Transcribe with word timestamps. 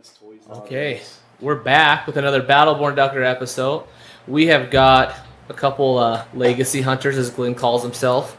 nice 0.00 0.16
toys. 0.18 0.40
Okay, 0.48 0.92
nowadays. 0.92 1.18
we're 1.42 1.56
back 1.56 2.06
with 2.06 2.16
another 2.16 2.42
Battleborn 2.42 2.96
Ducker 2.96 3.22
episode. 3.22 3.84
We 4.26 4.46
have 4.46 4.70
got 4.70 5.14
a 5.50 5.52
couple 5.52 5.98
uh, 5.98 6.24
legacy 6.32 6.80
hunters, 6.80 7.18
as 7.18 7.28
Glenn 7.28 7.54
calls 7.54 7.82
himself. 7.82 8.34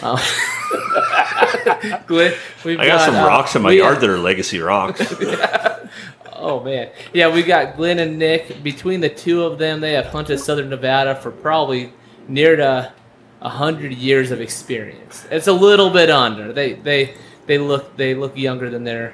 Uh, 0.00 0.16
Glenn, 2.06 2.34
we've 2.64 2.78
I 2.78 2.86
got 2.86 3.04
some 3.04 3.16
uh, 3.16 3.26
rocks 3.26 3.56
in 3.56 3.62
my 3.62 3.70
we- 3.70 3.78
yard 3.78 4.00
that 4.00 4.08
are 4.08 4.18
legacy 4.18 4.60
rocks. 4.60 5.02
Oh 6.42 6.64
man, 6.64 6.88
yeah, 7.12 7.30
we 7.30 7.42
got 7.42 7.76
Glenn 7.76 7.98
and 7.98 8.18
Nick. 8.18 8.62
Between 8.62 9.02
the 9.02 9.10
two 9.10 9.44
of 9.44 9.58
them, 9.58 9.78
they 9.82 9.92
have 9.92 10.06
hunted 10.06 10.38
Southern 10.40 10.70
Nevada 10.70 11.14
for 11.14 11.30
probably 11.30 11.92
near 12.28 12.56
to 12.56 12.94
a 13.42 13.48
hundred 13.50 13.92
years 13.92 14.30
of 14.30 14.40
experience. 14.40 15.26
It's 15.30 15.48
a 15.48 15.52
little 15.52 15.90
bit 15.90 16.08
under. 16.08 16.50
They 16.50 16.72
they 16.72 17.14
they 17.44 17.58
look 17.58 17.94
they 17.98 18.14
look 18.14 18.38
younger 18.38 18.70
than 18.70 18.84
their 18.84 19.12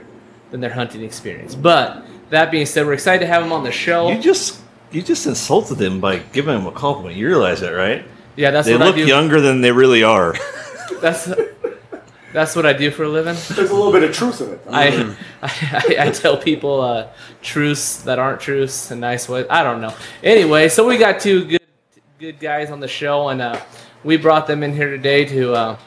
than 0.57 0.63
their 0.63 0.73
hunting 0.73 1.03
experience. 1.03 1.55
But 1.55 2.03
that 2.31 2.51
being 2.51 2.65
said, 2.65 2.87
we're 2.87 2.95
excited 2.95 3.21
to 3.21 3.27
have 3.27 3.43
them 3.43 3.53
on 3.53 3.63
the 3.63 3.71
show. 3.71 4.11
you 4.11 4.21
just 4.21 4.59
you 4.91 5.03
just 5.03 5.27
insulted 5.27 5.77
them 5.77 6.01
by 6.01 6.19
giving 6.19 6.57
them 6.57 6.67
a 6.67 6.73
compliment. 6.73 7.17
You 7.17 7.29
realize 7.29 7.61
that, 7.61 7.73
right? 7.73 8.05
yeah, 8.37 8.51
that's 8.51 8.67
they 8.67 8.73
what 8.75 8.87
look 8.87 8.95
I 8.95 8.99
do. 9.01 9.07
younger 9.07 9.41
than 9.41 9.61
they 9.61 9.73
really 9.73 10.03
are. 10.03 10.35
That's 11.01 11.31
that's 12.33 12.57
what 12.57 12.65
I 12.65 12.73
do 12.73 12.91
for 12.91 13.03
a 13.05 13.09
living. 13.09 13.35
There's 13.55 13.71
a 13.71 13.75
little 13.75 13.93
bit 13.93 14.03
of 14.03 14.15
truth 14.15 14.41
in 14.41 14.51
it. 14.53 14.65
though. 14.65 14.73
I, 14.73 15.15
I 15.43 15.97
I 16.07 16.11
tell 16.11 16.39
people 16.39 16.81
uh, 16.81 17.09
truths 17.43 18.03
that 18.03 18.19
aren't 18.19 18.41
truths 18.41 18.91
in 18.91 19.01
nice 19.01 19.29
ways. 19.29 19.47
I 19.51 19.63
don't 19.63 19.81
know. 19.83 19.93
Anyway, 20.23 20.69
so 20.71 20.87
we 20.87 20.97
got 20.97 21.21
two 21.21 21.45
good 21.45 21.61
good 22.19 22.41
guys 22.41 22.71
on 22.71 22.81
the 22.81 22.89
show, 22.89 23.29
and 23.29 23.43
uh, 23.43 23.61
we 24.05 24.17
brought 24.17 24.47
them 24.47 24.63
in 24.63 24.73
here 24.73 24.89
today 24.89 25.27
to 25.27 25.53
uh, 25.53 25.79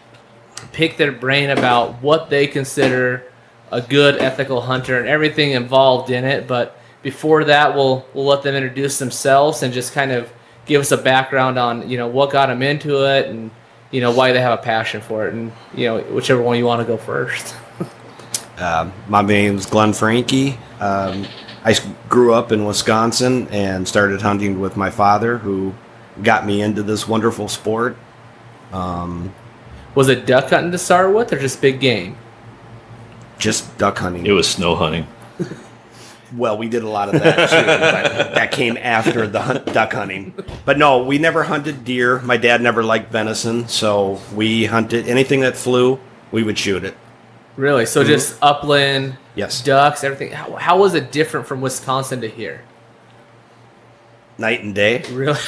pick 0.73 0.97
their 0.97 1.11
brain 1.11 1.49
about 1.49 2.01
what 2.03 2.29
they 2.29 2.45
consider 2.45 3.23
a 3.71 3.81
good 3.81 4.17
ethical 4.17 4.61
hunter 4.61 4.97
and 4.97 5.07
everything 5.07 5.51
involved 5.51 6.09
in 6.09 6.25
it. 6.25 6.47
But 6.47 6.79
before 7.01 7.43
that, 7.45 7.75
we'll 7.75 8.05
we'll 8.13 8.25
let 8.25 8.43
them 8.43 8.55
introduce 8.55 8.99
themselves 8.99 9.63
and 9.63 9.73
just 9.73 9.93
kind 9.93 10.11
of 10.11 10.31
give 10.65 10.81
us 10.81 10.91
a 10.91 10.97
background 10.97 11.57
on 11.57 11.89
you 11.89 11.97
know 11.97 12.07
what 12.07 12.31
got 12.31 12.47
them 12.47 12.61
into 12.61 13.05
it 13.05 13.27
and 13.27 13.51
you 13.91 14.01
know 14.01 14.11
why 14.11 14.31
they 14.31 14.39
have 14.39 14.57
a 14.57 14.61
passion 14.61 15.01
for 15.01 15.27
it, 15.27 15.33
and 15.33 15.51
you 15.73 15.85
know 15.85 15.99
whichever 16.01 16.41
one 16.41 16.57
you 16.57 16.65
want 16.65 16.81
to 16.81 16.85
go 16.85 16.97
first. 16.97 17.55
Um, 18.59 18.91
my 19.07 19.21
name's 19.21 19.65
Glenn 19.65 19.93
Franke. 19.93 20.57
Um, 20.81 21.25
I 21.63 21.75
grew 22.09 22.33
up 22.33 22.51
in 22.51 22.65
Wisconsin 22.65 23.47
and 23.51 23.87
started 23.87 24.21
hunting 24.21 24.59
with 24.59 24.75
my 24.75 24.89
father, 24.89 25.37
who 25.37 25.73
got 26.23 26.45
me 26.45 26.61
into 26.61 26.83
this 26.83 27.07
wonderful 27.07 27.47
sport. 27.47 27.95
Um, 28.73 29.33
Was 29.95 30.09
it 30.09 30.25
duck 30.25 30.49
hunting 30.49 30.73
to 30.73 30.77
start 30.77 31.15
with, 31.15 31.31
or 31.31 31.39
just 31.39 31.61
big 31.61 31.79
game? 31.79 32.17
Just 33.39 33.77
duck 33.79 33.97
hunting. 33.97 34.25
It 34.25 34.31
was 34.31 34.47
snow 34.47 34.75
hunting. 34.75 35.07
well, 36.35 36.57
we 36.57 36.69
did 36.69 36.83
a 36.83 36.89
lot 36.89 37.13
of 37.13 37.21
that 37.21 37.49
too, 37.49 37.65
but 37.65 38.35
that 38.35 38.51
came 38.51 38.77
after 38.77 39.25
the 39.25 39.41
hunt, 39.41 39.65
duck 39.73 39.93
hunting. 39.93 40.33
But 40.65 40.77
no, 40.77 41.03
we 41.03 41.17
never 41.17 41.43
hunted 41.43 41.83
deer. 41.83 42.19
My 42.21 42.37
dad 42.37 42.61
never 42.61 42.83
liked 42.83 43.11
venison, 43.11 43.67
so 43.67 44.21
we 44.35 44.65
hunted 44.65 45.07
anything 45.07 45.39
that 45.39 45.57
flew. 45.57 45.99
We 46.31 46.43
would 46.43 46.59
shoot 46.59 46.83
it. 46.83 46.95
Really? 47.55 47.87
So 47.87 48.01
mm-hmm. 48.01 48.11
just 48.11 48.37
upland, 48.41 49.17
Yes, 49.35 49.63
ducks, 49.63 50.03
everything. 50.03 50.31
How, 50.31 50.55
how 50.55 50.77
was 50.77 50.93
it 50.93 51.11
different 51.11 51.47
from 51.47 51.61
Wisconsin 51.61 52.21
to 52.21 52.29
here? 52.29 52.61
night 54.39 54.63
and 54.63 54.73
day. 54.73 55.03
Really? 55.11 55.39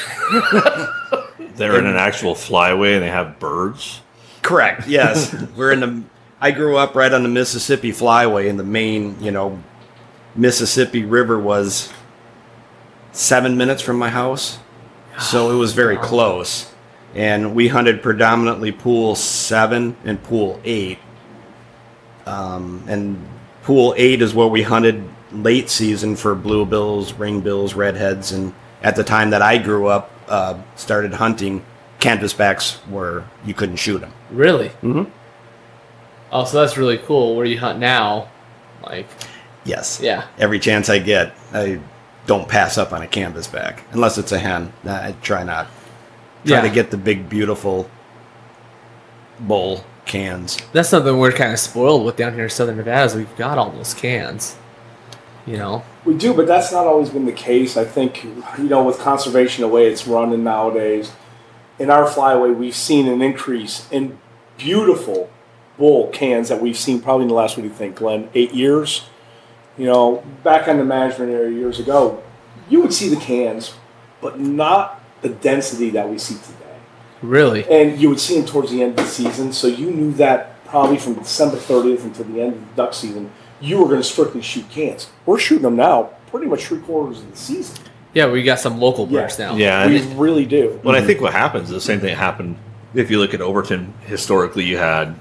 They're 1.56 1.80
in 1.80 1.86
an 1.86 1.96
actual 1.96 2.36
flyway 2.36 2.94
and 2.94 3.04
they 3.04 3.10
have 3.10 3.40
birds. 3.40 4.02
Correct. 4.42 4.88
Yes, 4.88 5.34
we're 5.56 5.72
in 5.72 5.80
the. 5.80 6.04
I 6.42 6.52
grew 6.52 6.76
up 6.78 6.96
right 6.96 7.14
on 7.14 7.24
the 7.24 7.30
Mississippi 7.30 7.92
Flyway, 7.92 8.50
and 8.50 8.58
the 8.60 8.64
main, 8.64 9.22
you 9.22 9.30
know, 9.32 9.62
Mississippi 10.36 11.06
River 11.06 11.38
was 11.38 11.92
seven 13.12 13.58
minutes 13.58 13.82
from 13.82 13.98
my 13.98 14.10
house, 14.10 14.58
so 15.20 15.52
it 15.52 15.56
was 15.56 15.74
very 15.74 15.98
close. 15.98 16.74
And 17.14 17.54
we 17.54 17.68
hunted 17.68 18.02
predominantly 18.02 18.72
pool 18.72 19.16
seven 19.16 19.96
and 20.06 20.22
pool 20.24 20.60
eight. 20.64 20.98
Um, 22.26 22.86
and 22.88 23.24
pool 23.64 23.94
eight 23.98 24.22
is 24.22 24.34
where 24.34 24.48
we 24.48 24.64
hunted 24.64 25.04
late 25.32 25.70
season 25.70 26.16
for 26.16 26.36
bluebills, 26.36 27.14
ringbills, 27.14 27.76
redheads, 27.76 28.32
and 28.32 28.54
at 28.82 28.96
the 28.96 29.04
time 29.04 29.30
that 29.32 29.42
I 29.42 29.58
grew 29.58 29.88
up, 29.88 30.10
uh, 30.28 30.58
started 30.76 31.14
hunting, 31.14 31.64
canvasbacks 32.00 32.80
were 32.90 33.26
you 33.46 33.54
couldn't 33.54 33.76
shoot 33.76 34.00
them. 34.00 34.14
really? 34.32 34.72
Mhm. 34.82 35.08
Oh, 36.32 36.46
so 36.46 36.62
that's 36.62 36.78
really 36.78 36.98
cool. 36.98 37.36
Where 37.36 37.46
you 37.46 37.60
hunt 37.60 37.80
now? 37.80 38.30
Like, 38.84 39.08
Yes. 39.64 40.00
yeah. 40.02 40.26
Every 40.40 40.60
chance 40.60 40.90
I 40.90 40.98
get, 41.00 41.34
I 41.54 41.80
don't 42.26 42.48
pass 42.48 42.78
up 42.78 42.94
on 42.94 43.02
a 43.02 43.08
canvas 43.08 43.48
canvasback 43.48 43.80
unless 43.92 44.18
it's 44.18 44.32
a 44.32 44.40
hen. 44.40 44.74
I 44.88 45.14
try 45.22 45.44
not. 45.44 45.68
Try 46.46 46.58
Yeah. 46.58 46.62
to 46.62 46.70
get 46.70 46.90
the 46.92 46.98
big, 46.98 47.30
beautiful 47.30 47.90
bull 49.40 49.84
cans. 50.06 50.58
That's 50.74 50.90
something 50.90 51.18
we're 51.20 51.32
kind 51.32 51.54
of 51.54 51.60
spoiled 51.60 52.06
with 52.06 52.16
down 52.16 52.34
here 52.34 52.46
in 52.46 52.50
Southern 52.50 52.78
Nevada. 52.78 53.06
Is 53.06 53.16
we've 53.16 53.36
got 53.38 53.58
all 53.58 53.70
those 53.72 53.94
cans. 53.94 54.56
You 55.46 55.58
know. 55.58 55.84
We 56.06 56.14
do, 56.16 56.34
but 56.34 56.46
that's 56.48 56.72
not 56.72 56.86
always 56.86 57.10
been 57.10 57.26
the 57.26 57.32
case. 57.32 57.76
I 57.76 57.84
think, 57.84 58.24
you 58.24 58.44
know, 58.64 58.84
with 58.84 59.00
conservation 59.00 59.62
the 59.64 59.68
way 59.68 59.88
it's 59.88 60.08
running 60.08 60.44
nowadays, 60.44 61.12
in 61.80 61.90
our 61.90 62.06
flyway, 62.06 62.56
we've 62.56 62.76
seen 62.76 63.08
an 63.08 63.22
increase 63.24 63.88
in 63.92 64.20
beautiful 64.58 65.30
bull 65.78 66.08
cans 66.10 66.50
that 66.50 66.62
we've 66.62 66.78
seen 66.78 67.02
probably 67.02 67.24
in 67.24 67.28
the 67.30 67.34
last, 67.36 67.58
what 67.58 67.64
do 67.64 67.70
you 67.70 67.74
think, 67.74 67.96
Glenn, 67.96 68.30
eight 68.36 68.54
years? 68.54 69.06
You 69.78 69.86
know, 69.86 70.24
back 70.44 70.68
on 70.68 70.78
the 70.78 70.84
management 70.86 71.32
area 71.32 71.52
years 71.58 71.80
ago, 71.80 72.22
you 72.70 72.82
would 72.82 72.94
see 72.94 73.10
the 73.10 73.16
cans, 73.20 73.74
but 74.22 74.40
not 74.40 75.02
the 75.22 75.30
density 75.30 75.90
that 75.92 76.10
we 76.10 76.18
see 76.18 76.36
today. 76.36 76.58
Really? 77.22 77.68
And 77.70 78.00
you 78.00 78.10
would 78.10 78.20
see 78.20 78.38
them 78.38 78.46
towards 78.48 78.72
the 78.72 78.82
end 78.84 78.92
of 79.00 79.06
the 79.06 79.12
season, 79.12 79.54
so 79.54 79.68
you 79.68 79.92
knew 79.92 80.12
that 80.14 80.64
probably 80.66 80.98
from 80.98 81.16
December 81.16 81.58
30th 81.58 82.04
until 82.04 82.26
the 82.26 82.42
end 82.42 82.54
of 82.54 82.60
the 82.60 82.76
duck 82.76 82.94
season, 82.94 83.32
you 83.60 83.78
were 83.78 83.86
going 83.86 83.98
to 83.98 84.04
strictly 84.04 84.42
shoot 84.42 84.70
cans. 84.70 85.10
We're 85.26 85.38
shooting 85.40 85.64
them 85.64 85.76
now 85.76 86.12
pretty 86.32 86.48
much 86.48 86.66
three 86.66 86.80
quarters 86.80 87.20
of 87.20 87.30
the 87.32 87.38
season. 87.38 87.76
Yeah, 88.14 88.30
we 88.30 88.44
got 88.44 88.60
some 88.60 88.80
local 88.80 89.08
Yeah. 89.08 89.22
birds 89.22 89.40
now. 89.40 89.56
Yeah, 89.56 89.88
we 89.88 90.00
and 90.00 90.20
really 90.20 90.46
do. 90.46 90.80
But 90.84 90.96
I 90.96 91.02
think 91.02 91.22
what 91.22 91.34
happens 91.34 91.70
is 91.70 91.76
the 91.76 91.82
same 91.82 92.00
thing 92.00 92.16
happened. 92.16 92.58
If 92.94 93.10
you 93.10 93.20
look 93.20 93.34
at 93.34 93.42
Overton, 93.42 93.94
historically, 94.06 94.66
you 94.66 94.78
had 94.78 95.16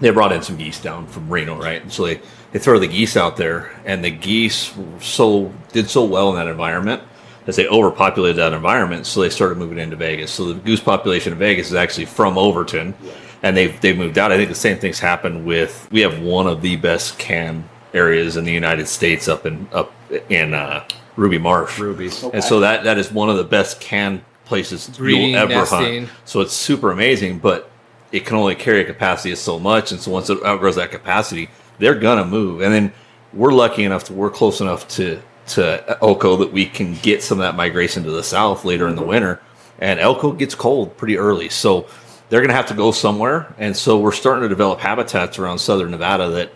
they 0.00 0.10
brought 0.10 0.32
in 0.32 0.42
some 0.42 0.56
geese 0.56 0.80
down 0.80 1.06
from 1.06 1.28
Reno, 1.28 1.56
right? 1.58 1.82
And 1.82 1.92
so 1.92 2.06
they, 2.06 2.20
they 2.52 2.58
throw 2.58 2.78
the 2.78 2.88
geese 2.88 3.16
out 3.16 3.36
there, 3.36 3.70
and 3.84 4.04
the 4.04 4.10
geese 4.10 4.72
so 5.00 5.52
did 5.72 5.88
so 5.88 6.04
well 6.04 6.30
in 6.30 6.36
that 6.36 6.48
environment 6.48 7.02
that 7.46 7.56
they 7.56 7.68
overpopulated 7.68 8.36
that 8.36 8.52
environment. 8.52 9.06
So 9.06 9.20
they 9.20 9.30
started 9.30 9.58
moving 9.58 9.78
into 9.78 9.96
Vegas. 9.96 10.30
So 10.30 10.52
the 10.52 10.54
goose 10.54 10.80
population 10.80 11.32
in 11.32 11.38
Vegas 11.38 11.68
is 11.68 11.74
actually 11.74 12.06
from 12.06 12.38
Overton, 12.38 12.94
and 13.42 13.56
they've 13.56 13.78
they've 13.80 13.96
moved 13.96 14.18
out. 14.18 14.32
I 14.32 14.36
think 14.36 14.48
the 14.48 14.54
same 14.54 14.78
things 14.78 14.98
happened 14.98 15.44
with 15.44 15.88
we 15.90 16.00
have 16.00 16.20
one 16.20 16.46
of 16.46 16.62
the 16.62 16.76
best 16.76 17.18
can 17.18 17.68
areas 17.92 18.36
in 18.36 18.44
the 18.44 18.52
United 18.52 18.88
States 18.88 19.28
up 19.28 19.46
in 19.46 19.68
up 19.72 19.92
in 20.28 20.54
uh, 20.54 20.86
Ruby 21.16 21.38
Marsh. 21.38 21.78
Rubies. 21.78 22.22
Okay. 22.22 22.36
And 22.36 22.44
so 22.44 22.60
that 22.60 22.84
that 22.84 22.98
is 22.98 23.12
one 23.12 23.30
of 23.30 23.36
the 23.36 23.44
best 23.44 23.80
can 23.80 24.24
places 24.44 24.88
Breeding, 24.88 25.30
you'll 25.30 25.38
ever 25.38 25.54
nesting. 25.54 26.06
hunt. 26.06 26.18
So 26.24 26.40
it's 26.40 26.52
super 26.52 26.90
amazing, 26.90 27.38
but 27.38 27.69
it 28.12 28.26
can 28.26 28.36
only 28.36 28.54
carry 28.54 28.80
a 28.80 28.84
capacity 28.84 29.32
of 29.32 29.38
so 29.38 29.58
much. 29.58 29.92
And 29.92 30.00
so 30.00 30.10
once 30.10 30.30
it 30.30 30.38
outgrows 30.44 30.76
that 30.76 30.90
capacity, 30.90 31.48
they're 31.78 31.94
gonna 31.94 32.24
move. 32.24 32.60
And 32.60 32.72
then 32.72 32.92
we're 33.32 33.52
lucky 33.52 33.84
enough 33.84 34.04
to 34.04 34.12
we're 34.12 34.30
close 34.30 34.60
enough 34.60 34.88
to 34.88 35.20
to 35.48 35.98
Elko 36.02 36.36
that 36.36 36.52
we 36.52 36.66
can 36.66 36.94
get 36.96 37.22
some 37.22 37.38
of 37.38 37.42
that 37.42 37.56
migration 37.56 38.04
to 38.04 38.10
the 38.10 38.22
south 38.22 38.64
later 38.64 38.88
in 38.88 38.94
the 38.94 39.02
winter. 39.02 39.40
And 39.78 39.98
Elko 39.98 40.32
gets 40.32 40.54
cold 40.54 40.96
pretty 40.96 41.16
early, 41.16 41.48
so 41.48 41.86
they're 42.28 42.40
gonna 42.40 42.54
have 42.54 42.66
to 42.66 42.74
go 42.74 42.92
somewhere. 42.92 43.52
And 43.58 43.76
so 43.76 43.98
we're 43.98 44.12
starting 44.12 44.42
to 44.42 44.48
develop 44.48 44.80
habitats 44.80 45.38
around 45.38 45.58
southern 45.58 45.90
Nevada 45.90 46.28
that 46.30 46.52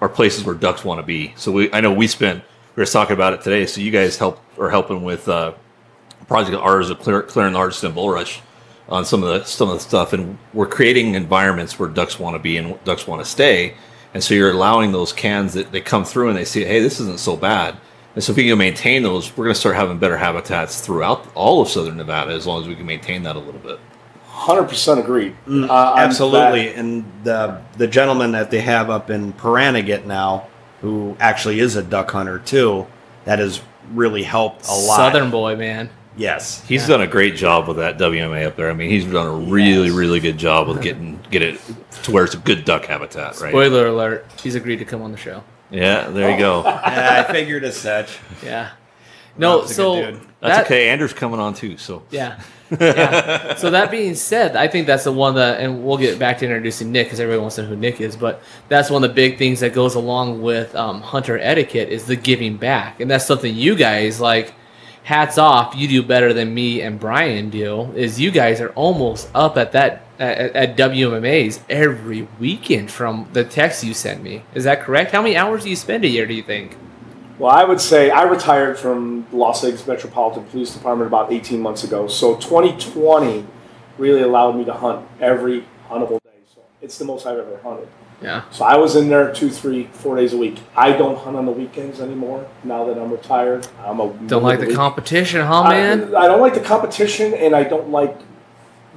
are 0.00 0.08
places 0.08 0.44
where 0.44 0.54
ducks 0.54 0.84
want 0.84 1.00
to 1.00 1.06
be. 1.06 1.34
So 1.36 1.50
we 1.52 1.72
I 1.72 1.80
know 1.80 1.92
we 1.92 2.06
spent 2.06 2.42
we 2.76 2.82
were 2.82 2.86
talking 2.86 3.14
about 3.14 3.32
it 3.32 3.42
today. 3.42 3.66
So 3.66 3.80
you 3.80 3.90
guys 3.90 4.16
help 4.16 4.40
are 4.58 4.70
helping 4.70 5.02
with 5.02 5.28
uh, 5.28 5.52
project 6.28 6.56
ours 6.56 6.90
of 6.90 7.00
clear, 7.00 7.22
clearing 7.22 7.54
the 7.54 7.58
hard 7.58 7.74
stem 7.74 7.94
bull 7.94 8.10
rush 8.10 8.40
on 8.88 9.04
some 9.04 9.22
of 9.22 9.28
the 9.28 9.44
some 9.44 9.68
of 9.68 9.74
the 9.74 9.80
stuff, 9.80 10.12
and 10.12 10.38
we're 10.54 10.66
creating 10.66 11.14
environments 11.14 11.78
where 11.78 11.88
ducks 11.88 12.18
want 12.18 12.34
to 12.34 12.38
be 12.38 12.56
and 12.56 12.82
ducks 12.84 13.06
want 13.06 13.22
to 13.22 13.28
stay. 13.30 13.74
And 14.14 14.24
so 14.24 14.32
you're 14.34 14.50
allowing 14.52 14.92
those 14.92 15.12
cans 15.12 15.52
that 15.54 15.70
they 15.70 15.80
come 15.82 16.04
through 16.04 16.28
and 16.30 16.38
they 16.38 16.46
see, 16.46 16.64
hey, 16.64 16.80
this 16.80 16.98
isn't 17.00 17.20
so 17.20 17.36
bad. 17.36 17.76
And 18.14 18.24
so 18.24 18.32
if 18.32 18.36
we 18.38 18.48
can 18.48 18.56
maintain 18.58 19.02
those, 19.02 19.36
we're 19.36 19.44
going 19.44 19.54
to 19.54 19.60
start 19.60 19.76
having 19.76 19.98
better 19.98 20.16
habitats 20.16 20.80
throughout 20.80 21.26
all 21.34 21.60
of 21.60 21.68
southern 21.68 21.98
Nevada 21.98 22.32
as 22.32 22.46
long 22.46 22.62
as 22.62 22.66
we 22.66 22.74
can 22.74 22.86
maintain 22.86 23.22
that 23.24 23.36
a 23.36 23.38
little 23.38 23.60
bit. 23.60 23.78
100% 24.32 24.98
agreed. 24.98 25.36
Uh, 25.46 25.94
Absolutely. 25.98 26.66
that- 26.68 26.76
And 26.76 27.04
the 27.24 27.60
the 27.76 27.86
gentleman 27.86 28.32
that 28.32 28.50
they 28.50 28.60
have 28.60 28.88
up 28.88 29.10
in 29.10 29.32
Pahranagat 29.34 30.06
now, 30.06 30.46
who 30.80 31.16
actually 31.20 31.60
is 31.60 31.76
a 31.76 31.82
duck 31.82 32.10
hunter 32.10 32.38
too, 32.38 32.86
that 33.24 33.38
has 33.40 33.60
really 33.92 34.22
helped 34.22 34.66
a 34.68 34.72
lot. 34.72 34.96
Southern 34.96 35.30
boy, 35.30 35.56
man. 35.56 35.90
Yes. 36.18 36.62
He's 36.66 36.86
done 36.86 37.00
a 37.00 37.06
great 37.06 37.36
job 37.36 37.68
with 37.68 37.76
that 37.78 37.96
WMA 37.96 38.46
up 38.46 38.56
there. 38.56 38.68
I 38.68 38.74
mean, 38.74 38.90
he's 38.90 39.04
done 39.06 39.26
a 39.26 39.32
really, 39.50 39.90
really 39.90 40.20
good 40.20 40.36
job 40.36 40.68
with 40.68 40.82
getting 40.82 41.18
get 41.30 41.42
it 41.42 41.60
to 42.02 42.10
where 42.10 42.24
it's 42.24 42.34
a 42.34 42.38
good 42.38 42.64
duck 42.64 42.84
habitat, 42.86 43.40
right? 43.40 43.50
Spoiler 43.50 43.86
alert: 43.86 44.26
He's 44.42 44.54
agreed 44.56 44.80
to 44.80 44.84
come 44.84 45.00
on 45.00 45.12
the 45.12 45.18
show. 45.18 45.42
Yeah, 45.70 46.08
there 46.08 46.30
you 46.30 46.38
go. 46.38 46.62
Yeah, 46.64 47.24
I 47.26 47.32
figured 47.32 47.64
as 47.64 47.76
such. 47.76 48.18
Yeah. 48.44 48.70
No, 49.36 49.58
Rob's 49.60 49.70
a 49.70 49.74
so 49.74 49.94
good 49.94 50.14
dude. 50.14 50.28
That's 50.40 50.66
okay. 50.66 50.88
Andrew's 50.88 51.12
coming 51.12 51.38
on 51.38 51.54
too, 51.54 51.76
so 51.78 52.02
Yeah. 52.10 52.40
yeah. 52.80 53.54
So 53.56 53.70
that 53.70 53.90
being 53.90 54.14
said, 54.14 54.56
I 54.56 54.66
think 54.68 54.86
that's 54.86 55.04
the 55.04 55.12
one 55.12 55.36
that, 55.36 55.60
and 55.60 55.84
we'll 55.84 55.96
get 55.96 56.18
back 56.18 56.38
to 56.38 56.44
introducing 56.44 56.90
Nick 56.92 57.06
because 57.06 57.20
everybody 57.20 57.40
wants 57.40 57.56
to 57.56 57.62
know 57.62 57.68
who 57.68 57.76
Nick 57.76 58.00
is. 58.00 58.16
But 58.16 58.42
that's 58.68 58.90
one 58.90 59.02
of 59.04 59.10
the 59.10 59.14
big 59.14 59.38
things 59.38 59.60
that 59.60 59.72
goes 59.72 59.94
along 59.94 60.42
with 60.42 60.74
um, 60.74 61.00
hunter 61.00 61.38
etiquette 61.38 61.88
is 61.88 62.06
the 62.06 62.16
giving 62.16 62.56
back, 62.56 63.00
and 63.00 63.10
that's 63.10 63.26
something 63.26 63.54
you 63.54 63.76
guys 63.76 64.20
like. 64.20 64.54
Hats 65.08 65.38
off, 65.38 65.74
you 65.74 65.88
do 65.88 66.02
better 66.02 66.34
than 66.34 66.52
me 66.52 66.82
and 66.82 67.00
Brian 67.00 67.48
do. 67.48 67.90
Is 67.94 68.20
you 68.20 68.30
guys 68.30 68.60
are 68.60 68.68
almost 68.74 69.30
up 69.34 69.56
at 69.56 69.72
that 69.72 70.02
at, 70.18 70.54
at 70.54 70.76
WMAs 70.76 71.60
every 71.70 72.28
weekend 72.38 72.90
from 72.90 73.26
the 73.32 73.42
text 73.42 73.82
you 73.82 73.94
send 73.94 74.22
me. 74.22 74.42
Is 74.54 74.64
that 74.64 74.82
correct? 74.82 75.12
How 75.12 75.22
many 75.22 75.34
hours 75.34 75.64
do 75.64 75.70
you 75.70 75.76
spend 75.76 76.04
a 76.04 76.08
year? 76.08 76.26
Do 76.26 76.34
you 76.34 76.42
think? 76.42 76.76
Well, 77.38 77.50
I 77.50 77.64
would 77.64 77.80
say 77.80 78.10
I 78.10 78.24
retired 78.24 78.78
from 78.78 79.26
Las 79.32 79.62
Vegas 79.64 79.86
Metropolitan 79.86 80.44
Police 80.44 80.74
Department 80.74 81.08
about 81.08 81.32
18 81.32 81.58
months 81.58 81.84
ago. 81.84 82.06
So 82.06 82.34
2020 82.34 83.46
really 83.96 84.20
allowed 84.20 84.56
me 84.56 84.66
to 84.66 84.74
hunt 84.74 85.08
every 85.22 85.64
huntable 85.88 86.22
day. 86.22 86.36
So 86.54 86.60
it's 86.82 86.98
the 86.98 87.06
most 87.06 87.24
I've 87.24 87.38
ever 87.38 87.58
hunted. 87.62 87.88
Yeah. 88.20 88.42
So 88.50 88.64
I 88.64 88.76
was 88.76 88.96
in 88.96 89.08
there 89.08 89.32
two, 89.32 89.48
three, 89.48 89.84
four 89.92 90.16
days 90.16 90.32
a 90.32 90.36
week. 90.36 90.58
I 90.76 90.90
don't 90.92 91.16
hunt 91.16 91.36
on 91.36 91.46
the 91.46 91.52
weekends 91.52 92.00
anymore 92.00 92.48
now 92.64 92.84
that 92.86 92.98
I'm 92.98 93.10
retired. 93.12 93.68
I'm 93.84 94.00
a 94.00 94.12
Don't 94.26 94.42
like 94.42 94.58
the 94.60 94.66
week- 94.66 94.74
competition, 94.76 95.46
huh, 95.46 95.68
man? 95.68 96.14
I, 96.14 96.20
I 96.22 96.26
don't 96.26 96.40
like 96.40 96.54
the 96.54 96.60
competition, 96.60 97.32
and 97.34 97.54
I 97.54 97.62
don't 97.64 97.90
like 97.90 98.16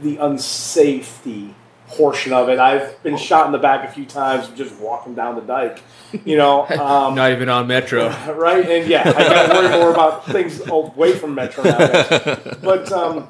the 0.01 0.17
unsafety 0.17 1.53
portion 1.87 2.33
of 2.33 2.49
it. 2.49 2.57
I've 2.57 3.01
been 3.03 3.17
shot 3.17 3.45
in 3.45 3.51
the 3.51 3.57
back 3.57 3.87
a 3.87 3.91
few 3.91 4.05
times 4.05 4.47
just 4.55 4.75
walking 4.79 5.13
down 5.13 5.35
the 5.35 5.41
dike. 5.41 5.81
You 6.25 6.37
know, 6.37 6.65
um, 6.69 7.13
Not 7.15 7.31
even 7.31 7.47
on 7.49 7.67
Metro. 7.67 8.09
right? 8.33 8.65
And 8.67 8.89
yeah, 8.89 9.03
I 9.05 9.11
got 9.11 9.47
to 9.47 9.53
worry 9.53 9.69
more 9.79 9.91
about 9.91 10.25
things 10.25 10.61
away 10.67 11.13
from 11.13 11.35
Metro 11.35 11.63
nowadays. 11.63 12.57
But 12.63 12.91
um, 12.91 13.27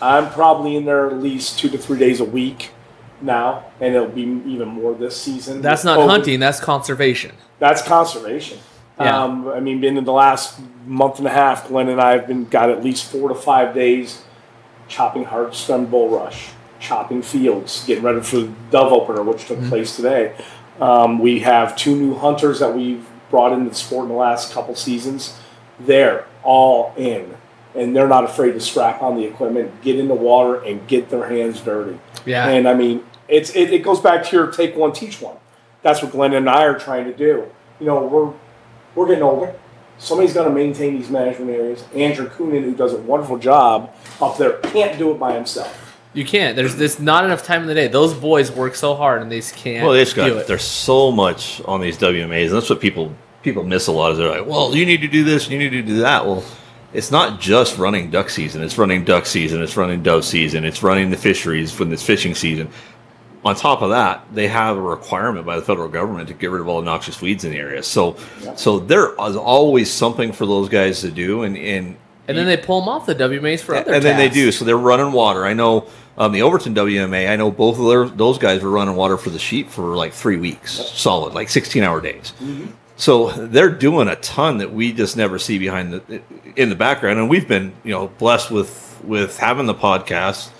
I'm 0.00 0.30
probably 0.30 0.76
in 0.76 0.84
there 0.84 1.08
at 1.08 1.18
least 1.18 1.58
two 1.58 1.68
to 1.70 1.76
three 1.78 1.98
days 1.98 2.20
a 2.20 2.24
week 2.24 2.70
now, 3.20 3.64
and 3.80 3.94
it'll 3.94 4.08
be 4.08 4.22
even 4.46 4.68
more 4.68 4.94
this 4.94 5.20
season. 5.20 5.60
That's 5.62 5.84
not 5.84 5.98
Over- 5.98 6.08
hunting. 6.08 6.40
That's 6.40 6.60
conservation. 6.60 7.32
That's 7.58 7.82
conservation. 7.82 8.58
Yeah. 9.00 9.22
Um, 9.22 9.48
I 9.48 9.60
mean, 9.60 9.80
been 9.80 9.96
in 9.96 10.04
the 10.04 10.12
last 10.12 10.58
month 10.86 11.18
and 11.18 11.26
a 11.26 11.30
half, 11.30 11.68
Glenn 11.68 11.88
and 11.88 12.00
I 12.00 12.12
have 12.12 12.26
been 12.26 12.46
got 12.46 12.70
at 12.70 12.82
least 12.82 13.10
four 13.10 13.28
to 13.28 13.34
five 13.34 13.74
days 13.74 14.22
chopping 14.88 15.24
hard 15.24 15.54
stem 15.54 15.86
bull 15.86 16.08
rush, 16.08 16.48
chopping 16.80 17.22
fields, 17.22 17.84
getting 17.86 18.02
ready 18.02 18.20
for 18.20 18.38
the 18.38 18.52
dove 18.70 18.92
opener, 18.92 19.22
which 19.22 19.46
took 19.46 19.62
place 19.64 19.94
today. 19.94 20.34
Um, 20.80 21.18
we 21.18 21.40
have 21.40 21.76
two 21.76 21.94
new 21.94 22.14
hunters 22.14 22.58
that 22.60 22.74
we've 22.74 23.06
brought 23.30 23.52
into 23.52 23.68
the 23.70 23.76
sport 23.76 24.04
in 24.04 24.08
the 24.08 24.16
last 24.16 24.52
couple 24.52 24.74
seasons. 24.74 25.38
They're 25.78 26.26
all 26.42 26.92
in, 26.96 27.36
and 27.78 27.94
they're 27.94 28.08
not 28.08 28.24
afraid 28.24 28.52
to 28.52 28.60
strap 28.60 29.02
on 29.02 29.16
the 29.16 29.24
equipment, 29.24 29.82
get 29.82 29.98
in 29.98 30.08
the 30.08 30.14
water, 30.14 30.62
and 30.62 30.86
get 30.88 31.08
their 31.08 31.28
hands 31.28 31.60
dirty. 31.60 31.98
Yeah. 32.26 32.48
And 32.48 32.68
I 32.68 32.74
mean, 32.74 33.04
it's 33.28 33.54
it, 33.54 33.72
it 33.72 33.82
goes 33.82 34.00
back 34.00 34.24
to 34.26 34.36
your 34.36 34.46
take 34.48 34.76
one, 34.76 34.92
teach 34.92 35.20
one. 35.20 35.36
That's 35.82 36.02
what 36.02 36.12
Glenn 36.12 36.34
and 36.34 36.48
I 36.48 36.64
are 36.64 36.78
trying 36.78 37.04
to 37.04 37.16
do. 37.16 37.50
You 37.80 37.86
know, 37.86 38.04
we're 38.04 38.32
we're 38.94 39.06
getting 39.06 39.22
older. 39.22 39.54
Somebody's 39.98 40.32
got 40.32 40.44
to 40.44 40.50
maintain 40.50 40.96
these 40.96 41.10
management 41.10 41.50
areas. 41.50 41.84
Andrew 41.94 42.28
Coonan, 42.28 42.62
who 42.62 42.74
does 42.74 42.92
a 42.92 42.98
wonderful 42.98 43.36
job 43.36 43.92
up 44.20 44.38
there, 44.38 44.58
can't 44.58 44.96
do 44.96 45.10
it 45.10 45.18
by 45.18 45.34
himself. 45.34 45.88
You 46.14 46.24
can't. 46.24 46.56
There's 46.56 46.76
this 46.76 46.98
not 46.98 47.24
enough 47.24 47.42
time 47.42 47.62
in 47.62 47.68
the 47.68 47.74
day. 47.74 47.88
Those 47.88 48.14
boys 48.14 48.50
work 48.50 48.74
so 48.74 48.94
hard 48.94 49.22
and 49.22 49.30
they 49.30 49.40
just 49.40 49.56
can't 49.56 49.84
well, 49.84 49.92
they 49.92 50.04
just 50.04 50.14
do 50.14 50.22
got 50.22 50.36
it. 50.36 50.46
there's 50.46 50.64
so 50.64 51.12
much 51.12 51.60
on 51.64 51.80
these 51.80 51.98
WMAs, 51.98 52.46
and 52.46 52.54
that's 52.54 52.70
what 52.70 52.80
people 52.80 53.14
people 53.42 53.64
miss 53.64 53.86
a 53.88 53.92
lot. 53.92 54.12
Is 54.12 54.18
they're 54.18 54.30
like, 54.30 54.46
well, 54.46 54.74
you 54.74 54.86
need 54.86 55.00
to 55.02 55.08
do 55.08 55.24
this, 55.24 55.48
you 55.48 55.58
need 55.58 55.70
to 55.70 55.82
do 55.82 56.00
that. 56.00 56.24
Well, 56.26 56.44
it's 56.92 57.10
not 57.10 57.40
just 57.40 57.78
running 57.78 58.10
duck 58.10 58.30
season. 58.30 58.62
It's 58.62 58.78
running 58.78 59.04
duck 59.04 59.26
season. 59.26 59.62
It's 59.62 59.76
running 59.76 60.02
dove 60.02 60.24
season. 60.24 60.64
It's 60.64 60.82
running 60.82 61.10
the 61.10 61.16
fisheries 61.16 61.78
when 61.78 61.92
it's 61.92 62.02
fishing 62.02 62.34
season. 62.34 62.70
On 63.44 63.54
top 63.54 63.82
of 63.82 63.90
that, 63.90 64.26
they 64.32 64.48
have 64.48 64.76
a 64.76 64.80
requirement 64.80 65.46
by 65.46 65.56
the 65.56 65.62
federal 65.62 65.88
government 65.88 66.28
to 66.28 66.34
get 66.34 66.50
rid 66.50 66.60
of 66.60 66.68
all 66.68 66.80
the 66.80 66.86
noxious 66.86 67.20
weeds 67.20 67.44
in 67.44 67.52
the 67.52 67.58
area. 67.58 67.82
So, 67.82 68.16
so 68.56 68.78
there 68.78 69.12
is 69.12 69.36
always 69.36 69.90
something 69.92 70.32
for 70.32 70.44
those 70.44 70.68
guys 70.68 71.02
to 71.02 71.10
do, 71.10 71.42
and 71.42 71.56
and 71.56 71.96
and 72.26 72.36
then 72.36 72.46
they 72.46 72.56
pull 72.56 72.80
them 72.80 72.88
off 72.88 73.06
the 73.06 73.14
WMAs 73.14 73.60
for 73.60 73.74
other 73.74 73.94
and 73.94 74.02
then 74.02 74.18
they 74.18 74.28
do. 74.28 74.50
So 74.52 74.64
they're 74.64 74.76
running 74.76 75.12
water. 75.12 75.46
I 75.46 75.54
know 75.54 75.88
um, 76.18 76.32
the 76.32 76.42
Overton 76.42 76.74
WMA. 76.74 77.30
I 77.30 77.36
know 77.36 77.50
both 77.50 77.78
of 77.78 77.86
their, 77.86 78.08
those 78.08 78.38
guys 78.38 78.62
were 78.62 78.70
running 78.70 78.96
water 78.96 79.16
for 79.16 79.30
the 79.30 79.38
sheep 79.38 79.70
for 79.70 79.96
like 79.96 80.12
three 80.12 80.36
weeks, 80.36 80.72
solid, 80.72 81.32
like 81.32 81.48
sixteen 81.48 81.84
hour 81.84 82.00
days. 82.00 82.32
So 82.98 83.30
they're 83.30 83.70
doing 83.70 84.08
a 84.08 84.16
ton 84.16 84.58
that 84.58 84.72
we 84.72 84.92
just 84.92 85.16
never 85.16 85.38
see 85.38 85.58
behind 85.58 85.92
the 85.92 86.20
in 86.56 86.68
the 86.68 86.74
background. 86.74 87.18
And 87.18 87.30
we've 87.30 87.48
been 87.48 87.72
you 87.84 87.92
know 87.92 88.08
blessed 88.08 88.50
with 88.50 89.00
with 89.04 89.38
having 89.38 89.66
the 89.66 89.74
podcast 89.74 90.50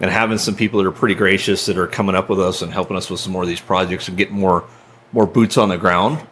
and 0.00 0.10
having 0.10 0.38
some 0.38 0.54
people 0.54 0.80
that 0.80 0.88
are 0.88 0.92
pretty 0.92 1.16
gracious 1.16 1.66
that 1.66 1.76
are 1.76 1.86
coming 1.86 2.14
up 2.14 2.30
with 2.30 2.40
us 2.40 2.62
and 2.62 2.72
helping 2.72 2.96
us 2.96 3.10
with 3.10 3.20
some 3.20 3.32
more 3.32 3.42
of 3.42 3.48
these 3.48 3.60
projects 3.60 4.08
and 4.08 4.16
get 4.16 4.30
more 4.30 4.64
more 5.12 5.26
boots 5.26 5.58
on 5.58 5.68
the 5.68 5.76
ground 5.76 6.24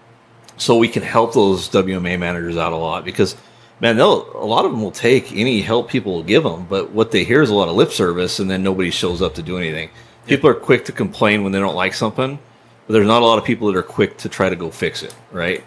so 0.57 0.79
we 0.79 0.89
can 0.89 1.03
help 1.03 1.35
those 1.35 1.69
WMA 1.69 2.19
managers 2.19 2.57
out 2.57 2.73
a 2.73 2.77
lot 2.77 3.05
because 3.05 3.37
man, 3.81 3.97
they'll 3.97 4.31
a 4.37 4.47
lot 4.47 4.65
of 4.65 4.71
them 4.71 4.83
will 4.83 4.91
take 4.91 5.33
any 5.33 5.61
help 5.61 5.89
people 5.89 6.13
will 6.13 6.23
give 6.23 6.43
them, 6.43 6.67
but 6.69 6.91
what 6.93 7.11
they 7.11 7.25
hear 7.25 7.43
is 7.43 7.51
a 7.51 7.55
lot 7.55 7.69
of 7.69 7.77
lip 7.77 7.91
service, 7.91 8.39
and 8.39 8.51
then 8.51 8.63
nobody 8.63 8.91
shows 8.91 9.23
up 9.23 9.35
to 9.35 9.43
do 9.43 9.59
anything. 9.59 9.91
People 10.27 10.51
are 10.51 10.55
quick 10.55 10.85
to 10.87 10.93
complain 10.93 11.43
when 11.43 11.53
they 11.53 11.59
don't 11.59 11.77
like 11.77 11.95
something, 11.95 12.39
but 12.87 12.93
there's 12.95 13.07
not 13.07 13.23
a 13.23 13.25
lot 13.25 13.39
of 13.39 13.45
people 13.45 13.67
that 13.69 13.77
are 13.77 13.83
quick 13.83 14.17
to 14.19 14.29
try 14.29 14.49
to 14.49 14.57
go 14.57 14.71
fix 14.71 15.03
it, 15.03 15.15
right? 15.33 15.65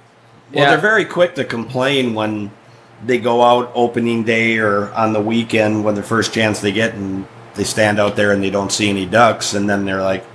Well, 0.54 0.64
Yeah. 0.64 0.70
they're 0.72 0.78
very 0.80 1.06
quick 1.06 1.36
to 1.36 1.44
complain 1.44 2.14
when 2.14 2.52
they 3.06 3.18
go 3.18 3.42
out 3.44 3.72
opening 3.76 4.24
day 4.24 4.58
or 4.58 4.92
on 4.96 5.14
the 5.14 5.22
weekend 5.22 5.84
when 5.84 5.96
the 5.96 6.04
first 6.04 6.34
chance 6.34 6.60
they 6.60 6.72
get 6.72 6.94
and 6.96 7.26
they 7.56 7.64
stand 7.64 8.00
out 8.00 8.16
there 8.16 8.32
and 8.32 8.44
they 8.44 8.50
don't 8.50 8.72
see 8.72 8.90
any 8.90 9.06
ducks 9.06 9.54
and 9.54 9.70
then 9.70 9.86
they're 9.86 10.02
like, 10.02 10.26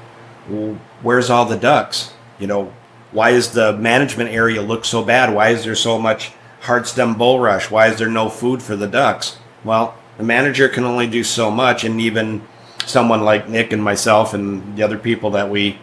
well, 0.49 0.77
"Where's 1.03 1.31
all 1.31 1.45
the 1.45 1.57
ducks?" 1.57 2.11
You 2.39 2.47
know, 2.47 2.73
why 3.13 3.31
is 3.31 3.51
the 3.51 3.73
management 3.75 4.31
area 4.31 4.61
look 4.63 4.85
so 4.85 5.03
bad? 5.03 5.35
Why 5.35 5.49
is 5.51 5.65
there 5.65 5.75
so 5.75 5.99
much 5.99 6.33
hard 6.63 6.87
stem 6.87 7.15
bull 7.15 7.39
rush? 7.41 7.71
Why 7.71 7.89
is 7.89 7.99
there 7.99 8.09
no 8.09 8.29
food 8.29 8.63
for 8.63 8.77
the 8.77 8.87
ducks? 8.87 9.37
Well, 9.63 9.95
the 10.19 10.25
manager 10.25 10.69
can 10.69 10.85
only 10.85 11.07
do 11.07 11.23
so 11.25 11.51
much, 11.51 11.85
and 11.85 12.01
even 12.01 12.43
someone 12.87 13.23
like 13.25 13.49
Nick 13.49 13.73
and 13.73 13.83
myself 13.83 14.33
and 14.35 14.77
the 14.77 14.83
other 14.83 14.99
people 14.99 15.31
that 15.33 15.49
we 15.51 15.79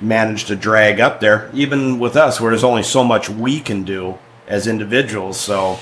managed 0.00 0.48
to 0.48 0.56
drag 0.56 1.00
up 1.00 1.20
there, 1.20 1.50
even 1.52 1.98
with 1.98 2.16
us, 2.16 2.40
where 2.40 2.50
there's 2.50 2.64
only 2.64 2.82
so 2.82 3.04
much 3.04 3.28
we 3.28 3.60
can 3.60 3.82
do 3.82 4.18
as 4.46 4.66
individuals. 4.66 5.38
So 5.38 5.78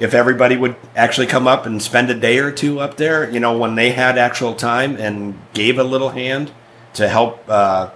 if 0.00 0.14
everybody 0.14 0.56
would 0.56 0.76
actually 0.96 1.26
come 1.26 1.46
up 1.46 1.66
and 1.66 1.82
spend 1.82 2.10
a 2.10 2.14
day 2.14 2.38
or 2.38 2.50
two 2.50 2.80
up 2.80 2.96
there, 2.96 3.30
you 3.30 3.40
know, 3.40 3.56
when 3.56 3.74
they 3.74 3.92
had 3.92 4.18
actual 4.18 4.54
time 4.54 4.96
and 4.96 5.38
gave 5.52 5.78
a 5.78 5.84
little 5.84 6.10
hand 6.10 6.52
to 6.94 7.08
help, 7.08 7.48
uh, 7.48 7.90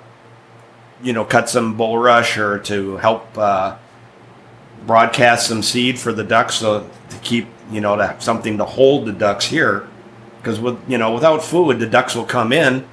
you 1.03 1.13
know, 1.13 1.25
cut 1.25 1.49
some 1.49 1.77
bulrush 1.77 2.37
or 2.37 2.59
to 2.61 2.97
help 2.97 3.37
uh, 3.37 3.77
broadcast 4.87 5.47
some 5.47 5.63
seed 5.63 5.99
for 5.99 6.13
the 6.13 6.25
ducks 6.25 6.61
to 6.61 6.85
keep, 7.23 7.49
you 7.71 7.81
know, 7.81 7.97
to 7.97 8.17
something 8.19 8.59
to 8.59 8.65
hold 8.65 9.07
the 9.07 9.13
ducks 9.13 9.45
here. 9.47 9.89
Because 10.39 10.61
with 10.61 10.79
you 10.89 10.99
know, 10.99 11.13
without 11.13 11.43
food, 11.43 11.79
the 11.81 11.87
ducks 11.87 12.15
will 12.15 12.25
come 12.25 12.53
in 12.53 12.87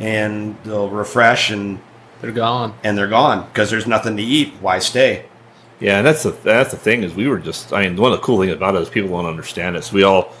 and 0.00 0.56
they'll 0.64 0.88
refresh 0.90 1.50
and 1.50 1.80
They're 2.20 2.32
gone. 2.32 2.74
and 2.82 2.96
they're 2.98 3.08
gone 3.08 3.46
because 3.46 3.70
there's 3.70 3.86
nothing 3.86 4.16
to 4.16 4.22
eat. 4.22 4.52
Why 4.60 4.78
stay? 4.78 5.26
Yeah, 5.80 5.98
and 5.98 6.06
that's 6.06 6.22
the 6.22 6.30
that's 6.30 6.70
the 6.70 6.76
thing 6.78 7.02
is 7.02 7.14
we 7.14 7.28
were 7.28 7.38
just 7.38 7.72
I 7.72 7.82
mean 7.82 7.96
one 7.96 8.12
of 8.12 8.18
the 8.18 8.24
cool 8.24 8.40
things 8.40 8.52
about 8.52 8.74
it 8.76 8.82
is 8.82 8.88
people 8.88 9.10
don't 9.10 9.26
understand 9.26 9.76
it. 9.76 9.84
So 9.84 9.94
we 9.94 10.02
all, 10.04 10.32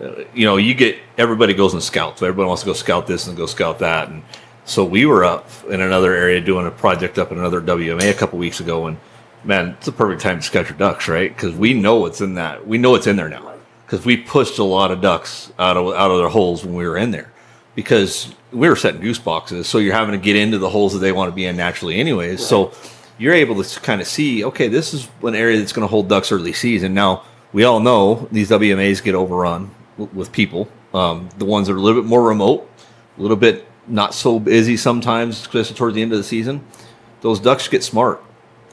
uh, 0.00 0.24
you 0.34 0.46
know, 0.46 0.56
you 0.56 0.74
get 0.74 0.96
everybody 1.18 1.54
goes 1.54 1.74
and 1.74 1.82
scouts. 1.82 2.22
Everybody 2.22 2.46
wants 2.46 2.62
to 2.62 2.66
go 2.66 2.72
scout 2.72 3.06
this 3.06 3.26
and 3.26 3.36
go 3.36 3.46
scout 3.46 3.80
that, 3.80 4.08
and 4.08 4.22
so 4.64 4.84
we 4.84 5.06
were 5.06 5.24
up 5.24 5.48
in 5.68 5.80
another 5.80 6.14
area 6.14 6.40
doing 6.40 6.66
a 6.66 6.70
project 6.70 7.18
up 7.18 7.32
in 7.32 7.38
another 7.38 7.60
WMA 7.60 8.10
a 8.10 8.14
couple 8.14 8.38
weeks 8.38 8.60
ago, 8.60 8.86
and 8.86 8.96
man, 9.44 9.70
it's 9.70 9.88
a 9.88 9.92
perfect 9.92 10.22
time 10.22 10.36
to 10.38 10.42
scout 10.42 10.68
your 10.68 10.78
ducks, 10.78 11.08
right? 11.08 11.34
Because 11.34 11.54
we 11.54 11.74
know 11.74 11.96
what's 11.96 12.20
in 12.20 12.34
that. 12.34 12.66
We 12.66 12.78
know 12.78 12.94
it's 12.94 13.08
in 13.08 13.16
there 13.16 13.28
now 13.28 13.52
because 13.84 14.06
we 14.06 14.16
pushed 14.16 14.58
a 14.58 14.64
lot 14.64 14.92
of 14.92 15.00
ducks 15.00 15.52
out 15.58 15.76
of 15.76 15.92
out 15.94 16.12
of 16.12 16.18
their 16.18 16.28
holes 16.28 16.64
when 16.64 16.74
we 16.74 16.86
were 16.86 16.96
in 16.96 17.10
there 17.10 17.30
because 17.74 18.32
we 18.52 18.68
were 18.68 18.76
setting 18.76 19.00
goose 19.00 19.18
boxes. 19.18 19.68
So 19.68 19.78
you're 19.78 19.94
having 19.94 20.12
to 20.12 20.24
get 20.24 20.36
into 20.36 20.58
the 20.58 20.68
holes 20.68 20.92
that 20.92 21.00
they 21.00 21.12
want 21.12 21.30
to 21.30 21.34
be 21.34 21.46
in 21.46 21.56
naturally, 21.56 21.98
anyways. 21.98 22.44
So 22.44 22.72
you're 23.18 23.34
able 23.34 23.62
to 23.62 23.80
kind 23.80 24.00
of 24.00 24.06
see, 24.06 24.44
okay, 24.44 24.68
this 24.68 24.94
is 24.94 25.08
an 25.22 25.34
area 25.34 25.58
that's 25.58 25.72
going 25.72 25.84
to 25.86 25.90
hold 25.90 26.08
ducks 26.08 26.32
early 26.32 26.52
season. 26.52 26.94
Now 26.94 27.24
we 27.52 27.64
all 27.64 27.80
know 27.80 28.28
these 28.32 28.50
WMAs 28.50 29.02
get 29.02 29.14
overrun 29.14 29.70
w- 29.98 30.18
with 30.18 30.32
people. 30.32 30.68
Um, 30.94 31.28
the 31.38 31.44
ones 31.44 31.68
that 31.68 31.74
are 31.74 31.76
a 31.76 31.80
little 31.80 32.02
bit 32.02 32.08
more 32.08 32.22
remote, 32.22 32.68
a 33.18 33.22
little 33.22 33.36
bit 33.36 33.66
not 33.86 34.14
so 34.14 34.38
busy 34.38 34.76
sometimes, 34.76 35.40
especially 35.40 35.76
towards 35.76 35.94
the 35.94 36.02
end 36.02 36.12
of 36.12 36.18
the 36.18 36.24
season. 36.24 36.64
Those 37.20 37.38
ducks 37.40 37.68
get 37.68 37.84
smart. 37.84 38.22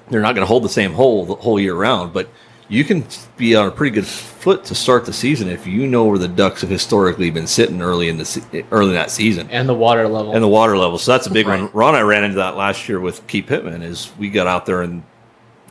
They're 0.10 0.22
not 0.22 0.34
going 0.34 0.43
to 0.43 0.48
hold 0.48 0.63
the 0.63 0.69
same 0.69 0.93
hole 0.93 1.25
the 1.25 1.36
whole 1.36 1.60
year 1.60 1.75
round, 1.75 2.13
but 2.13 2.29
you 2.69 2.83
can 2.83 3.05
be 3.38 3.55
on 3.55 3.67
a 3.67 3.71
pretty 3.71 3.93
good 3.93 4.05
foot 4.05 4.65
to 4.65 4.75
start 4.75 5.05
the 5.05 5.13
season 5.13 5.47
if 5.50 5.65
you 5.65 5.88
know 5.88 6.03
where 6.05 6.17
the 6.17 6.27
ducks 6.27 6.62
have 6.62 6.69
historically 6.69 7.29
been 7.29 7.47
sitting 7.47 7.81
early 7.81 8.09
in 8.09 8.17
the 8.17 8.25
se- 8.25 8.65
early 8.71 8.89
in 8.89 8.95
that 8.95 9.09
season 9.09 9.47
and 9.50 9.69
the 9.69 9.74
water 9.74 10.07
level. 10.07 10.33
and 10.33 10.43
the 10.43 10.47
water 10.47 10.77
level. 10.77 10.97
So 10.97 11.12
that's 11.13 11.27
a 11.27 11.31
big 11.31 11.47
Right. 11.47 11.62
one. 11.62 11.69
Ron 11.74 11.89
and 11.95 11.97
I 11.97 12.01
ran 12.01 12.24
into 12.25 12.38
that 12.38 12.57
last 12.57 12.89
year 12.89 13.00
with 13.00 13.25
Key 13.27 13.41
Pittman. 13.41 13.81
Is 13.83 14.12
we 14.19 14.29
got 14.29 14.47
out 14.47 14.65
there 14.65 14.81
and 14.81 15.03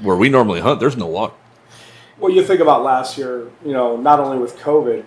where 0.00 0.16
we 0.16 0.28
normally 0.28 0.60
hunt, 0.60 0.80
there's 0.80 0.96
no 0.96 1.06
water. 1.06 1.34
Well, 2.18 2.32
you 2.32 2.42
think 2.42 2.60
about 2.60 2.82
last 2.82 3.18
year, 3.18 3.48
you 3.64 3.72
know, 3.72 3.96
not 3.96 4.18
only 4.20 4.38
with 4.38 4.58
COVID, 4.58 5.04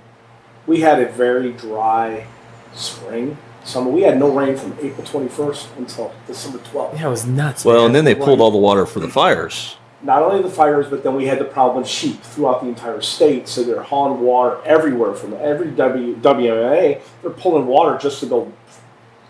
we 0.68 0.82
had 0.82 1.00
a 1.02 1.08
very 1.12 1.52
dry 1.54 2.28
spring, 2.76 3.38
summer. 3.64 3.90
We 3.90 4.04
had 4.04 4.20
no 4.20 4.30
rain 4.30 4.56
from 4.56 4.76
April 4.80 5.06
21st 5.06 5.66
until 5.78 6.12
December 6.28 6.60
12th. 6.72 7.00
yeah, 7.00 7.08
it 7.08 7.10
was 7.10 7.26
nuts. 7.26 7.66
Well, 7.66 7.78
man. 7.78 7.86
and 7.88 7.96
then 7.96 8.06
they 8.06 8.14
pulled 8.14 8.40
all 8.42 8.52
the 8.52 8.58
water 8.60 8.86
for 8.86 9.00
the 9.00 9.10
fires. 9.10 9.76
Not 10.02 10.24
only 10.24 10.42
the 10.42 10.50
fires, 10.50 10.88
but 10.88 11.04
then 11.04 11.16
we 11.16 11.26
had 11.26 11.40
the 11.40 11.46
problem 11.46 11.82
with 11.84 11.90
sheep 11.90 12.22
throughout 12.22 12.62
the 12.62 12.68
entire 12.70 13.02
state. 13.02 13.48
So 13.48 13.64
they're 13.64 13.84
hauling 13.84 14.22
water 14.22 14.60
everywhere 14.64 15.14
from 15.14 15.34
every 15.34 15.72
w, 15.72 16.16
WMA. 16.16 17.02
They're 17.22 17.32
pulling 17.32 17.68
water 17.68 17.98
just 17.98 18.22
to 18.22 18.26
go 18.26 18.54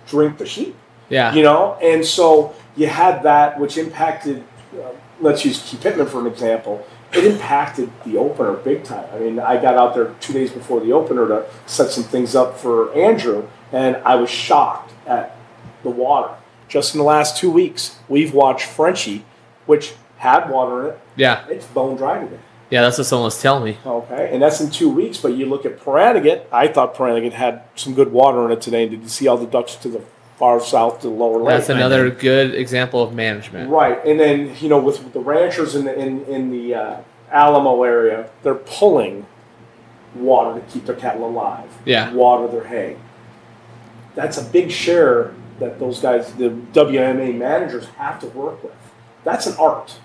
drink 0.07 0.37
the 0.37 0.45
sheep. 0.45 0.75
yeah, 1.09 1.33
you 1.33 1.43
know 1.43 1.77
and 1.81 2.05
so 2.05 2.53
you 2.75 2.87
had 2.87 3.23
that 3.23 3.59
which 3.59 3.77
impacted 3.77 4.43
uh, 4.73 4.89
let's 5.21 5.43
use 5.45 5.61
Key 5.69 5.77
Pittman 5.77 6.07
for 6.07 6.19
an 6.19 6.27
example 6.27 6.85
it 7.13 7.25
impacted 7.25 7.91
the 8.05 8.17
opener 8.17 8.53
big 8.53 8.83
time 8.83 9.07
i 9.13 9.19
mean 9.19 9.39
i 9.39 9.59
got 9.59 9.75
out 9.75 9.93
there 9.95 10.13
two 10.19 10.33
days 10.33 10.51
before 10.51 10.79
the 10.79 10.91
opener 10.91 11.27
to 11.27 11.45
set 11.65 11.89
some 11.91 12.03
things 12.03 12.35
up 12.35 12.57
for 12.57 12.93
andrew 12.93 13.47
and 13.71 13.95
i 13.97 14.15
was 14.15 14.29
shocked 14.29 14.93
at 15.07 15.35
the 15.83 15.89
water 15.89 16.33
just 16.67 16.93
in 16.93 16.99
the 16.99 17.03
last 17.05 17.37
two 17.37 17.49
weeks 17.49 17.97
we've 18.07 18.33
watched 18.33 18.65
frenchie 18.65 19.25
which 19.65 19.93
had 20.19 20.49
water 20.49 20.81
in 20.81 20.93
it 20.93 21.01
yeah, 21.15 21.45
it's 21.49 21.65
bone 21.67 21.95
dry 21.95 22.19
today 22.19 22.39
yeah. 22.69 22.81
That's 22.81 22.97
what 22.97 23.07
someone 23.07 23.25
was 23.25 23.41
telling 23.41 23.63
me. 23.63 23.77
Okay, 23.85 24.29
and 24.31 24.41
that's 24.41 24.61
in 24.61 24.69
two 24.69 24.89
weeks. 24.89 25.17
But 25.17 25.29
you 25.29 25.45
look 25.47 25.65
at 25.65 25.79
Pahranagat. 25.79 26.45
I 26.51 26.67
thought 26.67 26.95
Pahranagat 26.95 27.33
had 27.33 27.63
some 27.75 27.93
good 27.93 28.11
water 28.11 28.45
in 28.45 28.51
it 28.51 28.61
today. 28.61 28.83
And 28.83 28.91
did 28.91 29.01
you 29.01 29.09
see 29.09 29.27
all 29.27 29.37
the 29.37 29.47
ducks 29.47 29.75
to 29.77 29.89
the 29.89 30.03
far 30.37 30.61
south 30.61 31.01
to 31.01 31.07
the 31.07 31.13
lower 31.13 31.39
lake? 31.39 31.57
That's 31.57 31.69
another 31.69 32.09
good 32.09 32.53
example 32.53 33.01
of 33.01 33.13
management. 33.13 33.69
Right, 33.69 34.03
and 34.05 34.19
then 34.19 34.55
you 34.59 34.69
know 34.69 34.79
with, 34.79 35.03
with 35.03 35.13
the 35.13 35.19
ranchers 35.19 35.75
in 35.75 35.85
the 35.85 35.99
in, 35.99 36.23
in 36.25 36.51
the 36.51 36.75
uh, 36.75 37.01
Alamo 37.31 37.83
area, 37.83 38.29
they're 38.43 38.55
pulling 38.55 39.25
water 40.15 40.59
to 40.59 40.65
keep 40.67 40.85
their 40.85 40.95
cattle 40.95 41.27
alive. 41.27 41.69
Yeah. 41.85 42.13
water 42.13 42.47
their 42.47 42.65
hay. 42.65 42.97
That's 44.15 44.37
a 44.37 44.43
big 44.43 44.71
share 44.71 45.33
that 45.59 45.79
those 45.79 45.99
guys, 45.99 46.33
the 46.33 46.49
WMA 46.49 47.35
managers, 47.35 47.85
have 47.89 48.19
to 48.21 48.27
work 48.27 48.63
with. 48.63 48.73
That's 49.23 49.45
an 49.45 49.55
art. 49.59 49.99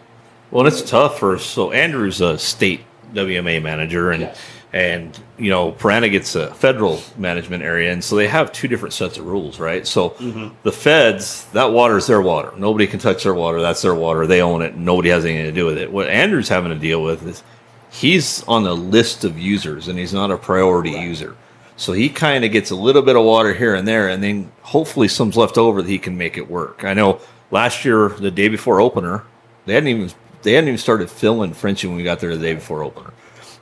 Well, 0.55 0.69
it's 0.69 0.89
tough 0.89 1.19
for 1.19 1.37
so 1.41 1.73
Andrew's 1.73 2.21
a 2.21 2.39
state 2.39 2.83
WMA 3.13 3.61
manager, 3.61 4.13
and 4.13 4.31
and 4.73 5.19
you 5.37 5.51
know 5.51 5.73
Pahranagat's 5.73 6.37
a 6.37 6.55
federal 6.55 7.03
management 7.19 7.65
area, 7.65 7.93
and 7.93 8.05
so 8.05 8.15
they 8.15 8.29
have 8.29 8.53
two 8.53 8.69
different 8.69 8.93
sets 8.93 9.19
of 9.19 9.27
rules, 9.27 9.59
right? 9.59 9.85
So 9.85 10.11
mm-hmm. 10.11 10.55
the 10.63 10.71
feds, 10.71 11.47
that 11.47 11.73
water 11.73 11.97
is 11.97 12.07
their 12.07 12.23
water. 12.23 12.53
Nobody 12.57 12.87
can 12.87 13.01
touch 13.01 13.25
their 13.25 13.35
water. 13.35 13.61
That's 13.61 13.83
their 13.83 13.97
water. 13.97 14.29
They 14.29 14.43
own 14.43 14.63
it. 14.63 14.77
Nobody 14.77 15.09
has 15.09 15.25
anything 15.25 15.47
to 15.47 15.51
do 15.51 15.67
with 15.67 15.77
it. 15.77 15.91
What 15.91 16.07
Andrew's 16.07 16.49
having 16.49 16.71
to 16.71 16.79
deal 16.79 17.03
with 17.03 17.27
is 17.27 17.43
he's 17.91 18.45
on 18.45 18.65
a 18.65 18.75
list 18.75 19.25
of 19.25 19.37
users, 19.37 19.89
and 19.89 19.99
he's 19.99 20.15
not 20.15 20.31
a 20.31 20.37
priority 20.37 20.93
user. 20.93 21.37
So 21.77 21.93
he 21.95 22.09
kind 22.09 22.45
of 22.45 22.53
gets 22.53 22.71
a 22.71 22.77
little 22.77 23.03
bit 23.03 23.17
of 23.17 23.25
water 23.25 23.55
here 23.55 23.75
and 23.75 23.89
there, 23.89 24.09
and 24.09 24.23
then 24.23 24.53
hopefully 24.63 25.09
some's 25.09 25.37
left 25.37 25.59
over 25.59 25.83
that 25.83 25.91
he 25.91 25.99
can 25.99 26.17
make 26.17 26.39
it 26.39 26.49
work. 26.49 26.85
I 26.85 26.95
know 26.95 27.21
last 27.51 27.85
year, 27.85 28.11
the 28.11 28.31
day 28.31 28.47
before 28.47 28.81
opener, 28.81 29.25
they 29.67 29.75
hadn't 29.75 29.89
even 29.89 30.11
they 30.45 30.53
hadn't 30.53 30.69
even 30.69 30.79
started 30.79 31.11
filling 31.11 31.53
Frenchie 31.53 31.89
when 31.89 31.97
we 31.97 32.05
got 32.05 32.21
there 32.21 32.37
the 32.37 32.43
day 32.43 32.55
before 32.55 32.85
opener. 32.85 33.13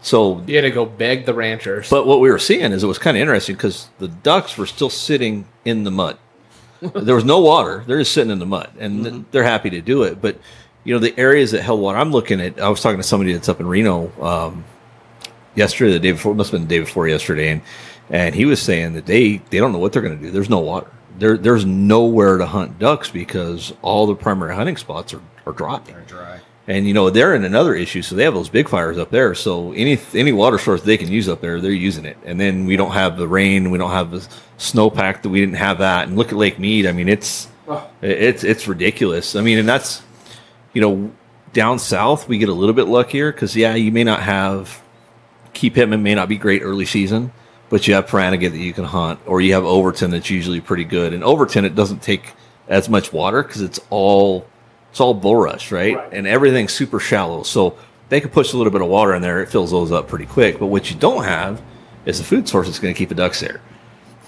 So, 0.03 0.43
You 0.47 0.57
had 0.57 0.63
to 0.63 0.71
go 0.71 0.85
beg 0.85 1.27
the 1.27 1.33
ranchers. 1.33 1.89
but 1.89 2.07
what 2.07 2.21
we 2.21 2.31
were 2.31 2.39
seeing 2.39 2.73
is 2.73 2.83
it 2.83 2.89
was 2.89 2.99
kind 2.99 3.17
of 3.17 3.21
interesting 3.21 3.55
because 3.55 3.89
the 3.99 4.09
ducks 4.09 4.59
were 4.59 4.67
still 4.67 4.91
sitting 4.91 5.47
in 5.65 5.85
the 5.85 5.91
mud. 5.93 6.19
there 6.81 7.15
was 7.15 7.25
no 7.25 7.39
water; 7.41 7.85
they're 7.87 7.99
just 8.01 8.13
sitting 8.13 8.33
in 8.33 8.41
the 8.41 8.47
mud, 8.47 8.71
and 8.81 9.05
th- 9.05 9.23
they're 9.31 9.45
happy 9.45 9.71
to 9.71 9.81
do 9.81 10.03
it. 10.03 10.21
But 10.21 10.39
you 10.83 10.93
know, 10.93 10.99
the 10.99 11.17
areas 11.17 11.53
that 11.53 11.63
held 11.63 11.81
water. 11.81 11.97
I'm 11.97 12.11
looking 12.11 12.41
at. 12.41 12.61
I 12.61 12.69
was 12.69 12.81
talking 12.81 12.97
to 12.99 13.05
somebody 13.05 13.33
that's 13.33 13.49
up 13.49 13.61
in 13.61 13.69
Reno 13.69 14.11
um, 14.21 14.65
yesterday, 15.55 15.93
the 15.93 16.01
day 16.01 16.11
before. 16.11 16.35
Must 16.35 16.51
have 16.51 16.61
been 16.61 16.67
the 16.69 16.75
day 16.75 16.81
before 16.81 17.07
yesterday, 17.07 17.51
and 17.51 17.63
and 18.11 18.35
he 18.35 18.45
was 18.45 18.61
saying 18.61 18.95
that 18.95 19.07
they 19.07 19.37
they 19.51 19.59
don't 19.59 19.71
know 19.71 19.79
what 19.79 19.93
they're 19.93 20.03
going 20.03 20.19
to 20.19 20.25
do. 20.25 20.33
There's 20.33 20.51
no 20.51 20.59
water. 20.59 20.91
There 21.17 21.37
there's 21.39 21.65
nowhere 21.65 22.39
to 22.39 22.47
hunt 22.47 22.81
ducks 22.81 23.09
because 23.09 23.73
all 23.83 24.09
the 24.09 24.17
primary 24.17 24.57
hunting 24.57 24.77
spots 24.77 25.15
are 25.15 25.23
are 25.47 25.53
dry. 25.53 25.79
They're 25.87 26.01
dry. 26.01 26.41
And 26.69 26.87
you 26.87 26.95
know 26.95 27.11
they're 27.11 27.35
in 27.35 27.45
another 27.45 27.75
issue, 27.75 28.03
so 28.03 28.15
they 28.15 28.23
have 28.23 28.35
those 28.35 28.49
big 28.49 28.69
fires 28.69 28.97
up 28.97 29.11
there. 29.11 29.35
So 29.35 29.73
any 29.73 29.99
any 30.15 30.31
water 30.31 30.59
source 30.59 30.83
they 30.83 30.97
can 30.97 31.11
use 31.11 31.29
up 31.29 31.41
there, 31.41 31.61
they're 31.61 31.73
using 31.73 32.05
it. 32.05 32.17
And 32.25 32.39
then 32.39 32.67
we 32.67 32.77
don't 32.77 32.93
have 32.93 33.17
the 33.17 33.27
rain, 33.27 33.71
we 33.73 33.79
don't 33.79 33.91
have 33.91 34.13
the 34.13 34.21
snowpack 34.59 35.23
that 35.23 35.29
we 35.29 35.41
didn't 35.41 35.57
have 35.57 35.79
that. 35.79 36.07
And 36.07 36.17
look 36.17 36.29
at 36.29 36.39
Lake 36.39 36.61
Mead. 36.61 36.87
I 36.87 36.93
mean, 36.93 37.09
it's 37.09 37.49
Oh. 37.69 37.89
it's 38.01 38.43
it's 38.45 38.67
ridiculous. 38.67 39.37
I 39.37 39.41
mean, 39.41 39.59
and 39.59 39.69
that's 39.69 40.03
you 40.73 40.81
know 40.81 41.13
down 41.53 41.79
south 41.79 42.29
we 42.29 42.39
get 42.39 42.49
a 42.49 42.55
little 42.55 42.75
bit 42.75 42.89
luckier 42.89 43.31
because 43.33 43.55
yeah, 43.55 43.75
you 43.75 43.93
may 43.93 44.05
not 44.05 44.21
have 44.21 44.83
Key 45.53 45.71
Pittman 45.71 46.03
may 46.03 46.15
not 46.15 46.29
be 46.29 46.37
great 46.37 46.63
early 46.63 46.87
season, 46.87 47.33
but 47.69 47.87
you 47.87 47.95
have 47.95 48.07
Pahranagat 48.07 48.51
that 48.51 48.59
you 48.59 48.73
can 48.73 48.85
hunt, 48.85 49.21
or 49.27 49.41
you 49.41 49.53
have 49.55 49.65
Overton 49.65 50.11
that's 50.11 50.31
usually 50.31 50.61
pretty 50.61 50.85
good. 50.85 51.13
And 51.13 51.23
Overton 51.23 51.65
it 51.65 51.75
doesn't 51.75 52.03
take 52.03 52.33
as 52.69 52.89
much 52.89 53.13
water 53.13 53.43
because 53.43 53.63
it's 53.63 53.81
all 53.91 54.47
it's 54.93 55.01
all 55.01 55.19
bulrush, 55.19 55.73
right? 55.73 55.97
Right. 55.97 56.13
And 56.13 56.27
everything's 56.27 56.73
super 56.73 57.01
shallow, 57.01 57.43
so 57.43 57.77
they 58.11 58.21
can 58.21 58.29
push 58.29 58.53
a 58.53 58.59
little 58.59 58.71
bit 58.71 58.83
of 58.83 58.89
water 58.89 59.15
in 59.15 59.23
there. 59.23 59.43
It 59.43 59.49
fills 59.49 59.71
those 59.71 59.91
up 59.91 60.07
pretty 60.07 60.27
quick. 60.27 60.59
But 60.59 60.67
what 60.67 60.91
you 60.91 60.97
don't 60.97 61.25
have 61.25 61.63
is 62.05 62.21
a 62.21 62.25
food 62.25 62.47
source 62.47 62.67
that's 62.67 62.79
going 62.79 62.93
to 62.93 62.99
keep 62.99 63.09
the 63.09 63.15
ducks 63.15 63.41
there. 63.41 63.63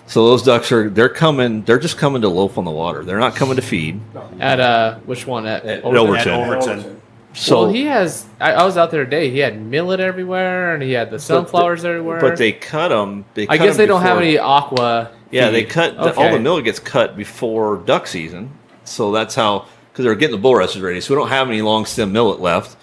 So 0.07 0.27
those 0.27 0.43
ducks 0.43 0.73
are 0.73 0.89
they're 0.89 1.11
coming. 1.11 1.63
They're 1.65 1.79
just 1.79 1.99
coming 1.99 2.23
to 2.23 2.29
loaf 2.31 2.57
on 2.57 2.65
the 2.65 2.71
water. 2.71 3.05
They're 3.05 3.19
not 3.19 3.37
coming 3.37 3.57
to 3.57 3.63
feed. 3.63 4.01
at 4.41 4.59
uh, 4.59 4.97
which 5.01 5.27
one 5.27 5.47
at, 5.47 5.65
At 5.67 5.85
Overton? 5.85 6.01
Overton. 6.01 6.31
At 6.33 6.49
Overton. 6.79 7.01
So 7.35 7.63
well, 7.63 7.73
he 7.73 7.85
has. 7.85 8.25
I, 8.41 8.53
I 8.53 8.65
was 8.65 8.77
out 8.77 8.91
there 8.91 9.05
today. 9.05 9.29
He 9.29 9.39
had 9.41 9.61
millet 9.61 10.01
everywhere, 10.01 10.73
and 10.73 10.83
he 10.83 10.93
had 10.93 11.11
the 11.11 11.19
sunflowers 11.19 11.85
everywhere. 11.85 12.21
but 12.21 12.37
they 12.39 12.53
cut 12.53 12.89
them. 12.89 13.25
They 13.35 13.49
I 13.49 13.57
guess 13.57 13.67
guess 13.67 13.75
'em 13.75 13.79
they 13.79 13.87
don't 13.87 14.03
have 14.03 14.19
any 14.19 14.39
aqua. 14.39 15.11
Yeah, 15.31 15.51
they 15.51 15.65
feed. 15.65 15.71
cut 15.71 15.97
the, 15.97 16.15
all 16.15 16.31
the 16.31 16.39
millet 16.39 16.65
gets 16.65 16.79
cut 16.79 17.17
before 17.17 17.79
duck 17.79 18.07
season, 18.07 18.51
so 18.85 19.11
that's 19.11 19.35
how 19.35 19.67
because 19.95 20.07
they're 20.07 20.17
getting 20.17 20.35
the 20.35 20.43
bull 20.43 20.55
bulrushes 20.55 20.83
ready. 20.83 21.01
So 21.01 21.15
we 21.15 21.21
don't 21.21 21.29
have 21.29 21.49
any 21.49 21.63
long 21.63 21.87
stem 21.87 22.11
millet 22.11 22.41
left, 22.41 22.77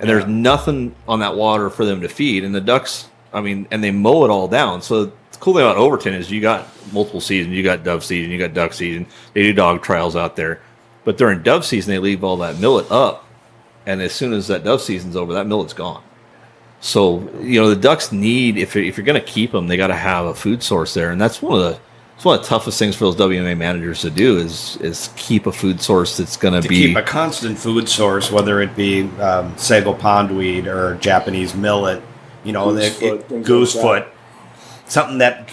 and 0.00 0.10
there's 0.10 0.26
nothing 0.26 0.96
on 1.06 1.20
that 1.20 1.36
water 1.36 1.70
for 1.70 1.84
them 1.84 2.00
to 2.00 2.08
feed. 2.08 2.42
And 2.42 2.52
the 2.52 2.60
ducks, 2.60 3.08
I 3.32 3.40
mean, 3.40 3.68
and 3.70 3.84
they 3.84 3.92
mow 3.92 4.24
it 4.24 4.30
all 4.30 4.48
down. 4.48 4.82
So 4.82 5.04
the 5.04 5.12
cool 5.38 5.54
thing 5.54 5.62
about 5.62 5.76
Overton 5.76 6.12
is 6.12 6.28
you 6.28 6.40
got 6.40 6.66
multiple 6.92 7.20
seasons. 7.20 7.54
You 7.54 7.62
got 7.62 7.84
dove 7.84 8.02
season, 8.02 8.32
you 8.32 8.38
got 8.38 8.52
duck 8.52 8.72
season. 8.72 9.06
They 9.32 9.42
do 9.42 9.52
dog 9.52 9.84
trials 9.84 10.16
out 10.16 10.34
there, 10.34 10.60
but 11.04 11.16
during 11.16 11.44
dove 11.44 11.64
season 11.64 11.92
they 11.92 12.00
leave 12.00 12.24
all 12.24 12.38
that 12.38 12.58
millet 12.58 12.90
up, 12.90 13.24
and 13.86 14.02
as 14.02 14.12
soon 14.12 14.32
as 14.32 14.48
that 14.48 14.64
dove 14.64 14.82
season's 14.82 15.14
over, 15.14 15.34
that 15.34 15.46
millet's 15.46 15.72
gone. 15.72 16.02
So 16.80 17.20
you 17.40 17.60
know 17.60 17.68
the 17.68 17.76
ducks 17.76 18.10
need 18.10 18.58
if 18.58 18.74
if 18.74 18.96
you're 18.96 19.06
going 19.06 19.20
to 19.20 19.26
keep 19.26 19.52
them, 19.52 19.68
they 19.68 19.76
got 19.76 19.86
to 19.86 19.94
have 19.94 20.26
a 20.26 20.34
food 20.34 20.64
source 20.64 20.94
there, 20.94 21.12
and 21.12 21.20
that's 21.20 21.40
one 21.40 21.60
of 21.60 21.60
the 21.60 21.80
it's 22.16 22.24
one 22.24 22.36
of 22.38 22.42
the 22.42 22.48
toughest 22.48 22.78
things 22.78 22.96
for 22.96 23.04
those 23.04 23.16
WMA 23.16 23.56
managers 23.56 24.00
to 24.00 24.10
do 24.10 24.38
is 24.38 24.76
is 24.80 25.10
keep 25.16 25.46
a 25.46 25.52
food 25.52 25.80
source 25.80 26.16
that's 26.16 26.36
going 26.36 26.54
to 26.54 26.62
to 26.62 26.68
be 26.68 26.88
keep 26.88 26.96
a 26.96 27.02
constant 27.02 27.58
food 27.58 27.88
source, 27.88 28.32
whether 28.32 28.60
it 28.60 28.74
be 28.74 29.02
um, 29.20 29.56
sago 29.58 29.92
pondweed 29.94 30.66
or 30.66 30.96
Japanese 30.96 31.54
millet, 31.54 32.02
you 32.42 32.52
know, 32.52 32.72
the- 32.72 32.82
Goosefoot, 32.82 33.02
it- 33.20 33.28
things 33.28 33.48
like 33.74 34.04
goosefoot, 34.04 34.06
something 34.86 35.18
that 35.18 35.50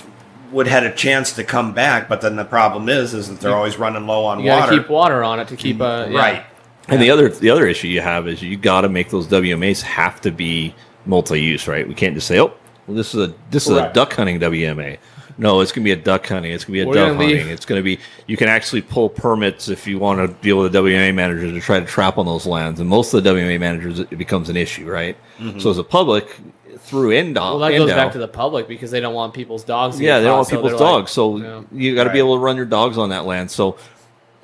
would 0.52 0.68
had 0.68 0.84
a 0.86 0.94
chance 0.94 1.34
to 1.34 1.44
come 1.44 1.74
back. 1.74 2.08
But 2.08 2.22
then 2.22 2.36
the 2.36 2.46
problem 2.46 2.88
is, 2.88 3.14
is 3.14 3.28
that 3.28 3.40
they're 3.42 3.56
always 3.56 3.78
running 3.78 4.06
low 4.08 4.24
on 4.26 4.40
You 4.40 4.46
gotta 4.46 4.62
water. 4.72 4.78
keep 4.82 4.90
water 4.90 5.24
on 5.24 5.40
it 5.40 5.48
to 5.50 5.56
keep 5.58 5.82
uh, 5.82 6.08
yeah. 6.10 6.18
Right. 6.18 6.46
And 6.88 7.02
the 7.02 7.10
other 7.10 7.30
the 7.30 7.50
other 7.50 7.66
issue 7.68 7.88
you 7.88 8.02
have 8.02 8.28
is 8.28 8.42
you 8.42 8.56
got 8.58 8.82
to 8.82 8.90
make 8.90 9.10
those 9.10 9.26
WMAs 9.28 9.82
have 9.82 10.20
to 10.22 10.32
be 10.32 10.76
multi-use, 11.06 11.68
right? 11.68 11.88
We 11.88 11.94
can't 11.94 12.14
just 12.14 12.28
say, 12.28 12.40
"Oh, 12.40 12.54
well, 12.88 12.96
this 12.98 13.16
is 13.16 13.30
a 13.30 13.34
this 13.52 13.68
is 13.68 13.76
a 13.76 13.92
duck 13.94 14.14
hunting 14.14 14.40
WMA." 14.40 14.98
No, 15.38 15.62
it's 15.62 15.72
going 15.72 15.84
to 15.84 15.86
be 15.96 16.00
a 16.00 16.04
duck 16.04 16.28
hunting. 16.28 16.52
It's 16.52 16.64
going 16.66 16.74
to 16.74 16.78
be 16.78 16.82
a 16.82 16.88
We're 16.88 16.94
dove 16.94 17.18
leave- 17.18 17.38
hunting. 17.38 17.54
It's 17.54 17.66
going 17.66 17.80
to 17.80 17.84
be 17.84 18.00
you 18.28 18.38
can 18.38 18.48
actually 18.48 18.82
pull 18.82 19.10
permits 19.10 19.68
if 19.70 19.88
you 19.88 19.98
want 20.00 20.20
to 20.20 20.34
deal 20.42 20.60
with 20.60 20.76
a 20.76 20.80
WMA 20.80 21.14
manager 21.14 21.52
to 21.52 21.60
try 21.62 21.80
to 21.80 21.86
trap 21.86 22.18
on 22.18 22.26
those 22.26 22.46
lands. 22.46 22.80
And 22.80 22.88
most 22.90 23.14
of 23.14 23.24
the 23.24 23.30
WMA 23.32 23.60
managers, 23.60 24.00
it 24.00 24.18
becomes 24.18 24.50
an 24.50 24.58
issue, 24.58 24.90
right? 24.90 25.18
Mm-hmm. 25.40 25.60
So 25.60 25.70
as 25.72 25.78
a 25.78 25.84
public, 25.84 26.36
through 26.80 27.12
NDOW, 27.12 27.36
Well, 27.36 27.60
that 27.60 27.72
goes 27.72 27.90
back 27.92 28.12
to 28.12 28.18
the 28.20 28.28
public 28.28 28.68
because 28.68 28.92
they 28.92 29.00
don't 29.00 29.14
want 29.14 29.34
people's 29.34 29.64
dogs. 29.64 30.00
Yeah, 30.00 30.20
they 30.20 30.26
don't 30.26 30.38
want 30.38 30.48
caught, 30.50 30.52
so 30.52 30.56
people's 30.58 30.72
like- 30.74 30.80
dogs. 30.80 31.12
So 31.12 31.38
Yeah. 31.38 31.62
you 31.72 31.96
got 31.96 32.04
to 32.06 32.10
be 32.12 32.20
able 32.20 32.36
to 32.36 32.42
run 32.42 32.58
your 32.58 32.66
dogs 32.66 32.98
on 32.98 33.10
that 33.10 33.26
land. 33.26 33.50
So 33.50 33.78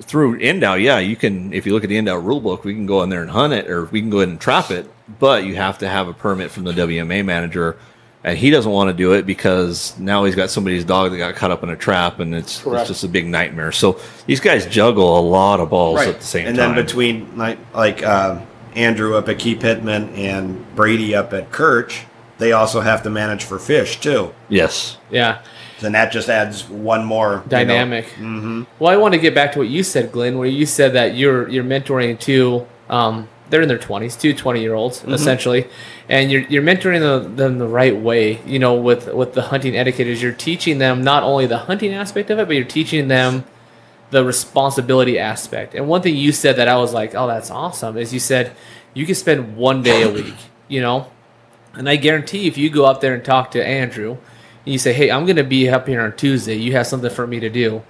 through 0.02 0.38
NDOW, 0.40 0.82
yeah, 0.82 0.98
you 0.98 1.14
can. 1.16 1.52
If 1.52 1.66
you 1.66 1.72
look 1.74 1.84
at 1.84 1.90
the 1.90 1.98
NDOW 1.98 2.24
rule 2.24 2.40
book, 2.40 2.64
we 2.64 2.72
can 2.74 2.86
go 2.86 3.02
in 3.02 3.10
there 3.10 3.20
and 3.22 3.30
hunt 3.30 3.52
it, 3.52 3.68
or 3.70 3.84
we 3.86 4.00
can 4.00 4.08
go 4.10 4.18
ahead 4.18 4.30
and 4.30 4.40
trap 4.40 4.70
it. 4.70 4.90
But 5.18 5.44
you 5.44 5.56
have 5.56 5.78
to 5.78 5.88
have 5.88 6.08
a 6.08 6.12
permit 6.14 6.50
from 6.50 6.64
the 6.64 6.72
WMA 6.72 7.22
manager, 7.24 7.76
and 8.22 8.36
he 8.36 8.50
doesn't 8.50 8.70
want 8.70 8.88
to 8.88 8.94
do 8.94 9.12
it 9.14 9.24
because 9.26 9.98
now 9.98 10.24
he's 10.24 10.34
got 10.34 10.50
somebody's 10.50 10.84
dog 10.84 11.10
that 11.12 11.18
got 11.18 11.34
caught 11.36 11.50
up 11.50 11.62
in 11.62 11.70
a 11.70 11.76
trap, 11.76 12.20
and 12.20 12.34
it's, 12.34 12.64
it's 12.66 12.88
just 12.88 13.04
a 13.04 13.08
big 13.08 13.26
nightmare. 13.26 13.72
So 13.72 13.98
these 14.26 14.40
guys 14.40 14.66
juggle 14.66 15.18
a 15.18 15.22
lot 15.22 15.60
of 15.60 15.70
balls 15.70 15.96
Right. 15.96 16.08
at 16.08 16.20
the 16.20 16.26
same 16.26 16.46
and 16.46 16.56
time. 16.56 16.70
And 16.70 16.76
then 16.78 16.84
between 16.84 17.36
like 17.38 17.58
like 17.74 18.02
uh, 18.02 18.40
Andrew 18.74 19.16
up 19.16 19.28
at 19.28 19.38
Key 19.38 19.54
Pittman 19.54 20.10
and 20.14 20.64
Brady 20.76 21.14
up 21.14 21.32
at 21.32 21.50
Kirch, 21.50 22.04
they 22.38 22.52
also 22.52 22.80
have 22.80 23.02
to 23.04 23.10
manage 23.10 23.44
for 23.44 23.58
fish 23.58 24.00
too. 24.00 24.32
Yes. 24.48 24.98
Yeah. 25.10 25.40
Then 25.80 25.92
that 25.92 26.12
just 26.12 26.28
adds 26.28 26.68
one 26.68 27.06
more 27.06 27.42
Dynamic. 27.48 28.04
hmm 28.10 28.64
Well, 28.78 28.92
I 28.92 28.98
want 28.98 29.14
to 29.14 29.18
get 29.20 29.34
back 29.34 29.52
to 29.52 29.58
what 29.60 29.68
you 29.68 29.82
said, 29.82 30.12
Glenn, 30.12 30.36
where 30.36 30.46
you 30.46 30.66
said 30.66 30.92
that 30.92 31.14
you're 31.14 31.48
you're 31.48 31.64
mentoring 31.64 32.20
two. 32.20 32.66
Um, 32.90 33.28
they're 33.50 33.62
in 33.62 33.68
their 33.68 33.78
twenties, 33.78 34.16
two 34.16 34.32
20 34.32 34.60
year 34.60 34.74
olds 34.74 35.00
mm-hmm. 35.00 35.12
essentially, 35.12 35.66
and 36.08 36.30
you're 36.30 36.42
you're 36.42 36.62
mentoring 36.62 37.00
them, 37.00 37.36
them 37.36 37.58
the 37.58 37.68
right 37.68 37.96
way. 37.96 38.40
You 38.46 38.58
know, 38.58 38.74
with 38.74 39.12
with 39.12 39.34
the 39.34 39.42
hunting 39.42 39.76
etiquette, 39.76 40.06
is 40.06 40.22
you're 40.22 40.32
teaching 40.32 40.78
them 40.78 41.02
not 41.02 41.22
only 41.22 41.46
the 41.46 41.58
hunting 41.58 41.92
aspect 41.92 42.30
of 42.30 42.38
it, 42.38 42.46
but 42.46 42.56
you're 42.56 42.64
teaching 42.64 43.08
them 43.08 43.44
the 44.10 44.24
responsibility 44.24 45.18
aspect. 45.18 45.74
And 45.74 45.88
one 45.88 46.02
thing 46.02 46.16
you 46.16 46.32
said 46.32 46.56
that 46.56 46.68
I 46.68 46.76
was 46.76 46.92
like, 46.92 47.14
oh, 47.14 47.26
that's 47.26 47.50
awesome, 47.50 47.96
is 47.96 48.14
you 48.14 48.20
said 48.20 48.52
you 48.94 49.06
can 49.06 49.14
spend 49.14 49.56
one 49.56 49.82
day 49.82 50.02
a 50.02 50.10
week. 50.10 50.36
You 50.68 50.80
know, 50.80 51.10
and 51.74 51.88
I 51.88 51.96
guarantee 51.96 52.46
if 52.46 52.56
you 52.56 52.70
go 52.70 52.84
up 52.86 53.00
there 53.00 53.14
and 53.14 53.24
talk 53.24 53.50
to 53.52 53.66
Andrew, 53.66 54.18
and 54.64 54.72
you 54.72 54.78
say, 54.78 54.92
hey, 54.92 55.10
I'm 55.10 55.24
going 55.24 55.36
to 55.36 55.44
be 55.44 55.68
up 55.68 55.88
here 55.88 56.00
on 56.00 56.16
Tuesday. 56.16 56.54
You 56.54 56.72
have 56.72 56.86
something 56.86 57.10
for 57.10 57.26
me 57.26 57.40
to 57.40 57.48
do. 57.48 57.82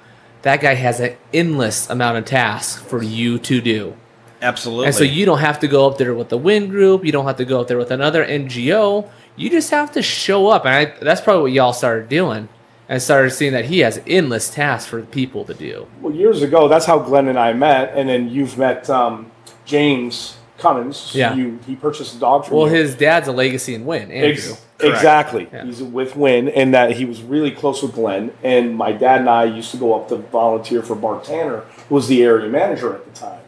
That 0.42 0.60
guy 0.60 0.74
has 0.74 1.00
an 1.00 1.16
endless 1.34 1.90
amount 1.90 2.18
of 2.18 2.24
tasks 2.24 2.80
for 2.80 3.02
you 3.02 3.38
to 3.40 3.60
do. 3.60 3.96
Absolutely. 4.42 4.86
And 4.86 4.94
so 4.94 5.04
you 5.04 5.26
don't 5.26 5.38
have 5.38 5.58
to 5.60 5.68
go 5.68 5.86
up 5.88 5.98
there 5.98 6.14
with 6.14 6.28
the 6.30 6.38
wind 6.38 6.70
group. 6.70 7.04
You 7.04 7.12
don't 7.12 7.26
have 7.26 7.36
to 7.36 7.44
go 7.44 7.60
up 7.60 7.68
there 7.68 7.78
with 7.78 7.90
another 7.90 8.24
NGO. 8.26 9.08
You 9.36 9.50
just 9.50 9.70
have 9.70 9.92
to 9.92 10.02
show 10.02 10.48
up. 10.48 10.64
And 10.64 10.74
I, 10.74 10.84
that's 11.02 11.20
probably 11.20 11.42
what 11.42 11.52
y'all 11.52 11.72
started 11.72 12.08
doing. 12.08 12.48
And 12.88 13.00
started 13.00 13.30
seeing 13.30 13.52
that 13.52 13.66
he 13.66 13.80
has 13.80 14.00
endless 14.06 14.50
tasks 14.50 14.88
for 14.90 15.00
people 15.02 15.44
to 15.44 15.54
do. 15.54 15.86
Well, 16.00 16.12
years 16.12 16.42
ago, 16.42 16.66
that's 16.66 16.84
how 16.86 16.98
Glenn 16.98 17.28
and 17.28 17.38
I 17.38 17.52
met, 17.52 17.92
and 17.94 18.08
then 18.08 18.28
you've 18.28 18.58
met 18.58 18.90
um, 18.90 19.30
James 19.64 20.36
Cummins. 20.58 21.12
Yeah. 21.14 21.34
You, 21.34 21.60
he 21.68 21.76
purchased 21.76 22.16
a 22.16 22.18
dog 22.18 22.46
from 22.46 22.56
Well, 22.56 22.66
you. 22.66 22.74
his 22.74 22.96
dad's 22.96 23.28
a 23.28 23.32
legacy 23.32 23.74
in 23.76 23.86
Win, 23.86 24.10
Andrew. 24.10 24.30
Ex- 24.32 24.66
exactly. 24.80 25.48
Yeah. 25.52 25.66
He's 25.66 25.80
with 25.80 26.16
Win, 26.16 26.48
and 26.48 26.74
that 26.74 26.90
he 26.96 27.04
was 27.04 27.22
really 27.22 27.52
close 27.52 27.80
with 27.80 27.92
Glenn. 27.94 28.32
And 28.42 28.74
my 28.76 28.90
dad 28.90 29.20
and 29.20 29.30
I 29.30 29.44
used 29.44 29.70
to 29.70 29.76
go 29.76 29.94
up 29.94 30.08
to 30.08 30.16
volunteer 30.16 30.82
for 30.82 30.96
Bart 30.96 31.22
Tanner, 31.22 31.60
who 31.88 31.94
was 31.94 32.08
the 32.08 32.24
area 32.24 32.48
manager 32.48 32.92
at 32.92 33.04
the 33.04 33.12
time. 33.12 33.39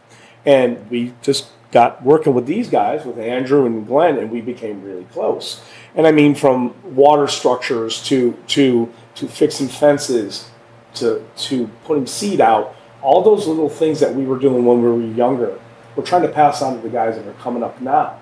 And 0.45 0.89
we 0.89 1.13
just 1.21 1.47
got 1.71 2.03
working 2.03 2.33
with 2.33 2.45
these 2.45 2.69
guys, 2.69 3.05
with 3.05 3.17
Andrew 3.17 3.65
and 3.65 3.85
Glenn, 3.85 4.17
and 4.17 4.31
we 4.31 4.41
became 4.41 4.83
really 4.83 5.05
close. 5.05 5.61
And 5.95 6.05
I 6.07 6.11
mean, 6.11 6.35
from 6.35 6.73
water 6.95 7.27
structures 7.27 8.01
to 8.03 8.37
to 8.47 8.91
to 9.15 9.27
fixing 9.27 9.67
fences, 9.67 10.49
to 10.95 11.25
to 11.37 11.67
putting 11.85 12.07
seed 12.07 12.39
out, 12.39 12.75
all 13.01 13.21
those 13.21 13.47
little 13.47 13.69
things 13.69 13.99
that 13.99 14.13
we 14.15 14.23
were 14.23 14.39
doing 14.39 14.65
when 14.65 14.81
we 14.81 14.89
were 14.89 15.13
younger, 15.13 15.59
we're 15.95 16.05
trying 16.05 16.21
to 16.23 16.29
pass 16.29 16.61
on 16.61 16.75
to 16.75 16.81
the 16.81 16.89
guys 16.89 17.15
that 17.15 17.27
are 17.27 17.33
coming 17.33 17.63
up 17.63 17.81
now. 17.81 18.19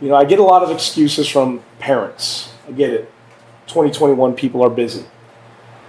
You 0.00 0.08
know, 0.08 0.16
I 0.16 0.24
get 0.24 0.38
a 0.38 0.44
lot 0.44 0.62
of 0.62 0.70
excuses 0.70 1.28
from 1.28 1.62
parents. 1.78 2.52
I 2.66 2.72
get 2.72 2.90
it. 2.90 3.12
2021 3.66 4.34
people 4.34 4.62
are 4.62 4.70
busy. 4.70 5.04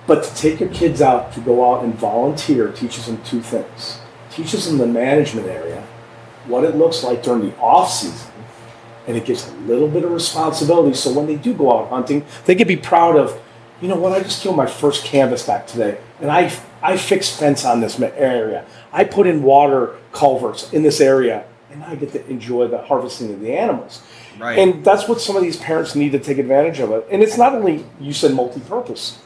But 0.05 0.23
to 0.23 0.35
take 0.35 0.59
your 0.59 0.69
kids 0.69 1.01
out 1.01 1.33
to 1.33 1.39
go 1.39 1.73
out 1.73 1.83
and 1.83 1.95
volunteer 1.95 2.71
teaches 2.71 3.05
them 3.07 3.23
two 3.23 3.41
things. 3.41 3.99
Teaches 4.33 4.67
them 4.67 4.77
the 4.77 4.87
management 4.87 5.47
area, 5.47 5.85
what 6.47 6.63
it 6.63 6.75
looks 6.75 7.03
like 7.03 7.21
during 7.21 7.41
the 7.41 7.55
off 7.57 7.91
season, 7.91 8.31
and 9.07 9.15
it 9.15 9.25
gives 9.25 9.47
a 9.47 9.53
little 9.57 9.87
bit 9.87 10.03
of 10.03 10.11
responsibility 10.11 10.95
so 10.95 11.13
when 11.13 11.27
they 11.27 11.35
do 11.35 11.53
go 11.53 11.77
out 11.77 11.89
hunting, 11.89 12.25
they 12.45 12.55
can 12.55 12.67
be 12.67 12.77
proud 12.77 13.15
of, 13.15 13.39
you 13.81 13.87
know 13.87 13.95
what, 13.95 14.11
I 14.11 14.21
just 14.21 14.41
killed 14.41 14.57
my 14.57 14.65
first 14.65 15.05
canvas 15.05 15.45
back 15.45 15.67
today, 15.67 15.99
and 16.19 16.31
I 16.31 16.51
I 16.81 16.97
fixed 16.97 17.39
fence 17.39 17.63
on 17.63 17.79
this 17.79 17.99
area. 17.99 18.65
I 18.91 19.05
put 19.05 19.25
in 19.25 19.41
water 19.41 19.95
culverts 20.11 20.73
in 20.73 20.83
this 20.83 20.99
area, 20.99 21.45
and 21.71 21.81
I 21.83 21.95
get 21.95 22.11
to 22.11 22.27
enjoy 22.29 22.67
the 22.67 22.79
harvesting 22.79 23.33
of 23.33 23.39
the 23.39 23.55
animals. 23.55 24.01
Right. 24.37 24.59
And 24.59 24.83
that's 24.83 25.07
what 25.07 25.21
some 25.21 25.37
of 25.37 25.43
these 25.43 25.57
parents 25.57 25.95
need 25.95 26.11
to 26.11 26.19
take 26.19 26.39
advantage 26.39 26.79
of 26.79 26.91
it. 26.91 27.07
And 27.09 27.23
it's 27.23 27.37
not 27.37 27.53
only 27.53 27.85
you 28.01 28.11
said 28.13 28.33
multi-purpose. 28.33 29.19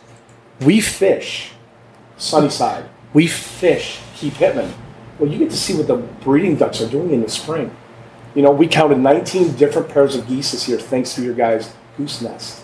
We 0.61 0.81
fish 0.81 1.51
Sunnyside. 2.17 2.89
We 3.13 3.27
fish 3.27 3.99
Key 4.15 4.31
Pittman. 4.31 4.73
Well, 5.19 5.29
you 5.29 5.37
get 5.39 5.49
to 5.51 5.57
see 5.57 5.75
what 5.75 5.87
the 5.87 5.95
breeding 5.97 6.55
ducks 6.57 6.81
are 6.81 6.89
doing 6.89 7.11
in 7.11 7.21
the 7.21 7.29
spring. 7.29 7.75
You 8.35 8.43
know, 8.43 8.51
we 8.51 8.67
counted 8.67 8.99
19 8.99 9.53
different 9.55 9.89
pairs 9.89 10.15
of 10.15 10.27
geese 10.27 10.51
this 10.51 10.67
year 10.69 10.77
thanks 10.77 11.15
to 11.15 11.23
your 11.23 11.33
guys' 11.33 11.73
goose 11.97 12.21
nest. 12.21 12.63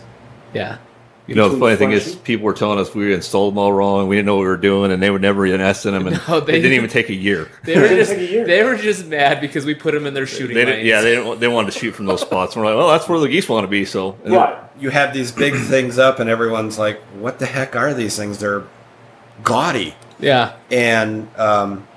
Yeah. 0.53 0.77
You 1.25 1.35
know, 1.35 1.47
the 1.47 1.57
funny 1.57 1.77
thing 1.77 1.93
is, 1.93 2.15
people 2.15 2.43
were 2.43 2.53
telling 2.53 2.77
us 2.79 2.93
we 2.93 3.13
installed 3.13 3.53
them 3.53 3.57
all 3.57 3.71
wrong. 3.71 4.09
We 4.09 4.17
didn't 4.17 4.25
know 4.25 4.35
what 4.35 4.41
we 4.41 4.47
were 4.47 4.57
doing, 4.57 4.91
and 4.91 5.01
they 5.01 5.09
would 5.09 5.21
never 5.21 5.45
invest 5.45 5.85
in 5.85 5.93
them. 5.93 6.05
And 6.05 6.21
No, 6.27 6.41
they, 6.41 6.51
they- 6.51 6.61
didn't 6.61 6.73
even 6.73 6.89
take 6.89 7.07
a 7.09 7.13
year. 7.13 7.49
They 7.63 7.77
were 7.77 7.85
It 7.85 7.95
just 7.95 8.11
a 8.11 8.23
year. 8.25 8.45
they 8.45 8.61
were 8.63 8.75
just 8.75 9.05
mad 9.07 9.39
because 9.39 9.65
we 9.65 9.73
put 9.73 9.93
them 9.93 10.05
in 10.05 10.13
their 10.13 10.27
shooting 10.27 10.53
They 10.55 10.65
lanes. 10.65 10.75
didn't, 10.79 10.85
yeah, 10.85 11.01
they 11.01 11.15
didn't, 11.15 11.39
they 11.39 11.47
wanted 11.47 11.71
to 11.71 11.79
shoot 11.79 11.93
from 11.93 12.07
those 12.07 12.19
spots. 12.19 12.55
And 12.55 12.63
we're 12.63 12.71
like, 12.71 12.77
well, 12.77 12.89
that's 12.89 13.07
where 13.07 13.19
the 13.19 13.29
geese 13.29 13.47
want 13.47 13.63
to 13.63 13.69
be. 13.69 13.85
So, 13.85 14.17
and 14.25 14.33
Right. 14.33 14.57
you 14.77 14.89
have 14.89 15.13
these 15.13 15.31
big 15.31 15.55
things 15.55 15.97
up, 15.97 16.19
and 16.19 16.29
everyone's 16.29 16.77
like, 16.77 16.99
"What 17.17 17.39
the 17.39 17.45
heck 17.45 17.75
are 17.77 17.93
these 17.93 18.17
things? 18.17 18.37
They're 18.39 18.63
gaudy." 19.43 19.95
yeah. 20.19 20.53
And 20.71 21.29
um, 21.37 21.87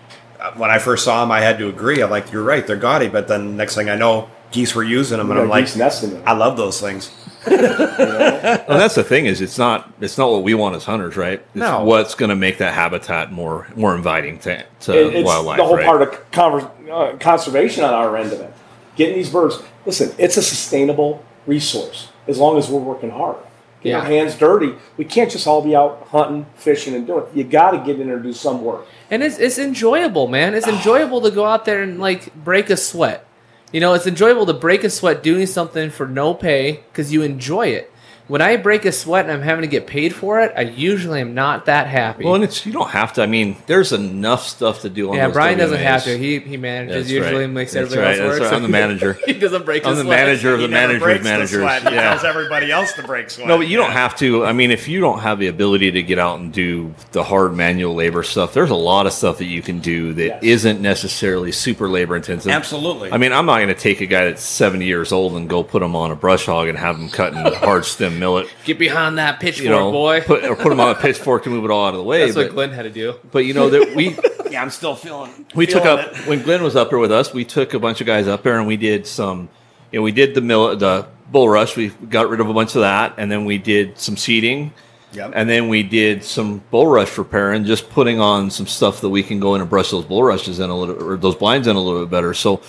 when 0.57 0.71
I 0.71 0.79
first 0.79 1.05
saw 1.05 1.21
them, 1.23 1.31
I 1.31 1.41
had 1.41 1.59
to 1.59 1.69
agree. 1.69 2.01
I'm 2.03 2.11
like, 2.11 2.33
"You're 2.33 2.43
right, 2.45 2.67
they're 2.67 2.77
gaudy." 2.77 3.09
But 3.09 3.29
then 3.29 3.57
next 3.57 3.75
thing 3.75 3.89
I 3.91 3.97
know, 3.97 4.29
geese 4.51 4.75
were 4.75 4.85
using 4.85 5.19
them, 5.19 5.31
and 5.31 5.39
We 5.39 5.45
I'm 5.45 5.51
like, 5.51 5.75
nesting 5.77 6.13
in 6.13 6.23
"I 6.27 6.33
love 6.33 6.57
those 6.57 6.81
things." 6.81 7.11
And 7.47 8.81
that's 8.81 8.95
the 8.97 9.05
thing 9.05 9.27
is, 9.27 9.41
it's 9.41 9.59
not 9.59 9.91
it's 10.01 10.19
not 10.19 10.31
what 10.31 10.43
we 10.43 10.55
want 10.55 10.75
as 10.77 10.85
hunters, 10.85 11.17
right? 11.17 11.41
It's 11.41 11.55
No. 11.55 11.85
what's 11.85 12.15
going 12.15 12.31
to 12.31 12.37
make 12.37 12.59
that 12.59 12.75
habitat 12.75 13.33
more 13.33 13.67
more 13.77 13.95
inviting 13.95 14.39
to, 14.41 14.65
to 14.81 14.93
It- 14.93 15.15
it's 15.17 15.27
wildlife. 15.27 15.59
the 15.59 15.65
whole 15.65 15.77
right? 15.77 15.87
part 15.87 16.03
of 16.03 16.31
conver- 16.33 16.71
uh, 16.91 17.17
conservation 17.19 17.85
on 17.85 17.95
our 17.95 18.17
end 18.17 18.33
of 18.33 18.41
it. 18.41 18.53
Getting 18.97 19.15
these 19.17 19.31
birds. 19.31 19.59
Listen, 19.85 20.13
it's 20.19 20.37
a 20.37 20.43
sustainable 20.43 21.23
resource 21.47 22.09
as 22.27 22.39
long 22.39 22.59
as 22.59 22.69
we're 22.69 22.81
working 22.81 23.11
hard. 23.11 23.37
Get 23.83 23.95
our 23.95 24.05
hands 24.05 24.35
dirty. 24.35 24.75
We 24.97 25.05
can't 25.05 25.31
just 25.31 25.47
all 25.47 25.63
be 25.63 25.77
out 25.77 26.09
hunting, 26.11 26.47
fishing, 26.57 26.95
and 26.95 27.07
doing. 27.07 27.23
it. 27.25 27.29
You 27.37 27.45
got 27.45 27.71
to 27.73 27.79
get 27.79 28.01
in 28.01 28.07
there 28.09 28.17
and 28.17 28.25
do 28.25 28.33
some 28.33 28.65
work. 28.65 28.87
And 29.11 29.23
it's 29.23 29.39
it's 29.39 29.59
enjoyable, 29.59 30.27
man. 30.29 30.55
It's 30.55 30.67
enjoyable 30.67 31.21
to 31.23 31.31
go 31.31 31.45
out 31.45 31.65
there 31.65 31.83
and 31.83 31.99
like 31.99 32.35
break 32.35 32.71
a 32.71 32.77
sweat. 32.77 33.27
You 33.73 33.81
know, 33.81 33.95
it's 33.95 34.07
enjoyable 34.07 34.47
to 34.47 34.55
break 34.55 34.85
a 34.85 34.91
sweat 34.91 35.23
doing 35.23 35.47
something 35.47 35.91
for 35.91 36.07
no 36.07 36.35
pay 36.35 36.83
because 36.91 37.13
you 37.13 37.23
enjoy 37.23 37.69
it. 37.69 37.93
When 38.29 38.43
I 38.43 38.57
break 38.57 38.85
a 38.85 38.91
sweat 38.93 39.25
and 39.27 39.33
I'm 39.33 39.43
having 39.43 39.63
to 39.63 39.69
get 39.69 39.87
paid 39.87 40.13
for 40.13 40.41
it, 40.41 40.53
I 40.57 40.63
usually 40.63 41.21
am 41.21 41.35
not 41.35 41.67
that 41.67 41.87
happy. 41.87 42.25
Well, 42.25 42.35
and 42.35 42.43
it's 42.43 42.67
you 42.67 42.73
don't 42.73 42.91
have 42.91 43.13
to. 43.15 43.23
I 43.23 43.27
mean, 43.27 43.57
there's 43.67 43.93
enough 43.93 44.47
stuff 44.49 44.81
to 44.83 44.89
do 44.91 45.11
on. 45.11 45.17
yeah, 45.17 45.29
Brian 45.29 45.57
doesn't 45.59 45.79
have 45.79 46.03
to. 46.05 46.19
He 46.19 46.41
he 46.41 46.57
manages 46.57 47.05
That's 47.05 47.11
usually 47.11 47.43
right. 47.43 47.51
makes 47.51 47.73
That's 47.73 47.93
everybody 47.93 48.19
right. 48.19 48.27
else 48.27 48.39
That's 48.39 48.41
work. 48.41 48.51
right. 48.51 48.57
I'm 48.57 48.63
the 48.63 48.69
manager. 48.81 49.19
he 49.27 49.33
doesn't 49.39 49.65
break 49.65 49.85
his. 49.85 49.91
I'm 49.91 49.97
the 49.97 50.03
sweat. 50.03 50.27
manager 50.27 50.55
of 50.55 50.61
he 50.61 50.67
the 50.67 50.73
manager's 50.73 51.23
manager. 51.23 51.61
Yeah. 51.63 52.21
everybody 52.25 52.73
else 52.73 52.93
to 52.95 53.05
break 53.05 53.31
sweat. 53.31 53.47
No, 53.47 53.59
but 53.59 53.69
you 53.69 53.77
don't 53.77 53.93
have 53.93 54.17
to. 54.17 54.45
I 54.45 54.53
mean, 54.53 54.73
if 54.73 54.89
you 54.89 55.01
don't 55.01 55.21
have 55.21 55.39
the 55.39 55.47
ability 55.47 55.93
to 55.93 56.03
get 56.03 56.19
out 56.19 56.41
and 56.41 56.53
do 56.53 56.93
the 57.13 57.23
hard 57.23 57.55
manual 57.55 57.95
labor 57.95 58.25
stuff, 58.25 58.53
there's 58.55 58.71
a 58.71 58.75
lot 58.75 59.07
of 59.07 59.13
stuff 59.13 59.39
that 59.39 59.45
you 59.45 59.63
can 59.63 59.79
do 59.79 60.13
that 60.15 60.43
Yes. 60.43 60.65
not 60.65 60.81
necessarily 60.81 61.53
super 61.53 61.89
labor 61.89 62.17
intensive. 62.17 62.51
Absolutely. 62.51 63.13
I 63.13 63.19
mean, 63.19 63.33
I'm 63.33 63.47
not 63.47 63.59
going 63.59 63.69
to 63.69 63.75
take 63.75 64.01
a 64.01 64.07
guy 64.07 64.25
that's 64.25 64.43
70 64.43 64.85
years 64.85 65.13
old 65.13 65.35
and 65.37 65.49
go 65.49 65.63
put 65.63 65.81
him 65.83 65.95
on 65.95 66.11
a 66.11 66.17
brush 66.17 66.47
hog 66.47 66.67
and 66.69 66.77
have 66.77 66.97
him 66.97 67.09
cutting 67.09 67.39
hard 67.55 67.85
stem 67.85 68.16
millet. 68.17 68.49
Get 68.65 68.79
behind 68.79 69.19
that 69.19 69.41
pitchfork, 69.41 69.65
You 69.65 69.71
know, 69.71 69.91
boy. 69.93 70.21
put 70.23 70.45
or 70.45 70.57
put 70.57 70.73
him 70.73 70.81
on 70.81 70.91
a 70.91 70.95
pitchfork 70.95 71.45
to 71.45 71.51
move 71.51 71.65
it 71.65 71.71
all 71.71 71.87
out 71.87 71.95
of 71.95 71.99
the 71.99 72.05
way. 72.05 72.25
That's 72.25 72.37
what 72.37 72.51
Glenn 72.51 72.71
had 72.73 72.83
to 72.83 72.91
do. 72.91 73.15
but 73.31 73.41
you 73.41 73.55
know 73.55 73.71
that 73.71 73.95
we 73.95 74.17
yeah, 74.51 74.63
I'm 74.63 74.71
still 74.71 74.95
feeling. 74.97 75.47
we 75.55 75.67
took 75.67 75.85
up 75.85 76.01
it. 76.13 76.27
when 76.27 76.43
Glenn 76.43 76.63
was 76.63 76.77
up 76.77 76.91
there 76.91 76.99
with 76.99 77.13
us. 77.13 77.33
We 77.33 77.45
took 77.45 77.75
a 77.75 77.79
bunch 77.79 78.01
of 78.01 78.07
guys 78.07 78.27
up 78.29 78.43
there 78.43 78.59
and 78.59 78.67
we 78.67 78.77
did 78.77 79.07
some. 79.07 79.49
You 79.93 80.01
know, 80.01 80.03
we 80.03 80.13
did 80.13 80.35
the 80.35 80.41
mill, 80.41 80.77
the 80.77 81.07
bull 81.31 81.49
rush. 81.49 81.77
We 81.77 81.89
got 81.89 82.29
rid 82.29 82.41
of 82.41 82.49
a 82.49 82.55
bunch 82.55 82.75
of 82.75 82.81
that, 82.81 83.15
and 83.19 83.31
then 83.31 83.45
we 83.45 83.57
did 83.59 83.99
some 83.99 84.17
seeding. 84.17 84.73
Yep. 85.13 85.33
And 85.35 85.49
then 85.49 85.69
we 85.69 85.83
did 85.83 86.25
some 86.25 86.59
bull 86.71 86.89
rush 86.89 87.17
repair 87.17 87.53
and 87.53 87.65
just 87.65 87.89
putting 87.89 88.21
on 88.21 88.51
some 88.51 88.67
stuff 88.67 89.01
that 89.01 89.09
we 89.09 89.23
can 89.23 89.41
go 89.41 89.55
in 89.55 89.61
and 89.63 89.71
brush 89.71 89.91
those 89.91 90.05
bull 90.05 90.23
rushes 90.23 90.59
in 90.59 90.69
a 90.69 90.77
little, 90.77 91.03
or 91.03 91.17
those 91.17 91.37
blinds 91.37 91.67
in 91.69 91.77
a 91.77 91.81
little 91.81 92.03
bit 92.03 92.11
better. 92.11 92.35
So 92.35 92.61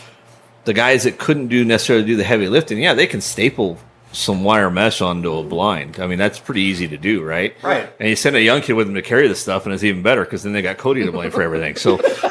the 0.63 0.73
guys 0.73 1.03
that 1.03 1.17
couldn't 1.17 1.47
do 1.47 1.65
necessarily 1.65 2.05
do 2.05 2.15
the 2.15 2.23
heavy 2.23 2.47
lifting, 2.47 2.79
yeah, 2.79 2.93
they 2.93 3.07
can 3.07 3.19
staple 3.19 3.77
some 4.11 4.43
wire 4.43 4.69
mesh 4.69 5.01
onto 5.01 5.33
a 5.33 5.43
blind. 5.43 5.99
I 5.99 6.07
mean, 6.07 6.17
that's 6.17 6.39
pretty 6.39 6.61
easy 6.61 6.87
to 6.87 6.97
do, 6.97 7.23
right? 7.23 7.55
Right. 7.61 7.89
And 7.99 8.09
you 8.09 8.15
send 8.15 8.35
a 8.35 8.41
young 8.41 8.61
kid 8.61 8.73
with 8.73 8.87
them 8.87 8.95
to 8.95 9.01
carry 9.01 9.27
the 9.27 9.35
stuff, 9.35 9.65
and 9.65 9.73
it's 9.73 9.83
even 9.83 10.01
better 10.01 10.23
because 10.23 10.43
then 10.43 10.53
they 10.53 10.61
got 10.61 10.77
Cody 10.77 11.05
to 11.05 11.11
blame 11.11 11.31
for 11.31 11.41
everything. 11.41 11.75
So, 11.75 11.99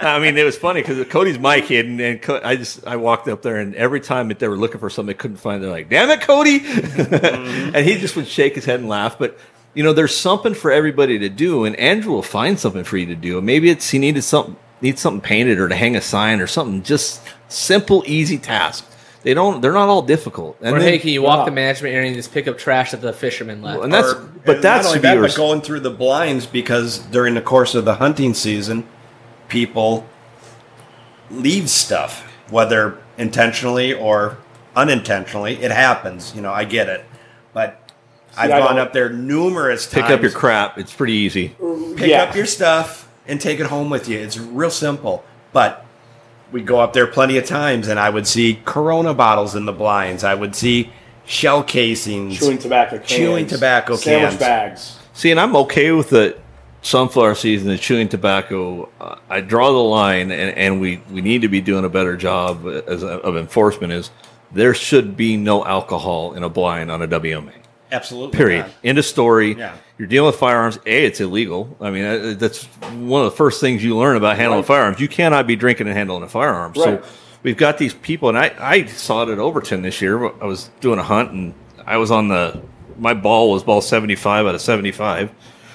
I 0.00 0.18
mean, 0.20 0.36
it 0.36 0.44
was 0.44 0.58
funny 0.58 0.82
because 0.82 1.06
Cody's 1.08 1.38
my 1.38 1.60
kid, 1.60 1.86
and, 1.86 2.00
and 2.00 2.20
Co- 2.20 2.40
I 2.42 2.56
just 2.56 2.86
I 2.86 2.96
walked 2.96 3.28
up 3.28 3.42
there, 3.42 3.58
and 3.58 3.74
every 3.76 4.00
time 4.00 4.28
that 4.28 4.38
they 4.38 4.48
were 4.48 4.56
looking 4.56 4.80
for 4.80 4.90
something 4.90 5.14
they 5.14 5.18
couldn't 5.18 5.36
find, 5.38 5.62
they're 5.62 5.70
like, 5.70 5.88
"Damn 5.88 6.10
it, 6.10 6.20
Cody!" 6.20 6.60
Mm-hmm. 6.60 7.14
and 7.76 7.86
he 7.86 7.96
just 7.96 8.16
would 8.16 8.26
shake 8.28 8.56
his 8.56 8.64
head 8.64 8.80
and 8.80 8.88
laugh. 8.88 9.18
But 9.18 9.38
you 9.74 9.82
know, 9.82 9.92
there's 9.92 10.16
something 10.16 10.54
for 10.54 10.70
everybody 10.70 11.18
to 11.20 11.28
do, 11.28 11.64
and 11.64 11.76
Andrew 11.76 12.12
will 12.12 12.22
find 12.22 12.58
something 12.58 12.84
for 12.84 12.96
you 12.96 13.06
to 13.06 13.16
do. 13.16 13.40
Maybe 13.40 13.70
it's 13.70 13.90
he 13.90 13.98
needed 13.98 14.22
something 14.22 14.56
needs 14.80 15.00
something 15.00 15.20
painted 15.20 15.58
or 15.58 15.68
to 15.68 15.74
hang 15.74 15.96
a 15.96 16.00
sign 16.00 16.40
or 16.40 16.46
something 16.46 16.82
just 16.82 17.22
simple, 17.48 18.04
easy 18.06 18.38
task. 18.38 18.84
They 19.24 19.34
don't. 19.34 19.60
They're 19.60 19.72
not 19.72 19.88
all 19.88 20.02
difficult. 20.02 20.56
And 20.62 20.76
Or 20.76 20.78
then- 20.78 20.88
hey, 20.88 20.98
can 20.98 21.10
you 21.10 21.22
walk 21.22 21.40
wow. 21.40 21.44
the 21.46 21.50
management 21.50 21.94
area 21.94 22.06
and 22.08 22.16
just 22.16 22.32
pick 22.32 22.46
up 22.46 22.56
trash 22.58 22.92
that 22.92 23.00
the 23.00 23.12
fishermen 23.12 23.62
left? 23.62 23.82
and 23.82 23.92
that's 23.92 24.12
Or- 24.12 24.28
but 24.44 24.56
and 24.56 24.64
that's 24.64 24.84
not 24.84 24.90
only 24.90 25.00
that, 25.00 25.20
but 25.20 25.34
going 25.34 25.60
through 25.62 25.80
the 25.80 25.90
blinds 25.90 26.46
because 26.46 26.98
during 26.98 27.34
the 27.34 27.40
course 27.40 27.74
of 27.74 27.84
the 27.86 27.94
hunting 27.96 28.34
season, 28.34 28.84
people 29.48 30.06
leave 31.30 31.68
stuff, 31.70 32.22
whether 32.50 32.98
intentionally 33.18 33.92
or 33.94 34.36
unintentionally. 34.76 35.62
It 35.62 35.70
happens. 35.70 36.32
You 36.34 36.42
know, 36.42 36.52
I 36.52 36.64
get 36.64 36.88
it, 36.88 37.04
but 37.52 37.80
I've 38.36 38.50
I 38.50 38.58
gone 38.58 38.78
up 38.78 38.92
there 38.92 39.08
numerous 39.10 39.86
times. 39.86 40.06
Pick 40.06 40.10
up 40.14 40.22
your 40.22 40.32
crap. 40.32 40.78
It's 40.78 40.92
pretty 40.92 41.14
easy. 41.14 41.54
pick 41.96 42.08
Yeah. 42.10 42.24
up 42.24 42.34
your 42.36 42.46
stuff 42.46 43.08
and 43.26 43.40
take 43.40 43.60
it 43.60 43.66
home 43.66 43.88
with 43.90 44.08
you. 44.08 44.18
It's 44.18 44.36
real 44.36 44.70
simple. 44.70 45.24
But 45.52 45.84
we 46.54 46.62
go 46.62 46.78
up 46.78 46.92
there 46.92 47.08
plenty 47.08 47.36
of 47.36 47.44
times, 47.44 47.88
and 47.88 47.98
I 47.98 48.08
would 48.08 48.28
see 48.28 48.60
Corona 48.64 49.12
bottles 49.12 49.56
in 49.56 49.64
the 49.64 49.72
blinds. 49.72 50.22
I 50.22 50.34
would 50.34 50.54
see 50.54 50.92
shell 51.26 51.64
casings. 51.64 52.38
chewing 52.38 52.58
tobacco 52.58 52.98
cans, 52.98 53.10
Chewing 53.10 53.46
tobacco 53.48 53.96
sandwich 53.96 54.30
cans. 54.30 54.40
bags. 54.40 54.98
See, 55.14 55.32
and 55.32 55.40
I'm 55.40 55.56
okay 55.56 55.90
with 55.90 56.10
the 56.10 56.38
sunflower 56.82 57.34
season 57.34 57.70
and 57.70 57.80
chewing 57.80 58.08
tobacco. 58.08 58.88
Uh, 59.00 59.16
I 59.28 59.40
draw 59.40 59.72
the 59.72 59.78
line, 59.78 60.30
and, 60.30 60.56
and 60.56 60.80
we, 60.80 60.98
we 61.10 61.22
need 61.22 61.42
to 61.42 61.48
be 61.48 61.60
doing 61.60 61.84
a 61.84 61.88
better 61.88 62.16
job 62.16 62.64
as 62.86 63.02
of 63.02 63.36
enforcement. 63.36 63.92
Is 63.92 64.12
there 64.52 64.74
should 64.74 65.16
be 65.16 65.36
no 65.36 65.64
alcohol 65.64 66.34
in 66.34 66.44
a 66.44 66.48
blind 66.48 66.88
on 66.88 67.02
a 67.02 67.08
WMA. 67.08 67.63
Absolutely. 67.94 68.36
Period. 68.36 68.60
not. 68.66 68.70
End 68.84 68.98
of 68.98 69.04
story. 69.04 69.54
Yeah. 69.56 69.76
You're 69.98 70.08
dealing 70.08 70.26
with 70.26 70.36
firearms. 70.36 70.78
A, 70.86 71.04
it's 71.06 71.20
illegal. 71.20 71.76
I 71.80 71.90
mean, 71.90 72.04
uh, 72.04 72.34
that's 72.36 72.64
one 72.64 73.24
of 73.24 73.30
the 73.30 73.36
first 73.36 73.60
things 73.60 73.82
you 73.84 73.96
learn 73.96 74.16
about 74.16 74.36
handling 74.36 74.60
Right. 74.60 74.66
firearms. 74.66 75.00
You 75.00 75.08
cannot 75.08 75.46
be 75.46 75.54
drinking 75.56 75.86
and 75.86 75.96
handling 75.96 76.22
a 76.24 76.28
firearm. 76.28 76.72
Right. 76.72 76.84
So 76.84 77.02
we've 77.44 77.56
got 77.56 77.78
these 77.78 77.94
people, 77.94 78.28
and 78.28 78.36
I, 78.36 78.52
I 78.58 78.84
saw 78.86 79.22
it 79.22 79.28
at 79.28 79.38
Overton 79.38 79.82
this 79.82 80.02
year. 80.02 80.26
I 80.42 80.46
was 80.46 80.70
doing 80.80 80.98
a 80.98 81.02
hunt, 81.04 81.30
and 81.30 81.54
I 81.86 81.98
was 81.98 82.10
on 82.10 82.28
the, 82.28 82.60
my 82.98 83.14
ball 83.14 83.52
was 83.52 83.62
ball 83.62 83.80
75 83.80 84.46
out 84.46 84.54
of 84.56 84.60
75. 84.60 85.30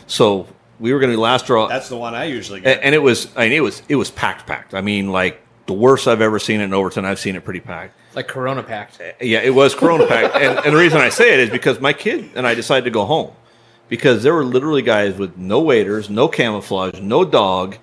So 0.07 0.47
we 0.79 0.91
were 0.93 0.99
going 0.99 1.11
to 1.11 1.15
be 1.17 1.21
last 1.21 1.45
draw. 1.45 1.67
That's 1.67 1.87
the 1.89 1.97
one 1.97 2.13
I 2.15 2.25
usually 2.25 2.59
get. 2.61 2.81
and 2.83 2.93
it 2.95 2.99
was 3.01 3.27
I 3.37 3.43
mean 3.45 3.53
it 3.53 3.59
was 3.61 3.83
it 3.89 3.95
was 3.95 4.09
packed 4.11 4.47
packed. 4.47 4.73
I 4.73 4.81
mean 4.81 5.11
like 5.11 5.41
the 5.67 5.73
worst 5.73 6.07
I've 6.07 6.21
ever 6.21 6.39
seen 6.39 6.61
it 6.61 6.63
in 6.65 6.73
Overton. 6.73 7.05
I've 7.05 7.19
seen 7.19 7.35
it 7.35 7.43
pretty 7.43 7.59
packed. 7.59 7.95
Like 8.19 8.27
Corona 8.27 8.61
packed. 8.61 9.01
Yeah, 9.21 9.39
it 9.39 9.55
was 9.55 9.73
Corona 9.73 10.05
packed, 10.05 10.35
and, 10.43 10.59
and 10.59 10.75
the 10.75 10.77
reason 10.77 10.99
I 10.99 11.07
say 11.07 11.33
it 11.33 11.39
is 11.39 11.49
because 11.49 11.79
my 11.79 11.93
kid 11.93 12.29
and 12.35 12.45
I 12.45 12.53
decided 12.53 12.83
to 12.83 12.91
go 12.91 13.05
home 13.05 13.31
because 13.87 14.23
there 14.23 14.33
were 14.33 14.43
literally 14.43 14.81
guys 14.81 15.15
with 15.15 15.37
no 15.37 15.61
waders, 15.61 16.09
no 16.09 16.27
camouflage, 16.27 16.99
no 16.99 17.23
dog, 17.23 17.77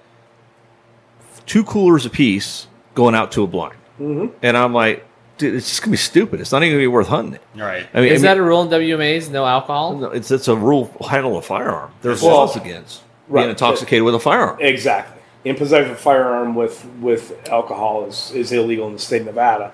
two 1.46 1.64
coolers 1.64 2.04
apiece 2.04 2.66
going 2.94 3.14
out 3.14 3.32
to 3.32 3.44
a 3.44 3.46
blind, 3.46 3.78
mm-hmm. 3.98 4.26
and 4.42 4.58
I'm 4.58 4.74
like, 4.74 5.06
dude, 5.38 5.54
it's 5.54 5.70
just 5.70 5.80
gonna 5.80 5.92
be 5.92 5.96
stupid. 5.96 6.38
It's 6.42 6.52
not 6.52 6.62
even 6.62 6.74
gonna 6.74 6.82
be 6.82 6.86
worth 6.86 7.08
hunting 7.08 7.32
it. 7.32 7.42
All 7.54 7.62
right. 7.62 7.86
I 7.94 8.02
mean, 8.02 8.12
Is 8.12 8.22
I 8.22 8.34
that 8.34 8.36
a 8.36 8.42
rule 8.42 8.60
in 8.60 8.68
WMAs? 8.68 9.30
No 9.30 9.46
alcohol? 9.46 9.96
no, 9.96 10.10
it's 10.10 10.30
it's 10.30 10.48
a 10.48 10.54
rule 10.54 10.94
handle 11.08 11.38
a 11.38 11.42
firearm. 11.42 11.92
There's 12.02 12.20
Well, 12.20 12.36
laws 12.36 12.56
against 12.56 13.00
right. 13.28 13.40
being 13.40 13.50
intoxicated 13.52 14.04
with 14.04 14.14
a 14.14 14.20
firearm. 14.20 14.58
Exactly. 14.60 15.22
In 15.46 15.56
possession 15.56 15.92
of 15.92 15.96
a 15.96 15.98
firearm 15.98 16.54
with 16.54 16.84
with 17.00 17.48
alcohol 17.48 18.04
is, 18.04 18.32
is 18.32 18.52
illegal 18.52 18.86
in 18.88 18.92
the 18.92 18.98
state 18.98 19.22
of 19.22 19.28
Nevada. 19.28 19.72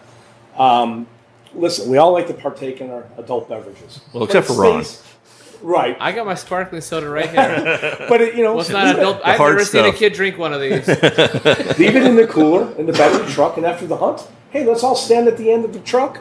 Um, 0.57 1.07
listen, 1.55 1.91
we 1.91 1.99
all 1.99 2.13
like 2.13 2.27
to 2.29 2.35
partake 2.35 2.81
in 2.81 2.91
our 2.91 3.05
adult 3.19 3.49
beverages. 3.49 4.01
Well, 4.13 4.25
except 4.25 4.47
for 4.47 4.53
it 4.55 4.57
Ron. 4.71 4.85
stays- 4.85 5.09
Right. 5.63 5.97
I 6.01 6.11
got 6.11 6.27
my 6.27 6.35
sparkling 6.35 6.81
soda 6.81 7.09
right 7.09 7.31
here. 7.31 8.05
But 8.09 8.21
it, 8.21 8.35
you 8.35 8.43
know, 8.43 8.53
Well, 8.55 8.63
it's 8.63 8.71
not 8.71 8.97
adult. 8.99 9.19
it, 9.19 9.23
I've 9.25 9.37
hard 9.39 9.53
never 9.59 9.65
seen 9.65 9.85
a 9.85 9.93
kid 9.93 10.13
drink 10.13 10.37
one 10.37 10.53
of 10.53 10.61
these. 10.61 10.89
leave 10.89 11.95
it 11.95 12.03
in 12.03 12.17
the 12.17 12.27
cooler 12.29 12.73
in 12.77 12.87
the 12.87 12.93
back 12.93 13.15
of 13.15 13.25
the 13.25 13.33
truck, 13.33 13.57
and 13.59 13.65
after 13.65 13.87
the 13.87 13.97
hunt, 13.97 14.27
hey, 14.51 14.65
let's 14.67 14.83
all 14.83 14.97
stand 14.97 15.29
at 15.29 15.37
the 15.37 15.53
end 15.53 15.65
of 15.65 15.73
the 15.73 15.79
truck, 15.79 16.19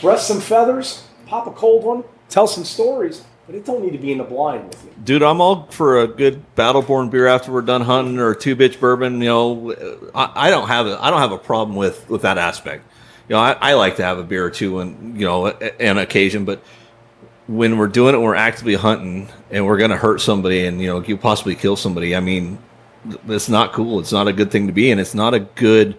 breast 0.00 0.28
some 0.28 0.40
feathers, 0.40 1.02
pop 1.26 1.48
a 1.48 1.50
cold 1.50 1.82
one, 1.82 2.04
tell 2.28 2.46
some 2.46 2.62
stories. 2.64 3.24
But 3.46 3.56
it 3.56 3.64
don't 3.64 3.82
need 3.82 3.92
to 3.92 3.98
be 3.98 4.12
in 4.12 4.18
the 4.18 4.24
blind 4.24 4.68
with 4.68 4.84
you. 4.84 4.90
Dude, 5.02 5.22
I'm 5.24 5.40
all 5.40 5.66
for 5.70 6.00
a 6.02 6.06
good 6.06 6.44
battleborn 6.54 7.10
beer 7.10 7.26
after 7.26 7.50
we're 7.50 7.62
done 7.62 7.80
hunting, 7.80 8.18
or 8.18 8.30
a 8.32 8.36
two 8.38 8.54
bitch 8.54 8.78
bourbon. 8.78 9.20
You 9.22 9.28
know, 9.28 10.08
I, 10.14 10.48
I 10.48 10.50
don't 10.50 10.68
have 10.68 10.86
a 10.86 11.02
I 11.02 11.10
don't 11.10 11.18
have 11.20 11.32
a 11.32 11.38
problem 11.38 11.74
with 11.74 12.08
with 12.10 12.22
that 12.22 12.36
aspect. 12.38 12.84
You 13.28 13.34
know, 13.34 13.40
I, 13.40 13.52
I 13.52 13.74
like 13.74 13.96
to 13.96 14.04
have 14.04 14.18
a 14.18 14.22
beer 14.22 14.44
or 14.44 14.50
two, 14.50 14.76
when 14.76 15.14
you 15.16 15.26
know, 15.26 15.48
an 15.48 15.98
occasion. 15.98 16.44
But 16.44 16.62
when 17.46 17.76
we're 17.78 17.88
doing 17.88 18.14
it, 18.14 18.18
we're 18.18 18.34
actively 18.34 18.74
hunting, 18.74 19.28
and 19.50 19.66
we're 19.66 19.76
going 19.76 19.90
to 19.90 19.96
hurt 19.96 20.20
somebody, 20.20 20.66
and 20.66 20.80
you 20.80 20.86
know, 20.86 21.00
you 21.00 21.16
possibly 21.16 21.54
kill 21.54 21.76
somebody. 21.76 22.16
I 22.16 22.20
mean, 22.20 22.58
it's 23.26 23.48
not 23.48 23.72
cool. 23.72 24.00
It's 24.00 24.12
not 24.12 24.28
a 24.28 24.32
good 24.32 24.50
thing 24.50 24.66
to 24.66 24.72
be, 24.72 24.90
and 24.90 25.00
it's 25.00 25.14
not 25.14 25.34
a 25.34 25.40
good. 25.40 25.98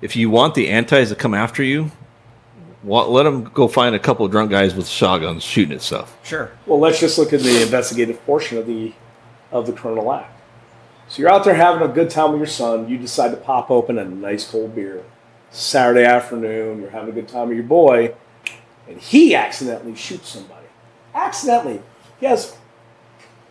If 0.00 0.16
you 0.16 0.30
want 0.30 0.54
the 0.54 0.68
antis 0.68 1.10
to 1.10 1.14
come 1.14 1.34
after 1.34 1.62
you, 1.62 1.90
wa- 2.82 3.06
let 3.06 3.24
them 3.24 3.44
go 3.44 3.68
find 3.68 3.94
a 3.94 3.98
couple 3.98 4.24
of 4.24 4.32
drunk 4.32 4.50
guys 4.50 4.74
with 4.74 4.88
shotguns 4.88 5.44
shooting 5.44 5.74
at 5.74 5.82
stuff. 5.82 6.16
Sure. 6.24 6.50
Well, 6.66 6.80
let's 6.80 6.98
just 6.98 7.18
look 7.18 7.32
at 7.32 7.40
the 7.40 7.62
investigative 7.62 8.24
portion 8.24 8.58
of 8.58 8.66
the 8.66 8.92
of 9.50 9.66
the 9.66 9.72
criminal 9.72 10.12
act. 10.12 10.40
So 11.08 11.20
you're 11.20 11.30
out 11.30 11.44
there 11.44 11.54
having 11.54 11.82
a 11.82 11.92
good 11.92 12.08
time 12.08 12.32
with 12.32 12.40
your 12.40 12.46
son. 12.46 12.88
You 12.88 12.96
decide 12.96 13.32
to 13.32 13.36
pop 13.36 13.70
open 13.70 13.98
a 13.98 14.04
nice 14.04 14.50
cold 14.50 14.74
beer. 14.74 15.04
Saturday 15.52 16.04
afternoon, 16.04 16.80
you're 16.80 16.90
having 16.90 17.10
a 17.10 17.12
good 17.12 17.28
time 17.28 17.48
with 17.48 17.56
your 17.56 17.66
boy, 17.66 18.14
and 18.88 18.98
he 18.98 19.34
accidentally 19.34 19.94
shoots 19.94 20.30
somebody. 20.30 20.66
Accidentally. 21.14 21.82
He 22.18 22.26
has 22.26 22.56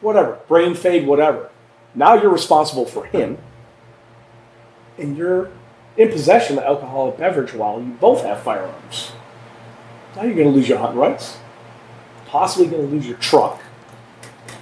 whatever, 0.02 0.40
brain 0.48 0.74
fade, 0.74 1.08
whatever. 1.08 1.50
Now 1.94 2.16
you're 2.16 2.32
responsible 2.32 2.86
for 2.86 3.06
him, 3.06 3.38
and 4.98 5.16
you're 5.16 5.52
in 5.96 6.10
possession 6.10 6.58
of 6.58 6.64
alcoholic 6.64 7.18
beverage 7.18 7.54
while 7.54 7.80
you 7.80 7.92
both 7.94 8.24
have 8.24 8.42
firearms. 8.42 9.12
Now 10.16 10.24
you're 10.24 10.36
going 10.36 10.48
to 10.48 10.54
lose 10.54 10.68
your 10.68 10.80
hunting 10.80 11.00
rights 11.00 11.38
possibly 12.32 12.66
going 12.66 12.88
to 12.88 12.96
lose 12.96 13.06
your 13.06 13.18
truck. 13.18 13.62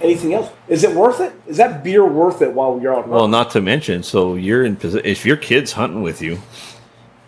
Anything 0.00 0.34
else? 0.34 0.50
Is 0.66 0.82
it 0.82 0.94
worth 0.94 1.20
it? 1.20 1.32
Is 1.46 1.58
that 1.58 1.84
beer 1.84 2.04
worth 2.04 2.42
it 2.42 2.52
while 2.52 2.80
you're 2.82 2.94
out? 2.94 3.06
Well, 3.06 3.28
not 3.28 3.50
to 3.52 3.60
mention, 3.60 4.02
so 4.02 4.34
you're 4.34 4.64
in 4.64 4.76
if 4.82 5.24
your 5.24 5.36
kid's 5.36 5.72
hunting 5.72 6.02
with 6.02 6.20
you, 6.20 6.40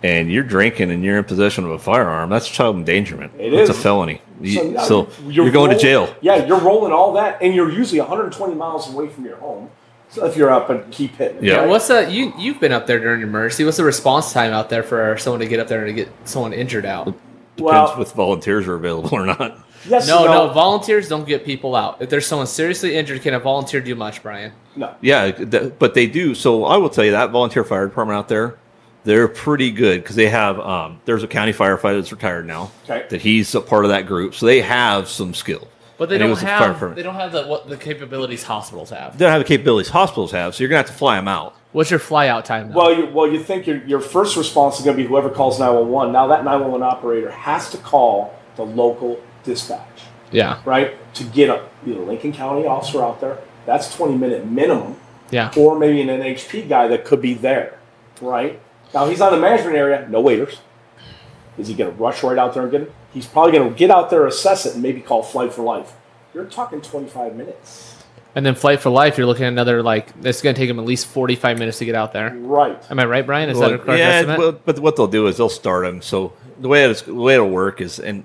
and 0.03 0.31
you're 0.31 0.43
drinking 0.43 0.91
and 0.91 1.05
you're 1.05 1.19
in 1.19 1.25
possession 1.25 1.65
of 1.65 1.71
a 1.71 1.79
firearm, 1.79 2.31
that's 2.31 2.49
child 2.49 2.77
endangerment. 2.77 3.33
It 3.39 3.53
it's 3.55 3.71
is. 3.71 3.77
a 3.77 3.81
felony. 3.81 4.21
You- 4.41 4.71
now 4.73 4.83
So, 4.83 5.09
you're, 5.27 5.51
going 5.51 5.71
to 5.71 5.79
jail. 5.79 6.15
Yeah, 6.21 6.45
you're 6.47 6.59
rolling 6.61 6.93
all 6.93 7.13
that, 7.15 7.39
and 7.41 7.55
you're 7.55 7.71
usually 7.71 8.01
120 8.01 8.55
miles 8.55 8.93
away 8.93 9.09
from 9.09 9.25
your 9.25 9.37
home. 9.37 9.71
So 10.11 10.27
if 10.27 10.37
you're 10.37 10.51
up 10.51 10.69
and 10.69 10.91
Key 10.93 11.09
Pittman, 11.09 11.43
Yeah. 11.45 11.53
Yeah, 11.53 11.59
right? 11.61 11.69
what's 11.71 11.89
the 11.89 12.11
you 12.11 12.35
you've 12.39 12.61
been 12.61 12.73
up 12.73 12.87
there 12.87 12.99
during 12.99 13.23
emergency? 13.23 13.65
What's 13.65 13.79
the 13.79 13.85
response 13.85 14.31
time 14.33 14.53
out 14.53 14.69
there 14.69 14.83
for 14.83 15.17
someone 15.17 15.41
to 15.41 15.47
get 15.47 15.59
up 15.59 15.69
there 15.69 15.79
and 15.87 15.89
to 15.89 15.93
get 15.95 16.11
someone 16.25 16.53
injured 16.53 16.85
out? 16.85 17.07
Depends 17.07 17.61
well, 17.61 18.01
if 18.03 18.13
volunteers 18.13 18.67
are 18.69 18.75
available 18.75 19.15
or 19.15 19.25
not. 19.25 19.59
yes, 19.89 20.07
No, 20.09 20.25
and 20.25 20.27
no, 20.35 20.49
volunteers 20.53 21.09
don't 21.09 21.27
get 21.27 21.47
people 21.47 21.75
out. 21.75 21.97
If 22.03 22.11
there's 22.11 22.27
someone 22.27 22.47
seriously 22.47 22.95
injured, 22.95 23.23
can 23.23 23.33
a 23.33 23.39
volunteer 23.39 23.81
do 23.81 23.95
much, 23.95 24.23
Brian? 24.23 24.53
no. 24.77 24.95
Yeah, 25.01 25.31
th- 25.31 25.73
but 25.79 25.95
they 25.95 26.07
do. 26.07 26.35
So 26.35 26.65
I 26.67 26.77
will 26.77 26.91
tell 26.91 27.05
you 27.05 27.13
that 27.13 27.31
volunteer 27.31 27.65
fire 27.65 27.87
department 27.89 28.19
out 28.19 28.29
there, 28.29 28.59
they're 29.05 29.29
pretty 29.29 29.71
good 29.71 30.03
because 30.03 30.17
they 30.17 30.29
have. 30.29 30.59
Um, 30.61 31.01
there's 31.05 31.23
a 31.23 31.29
county 31.29 31.53
firefighter 31.53 31.99
that's 31.99 32.13
retired 32.13 32.47
now. 32.47 32.71
Okay. 32.85 33.07
That 33.09 33.21
he's 33.21 33.55
a 33.55 33.61
part 33.61 33.85
of 33.85 33.91
that 33.91 34.07
group, 34.07 34.35
so 34.35 34.47
they 34.47 34.63
have 34.63 35.09
some 35.09 35.35
skill. 35.35 35.69
But 35.99 36.09
they 36.09 36.17
And 36.17 36.23
don't 36.23 36.31
was 36.31 36.43
a 36.43 36.47
fire 36.47 36.73
have 36.73 36.97
they 36.97 37.03
don't 37.03 37.15
have 37.15 37.33
the 37.33 37.45
what 37.45 37.69
the 37.69 37.77
capabilities 37.77 38.43
hospitals 38.43 38.91
have. 38.91 39.19
They 39.19 39.25
don't 39.25 39.33
have 39.33 39.43
the 39.43 39.49
capabilities 39.49 39.91
hospitals 39.91 40.33
have, 40.33 40.55
so 40.55 40.63
you're 40.63 40.69
gonna 40.69 40.79
have 40.79 40.87
to 40.87 40.93
fly 40.93 41.17
them 41.17 41.29
out. 41.29 41.55
What's 41.73 41.91
your 41.91 42.01
fly 42.01 42.29
out 42.29 42.45
time? 42.45 42.71
Though? 42.71 42.77
Well, 42.77 42.95
you, 42.95 43.07
well, 43.07 43.31
you 43.31 43.43
think 43.43 43.67
your, 43.67 43.79
your 43.85 44.01
first 44.01 44.37
response 44.37 44.79
is 44.79 44.85
going 44.85 44.95
to 44.95 45.03
be 45.03 45.09
whoever 45.09 45.31
calls 45.31 45.59
911. 45.59 46.13
Now 46.13 46.27
that 46.27 46.45
911 46.45 46.83
operator 46.83 47.31
has 47.31 47.71
to 47.71 47.79
call 47.79 48.39
the 48.57 48.63
local 48.63 49.23
dispatch. 49.43 50.03
yeah, 50.31 50.61
right? 50.67 50.97
To 51.15 51.25
get 51.25 51.49
a 51.49 51.67
either 51.87 52.01
Lincoln 52.01 52.33
County 52.33 52.67
officer 52.67 53.03
out 53.03 53.21
there, 53.21 53.39
that's 53.65 53.95
20 53.97 54.17
minute 54.17 54.47
minimum, 54.47 54.97
yeah. 55.31 55.51
or 55.57 55.79
maybe 55.79 56.03
an 56.03 56.09
NHP 56.09 56.69
guy 56.69 56.89
that 56.89 57.05
could 57.07 57.23
be 57.23 57.35
there, 57.35 57.79
right? 58.21 58.61
Now 58.95 59.07
he's 59.09 59.21
on 59.21 59.33
the 59.33 59.39
management 59.39 59.77
area, 59.77 60.07
no 60.09 60.21
waiters. 60.21 60.61
Is 61.59 61.69
he 61.69 61.75
going 61.75 61.95
to 61.95 62.03
rush 62.03 62.23
right 62.23 62.39
out 62.39 62.55
there 62.55 62.63
and 62.63 62.73
get 62.73 62.81
it? 62.83 62.93
He's 63.13 63.27
probably 63.27 63.53
going 63.53 63.71
to 63.71 63.79
get 63.79 63.91
out 63.91 64.11
there, 64.11 64.27
assess 64.27 64.65
it, 64.65 64.75
and 64.75 64.83
maybe 64.83 65.01
call 65.01 65.23
flight 65.23 65.53
for 65.53 65.63
life. 65.63 65.93
You're 66.33 66.47
talking 66.47 66.81
25 66.81 67.37
minutes, 67.37 67.97
And 68.35 68.47
then 68.47 68.55
flight 68.55 68.81
for 68.81 68.89
life, 68.89 69.19
you're 69.19 69.27
looking 69.27 69.45
at 69.45 69.53
another 69.53 69.83
like 69.83 70.09
it's 70.23 70.41
going 70.41 70.55
to 70.55 70.59
take 70.59 70.69
them 70.69 70.79
at 70.79 70.87
least 70.87 71.07
45 71.09 71.59
minutes 71.59 71.79
to 71.79 71.85
get 71.85 71.95
out 71.95 72.13
there. 72.15 72.35
right? 72.35 72.83
Am 72.91 72.99
I 72.99 73.05
right, 73.05 73.27
Brian? 73.27 73.51
Is 73.51 73.59
that 73.59 73.73
a 73.73 73.79
correct 73.79 73.99
yeah, 73.99 74.09
estimate? 74.09 74.39
well, 74.39 74.53
but 74.65 74.79
what 74.79 74.97
they'll 74.97 75.07
do 75.07 75.27
is 75.27 75.37
they'll 75.37 75.51
start 75.51 75.85
them. 75.85 76.01
So 76.01 76.33
the 76.59 76.69
way 76.69 76.85
it's, 76.85 77.03
the 77.03 77.15
way 77.15 77.35
it'll 77.35 77.51
work 77.51 77.83
is, 77.83 77.99
and 77.99 78.25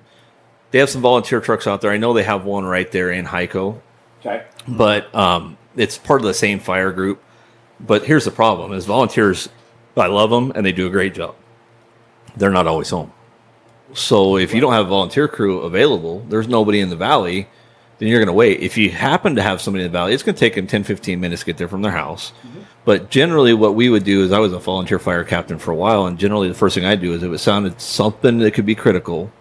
they 0.72 0.80
have 0.80 0.90
some 0.90 1.02
volunteer 1.02 1.42
trucks 1.42 1.68
out 1.68 1.82
there. 1.82 1.92
I 1.92 1.98
know 1.98 2.14
they 2.14 2.24
have 2.24 2.46
one 2.46 2.64
right 2.64 2.90
there 2.92 3.12
in 3.12 3.26
Hiko, 3.26 3.82
Okay, 4.22 4.46
but 4.68 5.14
um, 5.14 5.58
it's 5.76 5.98
part 5.98 6.22
of 6.22 6.28
the 6.28 6.34
same 6.34 6.60
fire 6.60 6.92
group. 6.94 7.22
But 7.80 8.06
here's 8.06 8.24
the 8.26 8.32
problem: 8.32 8.72
is 8.72 8.86
volunteers. 8.86 9.50
I 10.00 10.08
love 10.08 10.30
them 10.30 10.52
and 10.56 10.66
they 10.66 10.72
do 10.72 10.88
a 10.88 10.90
great 10.90 11.14
job. 11.14 11.36
They're 12.36 12.52
not 12.52 12.68
always 12.68 12.90
home. 12.90 13.12
So 13.94 14.38
if 14.38 14.54
you 14.54 14.62
don't 14.62 14.74
have 14.74 14.86
a 14.86 14.90
volunteer 14.90 15.28
crew 15.28 15.62
available, 15.62 16.20
there's 16.30 16.48
nobody 16.48 16.80
in 16.82 16.90
the 16.90 16.96
valley, 16.96 17.48
then 18.00 18.10
you're 18.10 18.20
going 18.20 18.28
to 18.28 18.34
wait. 18.34 18.60
If 18.60 18.78
you 18.78 18.90
happen 18.92 19.36
to 19.36 19.42
have 19.42 19.62
somebody 19.62 19.86
in 19.86 19.92
the 19.92 19.98
valley, 19.98 20.14
it's 20.14 20.24
going 20.24 20.36
to 20.36 20.40
take 20.40 20.56
them 20.56 20.68
10, 20.68 20.84
15 20.84 21.20
minutes 21.20 21.42
to 21.42 21.46
get 21.48 21.58
there 21.58 21.68
from 21.68 21.82
their 21.82 21.92
house. 21.92 22.32
Mm-hmm. 22.46 22.60
But 22.86 23.10
generally, 23.10 23.54
what 23.54 23.76
we 23.76 23.90
would 23.90 24.04
do 24.04 24.24
is 24.24 24.32
I 24.32 24.40
was 24.40 24.54
a 24.54 24.60
volunteer 24.60 25.00
fire 25.00 25.24
captain 25.24 25.58
for 25.58 25.72
a 25.72 25.76
while, 25.76 26.06
and 26.06 26.18
generally 26.18 26.48
the 26.48 26.54
first 26.54 26.76
thing 26.76 26.86
I 26.86 26.96
do 26.96 27.14
is 27.14 27.24
if 27.24 27.32
it 27.32 27.40
sounded 27.40 27.82
something 27.82 28.38
that 28.40 28.52
could 28.52 28.66
be 28.66 28.76
critical, 28.76 29.32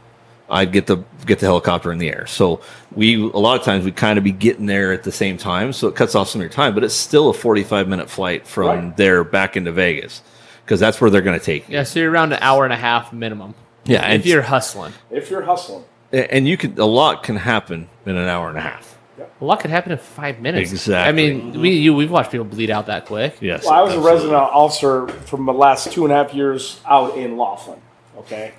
I'd 0.49 0.73
get 0.73 0.87
the 0.87 0.99
get 1.27 1.41
the 1.41 1.47
helicopter 1.47 1.93
in 1.93 1.99
the 1.99 2.09
air. 2.09 2.27
So 2.27 2.61
we 2.93 3.17
a 3.21 3.39
lot 3.39 3.59
of 3.59 3.65
times 3.65 3.85
we 3.85 3.93
kind 3.93 4.17
of 4.17 4.25
be 4.25 4.33
getting 4.33 4.67
there 4.67 4.93
at 4.93 5.03
the 5.03 5.13
same 5.13 5.37
time, 5.39 5.73
so 5.73 5.87
it 5.89 5.95
cuts 5.97 6.15
off 6.15 6.29
some 6.29 6.41
of 6.41 6.45
your 6.45 6.51
time. 6.53 6.75
But 6.75 6.83
it's 6.85 6.95
still 6.95 7.29
a 7.29 7.35
45 7.35 7.89
minute 7.89 8.09
flight 8.09 8.47
from 8.47 8.67
Right. 8.67 8.97
there 8.97 9.23
back 9.25 9.57
into 9.57 9.71
Vegas. 9.73 10.23
Because 10.67 10.81
that's 10.81 11.01
where 11.01 11.11
they're 11.11 11.23
going 11.23 11.39
to 11.39 11.45
take 11.45 11.69
you. 11.69 11.77
Yeah, 11.77 11.85
so 11.85 12.01
you're 12.01 12.11
around 12.11 12.33
an 12.33 12.41
hour 12.43 12.65
and 12.65 12.73
a 12.73 12.77
half 12.77 13.13
minimum. 13.13 13.55
Yeah, 13.85 14.01
and 14.03 14.21
if 14.21 14.27
you're 14.27 14.43
hustling, 14.43 14.93
If 15.13 15.31
you're 15.31 15.43
hustling, 15.43 15.85
and 16.13 16.47
you 16.49 16.57
can 16.57 16.77
a 16.79 16.85
lot 16.85 17.23
can 17.23 17.37
happen 17.37 17.89
in 18.05 18.17
an 18.17 18.29
hour 18.29 18.49
and 18.49 18.59
a 18.59 18.61
half. 18.61 18.99
a 19.41 19.45
lot 19.45 19.61
could 19.61 19.71
happen 19.71 19.93
in 19.93 19.99
five 19.99 20.41
minutes. 20.41 20.73
Exactly. 20.73 21.09
I 21.09 21.13
mean, 21.13 21.61
we 21.61 21.71
you 21.71 21.95
we've 21.95 22.11
watched 22.11 22.33
people 22.33 22.45
bleed 22.47 22.69
out 22.71 22.87
that 22.87 23.07
quick. 23.07 23.37
Yes, 23.41 23.65
well, 23.65 23.75
I 23.75 23.83
was 23.83 23.93
absolutely. 23.93 24.11
a 24.11 24.15
resident 24.15 24.35
officer 24.35 25.09
from 25.27 25.47
the 25.47 25.53
last 25.53 25.93
two 25.93 26.05
and 26.05 26.13
a 26.13 26.17
half 26.17 26.35
years 26.35 26.81
out 26.85 27.17
in 27.17 27.37
Laughlin. 27.37 27.81
Okay, 28.19 28.55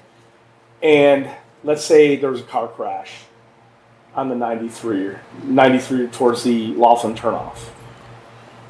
and 0.81 1.29
let's 1.65 1.83
say 1.83 2.15
there 2.15 2.31
was 2.31 2.39
a 2.39 2.45
car 2.45 2.69
crash 2.69 3.11
on 4.15 4.29
the 4.29 4.35
93, 4.35 5.15
93 5.43 6.07
towards 6.07 6.43
the 6.43 6.73
Laughlin 6.75 7.15
turnoff. 7.15 7.69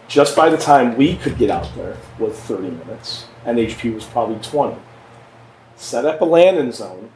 Just 0.08 0.36
by 0.36 0.50
the 0.50 0.58
time 0.58 0.97
we 0.97 1.15
could 1.17 1.38
get 1.38 1.50
out 1.50 1.69
there 1.76 1.95
was 2.19 2.34
30 2.34 2.71
minutes, 2.71 3.26
and 3.45 3.58
HP 3.58 3.93
was 3.93 4.06
probably 4.06 4.38
20. 4.43 4.76
Set 5.76 6.06
up 6.06 6.21
a 6.21 6.26
landing 6.26 6.71
zone. 6.71 7.12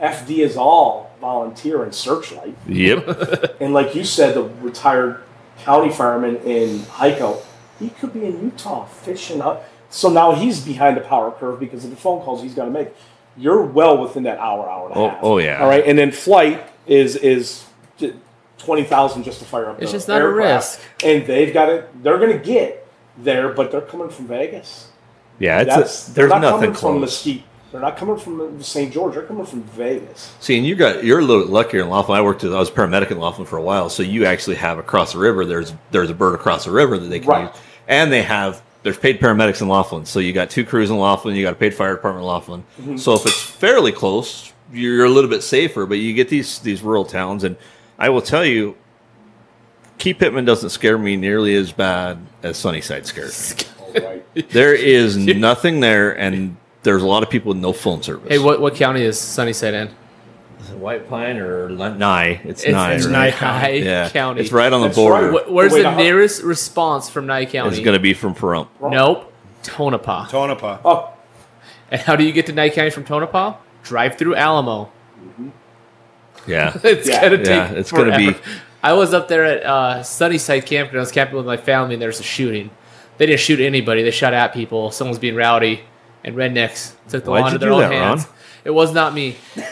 FD 0.00 0.38
is 0.38 0.56
all 0.56 1.14
volunteer 1.20 1.82
and 1.84 1.94
searchlight. 1.94 2.56
Yep. 2.66 3.56
And 3.60 3.72
like 3.74 3.94
you 3.94 4.04
said, 4.04 4.34
the 4.34 4.42
retired 4.60 5.22
county 5.60 5.92
fireman 5.92 6.36
in 6.38 6.80
Hiko, 6.80 7.40
he 7.78 7.90
could 7.90 8.12
be 8.12 8.24
in 8.24 8.40
Utah 8.42 8.84
fishing 8.86 9.40
up. 9.40 9.64
So 9.90 10.08
now 10.10 10.32
he's 10.34 10.60
behind 10.64 10.96
the 10.96 11.02
power 11.02 11.30
curve 11.30 11.60
because 11.60 11.84
of 11.84 11.90
the 11.90 11.96
phone 11.96 12.22
calls 12.24 12.42
he's 12.42 12.54
got 12.54 12.64
to 12.64 12.70
make. 12.70 12.88
You're 13.36 13.62
well 13.62 13.98
within 14.02 14.24
that 14.24 14.38
hour, 14.38 14.68
hour 14.68 14.88
and 14.88 14.96
a 14.96 14.98
Oh- 14.98 15.08
half. 15.10 15.18
oh, 15.22 15.38
yeah. 15.38 15.60
All 15.62 15.68
right, 15.68 15.84
and 15.86 15.96
then 15.98 16.10
flight 16.10 16.66
is 16.86 17.14
is 17.16 17.64
j- 17.98 18.14
twenty 18.58 18.82
thousand 18.84 19.22
just 19.22 19.38
to 19.38 19.44
fire 19.44 19.70
up. 19.70 19.80
It's 19.80 19.92
the 19.92 19.96
just 19.98 20.08
not 20.08 20.20
a 20.20 20.28
risk. 20.28 20.80
and 21.04 21.24
they've 21.26 21.52
got 21.54 21.68
it. 21.68 22.02
They're 22.02 22.18
going 22.18 22.36
to 22.36 22.44
get 22.44 22.86
there, 23.16 23.50
but 23.50 23.70
they're 23.70 23.80
coming 23.80 24.08
from 24.08 24.26
Vegas. 24.26 24.88
Yeah, 25.38 25.60
it's 25.60 25.74
That's 25.74 26.08
a, 26.08 26.12
there's 26.12 26.14
they're 26.14 26.28
not 26.28 26.42
nothing 26.42 26.60
coming 26.60 26.74
from 26.74 26.98
close. 26.98 27.00
Mesquite. 27.26 27.44
They're 27.72 27.80
not 27.80 27.96
coming 27.96 28.18
from 28.18 28.62
St. 28.62 28.92
George. 28.92 29.14
They're 29.14 29.22
coming 29.22 29.46
from 29.46 29.62
Vegas. 29.62 30.34
See, 30.40 30.58
and 30.58 30.66
you 30.66 30.74
got 30.74 31.04
you're 31.04 31.20
a 31.20 31.24
little 31.24 31.46
luckier 31.46 31.80
in 31.80 31.88
Laughlin. 31.88 32.18
I 32.18 32.22
worked 32.22 32.44
as 32.44 32.52
I 32.52 32.58
was 32.58 32.68
a 32.68 32.72
paramedic 32.72 33.10
in 33.10 33.18
Laughlin 33.18 33.46
for 33.46 33.56
a 33.56 33.62
while, 33.62 33.88
so 33.88 34.02
you 34.02 34.26
actually 34.26 34.56
have 34.56 34.78
across 34.78 35.14
the 35.14 35.18
river. 35.18 35.44
There's 35.46 35.72
there's 35.90 36.10
a 36.10 36.14
bird 36.14 36.34
across 36.34 36.66
the 36.66 36.70
river 36.70 36.98
that 36.98 37.06
they 37.08 37.18
can 37.20 37.28
Right. 37.28 37.48
use, 37.48 37.56
and 37.88 38.12
they 38.12 38.22
have 38.22 38.62
there's 38.82 38.98
paid 38.98 39.20
paramedics 39.20 39.62
in 39.62 39.68
Laughlin. 39.68 40.04
So 40.04 40.18
you 40.20 40.32
got 40.34 40.50
two 40.50 40.64
crews 40.66 40.90
in 40.90 40.98
Laughlin. 40.98 41.34
You 41.34 41.44
got 41.44 41.54
a 41.54 41.56
paid 41.56 41.72
fire 41.74 41.94
department 41.94 42.24
in 42.24 42.28
Laughlin. 42.28 42.64
Mm-hmm. 42.78 42.96
So 42.98 43.14
if 43.14 43.24
it's 43.24 43.40
fairly 43.42 43.92
close, 43.92 44.52
you're 44.72 45.06
a 45.06 45.08
little 45.10 45.30
bit 45.30 45.42
safer. 45.42 45.86
But 45.86 45.98
you 45.98 46.12
get 46.12 46.28
these 46.28 46.58
these 46.58 46.82
rural 46.82 47.06
towns, 47.06 47.42
and 47.42 47.56
I 47.98 48.10
will 48.10 48.22
tell 48.22 48.44
you, 48.44 48.76
Key 49.96 50.12
Pittman 50.12 50.44
doesn't 50.44 50.70
scare 50.70 50.98
me 50.98 51.16
nearly 51.16 51.54
as 51.54 51.72
bad 51.72 52.18
as 52.42 52.58
Sunnyside 52.58 53.06
scares 53.06 53.54
me. 53.56 53.64
All 53.96 54.02
right. 54.02 54.18
There 54.50 54.74
is 54.74 55.16
nothing 55.38 55.80
there, 55.80 56.16
and 56.18 56.56
there's 56.82 57.02
a 57.02 57.06
lot 57.06 57.22
of 57.22 57.30
people 57.30 57.48
with 57.50 57.58
no 57.58 57.72
phone 57.72 58.02
service. 58.02 58.28
Hey, 58.28 58.38
what 58.38 58.60
what 58.60 58.74
county 58.74 59.02
is 59.02 59.18
Sunnyside 59.18 59.74
in? 59.74 59.88
Is 60.60 60.70
it 60.70 60.76
White 60.78 61.08
Pine 61.08 61.36
or 61.38 61.68
Nye? 61.68 62.40
It's, 62.44 62.62
It's, 62.62 62.72
Nye. 62.72 62.92
it's 62.94 63.06
right? 63.06 63.12
Nye 63.40 63.40
Nye 63.40 63.68
Yeah, 63.74 64.08
County. 64.10 64.40
It's 64.40 64.52
right 64.52 64.72
on 64.72 64.80
the 64.80 64.86
That's 64.88 64.96
border. 64.96 65.30
right. 65.32 65.44
Wh- 65.46 65.50
Where's 65.52 65.72
Wait, 65.72 65.82
the 65.82 65.90
how- 65.90 65.96
nearest 65.98 66.42
response 66.42 67.10
from 67.10 67.26
Nye 67.26 67.46
County? 67.46 67.70
It's 67.76 67.84
going 67.84 67.96
to 67.96 68.00
be 68.02 68.14
from 68.14 68.34
Pahrump. 68.34 68.68
Nope, 68.80 69.32
Tonopah. 69.64 70.28
Tonopah. 70.28 70.78
Oh, 70.84 71.10
And 71.90 72.00
how 72.00 72.14
do 72.16 72.24
you 72.24 72.32
get 72.32 72.46
to 72.46 72.52
Nye 72.52 72.70
County 72.70 72.90
from 72.90 73.04
Tonopah? 73.04 73.56
Drive 73.82 74.16
through 74.16 74.36
Alamo. 74.36 74.90
Yeah, 76.46 76.76
it's 76.84 77.08
Yeah. 77.08 77.22
gonna 77.22 77.36
take. 77.38 77.46
Yeah, 77.46 77.72
it's 77.72 77.90
gonna 77.92 78.12
forever. 78.14 78.32
be- 78.32 78.38
I 78.84 78.92
was 78.94 79.14
up 79.14 79.28
there 79.28 79.44
at 79.44 79.62
uh, 79.64 80.02
Sunnyside 80.02 80.66
Camp 80.66 80.88
and 80.90 80.98
I 80.98 81.00
was 81.00 81.12
camping 81.12 81.36
with 81.36 81.46
my 81.46 81.56
family, 81.56 81.94
and 81.94 82.02
there 82.02 82.08
was 82.08 82.18
a 82.20 82.24
shooting. 82.24 82.70
They 83.22 83.26
didn't 83.26 83.38
shoot 83.38 83.60
anybody; 83.60 84.02
they 84.02 84.10
shot 84.10 84.34
at 84.34 84.52
people. 84.52 84.90
Someone 84.90 85.10
was 85.10 85.20
being 85.20 85.36
rowdy, 85.36 85.82
and 86.24 86.34
rednecks 86.34 86.94
took 87.08 87.22
the 87.22 87.30
Why'd 87.30 87.42
law 87.42 87.46
into 87.46 87.58
their 87.60 87.70
own 87.70 87.82
that, 87.82 87.92
hands. 87.92 88.24
Ron? 88.24 88.34
It 88.64 88.70
was 88.70 88.92
not 88.92 89.14
me. 89.14 89.36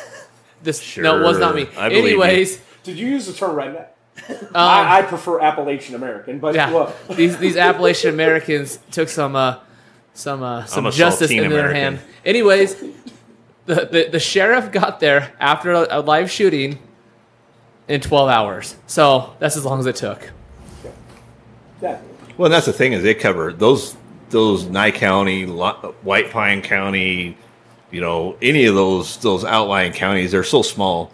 This 0.63 0.97
no, 0.99 1.19
it 1.19 1.25
was 1.25 1.39
not 1.39 1.57
me. 1.57 1.65
Sure, 1.65 1.81
I 1.81 1.89
believe 1.89 2.05
you. 2.05 2.23
Anyways, 2.23 2.61
did 2.85 2.97
you 2.97 3.09
use 3.09 3.27
the 3.27 3.33
term 3.33 3.57
redneck? 3.57 3.89
um, 4.29 4.47
I, 4.55 4.99
I 4.99 5.03
prefer 5.03 5.41
Appalachian 5.41 5.97
American, 5.97 6.39
but 6.39 6.55
yeah, 6.55 6.71
well, 6.71 6.95
these 7.11 7.39
these 7.39 7.57
Appalachian 7.57 8.15
Americans 8.15 8.79
took 8.93 9.09
some 9.09 9.35
uh, 9.35 9.59
some 10.15 10.45
uh, 10.45 10.67
some 10.67 10.89
justice 10.93 11.33
saltine 11.33 11.45
into 11.45 11.57
their 11.57 11.75
hand. 11.75 11.99
Anyways, 12.25 12.77
the, 13.67 13.87
the 13.87 14.09
the 14.13 14.21
sheriff 14.21 14.71
got 14.71 15.01
there 15.01 15.33
after 15.41 15.73
a, 15.73 15.87
a 15.91 16.01
live 16.03 16.31
shooting 16.31 16.79
in 17.89 18.01
12 18.01 18.29
hours. 18.29 18.77
So 18.87 19.35
that's 19.41 19.57
as 19.57 19.65
long 19.65 19.81
as 19.81 19.87
it 19.87 19.97
took. 19.97 20.31
yeah. 21.83 22.01
Well, 22.41 22.49
that's 22.49 22.65
the 22.65 22.73
thing 22.73 22.95
is 22.95 23.03
they 23.03 23.13
cover 23.13 23.53
those 23.53 23.95
those 24.31 24.65
Nye 24.65 24.93
County, 24.93 25.45
White 25.45 26.31
Pine 26.31 26.63
County, 26.63 27.37
you 27.91 28.01
know, 28.01 28.35
any 28.41 28.65
of 28.65 28.75
those 28.75 29.19
those 29.19 29.45
outlying 29.45 29.93
counties. 29.93 30.33
They're 30.33 30.43
so 30.43 30.63
small. 30.63 31.13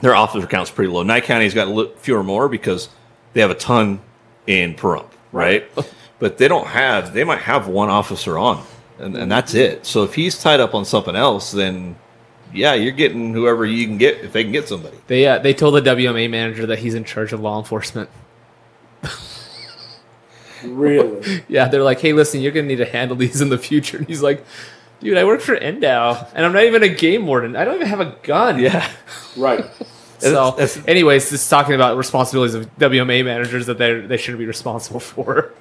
Their 0.00 0.16
officer 0.16 0.48
count's 0.48 0.72
pretty 0.72 0.90
low. 0.90 1.04
Nye 1.04 1.20
County's 1.20 1.54
got 1.54 1.96
fewer 2.00 2.24
more 2.24 2.48
because 2.48 2.88
they 3.34 3.40
have 3.40 3.52
a 3.52 3.54
ton 3.54 4.00
in 4.48 4.74
Pahrump, 4.74 5.06
right? 5.30 5.70
but 6.18 6.38
they 6.38 6.48
don't 6.48 6.66
have. 6.66 7.14
They 7.14 7.22
might 7.22 7.42
have 7.42 7.68
one 7.68 7.88
officer 7.88 8.36
on, 8.36 8.64
and, 8.98 9.16
and 9.16 9.30
that's 9.30 9.54
it. 9.54 9.86
So 9.86 10.02
if 10.02 10.14
he's 10.14 10.42
tied 10.42 10.58
up 10.58 10.74
on 10.74 10.84
something 10.84 11.14
else, 11.14 11.52
then 11.52 11.94
yeah, 12.52 12.74
you're 12.74 12.90
getting 12.90 13.32
whoever 13.32 13.64
you 13.64 13.86
can 13.86 13.96
get 13.96 14.24
if 14.24 14.32
they 14.32 14.42
can 14.42 14.50
get 14.50 14.66
somebody. 14.66 14.98
They 15.06 15.24
uh, 15.24 15.38
they 15.38 15.54
told 15.54 15.74
the 15.74 15.82
WMA 15.82 16.28
manager 16.28 16.66
that 16.66 16.80
he's 16.80 16.96
in 16.96 17.04
charge 17.04 17.32
of 17.32 17.38
law 17.38 17.60
enforcement. 17.60 18.10
Really? 20.64 21.42
Yeah, 21.48 21.68
they're 21.68 21.82
like, 21.82 22.00
"Hey, 22.00 22.12
listen, 22.12 22.40
you're 22.40 22.52
gonna 22.52 22.66
need 22.66 22.76
to 22.76 22.84
handle 22.86 23.16
these 23.16 23.40
in 23.40 23.48
the 23.48 23.58
future." 23.58 23.98
And 23.98 24.06
he's 24.08 24.22
like, 24.22 24.44
"Dude, 25.00 25.16
I 25.16 25.24
work 25.24 25.40
for 25.40 25.56
NDOW, 25.56 26.30
and 26.34 26.44
I'm 26.46 26.52
not 26.52 26.64
even 26.64 26.82
a 26.82 26.88
game 26.88 27.26
warden. 27.26 27.56
I 27.56 27.64
don't 27.64 27.76
even 27.76 27.86
have 27.88 28.00
a 28.00 28.16
gun." 28.22 28.58
Yeah. 28.58 28.88
right. 29.36 29.64
So, 30.20 30.32
That's- 30.50 30.74
that's- 30.74 30.88
anyways, 30.88 31.30
just 31.30 31.48
talking 31.48 31.76
about 31.76 31.96
responsibilities 31.96 32.52
of 32.56 32.76
WMA 32.76 33.24
managers 33.24 33.66
that 33.66 33.78
they 33.78 34.00
they 34.00 34.16
shouldn't 34.16 34.40
be 34.40 34.46
responsible 34.46 34.98
for. 34.98 35.52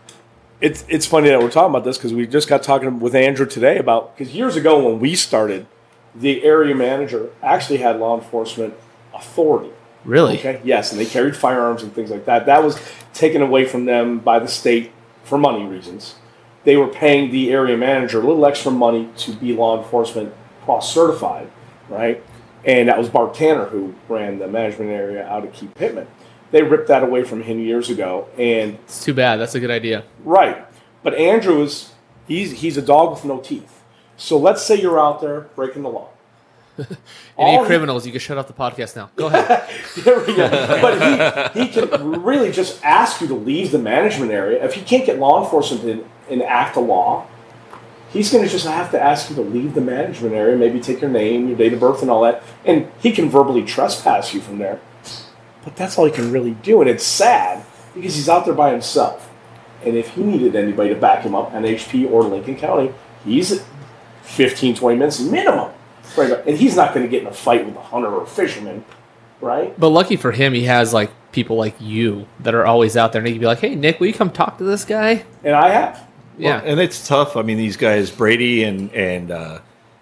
It's 0.61 0.83
it's 0.89 1.05
funny 1.05 1.29
that 1.29 1.39
we're 1.39 1.51
talking 1.51 1.69
about 1.69 1.83
this 1.83 1.95
because 1.99 2.11
we 2.11 2.25
just 2.25 2.47
got 2.47 2.63
talking 2.63 2.99
with 2.99 3.13
Andrew 3.13 3.45
today 3.45 3.77
about 3.77 4.17
because 4.17 4.33
years 4.33 4.55
ago 4.55 4.83
when 4.83 4.99
we 4.99 5.13
started, 5.13 5.67
the 6.15 6.43
area 6.43 6.73
manager 6.73 7.29
actually 7.43 7.77
had 7.77 7.99
law 7.99 8.17
enforcement 8.17 8.73
authority. 9.13 9.69
Really? 10.07 10.39
Okay. 10.39 10.61
Yes, 10.63 10.91
and 10.91 10.99
they 10.99 11.05
carried 11.05 11.35
firearms 11.35 11.83
and 11.83 11.93
things 11.93 12.09
like 12.09 12.25
that. 12.25 12.45
That 12.45 12.63
was 12.63 12.81
taken 13.13 13.41
away 13.41 13.65
from 13.65 13.85
them 13.85 14.19
by 14.19 14.39
the 14.39 14.47
state 14.47 14.91
for 15.23 15.37
money 15.37 15.65
reasons. 15.65 16.15
They 16.63 16.77
were 16.77 16.87
paying 16.87 17.29
the 17.31 17.51
area 17.51 17.77
manager 17.77 18.19
a 18.21 18.25
little 18.25 18.45
extra 18.45 18.71
money 18.71 19.09
to 19.17 19.33
be 19.33 19.53
law 19.53 19.77
enforcement 19.77 20.33
cross 20.63 20.93
certified, 20.93 21.49
right? 21.89 22.23
And 22.63 22.87
that 22.89 22.97
was 22.97 23.09
Bart 23.09 23.33
Tanner 23.33 23.65
who 23.65 23.93
ran 24.07 24.39
the 24.39 24.47
management 24.47 24.91
area 24.91 25.27
out 25.27 25.45
of 25.45 25.53
Key 25.53 25.67
Pittman. 25.67 26.07
They 26.51 26.63
ripped 26.63 26.87
that 26.87 27.03
away 27.03 27.23
from 27.25 27.43
him 27.43 27.59
years 27.59 27.89
ago, 27.89 28.29
and 28.37 28.75
It's 28.85 29.03
too 29.03 29.13
bad. 29.13 29.37
That's 29.37 29.55
a 29.55 29.59
good 29.59 29.71
idea. 29.71 30.05
Right. 30.23 30.65
But 31.03 31.15
Andrew 31.15 31.61
is 31.61 31.93
he's 32.27 32.61
he's 32.61 32.77
a 32.77 32.81
dog 32.81 33.11
with 33.11 33.25
no 33.25 33.39
teeth. 33.39 33.83
So 34.15 34.37
let's 34.37 34.63
say 34.63 34.79
you're 34.79 34.99
out 34.99 35.19
there 35.19 35.41
breaking 35.55 35.83
the 35.83 35.89
law. 35.89 36.09
Any 37.37 37.57
All 37.57 37.61
he- 37.63 37.67
criminals, 37.67 38.05
you 38.05 38.11
can 38.11 38.21
shut 38.21 38.37
off 38.37 38.47
the 38.47 38.53
podcast 38.53 38.95
now. 38.95 39.09
Go 39.15 39.27
ahead. 39.27 39.67
There 40.03 40.19
we 40.19 40.35
go. 40.35 40.47
But 40.81 41.53
he, 41.55 41.63
he 41.63 41.69
can 41.69 42.21
really 42.23 42.51
just 42.51 42.83
ask 42.83 43.19
you 43.19 43.27
to 43.27 43.33
leave 43.33 43.71
the 43.71 43.79
management 43.79 44.31
area. 44.31 44.63
If 44.63 44.73
he 44.75 44.81
can't 44.81 45.05
get 45.05 45.17
law 45.17 45.43
enforcement 45.43 45.81
to 45.83 46.33
enact 46.33 46.75
a 46.75 46.79
law, 46.79 47.25
he's 48.11 48.31
going 48.31 48.43
to 48.43 48.49
just 48.49 48.67
have 48.67 48.91
to 48.91 49.01
ask 49.01 49.29
you 49.29 49.35
to 49.37 49.41
leave 49.41 49.73
the 49.73 49.81
management 49.81 50.35
area, 50.35 50.55
maybe 50.55 50.79
take 50.79 51.01
your 51.01 51.09
name, 51.09 51.47
your 51.47 51.57
date 51.57 51.73
of 51.73 51.79
birth, 51.79 52.01
and 52.03 52.11
all 52.11 52.21
that. 52.23 52.43
And 52.63 52.91
he 52.99 53.11
can 53.11 53.29
verbally 53.29 53.63
trespass 53.65 54.33
you 54.35 54.39
from 54.41 54.59
there. 54.59 54.79
But 55.63 55.75
that's 55.75 55.97
all 55.97 56.05
he 56.05 56.11
can 56.11 56.31
really 56.31 56.51
do. 56.51 56.79
And 56.81 56.89
it's 56.89 57.03
sad 57.03 57.65
because 57.95 58.15
he's 58.15 58.29
out 58.29 58.45
there 58.45 58.53
by 58.53 58.71
himself. 58.71 59.29
And 59.83 59.95
if 59.97 60.09
he 60.11 60.21
needed 60.23 60.55
anybody 60.55 60.89
to 60.89 60.95
back 60.95 61.23
him 61.23 61.33
up, 61.35 61.51
NHP 61.53 62.09
or 62.11 62.23
Lincoln 62.23 62.55
County, 62.55 62.93
he's 63.25 63.63
15, 64.23 64.75
20 64.75 64.97
minutes 64.97 65.19
minimum. 65.19 65.71
Right. 66.17 66.31
And 66.47 66.57
he's 66.57 66.75
not 66.75 66.93
going 66.93 67.05
to 67.05 67.09
get 67.09 67.21
in 67.21 67.27
a 67.27 67.33
fight 67.33 67.65
with 67.65 67.75
a 67.75 67.81
hunter 67.81 68.07
or 68.09 68.23
a 68.23 68.27
fisherman, 68.27 68.83
right? 69.41 69.77
But 69.79 69.89
lucky 69.89 70.15
for 70.15 70.31
him, 70.31 70.53
he 70.53 70.63
has 70.63 70.93
like 70.93 71.11
people 71.31 71.55
like 71.57 71.75
you 71.79 72.27
that 72.39 72.55
are 72.55 72.65
always 72.65 72.97
out 72.97 73.13
there, 73.13 73.19
and 73.19 73.27
he 73.27 73.33
can 73.33 73.39
be 73.41 73.45
like, 73.47 73.59
"Hey, 73.59 73.75
Nick, 73.75 73.99
will 73.99 74.07
you 74.07 74.13
come 74.13 74.31
talk 74.31 74.57
to 74.57 74.63
this 74.63 74.83
guy?" 74.85 75.23
And 75.43 75.55
I 75.55 75.69
have. 75.69 76.07
Yeah. 76.37 76.61
Well, 76.61 76.71
and 76.71 76.79
it's 76.79 77.07
tough. 77.07 77.35
I 77.37 77.41
mean, 77.41 77.57
these 77.57 77.77
guys, 77.77 78.09
Brady 78.11 78.63
and 78.63 78.91
and 78.93 79.31
uh, 79.31 79.59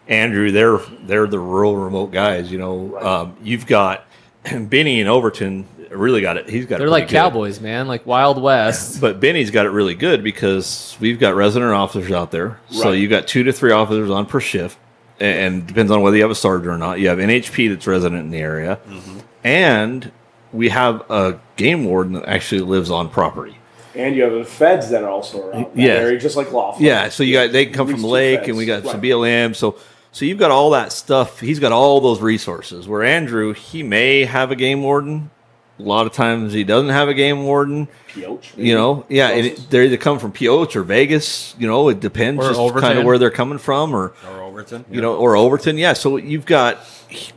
Andrew, 0.08 0.52
they're 0.52 0.80
they're 1.04 1.28
the 1.28 1.40
rural, 1.40 1.76
remote 1.78 2.12
guys. 2.12 2.52
You 2.52 2.58
know, 2.60 2.78
Right. 2.78 3.04
um, 3.04 3.38
you've 3.44 3.66
got 3.66 4.06
Benny 4.44 5.00
and 5.02 5.10
Overton. 5.10 5.68
Really 5.92 6.20
got 6.20 6.36
it. 6.38 6.50
He's 6.50 6.66
got. 6.66 6.80
They're 6.80 6.88
pretty 6.88 6.92
like 6.92 7.08
good. 7.10 7.16
cowboys, 7.16 7.62
man, 7.62 7.88
like 7.88 8.06
Wild 8.06 8.42
West. 8.42 9.00
But 9.02 9.20
Benny's 9.20 9.50
got 9.52 9.66
it 9.66 9.70
really 9.70 9.96
good 9.96 10.24
because 10.24 10.98
we've 11.00 11.20
got 11.20 11.36
resident 11.36 11.72
officers 11.72 12.12
out 12.12 12.32
there. 12.32 12.60
So 12.70 12.90
Right. 12.90 12.94
you 13.00 13.08
got 13.08 13.28
two 13.28 13.44
to 13.44 13.54
three 13.54 13.72
officers 13.72 14.10
on 14.10 14.26
per 14.26 14.40
shift, 14.42 14.78
and, 15.20 15.38
and 15.56 15.68
depends 15.68 15.92
on 15.92 16.02
whether 16.02 16.16
you 16.18 16.24
have 16.24 16.32
a 16.32 16.36
sergeant 16.36 16.70
or 16.70 16.78
not. 16.78 17.00
You 17.00 17.08
have 17.10 17.18
NHP 17.20 17.70
that's 17.70 17.88
resident 17.88 18.22
in 18.22 18.32
the 18.32 18.40
area, 18.40 18.80
Mm-hmm. 18.88 19.20
and 19.44 20.12
we 20.54 20.70
have 20.70 21.04
a 21.10 21.40
game 21.58 21.86
warden 21.86 22.14
that 22.14 22.28
actually 22.28 22.62
lives 22.62 22.90
on 22.90 23.10
property. 23.10 23.58
And 23.94 24.16
you 24.16 24.24
have 24.24 24.34
the 24.34 24.44
feds 24.46 24.90
that 24.90 25.04
are 25.04 25.10
also 25.10 25.48
around 25.50 25.64
that 25.76 25.78
Yeah. 25.78 25.88
area, 25.94 26.20
just 26.20 26.36
like 26.36 26.52
Laughlin. 26.52 26.86
Yeah, 26.86 27.10
so 27.10 27.24
you 27.24 27.34
got 27.34 27.52
they 27.52 27.66
come 27.66 27.88
from 27.88 28.02
the 28.02 28.08
lake, 28.08 28.40
feds. 28.40 28.50
and 28.50 28.58
we 28.58 28.66
got 28.66 28.84
Right. 28.84 28.92
some 28.92 29.02
BLM. 29.02 29.54
So 29.56 29.76
so 30.12 30.24
you've 30.26 30.38
got 30.40 30.50
all 30.52 30.70
that 30.72 30.92
stuff. 30.94 31.40
He's 31.42 31.60
got 31.60 31.72
all 31.74 32.00
those 32.02 32.22
resources. 32.22 32.88
Where 32.88 33.04
Andrew, 33.04 33.54
he 33.54 33.84
may 33.84 34.24
have 34.26 34.50
a 34.52 34.56
game 34.56 34.82
warden. 34.84 35.30
A 35.78 35.84
lot 35.84 36.08
of 36.08 36.14
times 36.14 36.54
he 36.54 36.64
doesn't 36.64 36.90
have 36.90 37.10
a 37.10 37.14
game 37.14 37.44
warden. 37.44 37.90
Pioche, 38.14 38.54
You 38.56 38.76
know, 38.76 39.06
yeah, 39.10 39.28
and 39.30 39.46
it, 39.48 39.70
they're 39.70 39.84
either 39.84 39.98
come 39.98 40.20
from 40.20 40.32
Pioche 40.32 40.74
or 40.78 40.84
Vegas. 40.84 41.54
You 41.60 41.68
know, 41.68 41.90
it 41.90 42.00
depends 42.00 42.42
Or 42.46 42.48
just 42.54 42.76
kind 42.82 42.98
of 42.98 43.04
where 43.04 43.18
they're 43.18 43.30
coming 43.30 43.58
from, 43.58 43.94
or 43.94 44.14
Or 44.38 44.45
Overton. 44.56 44.86
you 44.90 45.02
know, 45.02 45.16
or 45.16 45.36
Overton. 45.36 45.78
Yeah, 45.78 45.94
so 45.94 46.18
you've 46.18 46.46
got 46.46 46.80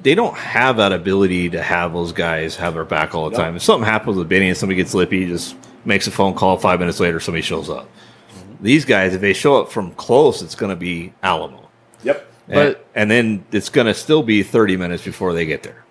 they 0.03 0.15
don't 0.15 0.37
have 0.37 0.77
that 0.77 0.93
ability 0.93 1.51
to 1.51 1.63
have 1.63 1.93
those 1.93 2.13
guys 2.13 2.57
have 2.57 2.75
their 2.75 2.85
back 2.85 3.15
all 3.15 3.29
the 3.29 3.37
No. 3.37 3.43
time. 3.43 3.57
If 3.57 3.63
something 3.63 3.89
happens 3.89 4.17
with 4.17 4.29
Benny 4.29 4.49
and 4.49 4.57
somebody 4.57 4.77
gets 4.77 4.95
lippy, 4.95 5.25
he 5.25 5.27
just 5.31 5.57
makes 5.85 6.07
a 6.07 6.11
phone 6.11 6.35
call. 6.35 6.57
Five 6.59 6.79
minutes 6.81 7.01
later, 7.01 7.19
somebody 7.21 7.43
shows 7.43 7.69
up. 7.69 7.85
Mm-hmm. 7.87 8.65
These 8.65 8.85
guys, 8.85 9.15
if 9.15 9.21
they 9.21 9.33
show 9.33 9.61
up 9.61 9.71
from 9.73 9.93
close, 9.93 10.43
it's 10.43 10.55
going 10.55 10.71
to 10.71 10.77
be 10.77 11.13
Alamo. 11.23 11.69
Yep. 12.05 12.27
And- 12.49 12.55
But- 12.55 12.87
and, 12.95 13.11
then 13.11 13.45
it's 13.53 13.69
going 13.69 13.87
to 13.89 13.95
still 13.95 14.23
be 14.23 14.43
30 14.43 14.77
minutes 14.77 15.05
before 15.05 15.33
they 15.33 15.45
get 15.47 15.63
there. 15.65 15.85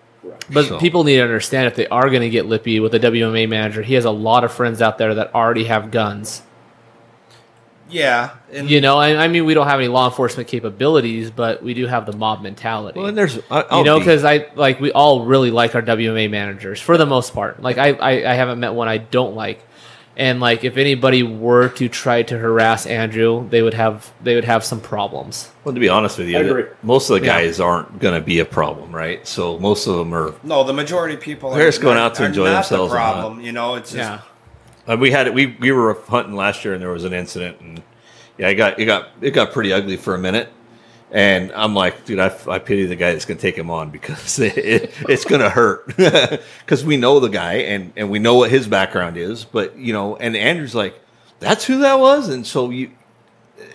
But 0.51 0.65
So- 0.67 0.79
people 0.79 1.03
need 1.03 1.17
to 1.17 1.23
understand 1.23 1.67
if 1.67 1.75
they 1.75 1.87
are 1.87 2.09
going 2.09 2.21
to 2.21 2.29
get 2.29 2.45
lippy 2.45 2.79
with 2.79 2.93
a 2.95 2.99
WMA 2.99 3.45
manager, 3.47 3.81
he 3.81 3.93
has 3.95 4.05
a 4.05 4.11
lot 4.11 4.43
of 4.43 4.51
friends 4.51 4.81
out 4.81 4.97
there 4.97 5.13
that 5.15 5.33
already 5.35 5.65
have 5.65 5.91
guns. 5.91 6.41
Yeah, 7.89 8.31
and 8.51 8.69
You 8.69 8.81
know, 8.81 8.97
I, 8.97 9.15
I 9.23 9.27
mean, 9.27 9.45
we 9.45 9.53
don't 9.53 9.67
have 9.67 9.79
any 9.79 9.87
law 9.87 10.07
enforcement 10.07 10.47
capabilities, 10.49 11.31
but 11.31 11.63
we 11.63 11.73
do 11.73 11.85
have 11.87 12.05
the 12.05 12.13
mob 12.15 12.41
mentality. 12.41 12.99
Well, 12.99 13.07
and 13.07 13.17
there's, 13.17 13.37
I, 13.49 13.61
I'll 13.61 13.79
you 13.79 13.85
know, 13.85 13.99
because 13.99 14.23
I 14.25 14.47
like 14.55 14.79
we 14.79 14.91
all 14.91 15.25
really 15.25 15.51
like 15.51 15.73
our 15.75 15.81
WMA 15.81 16.29
managers 16.29 16.81
for 16.81 16.97
the 16.97 17.05
most 17.05 17.33
part. 17.33 17.61
Like 17.61 17.77
I, 17.77 17.91
I, 17.93 18.31
I 18.31 18.33
haven't 18.35 18.59
met 18.59 18.73
one 18.73 18.87
I 18.87 18.97
don't 18.97 19.35
like, 19.35 19.63
and 20.17 20.39
like 20.39 20.63
if 20.63 20.77
anybody 20.77 21.23
were 21.23 21.69
to 21.69 21.87
try 21.87 22.23
to 22.23 22.37
harass 22.37 22.85
Andrew, 22.85 23.47
they 23.49 23.61
would 23.61 23.75
have 23.75 24.11
they 24.21 24.35
would 24.35 24.45
have 24.45 24.63
some 24.65 24.81
problems. 24.81 25.49
well, 25.63 25.73
to 25.73 25.79
be 25.79 25.87
honest 25.89 26.17
with 26.17 26.27
you, 26.27 26.69
most 26.83 27.09
of 27.09 27.19
the 27.19 27.25
Yeah. 27.25 27.39
guys 27.41 27.59
aren't 27.59 27.99
going 27.99 28.19
to 28.19 28.25
be 28.25 28.39
a 28.39 28.45
problem, 28.45 28.91
right? 28.93 29.25
So 29.27 29.59
most 29.59 29.87
of 29.87 29.95
them 29.95 30.13
are. 30.13 30.33
no, 30.43 30.63
the 30.63 30.73
majority 30.73 31.13
of 31.15 31.21
people 31.21 31.51
They're 31.51 31.63
are 31.67 31.67
just 31.69 31.81
going 31.81 31.95
not- 31.95 32.11
out 32.11 32.15
to 32.15 32.25
enjoy 32.25 32.49
themselves 32.49 32.91
The 32.91 32.97
problem, 32.97 33.39
you 33.41 33.51
know, 33.51 33.75
it's 33.75 33.91
just 33.91 33.97
Yeah, 33.99 34.21
Uh, 34.87 34.97
we 34.97 35.11
had. 35.11 35.33
We 35.33 35.47
we 35.59 35.71
were 35.71 35.93
hunting 35.93 36.35
last 36.35 36.63
year, 36.63 36.73
and 36.73 36.81
there 36.81 36.91
was 36.91 37.03
an 37.03 37.13
incident, 37.13 37.59
and 37.59 37.83
yeah, 38.37 38.47
it 38.47 38.55
got 38.55 38.79
it 38.79 38.85
got 38.85 39.09
it 39.21 39.31
got 39.31 39.51
pretty 39.51 39.73
ugly 39.73 39.97
for 39.97 40.15
a 40.15 40.17
minute. 40.17 40.49
And 41.09 41.53
I'm 41.53 41.73
like, 41.73 42.03
dude, 42.03 42.19
I, 42.19 42.35
I 42.49 42.59
pity 42.59 42.85
the 42.85 42.97
guy 42.97 43.13
that's 43.13 43.23
going 43.23 43.37
to 43.37 43.41
take 43.41 43.57
him 43.57 43.71
on 43.71 43.91
because 43.91 44.39
it, 44.39 44.57
it, 44.57 44.93
it's 45.07 45.23
going 45.23 45.39
to 45.39 45.49
hurt 45.49 45.87
because 45.97 46.83
we 46.83 46.97
know 46.97 47.19
the 47.19 47.29
guy 47.29 47.53
and 47.55 47.91
and 47.95 48.09
we 48.09 48.19
know 48.19 48.35
what 48.35 48.49
his 48.49 48.67
background 48.67 49.17
is. 49.17 49.45
But 49.45 49.77
you 49.77 49.93
know, 49.93 50.15
and 50.15 50.35
Andrew's 50.35 50.75
like, 50.75 50.99
that's 51.39 51.65
who 51.65 51.79
that 51.79 51.99
was, 51.99 52.29
and 52.29 52.45
so 52.45 52.69
you 52.69 52.91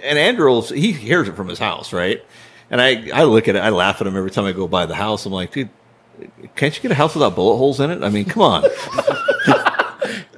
and 0.03 0.19
Andrew 0.19 0.63
he 0.63 0.93
hears 0.93 1.29
it 1.29 1.37
from 1.37 1.49
his 1.49 1.59
house, 1.59 1.93
right? 1.93 2.25
And 2.71 2.81
I 2.81 3.11
I 3.13 3.25
look 3.25 3.49
at 3.49 3.57
it, 3.57 3.61
I 3.61 3.69
laugh 3.69 4.01
at 4.01 4.07
him 4.07 4.17
every 4.17 4.31
time 4.31 4.45
I 4.45 4.53
go 4.53 4.67
by 4.67 4.87
the 4.87 4.95
house. 4.95 5.27
I'm 5.27 5.33
like, 5.33 5.53
dude, 5.53 5.71
can't 6.57 6.75
you 6.75 6.83
get 6.83 6.91
a 6.91 6.95
house 6.95 7.15
without 7.15 7.35
bullet 7.35 7.57
holes 7.57 7.81
in 7.81 7.91
it? 7.91 8.03
I 8.03 8.09
mean, 8.09 8.25
come 8.25 8.43
on. 8.43 8.65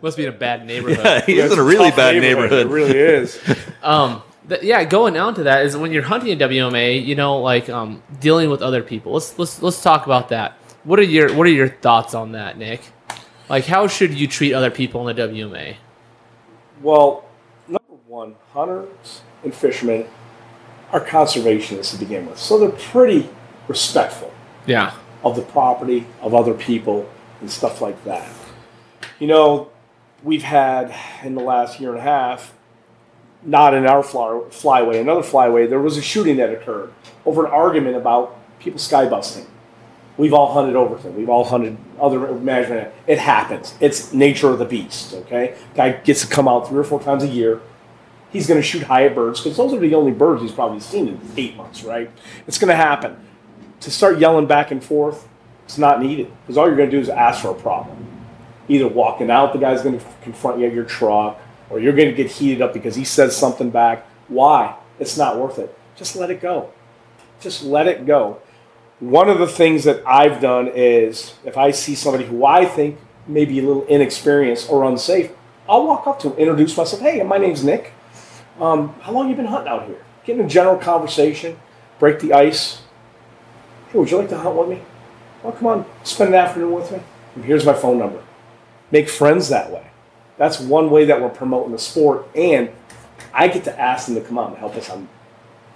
must 0.04 0.18
be 0.18 0.24
in 0.24 0.30
a 0.30 0.38
bad 0.38 0.66
neighborhood. 0.66 1.24
Yeah, 1.26 1.26
he's 1.26 1.44
It's 1.46 1.54
in 1.54 1.60
a 1.60 1.64
really 1.64 1.90
bad 1.92 2.16
It 2.16 2.20
neighborhood. 2.22 2.66
It 2.66 2.70
really 2.70 2.98
is. 2.98 3.40
Um, 3.82 4.22
th- 4.48 4.62
yeah, 4.62 4.84
going 4.84 5.18
on 5.18 5.34
to 5.36 5.44
that 5.44 5.66
is 5.66 5.76
when 5.76 5.92
you're 5.92 6.04
hunting 6.04 6.32
a 6.32 6.48
WMA, 6.48 7.04
you 7.04 7.16
know, 7.16 7.38
like 7.40 7.68
um, 7.68 8.02
dealing 8.20 8.50
with 8.50 8.62
other 8.62 8.82
people. 8.82 9.12
Let's 9.12 9.38
let's 9.38 9.62
let's 9.62 9.82
talk 9.82 10.06
about 10.06 10.30
that. 10.30 10.52
What 10.84 10.98
are 11.00 11.02
your 11.04 11.34
what 11.34 11.46
are 11.46 11.50
your 11.50 11.68
thoughts 11.68 12.14
on 12.14 12.32
that, 12.32 12.58
Nick? 12.58 12.82
Like, 13.48 13.66
how 13.66 13.88
should 13.88 14.14
you 14.14 14.26
treat 14.28 14.54
other 14.54 14.70
people 14.70 15.06
in 15.08 15.16
the 15.16 15.22
WMA? 15.28 15.76
Well, 16.82 17.26
number 17.68 17.94
one, 18.06 18.36
hunters 18.52 19.22
and 19.44 19.54
fishermen 19.54 20.06
are 20.92 21.00
conservationists 21.00 21.92
to 21.92 21.98
begin 21.98 22.26
with, 22.26 22.38
so 22.38 22.58
they're 22.58 22.70
pretty 22.70 23.28
respectful 23.68 24.32
Yeah, 24.66 24.94
of 25.24 25.36
the 25.36 25.42
property 25.42 26.06
of 26.22 26.34
other 26.34 26.54
people 26.54 27.08
and 27.40 27.50
stuff 27.50 27.80
like 27.82 28.02
that. 28.04 28.30
You 29.18 29.26
know, 29.28 29.70
we've 30.24 30.42
had 30.42 30.94
in 31.22 31.34
the 31.34 31.42
last 31.42 31.78
year 31.78 31.90
and 31.90 31.98
a 31.98 32.02
half, 32.02 32.54
not 33.42 33.74
in 33.74 33.86
our 33.86 34.02
fly, 34.02 34.40
flyway, 34.48 35.00
another 35.00 35.20
flyway, 35.20 35.68
there 35.68 35.78
was 35.78 35.96
a 35.96 36.02
shooting 36.02 36.38
that 36.38 36.50
occurred 36.50 36.92
over 37.26 37.44
an 37.44 37.52
argument 37.52 37.96
about 37.96 38.38
people 38.58 38.78
sky 38.78 39.06
busting. 39.06 39.46
We've 40.16 40.32
all 40.32 40.52
hunted 40.52 40.76
Overton. 40.76 41.16
We've 41.16 41.28
all 41.28 41.44
hunted 41.44 41.76
other 42.00 42.32
management. 42.34 42.92
It 43.06 43.18
happens. 43.18 43.74
It's 43.80 44.12
nature 44.12 44.48
of 44.48 44.58
the 44.58 44.64
beast. 44.64 45.12
Okay, 45.12 45.56
guy 45.74 45.92
gets 45.92 46.22
to 46.22 46.28
come 46.28 46.48
out 46.48 46.68
three 46.68 46.78
or 46.78 46.84
four 46.84 47.02
times 47.02 47.22
a 47.22 47.28
year. 47.28 47.60
He's 48.30 48.46
going 48.46 48.58
to 48.58 48.66
shoot 48.66 48.84
high 48.84 49.06
at 49.06 49.14
birds 49.14 49.40
because 49.40 49.56
those 49.56 49.72
are 49.72 49.78
the 49.78 49.94
only 49.94 50.12
birds 50.12 50.42
he's 50.42 50.52
probably 50.52 50.80
seen 50.80 51.08
in 51.08 51.20
eight 51.36 51.56
months. 51.56 51.82
Right? 51.82 52.10
It's 52.46 52.58
going 52.58 52.68
to 52.68 52.76
happen. 52.76 53.16
To 53.80 53.90
start 53.90 54.18
yelling 54.18 54.46
back 54.46 54.70
and 54.70 54.82
forth, 54.82 55.28
it's 55.64 55.78
not 55.78 56.00
needed 56.00 56.32
because 56.42 56.56
all 56.56 56.66
you're 56.66 56.76
going 56.76 56.90
to 56.90 56.96
do 56.96 57.00
is 57.00 57.08
ask 57.08 57.42
for 57.42 57.50
a 57.50 57.54
problem. 57.54 58.13
Either 58.68 58.88
walking 58.88 59.30
out, 59.30 59.52
the 59.52 59.58
guy's 59.58 59.82
going 59.82 59.98
to 59.98 60.04
confront 60.22 60.58
you 60.58 60.66
at 60.66 60.72
your 60.72 60.84
truck, 60.84 61.40
or 61.70 61.78
you're 61.78 61.92
going 61.92 62.08
to 62.08 62.14
get 62.14 62.30
heated 62.30 62.62
up 62.62 62.72
because 62.72 62.94
he 62.94 63.04
says 63.04 63.36
something 63.36 63.70
back. 63.70 64.06
Why? 64.28 64.76
It's 64.98 65.16
not 65.16 65.38
worth 65.38 65.58
it. 65.58 65.76
Just 65.96 66.16
let 66.16 66.30
it 66.30 66.40
go. 66.40 66.70
Just 67.40 67.62
let 67.62 67.86
it 67.86 68.06
go 68.06 68.40
one 69.00 69.28
of 69.28 69.38
the 69.38 69.46
things 69.46 69.84
that 69.84 70.02
I've 70.06 70.40
done 70.40 70.68
is 70.68 71.34
if 71.44 71.56
I 71.56 71.72
see 71.72 71.94
somebody 71.94 72.24
who 72.24 72.44
I 72.44 72.64
think 72.64 72.98
may 73.26 73.44
be 73.44 73.58
a 73.58 73.62
little 73.62 73.84
inexperienced 73.86 74.70
or 74.70 74.84
unsafe, 74.84 75.30
I'll 75.68 75.86
walk 75.86 76.06
up 76.06 76.20
to 76.20 76.28
them, 76.30 76.38
introduce 76.38 76.76
myself. 76.76 77.02
Hey, 77.02 77.22
my 77.22 77.38
name's 77.38 77.64
Nick. 77.64 77.92
Um, 78.60 78.94
how 79.00 79.12
long 79.12 79.28
you 79.28 79.36
been 79.36 79.46
hunting 79.46 79.68
out 79.68 79.86
here? 79.86 80.02
Get 80.24 80.38
in 80.38 80.46
a 80.46 80.48
general 80.48 80.78
conversation, 80.78 81.58
break 81.98 82.20
the 82.20 82.32
ice. 82.32 82.82
Hey, 83.88 83.98
would 83.98 84.10
you 84.10 84.18
like 84.18 84.28
to 84.28 84.38
hunt 84.38 84.56
with 84.56 84.68
me? 84.68 84.82
Well, 85.42 85.52
come 85.52 85.66
on, 85.66 85.86
spend 86.02 86.28
an 86.28 86.36
afternoon 86.36 86.72
with 86.72 86.92
me. 86.92 87.00
And 87.34 87.44
here's 87.44 87.66
my 87.66 87.74
phone 87.74 87.98
number. 87.98 88.22
Make 88.94 89.08
friends 89.08 89.48
that 89.48 89.72
way. 89.72 89.84
That's 90.38 90.60
one 90.60 90.88
way 90.88 91.04
that 91.06 91.20
we're 91.20 91.28
promoting 91.28 91.72
the 91.72 91.80
sport, 91.80 92.28
and 92.32 92.70
I 93.32 93.48
get 93.48 93.64
to 93.64 93.76
ask 93.76 94.06
them 94.06 94.14
to 94.14 94.20
come 94.20 94.38
out 94.38 94.50
and 94.50 94.56
help 94.56 94.76
us 94.76 94.88
on 94.88 95.08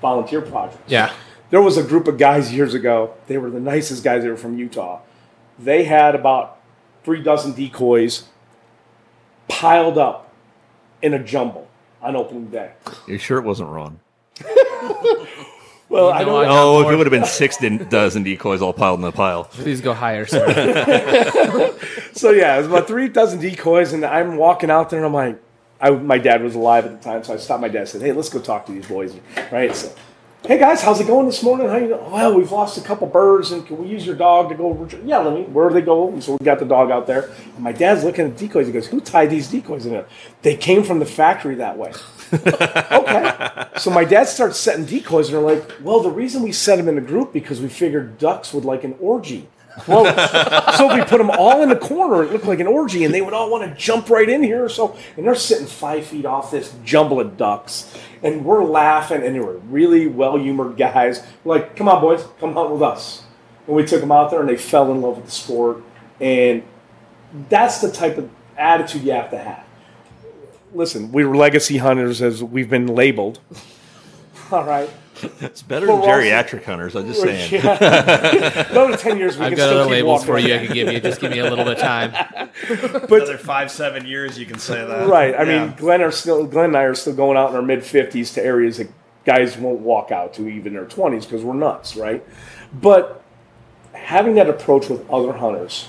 volunteer 0.00 0.40
projects 0.40 0.78
yeah, 0.86 1.12
there 1.50 1.60
was 1.60 1.76
a 1.76 1.82
group 1.82 2.06
of 2.06 2.16
guys 2.16 2.54
years 2.54 2.74
ago. 2.74 3.14
They 3.26 3.36
were 3.36 3.50
the 3.50 3.58
nicest 3.58 4.04
guys. 4.04 4.22
They 4.22 4.28
were 4.28 4.36
from 4.36 4.56
Utah. 4.56 5.00
They 5.58 5.82
had 5.82 6.14
about 6.14 6.60
three 7.02 7.20
dozen 7.20 7.54
decoys 7.54 8.28
piled 9.48 9.98
up 9.98 10.32
in 11.02 11.12
a 11.12 11.18
jumble 11.18 11.66
on 12.00 12.14
opening 12.14 12.50
day. 12.50 12.70
You 13.08 13.18
sure 13.18 13.38
it 13.38 13.44
wasn't 13.44 13.70
Ron? 13.70 13.98
Well, 15.98 16.06
You 16.08 16.12
I 16.12 16.24
don't. 16.24 16.44
I- 16.44 16.48
Oh, 16.48 16.80
if 16.80 16.92
it 16.92 16.96
would 16.96 17.06
have 17.06 17.10
been 17.12 17.24
six 17.24 17.56
dozen 17.90 18.22
decoys 18.22 18.62
all 18.62 18.72
piled 18.72 18.98
in 19.00 19.04
the 19.04 19.12
pile. 19.12 19.44
please 19.44 19.80
go 19.80 19.92
higher, 19.94 20.26
sir. 20.26 20.46
so 22.12 22.30
yeah, 22.30 22.54
it 22.54 22.58
was 22.58 22.66
about 22.66 22.86
three 22.86 23.08
dozen 23.08 23.40
decoys, 23.40 23.92
and 23.92 24.04
I'm 24.04 24.36
walking 24.36 24.70
out 24.70 24.90
there, 24.90 24.98
and 24.98 25.06
I'm 25.06 25.12
like, 25.14 25.40
I, 25.80 25.90
my 25.90 26.18
dad 26.18 26.42
was 26.42 26.54
alive 26.54 26.84
at 26.86 27.00
the 27.00 27.04
time, 27.04 27.22
so 27.24 27.34
I 27.34 27.36
stopped 27.36 27.60
my 27.60 27.68
dad. 27.68 27.80
and 27.80 27.88
said, 27.88 28.02
"Hey, 28.02 28.12
let's 28.12 28.28
go 28.28 28.40
talk 28.40 28.66
to 28.66 28.72
these 28.72 28.86
boys." 28.86 29.14
Right? 29.52 29.74
So, 29.76 29.92
hey 30.46 30.58
guys, 30.58 30.82
how's 30.82 30.98
it 31.00 31.06
going 31.06 31.26
this 31.26 31.42
morning? 31.42 31.68
How 31.68 31.76
you? 31.76 31.88
Doing? 31.88 32.10
Well, 32.10 32.34
we've 32.34 32.50
lost 32.50 32.78
a 32.78 32.80
couple 32.80 33.06
birds, 33.06 33.52
and 33.52 33.64
can 33.66 33.78
we 33.78 33.86
use 33.88 34.04
your 34.04 34.16
dog 34.16 34.48
to 34.48 34.54
go? 34.56 34.74
Retrie-" 34.74 35.06
Yeah, 35.06 35.18
let 35.18 35.34
me. 35.34 35.42
Where 35.44 35.68
do 35.68 35.74
they 35.74 35.80
go? 35.82 36.08
And 36.08 36.22
so 36.24 36.32
we 36.38 36.44
got 36.44 36.58
the 36.58 36.64
dog 36.64 36.90
out 36.90 37.06
there. 37.06 37.30
And 37.54 37.60
my 37.60 37.72
dad's 37.72 38.02
looking 38.02 38.26
at 38.26 38.36
decoys. 38.36 38.66
He 38.66 38.72
goes, 38.72 38.88
"Who 38.88 39.00
tied 39.00 39.30
these 39.30 39.48
decoys 39.48 39.86
in 39.86 39.92
there? 39.92 40.06
They 40.42 40.56
came 40.56 40.82
from 40.82 40.98
the 40.98 41.06
factory 41.06 41.54
that 41.56 41.78
way." 41.78 41.92
Okay. 42.32 43.66
So 43.78 43.90
my 43.90 44.04
dad 44.04 44.24
starts 44.24 44.58
setting 44.58 44.84
decoys, 44.84 45.28
and 45.28 45.36
they're 45.36 45.56
like, 45.56 45.72
"Well, 45.82 46.00
the 46.00 46.10
reason 46.10 46.42
we 46.42 46.52
set 46.52 46.76
them 46.76 46.88
in 46.88 46.98
a 46.98 47.02
group 47.02 47.32
because 47.32 47.60
we 47.60 47.68
figured 47.68 48.18
ducks 48.18 48.52
would 48.52 48.64
like 48.64 48.84
an 48.84 48.96
orgy." 49.00 49.48
Well, 49.86 50.06
so 50.72 50.92
we 50.92 51.04
put 51.04 51.18
them 51.18 51.30
all 51.30 51.62
in 51.62 51.68
the 51.68 51.76
corner, 51.76 52.24
it 52.24 52.32
looked 52.32 52.46
like 52.46 52.58
an 52.58 52.66
orgy, 52.66 53.04
and 53.04 53.14
they 53.14 53.20
would 53.20 53.32
all 53.32 53.48
want 53.48 53.62
to 53.62 53.80
jump 53.80 54.10
right 54.10 54.28
in 54.28 54.42
here. 54.42 54.68
So, 54.68 54.96
and 55.16 55.24
they're 55.24 55.36
sitting 55.36 55.66
five 55.66 56.04
feet 56.04 56.26
off 56.26 56.50
this 56.50 56.74
jumble 56.84 57.20
of 57.20 57.36
ducks, 57.36 57.96
and 58.22 58.44
we're 58.44 58.64
laughing, 58.64 59.22
and 59.22 59.36
they 59.36 59.40
were 59.40 59.58
really 59.58 60.08
well-humored 60.08 60.76
guys. 60.76 61.22
We're 61.44 61.56
like, 61.56 61.76
"Come 61.76 61.88
on, 61.88 62.00
boys, 62.00 62.24
come 62.40 62.54
hunt 62.54 62.70
with 62.70 62.82
us." 62.82 63.22
And 63.68 63.76
we 63.76 63.84
took 63.84 64.00
them 64.00 64.10
out 64.10 64.30
there, 64.30 64.40
and 64.40 64.48
they 64.48 64.56
fell 64.56 64.90
in 64.90 65.00
love 65.00 65.16
with 65.16 65.26
the 65.26 65.30
sport, 65.30 65.82
and 66.20 66.62
that's 67.48 67.80
the 67.80 67.92
type 67.92 68.18
of 68.18 68.28
attitude 68.56 69.04
you 69.04 69.12
have 69.12 69.30
to 69.30 69.38
have. 69.38 69.64
Listen, 70.72 71.12
we 71.12 71.24
were 71.24 71.36
legacy 71.36 71.78
hunters, 71.78 72.20
as 72.22 72.42
we've 72.42 72.68
been 72.70 72.86
labeled. 72.86 73.40
All 74.52 74.64
right. 74.64 74.88
It's 75.40 75.62
better 75.62 75.86
But 75.86 75.92
than 75.92 76.00
we're 76.02 76.06
also- 76.06 76.22
geriatric 76.22 76.64
hunters. 76.64 76.94
I'm 76.94 77.06
just 77.08 77.20
saying. 77.20 77.50
Yeah. 77.64 78.70
Another 78.70 78.96
ten 78.96 79.18
years, 79.18 79.36
we 79.36 79.46
I've 79.46 79.50
can 79.50 79.56
got 79.58 79.66
still 79.66 79.78
other 79.80 79.84
keep 79.86 79.90
labels 80.04 80.24
for 80.24 80.38
you 80.38 80.54
I 80.54 80.64
can 80.66 80.72
give 80.74 80.92
you. 80.92 81.00
Just 81.00 81.20
give 81.20 81.32
me 81.32 81.40
a 81.40 81.42
little 81.50 81.64
bit 81.64 81.74
of 81.74 81.78
time. 81.80 82.12
another 83.08 83.36
five, 83.36 83.70
seven 83.70 84.06
years, 84.06 84.38
you 84.38 84.46
can 84.46 84.58
say 84.60 84.84
that. 84.84 85.08
Right. 85.08 85.34
I 85.34 85.42
Yeah. 85.42 85.64
mean, 85.66 85.74
Glenn 85.76 86.02
are 86.02 86.12
still 86.12 86.46
Glenn 86.46 86.66
and 86.66 86.76
I 86.76 86.82
are 86.84 86.94
still 86.94 87.14
going 87.14 87.36
out 87.36 87.50
in 87.50 87.56
our 87.56 87.62
mid 87.62 87.82
fifties 87.84 88.32
to 88.34 88.44
areas 88.44 88.76
that 88.78 88.88
guys 89.24 89.56
won't 89.58 89.80
walk 89.80 90.12
out 90.12 90.34
to 90.34 90.48
even 90.48 90.68
in 90.68 90.74
their 90.74 90.84
twenties 90.84 91.26
because 91.26 91.42
we're 91.42 91.54
nuts, 91.54 91.96
right? 91.96 92.24
But 92.72 93.20
having 93.92 94.36
that 94.36 94.48
approach 94.48 94.88
with 94.88 95.08
other 95.10 95.32
hunters 95.32 95.88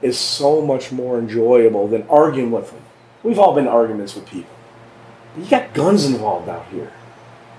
is 0.00 0.18
so 0.18 0.62
much 0.62 0.90
more 0.92 1.18
enjoyable 1.18 1.88
than 1.88 2.04
arguing 2.08 2.50
with 2.52 2.70
them. 2.70 2.80
We've 3.22 3.38
all 3.38 3.54
been 3.54 3.66
in 3.66 3.70
arguments 3.70 4.14
with 4.14 4.26
people. 4.26 4.54
But 5.34 5.44
you 5.44 5.50
got 5.50 5.74
guns 5.74 6.04
involved 6.04 6.48
out 6.48 6.66
here. 6.68 6.92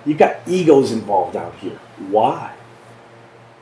You 0.06 0.16
got 0.16 0.38
egos 0.48 0.92
involved 0.92 1.36
out 1.36 1.56
here. 1.56 1.80
Why? 2.10 2.56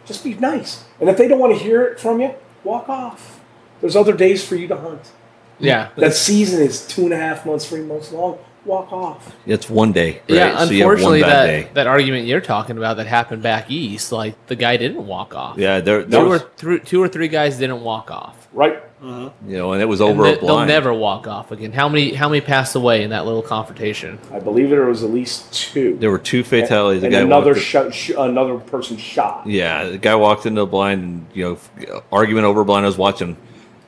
Just 0.06 0.24
be 0.24 0.34
nice. 0.36 0.86
And 1.00 1.10
if 1.10 1.18
they 1.18 1.28
don't 1.28 1.40
want 1.40 1.58
to 1.58 1.64
hear 1.64 1.84
it 1.86 2.00
from 2.00 2.22
you, 2.22 2.34
walk 2.64 2.90
off. 2.90 3.40
There's 3.82 3.96
other 3.96 4.14
days 4.14 4.46
for 4.46 4.56
you 4.56 4.68
to 4.68 4.76
hunt. 4.78 5.12
Yeah. 5.60 5.90
That 5.98 6.16
season 6.16 6.62
is 6.62 6.88
two 6.88 7.04
and 7.04 7.14
a 7.14 7.18
half 7.18 7.46
months, 7.46 7.68
three 7.68 7.82
months 7.82 8.12
long. 8.12 8.40
Walk 8.66 8.92
off. 8.92 9.36
It's 9.46 9.70
one 9.70 9.92
day. 9.92 10.14
Right? 10.14 10.24
Yeah, 10.28 10.66
So 10.66 10.72
you 10.72 10.80
have 10.82 10.88
one 10.88 10.94
unfortunately, 10.98 11.22
that, 11.22 11.46
day. 11.46 11.70
that 11.74 11.88
argument 11.88 12.28
you're 12.28 12.42
talking 12.42 12.78
about 12.78 12.98
that 12.98 13.08
happened 13.08 13.42
back 13.42 13.72
east, 13.72 14.12
like 14.12 14.48
the 14.48 14.56
guy 14.56 14.78
didn't 14.78 15.06
walk 15.06 15.34
off. 15.34 15.58
Yeah, 15.58 15.80
there, 15.80 16.04
there 16.04 16.22
two 16.22 16.30
was, 16.30 16.42
or 16.42 16.50
three, 16.58 16.80
two 16.80 17.02
or 17.02 17.08
three 17.08 17.30
guys 17.30 17.58
didn't 17.58 17.82
walk 17.82 18.12
off. 18.12 18.48
Right? 18.52 18.84
Uh-huh. 19.02 19.30
you 19.48 19.58
know, 19.58 19.72
and 19.72 19.82
it 19.82 19.86
was 19.86 20.02
And 20.02 20.10
over 20.12 20.24
they, 20.24 20.38
a 20.40 20.42
will 20.42 20.66
never 20.66 20.94
walk 20.94 21.26
off 21.26 21.52
again. 21.52 21.72
How 21.72 21.88
many? 21.88 22.14
How 22.14 22.28
many 22.28 22.42
passed 22.42 22.76
away 22.76 23.04
in 23.04 23.12
that 23.12 23.26
little 23.26 23.42
confrontation? 23.42 24.20
I 24.32 24.40
believe 24.40 24.70
there 24.70 24.86
was 24.86 25.04
at 25.04 25.10
least 25.10 25.54
two. 25.54 25.96
There 25.98 26.12
were 26.12 26.18
two 26.20 26.44
fatalities. 26.44 27.02
The 27.02 27.08
and 27.08 27.14
guy 27.14 27.22
another 27.22 27.52
walked- 27.54 27.62
shot, 27.62 27.94
sh- 27.94 28.12
another 28.18 28.58
person 28.58 28.98
shot. 28.98 29.48
Yeah, 29.48 29.86
the 29.86 29.98
guy 29.98 30.16
walked 30.16 30.46
into 30.46 30.62
a 30.62 30.66
blind 30.66 31.04
and 31.04 31.26
you 31.34 31.58
know 31.88 32.04
argument 32.12 32.46
over 32.46 32.64
blind. 32.66 32.86
I 32.86 32.90
was 32.90 32.98
watching 32.98 33.38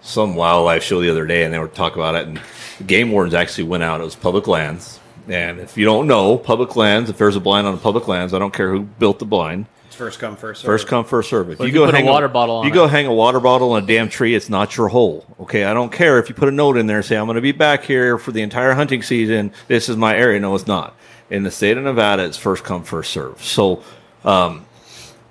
some 0.01 0.35
wildlife 0.35 0.81
show 0.83 1.01
the 1.01 1.09
other 1.09 1.25
day, 1.25 1.43
and 1.43 1.53
they 1.53 1.59
were 1.59 1.67
talking 1.67 1.99
about 2.01 2.15
it. 2.15 2.27
And 2.27 2.39
the 2.77 2.83
game 2.85 3.11
wardens 3.11 3.33
actually 3.33 3.65
went 3.65 3.83
out. 3.83 3.99
It 3.99 4.05
was 4.05 4.15
public 4.15 4.47
lands, 4.47 4.99
and 5.27 5.59
if 5.59 5.77
you 5.77 5.83
don't 5.83 6.07
know, 6.07 6.37
public 6.37 6.75
lands. 6.77 7.09
If 7.09 7.17
there's 7.17 7.35
a 7.35 7.41
blind 7.41 7.67
on 7.67 7.77
public 7.79 8.07
lands, 8.07 8.33
I 8.33 8.39
don't 8.39 8.53
care 8.53 8.71
who 8.71 8.79
built 8.81 9.19
the 9.19 9.25
blind. 9.25 9.65
It's 10.07 10.15
first 10.15 10.19
come, 10.19 10.35
first 10.35 10.61
serve. 10.61 10.67
First 10.67 10.87
come, 10.87 11.05
first 11.05 11.29
serve. 11.29 11.49
If 11.51 11.57
But 11.59 11.65
you 11.65 11.73
you 11.73 11.73
go 11.79 11.85
put 11.85 11.93
a 11.93 11.97
hang 11.97 12.05
water 12.07 12.27
bottle 12.27 12.57
on 12.57 12.65
you 12.65 12.71
it. 12.71 12.73
go 12.73 12.87
hang 12.87 13.05
a 13.05 13.13
water 13.13 13.39
bottle 13.39 13.73
on 13.73 13.83
a 13.83 13.85
damn 13.85 14.09
tree. 14.09 14.35
It's 14.35 14.49
not 14.49 14.75
your 14.77 14.87
hole. 14.87 15.25
Okay, 15.41 15.63
I 15.63 15.73
don't 15.73 15.91
care 15.91 16.19
if 16.19 16.27
you 16.29 16.35
put 16.35 16.49
a 16.49 16.51
note 16.51 16.77
in 16.77 16.87
there 16.87 16.97
and 16.97 17.05
say 17.05 17.15
I'm 17.17 17.25
going 17.25 17.35
to 17.35 17.41
be 17.41 17.51
back 17.51 17.83
here 17.83 18.17
for 18.17 18.31
the 18.31 18.41
entire 18.41 18.73
hunting 18.73 19.03
season. 19.03 19.53
This 19.67 19.89
is 19.89 19.97
my 19.97 20.15
area. 20.15 20.39
No, 20.39 20.55
it's 20.55 20.67
not. 20.67 20.95
In 21.29 21.43
the 21.43 21.51
state 21.51 21.77
of 21.77 21.83
Nevada, 21.83 22.25
it's 22.25 22.37
first 22.37 22.63
come, 22.63 22.83
first 22.83 23.11
serve. 23.11 23.43
So. 23.43 23.83
Um, 24.25 24.65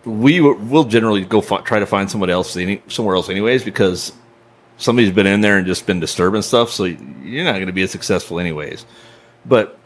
we 0.05 0.41
will 0.41 0.85
generally 0.85 1.25
go 1.25 1.41
fi- 1.41 1.61
try 1.61 1.79
to 1.79 1.87
find 1.87 2.11
somebody 2.11 2.33
else 2.33 2.57
any, 2.57 2.83
somewhere 2.89 3.17
else 3.17 3.29
anyways 3.29 3.65
because 3.65 4.13
somebody's 4.79 5.13
been 5.13 5.27
in 5.27 5.43
there 5.43 5.59
and 5.59 5.67
just 5.67 5.87
been 5.87 6.01
disturbing 6.01 6.43
stuff 6.43 6.71
so 6.71 6.85
you're 6.85 7.45
not 7.45 7.53
going 7.55 7.67
to 7.67 7.73
be 7.73 7.83
as 7.83 7.91
successful 7.91 8.41
anyways 8.41 8.87
but 9.45 9.79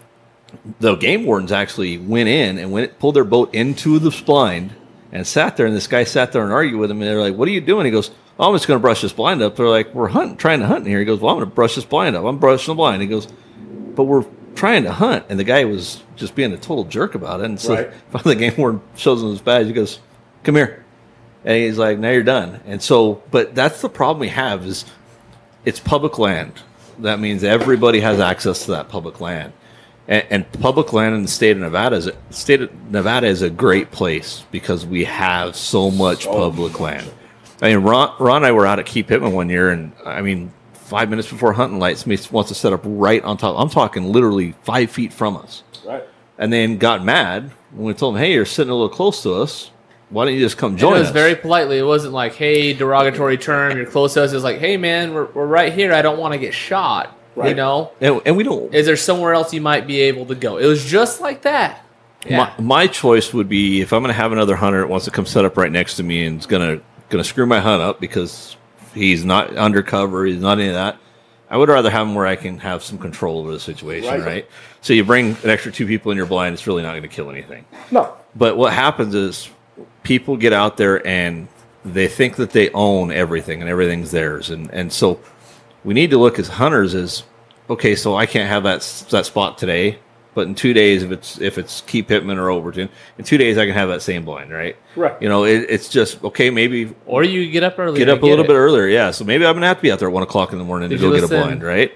the 0.80 0.96
game 0.96 1.24
wardens 1.24 1.52
actually 1.52 1.98
went 1.98 2.28
in 2.28 2.58
and 2.58 2.72
went 2.72 2.98
pulled 2.98 3.16
their 3.16 3.24
boat 3.24 3.54
into 3.54 3.98
the 3.98 4.10
blind 4.24 4.74
and 5.12 5.26
sat 5.26 5.56
there. 5.56 5.66
And 5.66 5.74
this 5.74 5.86
guy 5.86 6.04
sat 6.04 6.32
there 6.32 6.42
and 6.42 6.52
argued 6.52 6.78
with 6.78 6.90
him. 6.90 7.00
And 7.00 7.08
they're 7.10 7.20
like 7.20 7.34
what 7.34 7.48
are 7.48 7.52
you 7.52 7.60
doing? 7.60 7.84
He 7.84 7.90
goes 7.90 8.10
oh, 8.38 8.48
i'm 8.48 8.54
just 8.54 8.66
going 8.66 8.78
to 8.78 8.82
brush 8.82 9.00
this 9.02 9.12
blind 9.12 9.42
up. 9.42 9.56
They're 9.56 9.68
like 9.68 9.94
we're 9.94 10.08
hunting 10.08 10.36
trying 10.36 10.60
to 10.60 10.66
hunt 10.66 10.84
in 10.84 10.90
here. 10.90 10.98
He 10.98 11.04
goes 11.04 11.20
well 11.20 11.34
i'm 11.34 11.38
going 11.38 11.48
to 11.48 11.54
brush 11.54 11.74
this 11.74 11.84
blind 11.84 12.16
up. 12.16 12.24
I'm 12.24 12.38
brushing 12.38 12.72
the 12.72 12.76
blind. 12.76 13.02
He 13.02 13.08
goes 13.08 13.28
but 13.94 14.04
we're 14.04 14.24
trying 14.54 14.84
to 14.84 14.92
hunt. 14.92 15.26
And 15.28 15.38
the 15.38 15.44
guy 15.44 15.64
was 15.64 16.02
just 16.16 16.34
being 16.34 16.52
a 16.52 16.56
total 16.56 16.84
jerk 16.84 17.14
about 17.14 17.40
it. 17.40 17.46
And 17.46 17.60
so 17.60 17.74
Right. 17.74 17.92
finally 18.10 18.34
the 18.34 18.50
game 18.50 18.58
warden 18.58 18.80
shows 18.96 19.22
him 19.22 19.30
his 19.30 19.40
badge. 19.40 19.66
He 19.66 19.72
goes 19.72 20.00
come 20.42 20.56
here. 20.56 20.84
And 21.44 21.56
he's 21.56 21.78
like 21.78 21.98
now 21.98 22.10
you're 22.10 22.22
done. 22.22 22.60
And 22.66 22.82
so 22.82 23.22
but 23.30 23.54
that's 23.54 23.80
the 23.82 23.88
problem 23.88 24.20
we 24.20 24.28
have 24.28 24.66
is 24.66 24.84
it's 25.64 25.80
public 25.80 26.18
land. 26.18 26.52
That 26.98 27.18
means 27.18 27.42
everybody 27.42 28.00
has 28.00 28.20
access 28.20 28.66
to 28.66 28.72
that 28.72 28.88
public 28.88 29.20
land 29.20 29.52
and, 30.08 30.24
and 30.30 30.52
public 30.60 30.92
land 30.92 31.14
in 31.14 31.22
the 31.22 31.28
state 31.28 31.52
of 31.52 31.58
nevada 31.58 31.96
is 31.96 32.06
a, 32.08 32.12
state 32.30 32.60
of 32.62 32.90
nevada 32.90 33.26
is 33.26 33.42
a 33.42 33.50
great 33.50 33.90
place 33.90 34.44
because 34.50 34.84
we 34.84 35.04
have 35.04 35.56
so 35.56 35.90
much 35.90 36.26
public 36.26 36.78
land 36.80 37.10
i 37.62 37.68
mean 37.68 37.78
ron, 37.78 38.14
ron 38.20 38.36
and 38.38 38.46
i 38.46 38.52
were 38.52 38.66
out 38.66 38.78
at 38.78 38.86
key 38.86 39.02
pittman 39.02 39.32
one 39.32 39.48
year 39.48 39.70
and 39.70 39.92
i 40.04 40.20
mean 40.20 40.52
five 40.74 41.08
minutes 41.08 41.28
before 41.30 41.52
hunting 41.54 41.78
lights 41.78 42.00
somebody 42.02 42.22
wants 42.30 42.48
to 42.48 42.54
set 42.54 42.72
up 42.72 42.80
right 42.84 43.22
on 43.24 43.36
top 43.36 43.56
i'm 43.58 43.70
talking 43.70 44.12
literally 44.12 44.52
five 44.62 44.90
feet 44.90 45.12
from 45.12 45.36
us 45.36 45.62
Right. 45.86 46.02
and 46.38 46.52
then 46.52 46.76
got 46.78 47.04
mad 47.04 47.50
when 47.72 47.86
we 47.86 47.94
told 47.94 48.14
him, 48.14 48.22
"Hey, 48.22 48.32
you're 48.34 48.44
sitting 48.46 48.70
a 48.70 48.74
little 48.74 48.88
close 48.88 49.22
to 49.24 49.34
us. 49.34 49.70
Why 50.10 50.24
don't 50.26 50.34
you 50.34 50.40
just 50.40 50.56
come 50.56 50.72
And 50.72 50.78
join 50.78 50.94
it 50.96 51.00
was 51.00 51.08
us?" 51.08 51.12
very 51.12 51.34
politely. 51.34 51.76
It 51.78 51.82
wasn't 51.84 52.14
like, 52.14 52.34
"Hey, 52.36 52.72
derogatory 52.72 53.36
term. 53.36 53.76
You're 53.76 53.84
close 53.86 54.14
to 54.14 54.22
us." 54.22 54.30
It 54.30 54.36
was 54.36 54.44
like, 54.44 54.58
"Hey, 54.60 54.76
man, 54.76 55.12
we're, 55.12 55.24
we're 55.34 55.44
right 55.46 55.72
here. 55.72 55.92
I 55.92 56.00
don't 56.02 56.18
want 56.18 56.32
to 56.32 56.38
get 56.38 56.54
shot." 56.54 57.14
You 57.36 57.54
know, 57.54 57.90
and, 58.00 58.20
and 58.26 58.36
we 58.36 58.44
don't. 58.44 58.72
is 58.74 58.86
there 58.86 58.96
somewhere 58.96 59.32
else 59.34 59.52
you 59.52 59.60
might 59.60 59.86
be 59.86 60.00
able 60.02 60.26
to 60.26 60.34
go? 60.34 60.58
It 60.58 60.66
was 60.66 60.84
just 60.84 61.20
like 61.20 61.42
that. 61.42 61.84
Yeah. 62.26 62.52
My, 62.58 62.62
my 62.62 62.86
choice 62.86 63.34
would 63.34 63.48
be 63.48 63.80
if 63.80 63.92
I'm 63.92 64.00
going 64.02 64.08
to 64.08 64.14
have 64.14 64.32
another 64.32 64.56
hunter 64.56 64.80
that 64.80 64.88
wants 64.88 65.04
to 65.06 65.10
come 65.10 65.26
set 65.26 65.44
up 65.44 65.56
right 65.56 65.70
next 65.72 65.96
to 65.96 66.02
me 66.02 66.24
and 66.26 66.38
is 66.40 66.46
going 66.46 66.78
to 66.78 66.84
going 67.10 67.22
to 67.22 67.28
screw 67.28 67.44
my 67.44 67.60
hunt 67.60 67.82
up 67.82 68.00
because 68.00 68.56
he's 68.94 69.24
not 69.24 69.54
undercover, 69.56 70.24
he's 70.24 70.40
not 70.40 70.58
any 70.58 70.68
of 70.68 70.74
that. 70.74 70.96
I 71.50 71.56
would 71.58 71.68
rather 71.68 71.90
have 71.90 72.06
him 72.06 72.14
where 72.14 72.26
I 72.26 72.36
can 72.36 72.58
have 72.58 72.82
some 72.82 72.98
control 72.98 73.40
over 73.40 73.52
the 73.52 73.60
situation, 73.60 74.08
Right. 74.10 74.24
right? 74.24 74.48
So 74.80 74.92
you 74.94 75.04
bring 75.04 75.36
an 75.44 75.50
extra 75.50 75.70
two 75.70 75.86
people 75.86 76.10
in 76.12 76.16
your 76.16 76.26
blind, 76.26 76.54
it's 76.54 76.66
really 76.66 76.82
not 76.82 76.90
going 76.92 77.02
to 77.02 77.08
kill 77.08 77.30
anything. 77.30 77.64
No. 77.90 78.14
But 78.34 78.56
what 78.56 78.72
happens 78.72 79.14
is 79.14 79.50
people 80.02 80.36
get 80.36 80.52
out 80.52 80.76
there 80.78 81.06
and 81.06 81.48
they 81.84 82.08
think 82.08 82.36
that 82.36 82.50
they 82.52 82.70
own 82.70 83.12
everything 83.12 83.60
and 83.60 83.68
everything's 83.68 84.10
theirs, 84.10 84.48
and 84.48 84.70
and 84.70 84.90
so 84.90 85.20
we 85.84 85.94
need 85.94 86.10
to 86.10 86.18
look 86.18 86.38
as 86.38 86.48
hunters 86.48 86.94
as 86.94 87.22
okay. 87.70 87.94
So 87.94 88.16
I 88.16 88.26
can't 88.26 88.48
have 88.48 88.62
that 88.64 88.80
that 89.10 89.26
spot 89.26 89.58
today, 89.58 89.98
but 90.34 90.46
in 90.46 90.54
two 90.54 90.72
days, 90.72 91.02
if 91.02 91.10
it's 91.12 91.40
if 91.40 91.58
it's 91.58 91.82
Key 91.82 92.02
Pittman 92.02 92.38
or 92.38 92.50
Overton, 92.50 92.88
in 93.18 93.24
two 93.24 93.38
days 93.38 93.58
I 93.58 93.66
can 93.66 93.74
have 93.74 93.88
that 93.88 94.02
same 94.02 94.24
blind, 94.24 94.50
right? 94.50 94.76
Correct. 94.94 95.22
You 95.22 95.28
know, 95.28 95.44
it, 95.44 95.66
it's 95.68 95.88
just 95.88 96.22
okay. 96.24 96.50
Maybe 96.50 96.94
or 97.06 97.22
you 97.22 97.50
get 97.50 97.62
up 97.62 97.78
early. 97.78 97.98
get 97.98 98.08
and 98.08 98.18
up 98.18 98.22
a 98.22 98.26
little 98.26 98.44
it. 98.44 98.48
bit 98.48 98.54
earlier, 98.54 98.86
yeah. 98.86 99.10
So 99.10 99.24
maybe 99.24 99.46
I'm 99.46 99.54
gonna 99.54 99.66
have 99.66 99.76
to 99.78 99.82
be 99.82 99.92
out 99.92 99.98
there 99.98 100.08
at 100.08 100.14
one 100.14 100.22
o'clock 100.22 100.52
in 100.52 100.58
the 100.58 100.64
morning 100.64 100.88
Did 100.90 100.98
to 100.98 101.04
you 101.04 101.10
go 101.10 101.16
get 101.16 101.24
a 101.24 101.28
blind, 101.28 101.62
right? 101.62 101.92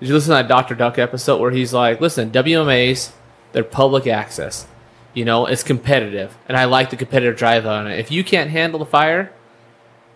Did 0.00 0.08
you 0.08 0.14
listen 0.14 0.30
to 0.30 0.34
that 0.42 0.48
Dr. 0.48 0.74
Duck 0.74 0.98
episode 0.98 1.40
where 1.40 1.50
he's 1.50 1.74
like, 1.74 2.00
listen, 2.00 2.30
WMAs, 2.30 3.12
they're 3.52 3.62
public 3.62 4.06
access. 4.06 4.66
You 5.12 5.26
know, 5.26 5.44
it's 5.46 5.62
competitive. 5.62 6.36
And 6.48 6.56
I 6.56 6.64
like 6.64 6.88
the 6.88 6.96
competitive 6.96 7.36
drive 7.36 7.66
on 7.66 7.86
it. 7.86 7.98
If 7.98 8.10
you 8.10 8.24
can't 8.24 8.48
handle 8.48 8.78
the 8.78 8.86
fire, 8.86 9.24
y- 9.24 9.39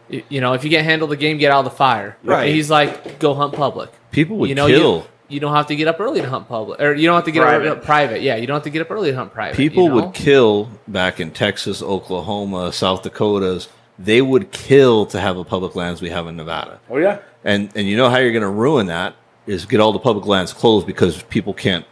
you 0.08 0.40
know, 0.40 0.52
if 0.52 0.64
you 0.64 0.70
can't 0.70 0.84
handle 0.84 1.08
the 1.08 1.16
game, 1.16 1.38
get 1.38 1.50
out 1.50 1.60
of 1.60 1.64
the 1.64 1.76
fire. 1.76 2.16
Right. 2.22 2.46
And 2.46 2.54
he's 2.54 2.70
like, 2.70 3.18
go 3.18 3.34
hunt 3.34 3.54
public. 3.54 3.90
People 4.10 4.36
would 4.38 4.48
you 4.48 4.54
know, 4.54 4.66
kill. 4.66 4.96
You, 4.98 5.04
you 5.28 5.40
don't 5.40 5.54
have 5.54 5.66
to 5.68 5.76
get 5.76 5.88
up 5.88 5.98
early 6.00 6.20
to 6.20 6.28
hunt 6.28 6.48
public. 6.48 6.80
Or 6.80 6.94
you 6.94 7.06
don't 7.06 7.16
have 7.16 7.24
to 7.24 7.32
get 7.32 7.42
Private. 7.42 7.68
up 7.68 7.84
private. 7.84 8.22
Yeah, 8.22 8.36
you 8.36 8.46
don't 8.46 8.56
have 8.56 8.64
to 8.64 8.70
get 8.70 8.82
up 8.82 8.90
early 8.90 9.10
to 9.10 9.16
hunt 9.16 9.32
private. 9.32 9.56
People 9.56 9.84
you 9.84 9.88
know? 9.88 9.94
would 9.96 10.14
kill 10.14 10.70
back 10.86 11.20
in 11.20 11.30
Texas, 11.30 11.82
Oklahoma, 11.82 12.72
South 12.72 13.02
Dakotas. 13.02 13.68
They 13.98 14.20
would 14.20 14.50
kill 14.50 15.06
to 15.06 15.20
have 15.20 15.36
the 15.36 15.44
public 15.44 15.74
lands 15.74 16.02
we 16.02 16.10
have 16.10 16.26
in 16.26 16.36
Nevada. 16.36 16.80
Oh 16.90 16.98
yeah. 16.98 17.20
And 17.44 17.70
and 17.76 17.88
you 17.88 17.96
know 17.96 18.10
how 18.10 18.18
you're 18.18 18.32
going 18.32 18.42
to 18.42 18.48
ruin 18.48 18.86
that 18.86 19.14
is 19.46 19.66
get 19.66 19.80
all 19.80 19.92
the 19.92 19.98
public 19.98 20.26
lands 20.26 20.52
closed 20.52 20.86
because 20.86 21.22
people 21.24 21.54
can't 21.54 21.84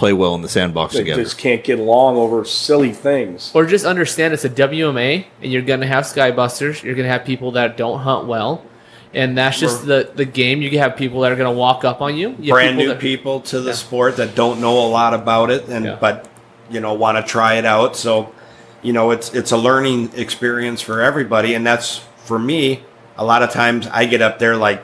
play 0.00 0.12
well 0.14 0.34
in 0.34 0.40
the 0.40 0.48
sandbox 0.48 0.94
They 0.94 1.00
together. 1.00 1.22
just 1.22 1.36
can't 1.36 1.62
get 1.62 1.78
along 1.78 2.16
over 2.16 2.44
silly 2.46 2.92
things. 2.92 3.52
Or 3.54 3.66
just 3.66 3.84
understand 3.84 4.32
it's 4.32 4.46
a 4.46 4.48
WMA, 4.50 5.26
and 5.42 5.52
you're 5.52 5.60
going 5.62 5.80
to 5.80 5.86
have 5.86 6.04
skybusters. 6.04 6.82
You're 6.82 6.94
going 6.94 7.04
to 7.06 7.12
have 7.12 7.24
people 7.26 7.52
that 7.52 7.76
don't 7.76 8.00
hunt 8.00 8.26
well, 8.26 8.64
and 9.12 9.36
that's 9.36 9.60
just 9.60 9.84
the 9.84 10.10
the 10.14 10.24
game. 10.24 10.62
You 10.62 10.78
have 10.78 10.96
people 10.96 11.20
that 11.20 11.30
are 11.32 11.36
going 11.36 11.52
to 11.52 11.58
walk 11.58 11.84
up 11.84 12.00
on 12.00 12.16
you. 12.16 12.30
you 12.40 12.46
have 12.52 12.56
brand 12.56 12.78
new 12.78 12.88
that- 12.88 12.98
people 12.98 13.40
to 13.42 13.60
the 13.60 13.74
sport 13.74 14.16
that 14.16 14.34
don't 14.34 14.60
know 14.60 14.86
a 14.86 14.88
lot 14.88 15.12
about 15.12 15.50
it 15.50 15.68
and 15.68 15.84
Yeah. 15.84 15.98
but 16.00 16.26
you 16.70 16.80
know 16.80 16.94
want 16.94 17.18
to 17.18 17.22
try 17.30 17.54
it 17.56 17.66
out 17.66 17.94
so 17.96 18.32
you 18.80 18.92
know 18.94 19.10
it's 19.10 19.34
it's 19.34 19.50
a 19.52 19.56
learning 19.56 20.10
experience 20.16 20.80
for 20.80 21.02
everybody 21.02 21.52
and 21.54 21.66
that's 21.66 21.98
for 22.24 22.38
me 22.38 22.82
a 23.18 23.24
lot 23.24 23.42
of 23.42 23.50
times 23.50 23.88
i 23.88 24.04
get 24.06 24.22
up 24.22 24.38
there 24.38 24.56
like 24.56 24.80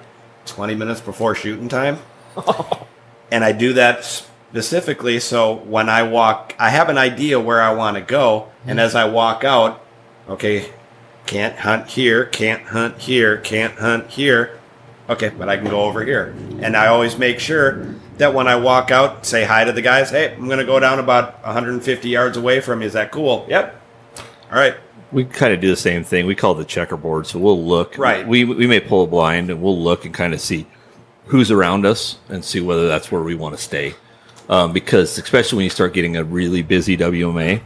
20 0.46 0.74
minutes 0.74 1.00
before 1.00 1.36
shooting 1.36 1.68
time 1.68 1.96
and 3.30 3.44
i 3.44 3.52
do 3.52 3.72
that 3.74 4.26
specifically 4.56 5.20
so 5.20 5.54
when 5.54 5.88
i 5.88 6.02
walk 6.02 6.54
i 6.58 6.70
have 6.70 6.88
an 6.88 6.96
idea 6.96 7.38
where 7.38 7.60
i 7.60 7.72
want 7.72 7.94
to 7.96 8.00
go 8.00 8.48
and 8.66 8.80
as 8.80 8.94
i 8.94 9.04
walk 9.04 9.44
out 9.44 9.84
okay 10.28 10.72
can't 11.26 11.58
hunt 11.58 11.86
here 11.88 12.24
can't 12.24 12.62
hunt 12.68 12.98
here 12.98 13.36
can't 13.36 13.74
hunt 13.78 14.08
here 14.08 14.58
okay, 15.08 15.28
but 15.30 15.48
I 15.48 15.56
can 15.56 15.66
go 15.66 15.82
over 15.82 16.04
here. 16.04 16.34
And 16.60 16.76
I 16.76 16.86
always 16.88 17.18
make 17.18 17.38
sure 17.40 17.94
that 18.18 18.34
when 18.34 18.48
I 18.48 18.56
walk 18.56 18.90
out, 18.90 19.26
say 19.26 19.44
hi 19.44 19.64
to 19.64 19.72
the 19.72 19.82
guys. 19.82 20.10
Hey, 20.10 20.34
I'm 20.34 20.46
going 20.46 20.58
to 20.58 20.64
go 20.64 20.80
down 20.80 20.98
about 20.98 21.42
150 21.44 22.08
yards 22.08 22.36
away 22.36 22.60
from 22.60 22.80
you. 22.80 22.86
Is 22.86 22.92
that 22.94 23.12
cool? 23.12 23.46
Yep. 23.48 23.80
All 24.50 24.58
right. 24.58 24.76
we 25.12 25.24
kind 25.24 25.52
of 25.52 25.60
do 25.60 25.68
the 25.68 25.76
same 25.76 26.04
thing. 26.04 26.26
We 26.26 26.34
call 26.34 26.54
it 26.54 26.58
the 26.58 26.64
checkerboard. 26.64 27.26
So 27.26 27.38
we'll 27.38 27.62
look. 27.64 27.98
Right. 27.98 28.26
We 28.26 28.44
we 28.44 28.66
may 28.66 28.80
pull 28.80 29.04
a 29.04 29.06
blind 29.06 29.50
and 29.50 29.60
we'll 29.60 29.80
look 29.80 30.04
and 30.04 30.14
kind 30.14 30.34
of 30.34 30.40
see 30.40 30.66
who's 31.26 31.50
around 31.50 31.84
us 31.84 32.18
and 32.28 32.44
see 32.44 32.60
whether 32.60 32.86
that's 32.86 33.10
where 33.10 33.22
we 33.22 33.34
want 33.34 33.56
to 33.56 33.62
stay. 33.62 33.94
Um, 34.48 34.72
because 34.72 35.18
especially 35.18 35.56
when 35.56 35.64
you 35.64 35.70
start 35.70 35.92
getting 35.92 36.16
a 36.16 36.24
really 36.24 36.62
busy 36.62 36.96
WMA, 36.96 37.60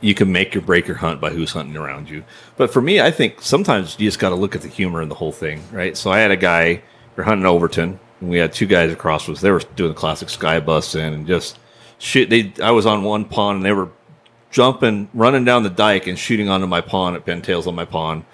you 0.00 0.14
can 0.14 0.30
make 0.30 0.54
or 0.56 0.60
break 0.60 0.86
your 0.86 0.96
hunt 0.96 1.20
by 1.20 1.30
who's 1.30 1.52
hunting 1.52 1.76
around 1.76 2.08
you. 2.08 2.24
But 2.56 2.72
for 2.72 2.82
me, 2.82 3.00
I 3.00 3.10
think 3.10 3.40
sometimes 3.40 3.98
you 3.98 4.06
just 4.06 4.18
got 4.18 4.30
to 4.30 4.34
look 4.34 4.54
at 4.54 4.62
the 4.62 4.68
humor 4.68 5.02
in 5.02 5.08
the 5.08 5.14
whole 5.14 5.32
thing, 5.32 5.62
right? 5.72 5.96
So 5.96 6.10
I 6.10 6.18
had 6.18 6.30
a 6.30 6.36
guy, 6.36 6.82
we're 7.16 7.24
hunting 7.24 7.46
Overton, 7.46 7.98
and 8.20 8.30
we 8.30 8.38
had 8.38 8.52
two 8.52 8.66
guys 8.66 8.92
across 8.92 9.28
us. 9.28 9.40
They 9.40 9.50
were 9.50 9.60
doing 9.76 9.90
the 9.90 9.98
classic 9.98 10.28
sky 10.28 10.60
bus 10.60 10.94
in 10.94 11.12
and 11.12 11.26
just 11.26 11.58
shoot. 11.98 12.28
They, 12.28 12.52
I 12.62 12.70
was 12.70 12.86
on 12.86 13.02
one 13.04 13.24
pond 13.24 13.56
and 13.56 13.64
they 13.64 13.72
were 13.72 13.90
jumping, 14.50 15.08
running 15.14 15.44
down 15.44 15.62
the 15.62 15.70
dike 15.70 16.06
and 16.06 16.18
shooting 16.18 16.48
onto 16.48 16.66
my 16.66 16.80
pond 16.80 17.16
at 17.16 17.24
pintails 17.24 17.66
on 17.66 17.74
my 17.74 17.84
pond. 17.84 18.24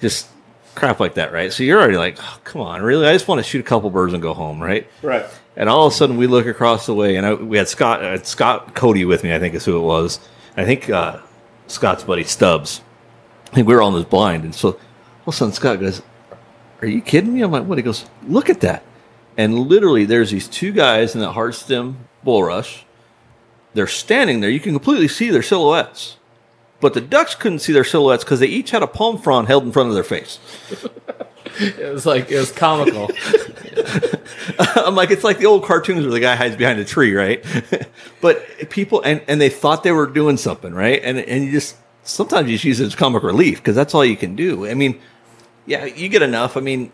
Just 0.00 0.28
crap 0.74 1.00
like 1.00 1.14
that, 1.14 1.32
right? 1.32 1.52
So 1.52 1.62
you're 1.62 1.78
already 1.80 1.96
like, 1.96 2.16
oh, 2.20 2.38
come 2.44 2.62
on, 2.62 2.82
really? 2.82 3.06
I 3.06 3.12
just 3.12 3.28
want 3.28 3.38
to 3.38 3.42
shoot 3.42 3.60
a 3.60 3.64
couple 3.64 3.90
birds 3.90 4.12
and 4.12 4.22
go 4.22 4.34
home, 4.34 4.62
right? 4.62 4.86
Right. 5.02 5.26
And 5.56 5.68
all 5.68 5.86
of 5.86 5.92
a 5.92 5.96
sudden, 5.96 6.16
we 6.16 6.26
look 6.26 6.46
across 6.46 6.86
the 6.86 6.94
way, 6.94 7.16
and 7.16 7.26
I, 7.26 7.34
we 7.34 7.58
had 7.58 7.68
Scott, 7.68 8.02
uh, 8.02 8.22
Scott 8.22 8.74
Cody 8.74 9.04
with 9.04 9.24
me. 9.24 9.34
I 9.34 9.38
think 9.38 9.54
is 9.54 9.64
who 9.64 9.76
it 9.76 9.82
was. 9.82 10.20
I 10.56 10.64
think 10.64 10.88
uh, 10.88 11.20
Scott's 11.66 12.04
buddy 12.04 12.24
Stubbs. 12.24 12.82
I 13.50 13.56
think 13.56 13.66
we 13.66 13.74
were 13.74 13.82
on 13.82 13.94
this 13.94 14.04
blind, 14.04 14.44
and 14.44 14.54
so 14.54 14.68
all 14.68 14.78
of 15.26 15.28
a 15.28 15.32
sudden 15.32 15.52
Scott 15.52 15.80
goes, 15.80 16.02
"Are 16.80 16.86
you 16.86 17.00
kidding 17.02 17.34
me?" 17.34 17.42
I'm 17.42 17.50
like, 17.50 17.64
"What?" 17.64 17.78
He 17.78 17.82
goes, 17.82 18.06
"Look 18.26 18.48
at 18.48 18.60
that!" 18.60 18.84
And 19.36 19.58
literally, 19.58 20.04
there's 20.04 20.30
these 20.30 20.48
two 20.48 20.72
guys 20.72 21.14
in 21.14 21.20
that 21.20 21.32
hard 21.32 21.54
stem 21.54 21.98
bulrush. 22.24 22.84
They're 23.74 23.86
standing 23.86 24.40
there. 24.40 24.50
You 24.50 24.60
can 24.60 24.72
completely 24.72 25.08
see 25.08 25.30
their 25.30 25.42
silhouettes, 25.42 26.16
but 26.80 26.94
the 26.94 27.00
ducks 27.00 27.34
couldn't 27.34 27.58
see 27.60 27.72
their 27.72 27.84
silhouettes 27.84 28.24
because 28.24 28.40
they 28.40 28.46
each 28.46 28.70
had 28.70 28.82
a 28.82 28.86
palm 28.86 29.18
frond 29.18 29.48
held 29.48 29.64
in 29.64 29.72
front 29.72 29.88
of 29.88 29.94
their 29.94 30.04
face. 30.04 30.38
It 31.58 31.92
was 31.92 32.06
like 32.06 32.30
it 32.30 32.38
was 32.38 32.52
comical. 32.52 33.10
I'm 34.58 34.94
like, 34.94 35.10
it's 35.10 35.24
like 35.24 35.38
the 35.38 35.46
old 35.46 35.64
cartoons 35.64 36.02
where 36.04 36.12
the 36.12 36.20
guy 36.20 36.36
hides 36.36 36.56
behind 36.56 36.78
a 36.78 36.84
tree, 36.84 37.14
right? 37.14 37.44
but 38.20 38.70
people 38.70 39.02
and 39.02 39.20
and 39.28 39.40
they 39.40 39.48
thought 39.48 39.82
they 39.82 39.92
were 39.92 40.06
doing 40.06 40.36
something, 40.36 40.72
right? 40.72 41.00
And 41.02 41.18
and 41.18 41.44
you 41.44 41.50
just 41.52 41.76
sometimes 42.04 42.48
you 42.48 42.54
just 42.54 42.64
use 42.64 42.80
it 42.80 42.86
as 42.86 42.94
comic 42.94 43.22
relief 43.22 43.58
because 43.58 43.74
that's 43.74 43.94
all 43.94 44.04
you 44.04 44.16
can 44.16 44.36
do. 44.36 44.66
I 44.66 44.74
mean, 44.74 45.00
yeah, 45.66 45.84
you 45.84 46.08
get 46.08 46.22
enough. 46.22 46.56
I 46.56 46.60
mean, 46.60 46.92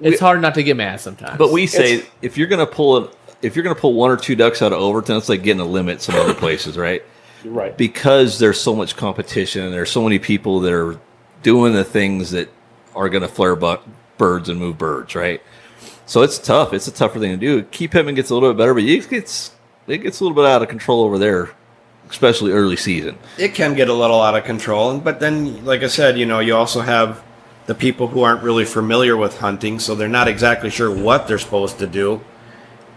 it's 0.00 0.18
hard 0.20 0.40
not 0.40 0.54
to 0.54 0.62
get 0.62 0.76
mad 0.76 1.00
sometimes. 1.00 1.38
but 1.38 1.52
we 1.52 1.66
say 1.66 1.94
It's- 1.96 2.08
if 2.22 2.38
you're 2.38 2.48
gonna 2.48 2.66
pull 2.66 2.96
a 2.96 3.10
if 3.42 3.54
you're 3.54 3.62
gonna 3.62 3.74
pull 3.74 3.94
one 3.94 4.10
or 4.10 4.16
two 4.16 4.34
ducks 4.34 4.62
out 4.62 4.72
of 4.72 4.78
Overton, 4.80 5.16
it's 5.16 5.28
like 5.28 5.42
getting 5.42 5.60
a 5.60 5.66
limit 5.66 6.00
some 6.00 6.14
other 6.14 6.34
places, 6.34 6.76
right? 6.76 7.02
Right. 7.44 7.76
Because 7.76 8.38
there's 8.38 8.60
so 8.60 8.74
much 8.74 8.96
competition 8.96 9.64
and 9.64 9.72
there's 9.72 9.90
so 9.90 10.02
many 10.02 10.18
people 10.18 10.60
that 10.60 10.72
are 10.72 10.98
doing 11.42 11.72
the 11.72 11.84
things 11.84 12.30
that 12.30 12.48
are 12.94 13.08
gonna 13.08 13.28
flare 13.28 13.56
bu- 13.56 13.78
birds 14.18 14.48
and 14.48 14.58
move 14.58 14.78
birds, 14.78 15.14
right? 15.14 15.42
So 16.06 16.22
it's 16.22 16.38
tough. 16.38 16.72
It's 16.72 16.86
a 16.86 16.92
tougher 16.92 17.18
thing 17.18 17.30
to 17.32 17.36
do. 17.36 17.62
Key 17.64 17.88
Pittman 17.88 18.14
gets 18.14 18.30
a 18.30 18.34
little 18.34 18.50
bit 18.52 18.58
better, 18.58 18.74
but 18.74 18.82
it 18.82 19.08
gets 19.08 19.52
it 19.86 19.98
gets 19.98 20.20
a 20.20 20.24
little 20.24 20.36
bit 20.36 20.44
out 20.44 20.62
of 20.62 20.68
control 20.68 21.02
over 21.02 21.18
there, 21.18 21.50
especially 22.10 22.52
early 22.52 22.76
season. 22.76 23.18
it 23.38 23.54
can 23.54 23.74
get 23.74 23.88
a 23.88 23.94
little 23.94 24.20
out 24.20 24.36
of 24.36 24.44
control. 24.44 24.98
But 24.98 25.18
then, 25.20 25.64
like 25.64 25.82
I 25.82 25.88
said, 25.88 26.18
you 26.18 26.26
know, 26.26 26.38
you 26.38 26.54
also 26.54 26.80
have 26.80 27.22
the 27.66 27.74
people 27.74 28.08
who 28.08 28.22
aren't 28.22 28.42
really 28.42 28.64
familiar 28.64 29.16
with 29.16 29.38
hunting, 29.38 29.78
so 29.78 29.94
they're 29.94 30.08
not 30.08 30.28
exactly 30.28 30.70
sure 30.70 30.90
what 30.90 31.26
they're 31.26 31.38
supposed 31.38 31.78
to 31.78 31.86
do, 31.86 32.20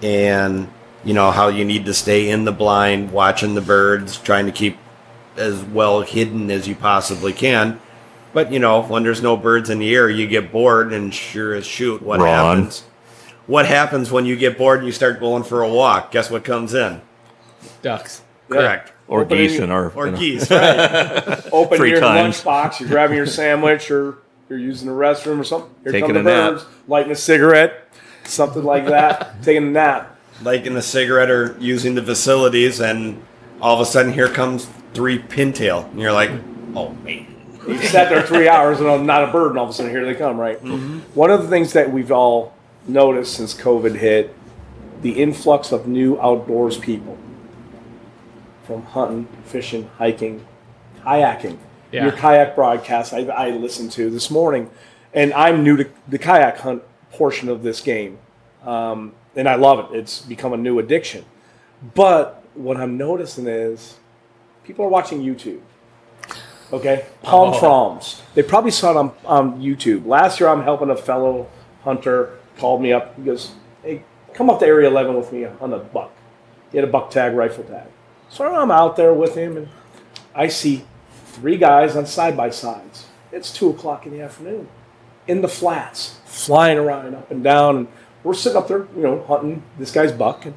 and 0.01 0.67
you 1.05 1.13
know 1.13 1.31
how 1.31 1.47
you 1.47 1.63
need 1.63 1.85
to 1.85 1.93
stay 1.93 2.29
in 2.29 2.43
the 2.45 2.51
blind, 2.51 3.11
watching 3.11 3.55
the 3.55 3.61
birds, 3.61 4.17
trying 4.17 4.45
to 4.47 4.51
keep 4.51 4.77
as 5.37 5.63
well 5.63 6.01
hidden 6.01 6.49
as 6.51 6.67
you 6.67 6.75
possibly 6.75 7.31
can. 7.31 7.79
But 8.33 8.51
you 8.51 8.59
know, 8.59 8.81
when 8.83 9.03
there's 9.03 9.21
no 9.21 9.37
birds 9.37 9.69
in 9.69 9.79
the 9.79 9.93
air, 9.95 10.09
you 10.09 10.27
get 10.27 10.51
bored, 10.51 10.91
and 10.91 11.13
sure 11.13 11.53
as 11.55 11.65
shoot, 11.65 12.01
what 12.01 12.19
Ron. 12.19 12.57
happens? 12.57 12.81
What 13.47 13.65
happens 13.67 14.11
when 14.11 14.25
you 14.25 14.35
get 14.35 14.57
bored 14.57 14.79
and 14.79 14.87
you 14.87 14.91
start 14.91 15.19
going 15.19 15.43
for 15.43 15.61
a 15.61 15.69
walk? 15.69 16.11
Guess 16.11 16.29
what 16.31 16.43
comes 16.43 16.73
in? 16.73 17.01
ducks. 17.81 18.21
Correct. 18.49 18.91
Or 19.07 19.21
Opening- 19.21 19.47
geese 19.47 19.59
in 19.59 19.71
our 19.71 19.91
Or 19.95 20.07
in 20.07 20.13
our- 20.15 20.19
geese, 20.19 20.49
right? 20.51 21.41
Open 21.51 21.77
Three 21.77 21.91
your 21.91 21.99
times. 21.99 22.41
lunchbox, 22.41 22.79
you're 22.79 22.89
grabbing 22.89 23.17
your 23.17 23.25
sandwich, 23.27 23.89
or 23.91 24.17
you're 24.49 24.57
using 24.59 24.87
the 24.87 24.93
restroom 24.93 25.39
or 25.39 25.43
something. 25.43 25.69
Here 25.83 25.91
Taking 25.91 26.13
come 26.15 26.23
the 26.23 26.31
a 26.49 26.51
nap. 26.53 26.61
lighting 26.87 27.11
a 27.11 27.15
cigarette, 27.15 27.87
something 28.23 28.63
like 28.63 28.87
that. 28.87 29.41
taking 29.43 29.67
a 29.67 29.71
nap. 29.71 30.14
Lighting 30.41 30.75
a 30.75 30.81
cigarette 30.81 31.29
or 31.29 31.55
using 31.59 31.95
the 31.95 32.03
facilities, 32.03 32.79
and 32.79 33.23
all 33.61 33.75
of 33.75 33.81
a 33.81 33.85
sudden 33.85 34.13
here 34.13 34.27
comes 34.27 34.67
three 34.93 35.19
pintail, 35.19 35.89
and 35.91 35.99
you're 35.99 36.11
like, 36.11 36.31
oh 36.75 36.93
man. 37.03 37.27
You 37.67 37.81
sat 37.81 38.09
there 38.09 38.21
three 38.21 38.47
hours 38.47 38.79
and 38.79 38.87
I'm 38.87 39.07
not 39.07 39.23
a 39.23 39.31
bird, 39.31 39.49
and 39.49 39.57
all 39.57 39.65
of 39.65 39.71
a 39.71 39.73
sudden 39.73 39.91
here 39.91 40.05
they 40.05 40.13
come, 40.13 40.37
right? 40.37 40.61
One 41.15 41.31
of 41.31 41.41
the 41.41 41.47
things 41.47 41.73
that 41.73 41.91
we've 41.91 42.11
all 42.11 42.53
noticed 42.87 43.33
since 43.33 43.55
COVID 43.55 43.95
hit, 43.95 44.35
the 45.01 45.13
influx 45.13 45.71
of 45.71 45.87
new 45.87 46.19
outdoors 46.21 46.77
people 46.77 47.17
from 48.63 48.83
hunting, 48.83 49.27
fishing, 49.45 49.89
hiking, 49.97 50.45
kayaking. 51.01 51.57
Yeah. 51.91 52.03
Your 52.03 52.11
kayak 52.11 52.55
broadcast 52.55 53.13
I, 53.13 53.19
I 53.25 53.49
listened 53.51 53.91
to 53.93 54.09
this 54.09 54.29
morning, 54.29 54.69
and 55.13 55.33
I'm 55.33 55.63
new 55.63 55.77
to 55.77 55.89
the 56.07 56.17
kayak 56.17 56.57
hunt 56.59 56.83
portion 57.11 57.47
of 57.49 57.63
this 57.63 57.79
game, 57.79 58.19
um, 58.63 59.13
and 59.35 59.47
I 59.49 59.55
love 59.55 59.79
it. 59.93 59.97
It's 59.97 60.21
become 60.21 60.53
a 60.53 60.57
new 60.57 60.79
addiction. 60.79 61.25
But 61.93 62.43
what 62.53 62.77
I'm 62.77 62.97
noticing 62.97 63.47
is 63.47 63.95
people 64.63 64.85
are 64.85 64.89
watching 64.89 65.21
YouTube. 65.21 65.61
Okay, 66.73 67.05
palm 67.21 67.51
Oh. 67.53 67.59
fronds. 67.59 68.21
They 68.33 68.41
probably 68.43 68.71
saw 68.71 68.91
it 68.91 68.97
on, 68.97 69.11
on 69.25 69.61
YouTube. 69.61 70.05
Last 70.07 70.39
year, 70.39 70.49
I'm 70.49 70.63
helping 70.63 70.89
a 70.89 70.95
fellow 70.95 71.47
hunter. 71.83 72.31
Called 72.57 72.81
me 72.81 72.91
up. 72.93 73.15
He 73.17 73.23
goes, 73.23 73.51
"Hey, 73.83 74.03
come 74.33 74.49
up 74.49 74.59
to 74.59 74.65
Area 74.65 74.87
11 74.89 75.15
with 75.15 75.31
me 75.33 75.45
on 75.45 75.73
a 75.73 75.77
buck." 75.77 76.11
He 76.71 76.77
had 76.77 76.87
a 76.87 76.91
buck 76.91 77.09
tag, 77.11 77.35
rifle 77.35 77.65
tag. 77.65 77.87
So 78.29 78.45
I'm 78.45 78.71
out 78.71 78.95
there 78.95 79.13
with 79.13 79.35
him, 79.35 79.57
and 79.57 79.67
I 80.33 80.47
see 80.47 80.85
three 81.33 81.57
guys 81.57 81.95
on 81.95 82.05
side 82.05 82.35
by 82.37 82.49
sides. 82.49 83.05
It's 83.31 83.51
two 83.51 83.69
o'clock 83.69 84.05
in 84.05 84.13
the 84.13 84.21
afternoon, 84.21 84.69
in 85.27 85.41
the 85.41 85.47
flats, 85.49 86.19
flying 86.25 86.77
around 86.77 87.13
up 87.13 87.29
and 87.29 87.43
down, 87.43 87.75
and 87.77 87.87
we're 88.25 88.33
sitting 88.33 88.57
up 88.57 88.67
there, 88.67 88.87
you 88.95 89.03
know, 89.03 89.23
hunting 89.23 89.63
this 89.77 89.91
guy's 89.91 90.11
buck. 90.11 90.45
And 90.45 90.55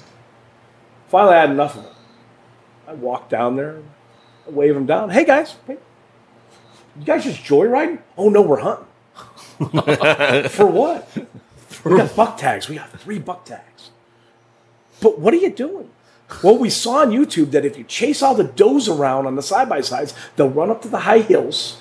finally, 1.06 1.34
I 1.34 1.42
had 1.42 1.50
enough 1.50 1.76
of 1.76 1.84
it. 1.84 1.92
I 2.88 2.94
walk 2.94 3.28
down 3.28 3.56
there, 3.56 3.82
I 4.46 4.50
wave 4.50 4.74
him 4.74 4.86
down. 4.86 5.10
Hey 5.10 5.24
guys, 5.24 5.56
hey, 5.66 5.76
you 6.98 7.04
guys 7.04 7.24
just 7.24 7.42
joyriding? 7.42 8.00
Oh 8.16 8.30
no, 8.30 8.40
we're 8.40 8.60
hunting. 8.60 8.86
For 10.48 10.66
what? 10.66 11.08
We 11.84 11.96
got 11.96 12.16
buck 12.16 12.38
tags. 12.38 12.68
We 12.68 12.76
got 12.76 12.90
three 12.98 13.18
buck 13.18 13.44
tags. 13.44 13.90
But 15.00 15.18
what 15.18 15.34
are 15.34 15.38
you 15.38 15.50
doing? 15.50 15.90
Well, 16.42 16.56
we 16.56 16.70
saw 16.70 17.00
on 17.00 17.10
YouTube 17.10 17.50
that 17.52 17.64
if 17.64 17.76
you 17.76 17.84
chase 17.84 18.22
all 18.22 18.34
the 18.34 18.44
does 18.44 18.88
around 18.88 19.26
on 19.26 19.36
the 19.36 19.42
side 19.42 19.68
by 19.68 19.80
sides, 19.80 20.14
they'll 20.36 20.48
run 20.48 20.70
up 20.70 20.82
to 20.82 20.88
the 20.88 21.00
high 21.00 21.20
hills, 21.20 21.80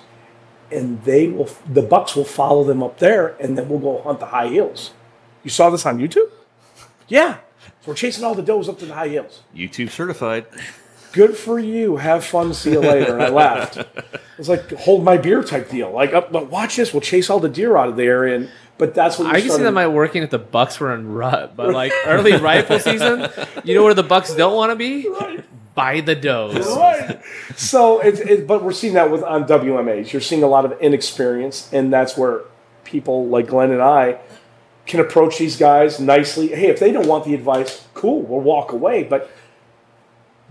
and 0.71 1.01
they 1.03 1.27
will. 1.27 1.49
The 1.71 1.81
bucks 1.81 2.15
will 2.15 2.25
follow 2.25 2.63
them 2.63 2.83
up 2.83 2.99
there, 2.99 3.35
and 3.39 3.57
then 3.57 3.69
we'll 3.69 3.79
go 3.79 4.01
hunt 4.01 4.19
the 4.19 4.27
high 4.27 4.47
hills. 4.47 4.91
You 5.43 5.49
saw 5.49 5.69
this 5.69 5.85
on 5.85 5.99
YouTube? 5.99 6.29
Yeah. 7.07 7.38
So 7.81 7.91
we're 7.91 7.95
chasing 7.95 8.23
all 8.23 8.35
the 8.35 8.43
does 8.43 8.67
up 8.67 8.79
to 8.79 8.85
the 8.85 8.93
high 8.93 9.07
hills. 9.07 9.41
YouTube 9.55 9.89
certified. 9.89 10.45
Good 11.13 11.38
for 11.38 11.57
you. 11.57 11.97
Have 11.97 12.23
fun. 12.23 12.53
See 12.53 12.71
you 12.71 12.79
later. 12.79 13.13
And 13.13 13.23
I 13.23 13.29
left. 13.29 13.77
It's 14.38 14.49
like 14.49 14.71
hold 14.73 15.03
my 15.03 15.17
beer 15.17 15.43
type 15.43 15.69
deal. 15.69 15.91
Like, 15.91 16.13
uh, 16.13 16.21
but 16.31 16.51
watch 16.51 16.75
this. 16.75 16.93
We'll 16.93 17.01
chase 17.01 17.29
all 17.29 17.39
the 17.39 17.49
deer 17.49 17.77
out 17.77 17.89
of 17.89 17.95
the 17.95 18.03
area. 18.03 18.35
And 18.35 18.51
but 18.77 18.93
that's 18.93 19.17
what 19.17 19.27
I 19.27 19.41
can 19.41 19.49
see 19.49 19.63
that 19.63 19.71
might 19.71 19.88
working 19.88 20.21
if 20.21 20.29
the 20.29 20.38
Bucks 20.38 20.79
were 20.79 20.93
in 20.93 21.13
rut, 21.13 21.55
but 21.55 21.73
like 21.73 21.91
early 22.05 22.33
rifle 22.38 22.79
season, 22.79 23.29
you 23.63 23.73
know 23.73 23.83
where 23.83 23.93
the 23.93 24.03
Bucks 24.03 24.35
don't 24.35 24.55
want 24.55 24.71
to 24.71 24.75
be? 24.75 25.09
By 25.73 26.01
the 26.01 26.15
does. 26.15 26.67
right. 26.75 27.19
So 27.55 27.99
it's 27.99 28.19
it, 28.19 28.47
but 28.47 28.63
we're 28.63 28.71
seeing 28.73 28.93
that 28.95 29.09
with 29.09 29.23
on 29.23 29.47
WMAs. 29.47 30.11
You're 30.11 30.21
seeing 30.21 30.43
a 30.43 30.47
lot 30.47 30.65
of 30.65 30.79
inexperience, 30.79 31.71
and 31.71 31.91
that's 31.91 32.17
where 32.17 32.41
people 32.83 33.27
like 33.27 33.47
Glenn 33.47 33.71
and 33.71 33.81
I 33.81 34.19
can 34.88 34.99
approach 34.99 35.38
these 35.38 35.57
guys 35.57 35.99
nicely. 35.99 36.47
Hey, 36.47 36.67
if 36.67 36.79
they 36.79 36.91
don't 36.91 37.07
want 37.07 37.25
the 37.25 37.33
advice, 37.33 37.85
cool, 37.93 38.21
we'll 38.21 38.39
walk 38.39 38.71
away. 38.71 39.03
But 39.03 39.29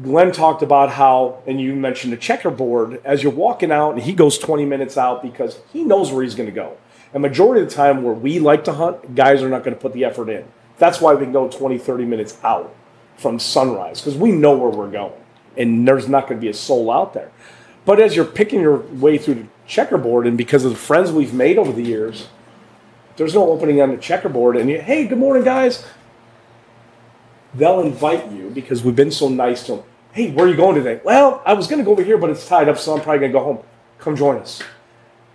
Glenn 0.02 0.30
talked 0.30 0.62
about 0.62 0.90
how, 0.90 1.42
and 1.46 1.60
you 1.60 1.74
mentioned 1.74 2.12
the 2.12 2.18
checkerboard 2.18 3.00
as 3.04 3.22
you're 3.22 3.32
walking 3.32 3.72
out, 3.72 3.92
and 3.92 4.02
he 4.02 4.12
goes 4.12 4.38
20 4.38 4.66
minutes 4.66 4.98
out 4.98 5.22
because 5.22 5.58
he 5.72 5.82
knows 5.82 6.12
where 6.12 6.22
he's 6.22 6.34
going 6.34 6.48
to 6.48 6.54
go. 6.54 6.76
And 7.14 7.22
majority 7.22 7.62
of 7.62 7.70
the 7.70 7.74
time, 7.74 8.02
where 8.02 8.12
we 8.12 8.38
like 8.38 8.64
to 8.64 8.74
hunt, 8.74 9.14
guys 9.14 9.42
are 9.42 9.48
not 9.48 9.64
going 9.64 9.74
to 9.74 9.80
put 9.80 9.94
the 9.94 10.04
effort 10.04 10.28
in. 10.28 10.44
That's 10.78 11.00
why 11.00 11.14
we 11.14 11.24
can 11.24 11.32
go 11.32 11.48
20, 11.48 11.78
30 11.78 12.04
minutes 12.04 12.38
out 12.44 12.74
from 13.16 13.38
sunrise 13.38 14.02
because 14.02 14.18
we 14.18 14.32
know 14.32 14.54
where 14.54 14.68
we're 14.68 14.90
going, 14.90 15.18
and 15.56 15.88
there's 15.88 16.08
not 16.08 16.28
going 16.28 16.38
to 16.38 16.44
be 16.44 16.50
a 16.50 16.54
soul 16.54 16.90
out 16.90 17.14
there. 17.14 17.32
But 17.86 18.00
as 18.00 18.14
you're 18.16 18.26
picking 18.26 18.60
your 18.60 18.78
way 18.78 19.16
through 19.16 19.34
the 19.34 19.46
checkerboard, 19.66 20.26
and 20.26 20.36
because 20.36 20.66
of 20.66 20.72
the 20.72 20.76
friends 20.76 21.10
we've 21.10 21.32
made 21.32 21.56
over 21.56 21.72
the 21.72 21.82
years, 21.82 22.28
there's 23.16 23.34
no 23.34 23.50
opening 23.50 23.80
on 23.80 23.90
the 23.90 23.96
checkerboard, 23.96 24.56
and 24.56 24.68
you, 24.70 24.80
hey, 24.80 25.06
good 25.06 25.18
morning, 25.18 25.44
guys. 25.44 25.84
They'll 27.54 27.80
invite 27.80 28.30
you 28.30 28.50
because 28.50 28.82
we've 28.84 28.96
been 28.96 29.10
so 29.10 29.28
nice 29.28 29.64
to 29.66 29.76
them. 29.76 29.84
Hey, 30.12 30.30
where 30.30 30.46
are 30.46 30.48
you 30.48 30.56
going 30.56 30.76
today? 30.76 31.00
Well, 31.04 31.42
I 31.46 31.54
was 31.54 31.66
going 31.66 31.78
to 31.78 31.84
go 31.84 31.92
over 31.92 32.02
here, 32.02 32.18
but 32.18 32.30
it's 32.30 32.46
tied 32.46 32.68
up, 32.68 32.78
so 32.78 32.94
I'm 32.94 33.00
probably 33.02 33.20
going 33.20 33.32
to 33.32 33.38
go 33.38 33.44
home. 33.44 33.58
Come 33.98 34.16
join 34.16 34.38
us. 34.38 34.62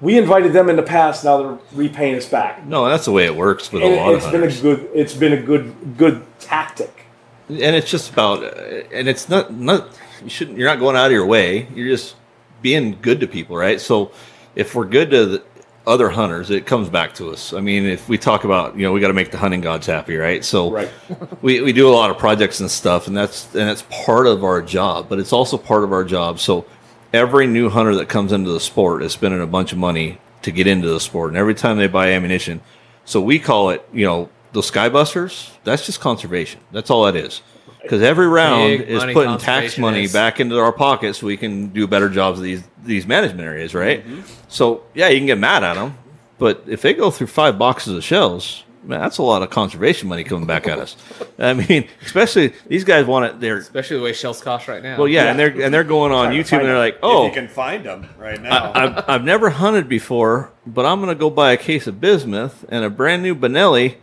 We 0.01 0.17
invited 0.17 0.53
them 0.53 0.69
in 0.69 0.75
the 0.75 0.83
past. 0.83 1.23
Now 1.23 1.37
they're 1.41 1.59
repaying 1.73 2.15
us 2.15 2.27
back. 2.27 2.65
No, 2.65 2.87
that's 2.89 3.05
the 3.05 3.11
way 3.11 3.25
it 3.25 3.35
works 3.35 3.71
with 3.71 3.83
a 3.83 3.85
And 3.85 3.95
lot 3.97 4.13
of 4.13 4.17
it's 4.17 4.31
been 4.31 4.43
a 4.43 4.61
good. 4.61 4.89
It's 4.95 5.13
been 5.13 5.33
a 5.33 5.41
good 5.41 5.75
good 5.97 6.25
tactic. 6.39 7.05
and 7.49 7.75
it's 7.75 7.89
just 7.89 8.11
about, 8.11 8.43
and 8.91 9.07
it's 9.07 9.29
not 9.29 9.53
not 9.53 9.89
you 10.23 10.29
shouldn't. 10.29 10.57
You're 10.57 10.67
not 10.69 10.79
going 10.79 10.95
out 10.95 11.07
of 11.07 11.11
your 11.11 11.27
way. 11.27 11.67
You're 11.75 11.87
just 11.95 12.15
being 12.63 12.97
good 13.03 13.19
to 13.19 13.27
people, 13.27 13.55
right? 13.55 13.79
So 13.79 14.11
if 14.55 14.73
we're 14.73 14.85
good 14.85 15.11
to 15.11 15.25
the 15.27 15.43
other 15.87 16.09
hunters, 16.09 16.51
it 16.51 16.65
comes 16.65 16.89
back 16.89 17.13
to 17.15 17.31
us. 17.31 17.53
I 17.53 17.59
mean, 17.59 17.85
if 17.85 18.07
we 18.07 18.17
talk 18.17 18.43
about, 18.43 18.75
you 18.75 18.83
know, 18.83 18.91
we 18.91 18.99
got 18.99 19.07
to 19.07 19.13
make 19.13 19.31
the 19.31 19.37
hunting 19.37 19.61
gods 19.61 19.87
happy, 19.87 20.15
right? 20.15 20.43
So 20.45 20.71
Right. 20.71 20.89
we, 21.41 21.61
we 21.61 21.73
do 21.73 21.89
a 21.89 21.93
lot 21.93 22.11
of 22.11 22.17
projects 22.17 22.59
and 22.59 22.69
stuff, 22.69 23.07
and 23.07 23.17
that's 23.17 23.45
and 23.55 23.67
that's 23.67 23.83
part 23.89 24.27
of 24.27 24.43
our 24.43 24.61
job, 24.61 25.09
but 25.09 25.19
it's 25.19 25.33
also 25.33 25.57
part 25.57 25.83
of 25.83 25.91
our 25.91 26.03
job. 26.03 26.39
So 26.39 26.65
every 27.13 27.47
new 27.47 27.69
hunter 27.69 27.95
that 27.95 28.09
comes 28.09 28.31
into 28.31 28.51
the 28.51 28.59
sport 28.59 29.01
is 29.03 29.13
spending 29.13 29.41
a 29.41 29.47
bunch 29.47 29.71
of 29.71 29.77
money 29.77 30.19
to 30.43 30.51
get 30.51 30.67
into 30.67 30.87
the 30.87 30.99
sport, 30.99 31.29
and 31.29 31.37
every 31.37 31.55
time 31.55 31.77
they 31.77 31.87
buy 31.87 32.11
ammunition, 32.11 32.61
so 33.05 33.19
we 33.19 33.39
call 33.39 33.71
it, 33.71 33.87
you 33.91 34.05
know, 34.05 34.29
those 34.53 34.69
skybusters. 34.69 35.51
That's 35.63 35.85
just 35.85 35.99
conservation. 35.99 36.61
That's 36.71 36.89
all 36.89 37.05
that 37.05 37.15
is. 37.15 37.41
Because 37.81 38.01
every 38.01 38.27
round 38.27 38.77
Big 38.77 38.81
is 38.81 38.99
money 38.99 39.13
putting 39.13 39.37
tax 39.37 39.77
money 39.77 40.03
is. 40.03 40.13
back 40.13 40.39
into 40.39 40.57
our 40.57 40.71
pockets 40.71 41.19
so 41.19 41.27
we 41.27 41.37
can 41.37 41.67
do 41.67 41.87
better 41.87 42.09
jobs 42.09 42.39
of 42.39 42.43
these 42.43 42.63
these 42.83 43.07
management 43.07 43.41
areas, 43.41 43.73
right? 43.73 44.05
Mm-hmm. 44.05 44.21
So 44.47 44.83
yeah, 44.93 45.09
you 45.09 45.17
can 45.17 45.27
get 45.27 45.37
mad 45.37 45.63
at 45.63 45.75
them, 45.75 45.97
but 46.37 46.63
if 46.67 46.81
they 46.81 46.93
go 46.93 47.11
through 47.11 47.27
five 47.27 47.57
boxes 47.57 47.95
of 47.95 48.03
shells, 48.03 48.63
man, 48.83 48.99
that's 48.99 49.17
a 49.17 49.23
lot 49.23 49.41
of 49.41 49.49
conservation 49.49 50.09
money 50.09 50.23
coming 50.23 50.45
back 50.45 50.67
at 50.67 50.79
us. 50.79 50.95
I 51.39 51.53
mean, 51.53 51.87
especially 52.03 52.53
these 52.67 52.83
guys 52.83 53.05
want 53.05 53.25
it. 53.25 53.39
They're 53.39 53.57
Especially 53.57 53.97
the 53.97 54.03
way 54.03 54.13
shells 54.13 54.41
cost 54.41 54.67
right 54.67 54.81
now. 54.81 54.97
well, 54.97 55.07
yeah, 55.07 55.29
and 55.29 55.39
they're 55.39 55.61
and 55.61 55.73
they're 55.73 55.83
going 55.83 56.11
on 56.11 56.31
YouTube 56.31 56.59
and 56.59 56.67
they're 56.67 56.73
them. 56.73 56.77
like, 56.77 56.99
oh, 57.03 57.25
if 57.25 57.35
you 57.35 57.41
oh, 57.41 57.45
can 57.45 57.47
find 57.47 57.85
them 57.85 58.07
right 58.17 58.41
now. 58.41 58.71
I, 58.71 58.83
I've, 58.83 59.09
I've 59.09 59.23
never 59.23 59.49
hunted 59.49 59.87
before, 59.87 60.51
but 60.65 60.85
I'm 60.85 60.99
going 60.99 61.09
to 61.09 61.19
go 61.19 61.29
buy 61.29 61.51
a 61.51 61.57
case 61.57 61.87
of 61.87 61.99
bismuth 61.99 62.65
and 62.69 62.83
a 62.83 62.89
brand 62.89 63.23
new 63.23 63.35
Benelli, 63.35 63.91
a- 63.91 63.97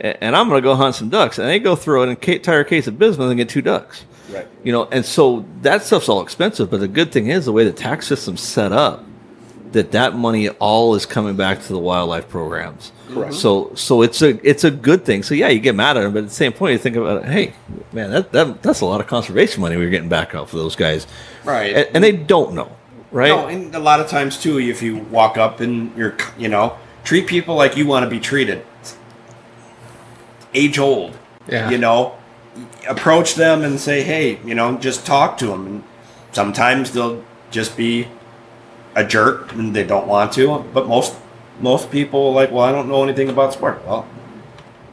and 0.00 0.34
I'm 0.34 0.48
going 0.48 0.62
to 0.62 0.66
go 0.66 0.74
hunt 0.74 0.94
some 0.94 1.08
ducks. 1.08 1.38
And 1.38 1.48
they 1.48 1.58
go 1.58 1.76
through 1.76 2.02
an 2.02 2.08
entire 2.10 2.64
case 2.64 2.86
of 2.86 2.98
bismuth 2.98 3.28
and 3.28 3.36
get 3.36 3.48
two 3.48 3.62
ducks. 3.62 4.04
Right. 4.30 4.46
You 4.62 4.72
know, 4.72 4.84
and 4.86 5.04
so 5.04 5.44
that 5.62 5.82
stuff's 5.82 6.08
all 6.08 6.22
expensive. 6.22 6.70
But 6.70 6.80
the 6.80 6.88
good 6.88 7.12
thing 7.12 7.28
is 7.28 7.44
the 7.44 7.52
way 7.52 7.64
the 7.64 7.72
tax 7.72 8.06
system's 8.06 8.40
set 8.40 8.72
up, 8.72 9.04
that 9.72 9.92
that 9.92 10.16
money 10.16 10.48
all 10.48 10.94
is 10.94 11.06
coming 11.06 11.36
back 11.36 11.62
to 11.62 11.68
the 11.72 11.78
wildlife 11.78 12.28
programs. 12.28 12.92
Correct. 13.08 13.34
So 13.34 13.72
so 13.74 14.02
it's 14.02 14.22
a 14.22 14.48
it's 14.48 14.64
a 14.64 14.70
good 14.70 15.04
thing. 15.04 15.22
So 15.22 15.34
yeah, 15.34 15.48
you 15.48 15.60
get 15.60 15.74
mad 15.74 15.96
at 15.96 16.02
them, 16.02 16.12
but 16.12 16.20
at 16.20 16.28
the 16.28 16.34
same 16.34 16.52
point, 16.52 16.72
you 16.72 16.78
think 16.78 16.96
about 16.96 17.24
it. 17.24 17.28
Hey, 17.28 17.52
man, 17.92 18.10
that, 18.10 18.32
that 18.32 18.62
that's 18.62 18.80
a 18.80 18.86
lot 18.86 19.00
of 19.00 19.06
conservation 19.06 19.60
money 19.60 19.76
we're 19.76 19.90
getting 19.90 20.08
back 20.08 20.34
out 20.34 20.48
for 20.48 20.56
those 20.56 20.76
guys, 20.76 21.06
right. 21.44 21.74
and, 21.74 21.88
and 21.94 22.04
they 22.04 22.12
don't 22.12 22.54
know, 22.54 22.70
right? 23.10 23.28
No, 23.28 23.48
and 23.48 23.74
a 23.74 23.80
lot 23.80 23.98
of 23.98 24.08
times 24.08 24.40
too, 24.40 24.60
if 24.60 24.80
you 24.80 24.98
walk 24.98 25.36
up 25.36 25.58
and 25.58 25.96
you're, 25.96 26.16
you 26.38 26.48
know, 26.48 26.76
treat 27.02 27.26
people 27.26 27.56
like 27.56 27.76
you 27.76 27.86
want 27.86 28.04
to 28.04 28.10
be 28.10 28.20
treated. 28.20 28.64
Age 30.54 30.78
old, 30.78 31.16
Yeah. 31.48 31.70
you 31.70 31.78
know, 31.78 32.14
approach 32.88 33.34
them 33.36 33.62
and 33.62 33.78
say, 33.78 34.02
hey, 34.02 34.38
you 34.44 34.54
know, 34.54 34.76
just 34.78 35.06
talk 35.06 35.38
to 35.38 35.46
them. 35.46 35.66
And 35.66 35.84
sometimes 36.32 36.92
they'll 36.92 37.22
just 37.50 37.76
be 37.76 38.08
a 38.96 39.04
jerk 39.04 39.52
and 39.52 39.74
they 39.74 39.84
don't 39.84 40.06
want 40.08 40.32
to. 40.32 40.64
But 40.74 40.88
most 40.88 41.14
most 41.60 41.90
people 41.90 42.28
are 42.28 42.32
like, 42.32 42.50
well, 42.50 42.64
I 42.64 42.72
don't 42.72 42.88
know 42.88 43.02
anything 43.04 43.28
about 43.28 43.52
sport. 43.52 43.82
Well, 43.86 44.06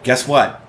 guess 0.03 0.27
what? 0.27 0.61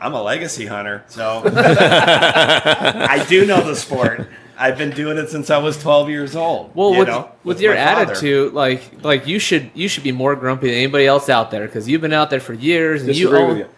I'm 0.00 0.12
a 0.14 0.22
legacy 0.22 0.66
hunter, 0.66 1.04
so 1.08 1.42
I 1.46 3.24
do 3.28 3.46
know 3.46 3.60
the 3.66 3.74
sport. 3.76 4.28
I've 4.56 4.78
been 4.78 4.90
doing 4.90 5.18
it 5.18 5.28
since 5.30 5.50
I 5.50 5.58
was 5.58 5.76
12 5.82 6.10
years 6.10 6.36
old. 6.36 6.70
Well, 6.74 6.92
you 6.92 6.98
with, 7.00 7.08
know, 7.08 7.30
with 7.42 7.60
your 7.60 7.74
my 7.74 7.84
father. 7.84 8.12
attitude, 8.12 8.52
like 8.52 9.02
like 9.02 9.26
you 9.26 9.38
should 9.38 9.70
you 9.74 9.88
should 9.88 10.04
be 10.04 10.12
more 10.12 10.36
grumpy 10.36 10.68
than 10.68 10.76
anybody 10.76 11.06
else 11.06 11.28
out 11.28 11.50
there 11.50 11.66
because 11.66 11.88
you've 11.88 12.00
been 12.02 12.12
out 12.12 12.30
there 12.30 12.40
for 12.40 12.52
years 12.54 13.02
and 13.02 13.08
you 13.16 13.28
Disagree 13.28 13.40
own. 13.42 13.48
with 13.48 13.58
you. 13.58 13.68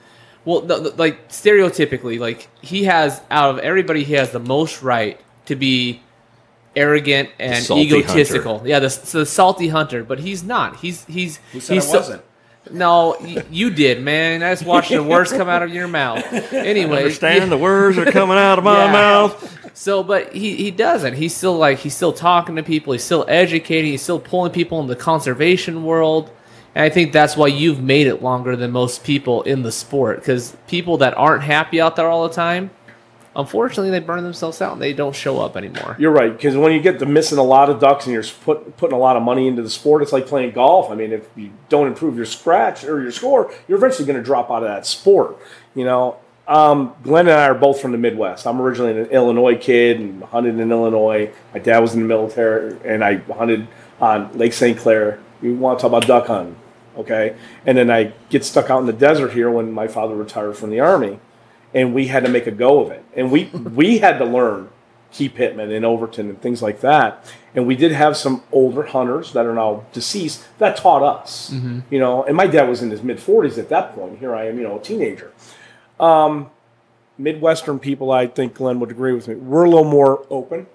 Well, 0.47 0.63
the, 0.63 0.79
the- 0.79 0.91
like 0.97 1.29
stereotypically, 1.29 2.19
like 2.19 2.49
he 2.63 2.85
has 2.85 3.21
out 3.31 3.51
of 3.51 3.59
everybody, 3.59 4.05
he 4.05 4.15
has 4.15 4.31
the 4.31 4.39
most 4.41 4.83
right 4.83 5.21
to 5.47 5.57
be 5.57 6.01
arrogant 6.75 7.31
and 7.39 7.65
salty 7.65 7.83
egotistical. 7.83 8.63
Yeah, 8.65 8.79
the, 8.81 8.89
the 9.13 9.27
salty 9.27 9.69
hunter, 9.69 10.05
but 10.05 10.21
he's 10.21 10.43
not. 10.43 10.77
He's 10.77 11.05
he's 11.07 11.37
Who 11.53 11.61
said 11.61 11.75
he's 11.75 11.93
I 11.93 11.97
wasn't? 11.99 12.23
No, 12.71 13.17
y- 13.21 13.45
you 13.51 13.71
did, 13.71 14.03
man. 14.03 14.43
I 14.43 14.53
just 14.53 14.65
watched 14.67 14.91
the 14.91 15.03
words 15.03 15.31
come 15.33 15.49
out 15.49 15.63
of 15.63 15.73
your 15.73 15.87
mouth. 15.87 16.25
Anyway, 16.53 16.97
understand 16.99 17.51
the 17.53 17.57
words 17.59 17.97
are 17.97 18.11
coming 18.11 18.37
out 18.39 18.59
of 18.59 18.65
my 18.65 18.87
Yeah. 18.87 18.93
mouth. 18.93 19.71
So, 19.79 20.03
but 20.03 20.33
he, 20.33 20.57
he 20.57 20.71
doesn't. 20.73 21.15
He's 21.15 21.35
still 21.35 21.57
like 21.57 21.79
he's 21.79 21.95
still 21.95 22.13
talking 22.13 22.57
to 22.57 22.63
people. 22.65 22.93
He's 22.93 23.05
still 23.05 23.25
educating. 23.29 23.93
He's 23.93 24.03
still 24.03 24.19
pulling 24.19 24.51
people 24.53 24.81
in 24.81 24.87
the 24.89 24.97
conservation 24.97 25.85
world. 25.85 26.31
And 26.77 26.85
I 26.85 26.91
think 26.91 27.13
that's 27.13 27.39
why 27.39 27.47
you've 27.47 27.83
made 27.83 28.07
it 28.07 28.23
longer 28.23 28.55
than 28.55 28.71
most 28.71 29.03
people 29.03 29.43
in 29.45 29.63
the 29.63 29.73
sport. 29.73 30.19
Because 30.19 30.55
people 30.69 30.99
that 30.99 31.17
aren't 31.17 31.43
happy 31.43 31.81
out 31.81 31.97
there 31.97 32.07
all 32.07 32.29
the 32.29 32.35
time, 32.35 32.69
unfortunately, 33.35 33.91
they 33.91 33.99
burn 33.99 34.23
themselves 34.23 34.61
out 34.61 34.75
and 34.75 34.83
they 34.83 34.93
don't 34.93 35.17
show 35.17 35.41
up 35.41 35.57
anymore. 35.57 35.97
You're 35.99 36.11
right 36.11 36.31
because 36.31 36.55
when 36.55 36.73
you 36.73 36.81
get 36.81 36.99
to 36.99 37.07
missing 37.07 37.39
a 37.39 37.43
lot 37.43 37.71
of 37.71 37.81
ducks 37.81 38.05
and 38.05 38.13
you're 38.13 38.25
put, 38.45 38.77
putting 38.77 38.95
a 38.95 38.99
lot 38.99 39.17
of 39.17 39.23
money 39.23 39.49
into 39.49 39.63
the 39.63 39.71
sport, 39.71 40.03
it's 40.03 40.13
like 40.13 40.27
playing 40.27 40.51
golf. 40.51 40.91
I 40.91 40.97
mean, 40.97 41.13
if 41.13 41.27
you 41.35 41.51
don't 41.71 41.87
improve 41.87 42.15
your 42.15 42.27
scratch 42.27 42.85
or 42.85 43.01
your 43.01 43.11
score, 43.11 43.51
you're 43.67 43.79
eventually 43.79 44.05
going 44.05 44.19
to 44.19 44.23
drop 44.23 44.51
out 44.51 44.63
of 44.63 44.69
that 44.69 44.85
sport. 44.85 45.39
You 45.75 45.87
know, 45.87 46.19
um, 46.47 46.95
Glenn 47.03 47.27
and 47.27 47.41
I 47.41 47.47
are 47.47 47.55
both 47.55 47.81
from 47.81 47.93
the 47.93 47.99
Midwest. 47.99 48.47
I'm 48.47 48.61
originally 48.61 49.01
an 49.01 49.07
Illinois 49.07 49.57
kid 49.57 49.99
and 49.99 50.23
hunted 50.25 50.61
in 50.61 50.71
Illinois. 50.71 51.31
My 51.55 51.61
dad 51.61 51.79
was 51.79 51.95
in 51.95 52.01
the 52.01 52.07
military, 52.07 52.77
and 52.85 53.03
I 53.03 53.17
hunted 53.33 53.67
on 53.99 54.37
Lake 54.37 54.53
St. 54.53 54.79
Clair. 54.79 55.21
You 55.41 55.55
want 55.55 55.79
to 55.79 55.83
talk 55.83 55.91
about 55.91 56.07
duck 56.07 56.27
hunting, 56.29 56.57
okay? 56.97 57.37
And 57.65 57.77
then 57.77 57.91
I 57.91 58.13
get 58.31 58.45
stuck 58.45 58.71
out 58.71 58.81
in 58.81 58.87
the 58.87 58.93
desert 58.93 59.33
here 59.33 59.51
when 59.51 59.73
my 59.73 59.89
father 59.89 60.15
retired 60.15 60.57
from 60.57 60.71
the 60.71 60.81
army 60.81 61.21
and 61.75 61.95
we 61.95 62.07
had 62.07 62.25
to 62.25 62.31
make 62.31 62.47
a 62.47 62.51
go 62.51 62.81
of 62.81 62.91
it. 62.91 63.05
And 63.15 63.31
we 63.31 63.45
we 63.81 63.99
had 63.99 64.19
to 64.19 64.25
learn 64.25 64.71
Key 65.13 65.29
Pittman 65.29 65.71
and 65.71 65.85
Overton 65.85 66.29
and 66.29 66.41
things 66.41 66.63
like 66.63 66.81
that. 66.81 67.25
And 67.55 67.67
we 67.67 67.77
did 67.77 67.93
have 67.93 68.17
some 68.17 68.43
older 68.53 68.83
hunters 68.83 69.33
that 69.33 69.47
are 69.47 69.55
now 69.55 69.85
deceased 69.93 70.45
that 70.59 70.77
taught 70.77 71.03
us. 71.03 71.51
You 71.91 71.99
know, 71.99 72.25
and 72.25 72.37
my 72.37 72.47
dad 72.47 72.69
was 72.69 72.83
in 72.83 72.91
his 72.91 73.03
mid 73.03 73.21
forties 73.21 73.59
at 73.59 73.69
that 73.69 73.95
point. 73.95 74.19
Here 74.19 74.35
I 74.35 74.47
am, 74.49 74.59
you 74.59 74.65
know, 74.65 74.79
a 74.79 74.83
teenager. 74.83 75.33
Um, 76.01 76.51
Midwestern 77.19 77.79
people, 77.79 78.11
I 78.11 78.27
think 78.27 78.55
Glenn 78.55 78.79
would 78.81 78.91
agree 78.91 79.13
with 79.13 79.27
me. 79.29 79.37
We're 79.37 79.65
a 79.65 79.71
little 79.71 79.85
more 79.85 80.27
open. 80.29 80.67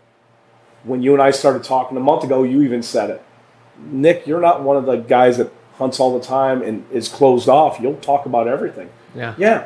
When 0.84 1.04
you 1.04 1.14
and 1.14 1.22
I 1.22 1.30
started 1.30 1.64
talking 1.64 1.96
a 1.98 2.00
month 2.00 2.24
ago, 2.24 2.42
you 2.42 2.64
even 2.64 2.82
said 2.82 3.12
it. 3.12 3.24
Nick, 3.78 4.26
you're 4.26 4.42
not 4.42 4.64
one 4.64 4.78
of 4.78 4.86
the 4.86 4.96
guys 4.96 5.38
that 5.38 5.52
hunts 5.82 6.00
all 6.00 6.18
the 6.18 6.24
time 6.24 6.62
and 6.62 6.86
is 6.92 7.10
closed 7.10 7.50
off. 7.50 7.80
You'll 7.80 7.96
talk 7.96 8.28
about 8.28 8.48
everything. 8.48 8.92
Yeah. 9.16 9.34
Yeah, 9.38 9.64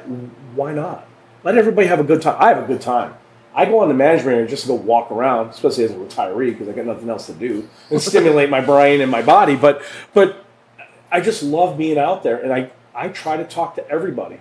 why 0.56 0.74
not? 0.74 1.06
Let 1.44 1.58
everybody 1.58 1.88
have 1.88 2.00
a 2.00 2.06
good 2.06 2.22
time. 2.22 2.38
I 2.40 2.48
have 2.48 2.64
a 2.64 2.66
good 2.66 2.80
time. 2.80 3.14
I 3.54 3.66
go 3.66 3.80
on 3.80 3.90
the 3.90 3.94
management 3.94 4.38
area 4.38 4.48
just 4.48 4.64
to 4.64 4.70
go 4.70 4.76
walk 4.76 5.12
around, 5.12 5.50
especially 5.50 5.84
as 5.84 5.92
a 5.92 5.96
retiree 5.96 6.52
because 6.52 6.70
I 6.70 6.72
got 6.72 6.86
nothing 6.86 7.10
else 7.10 7.26
to 7.28 7.34
do 7.34 7.68
and 7.92 8.02
stimulate 8.10 8.50
my 8.50 8.62
brain 8.62 9.02
and 9.02 9.12
my 9.12 9.22
body. 9.22 9.56
But 9.58 9.84
but 10.14 10.46
I 11.12 11.20
just 11.20 11.44
love 11.44 11.78
being 11.78 11.98
out 11.98 12.24
there, 12.24 12.42
and 12.42 12.54
I 12.54 12.72
I 12.94 13.10
try 13.10 13.36
to 13.36 13.44
talk 13.44 13.76
to 13.76 13.88
everybody. 13.90 14.40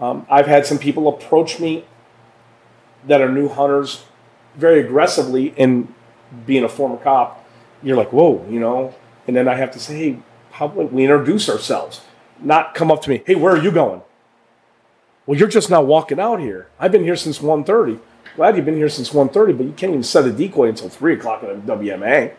Um, 0.00 0.26
I've 0.28 0.46
had 0.46 0.66
some 0.66 0.78
people 0.78 1.06
approach 1.08 1.60
me 1.60 1.84
that 3.06 3.20
are 3.20 3.30
new 3.30 3.48
hunters 3.48 4.04
very 4.56 4.80
aggressively, 4.80 5.54
and 5.56 5.92
being 6.46 6.64
a 6.64 6.68
former 6.68 6.96
cop, 6.96 7.44
you're 7.82 7.96
like, 7.96 8.12
whoa, 8.12 8.44
you 8.50 8.58
know. 8.58 8.94
And 9.28 9.36
then 9.36 9.46
I 9.46 9.54
have 9.54 9.70
to 9.72 9.78
say, 9.78 9.96
hey, 9.96 10.18
how 10.52 10.66
about 10.66 10.92
we 10.92 11.04
introduce 11.04 11.48
ourselves? 11.48 12.02
Not 12.40 12.74
come 12.74 12.90
up 12.90 13.02
to 13.02 13.10
me, 13.10 13.22
hey, 13.26 13.34
where 13.34 13.52
are 13.52 13.62
you 13.62 13.70
going? 13.70 14.02
Well, 15.26 15.38
you're 15.38 15.48
just 15.48 15.70
now 15.70 15.82
walking 15.82 16.18
out 16.18 16.40
here. 16.40 16.68
I've 16.78 16.92
been 16.92 17.04
here 17.04 17.16
since 17.16 17.38
1.30. 17.38 18.00
Glad 18.36 18.56
you've 18.56 18.64
been 18.64 18.76
here 18.76 18.88
since 18.88 19.10
1.30, 19.10 19.56
but 19.56 19.66
you 19.66 19.72
can't 19.72 19.90
even 19.90 20.02
set 20.02 20.26
a 20.26 20.32
decoy 20.32 20.68
until 20.68 20.88
3 20.88 21.14
o'clock 21.14 21.42
at 21.42 21.50
WMA, 21.66 22.34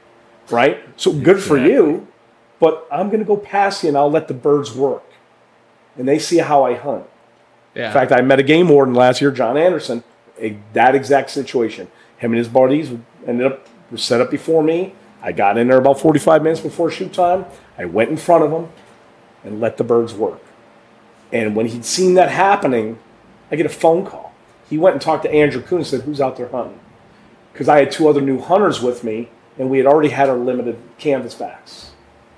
right? 0.49 0.84
So 0.97 1.14
good 1.14 1.41
for 1.41 1.57
you, 1.57 2.07
but 2.59 2.88
I'm 2.91 3.07
going 3.07 3.20
to 3.20 3.26
go 3.26 3.38
past 3.38 3.84
you 3.84 3.89
and 3.89 3.97
I'll 3.97 4.11
let 4.11 4.28
the 4.28 4.34
birds 4.34 4.74
work. 4.74 5.03
And 5.97 6.07
they 6.07 6.20
see 6.20 6.39
how 6.39 6.64
I 6.64 6.76
hunt. 6.76 7.05
Yeah. 7.76 7.88
In 7.88 7.93
fact, 7.93 8.11
I 8.11 8.22
met 8.22 8.39
a 8.39 8.43
game 8.43 8.70
warden 8.70 8.93
last 8.93 9.22
year, 9.22 9.32
John 9.32 9.57
Anderson, 9.57 10.03
a, 10.39 10.57
that 10.74 10.95
exact 10.95 11.30
situation. 11.30 11.88
Him 12.18 12.32
and 12.32 12.38
his 12.38 12.47
buddies 12.47 12.91
ended 13.26 13.45
up 13.45 13.68
were 13.91 13.97
set 13.97 14.22
up 14.22 14.32
before 14.32 14.64
me. 14.64 14.95
I 15.24 15.32
got 15.32 15.57
in 15.57 15.69
there 15.69 15.78
about 15.78 16.01
45 16.01 16.43
minutes 16.43 16.59
before 16.59 16.91
shoot 16.91 17.13
time. 17.13 17.45
I 17.78 17.86
went 17.86 18.09
in 18.09 18.17
front 18.17 18.43
of 18.43 18.51
them 18.51 18.69
and 19.45 19.61
let 19.61 19.78
the 19.78 19.84
birds 19.86 20.13
work. 20.13 20.41
And 21.32 21.55
when 21.55 21.67
he'd 21.67 21.86
seen 21.86 22.15
that 22.15 22.30
happening, 22.30 22.99
I 23.49 23.55
get 23.55 23.65
a 23.65 23.69
phone 23.69 24.05
call. 24.05 24.34
He 24.69 24.78
went 24.78 24.93
and 24.93 25.01
talked 25.01 25.24
to 25.24 25.32
Andrew 25.32 25.61
Kuhn 25.61 25.80
and 25.80 25.88
said, 25.88 26.01
Who's 26.01 26.19
out 26.19 26.36
there 26.36 26.49
hunting? 26.49 26.80
Because 27.51 27.69
I 27.69 27.80
had 27.80 27.91
two 27.91 28.07
other 28.07 28.21
new 28.21 28.39
hunters 28.39 28.82
with 28.82 29.03
me, 29.03 29.30
and 29.57 29.69
we 29.69 29.78
had 29.78 29.88
already 29.88 30.09
had 30.09 30.30
our 30.30 30.38
limited 30.38 30.78
canvas 30.97 31.36
backs. 31.36 31.91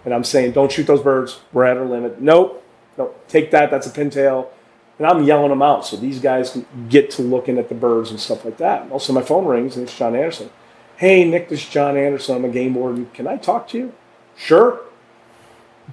And 0.05 0.13
I'm 0.13 0.23
saying, 0.23 0.51
Don't 0.51 0.71
shoot 0.71 0.87
those 0.87 1.01
birds. 1.01 1.41
We're 1.51 1.65
at 1.65 1.77
our 1.77 1.85
limit. 1.85 2.21
Nope. 2.21 2.63
Nope. 2.97 3.27
Take 3.27 3.51
that. 3.51 3.71
That's 3.71 3.87
a 3.87 3.89
pintail. 3.89 4.49
And 4.97 5.07
I'm 5.07 5.23
yelling 5.23 5.49
them 5.49 5.61
out 5.61 5.85
so 5.85 5.97
these 5.97 6.19
guys 6.19 6.51
can 6.51 6.65
get 6.87 7.11
to 7.11 7.21
looking 7.21 7.57
at 7.57 7.67
the 7.67 7.75
birds 7.75 8.11
and 8.11 8.19
stuff 8.19 8.45
like 8.45 8.57
that. 8.57 8.89
Also, 8.91 9.11
my 9.11 9.21
phone 9.21 9.45
rings 9.45 9.75
and 9.75 9.87
it's 9.87 9.97
John 9.97 10.15
Anderson. 10.15 10.49
Hey, 10.97 11.25
Nick, 11.25 11.49
this 11.49 11.61
is 11.61 11.69
John 11.69 11.97
Anderson. 11.97 12.37
I'm 12.37 12.45
a 12.45 12.49
game 12.49 12.73
warden. 12.73 13.07
Can 13.07 13.27
I 13.27 13.35
talk 13.35 13.67
to 13.69 13.77
you? 13.77 13.93
Sure. 14.37 14.79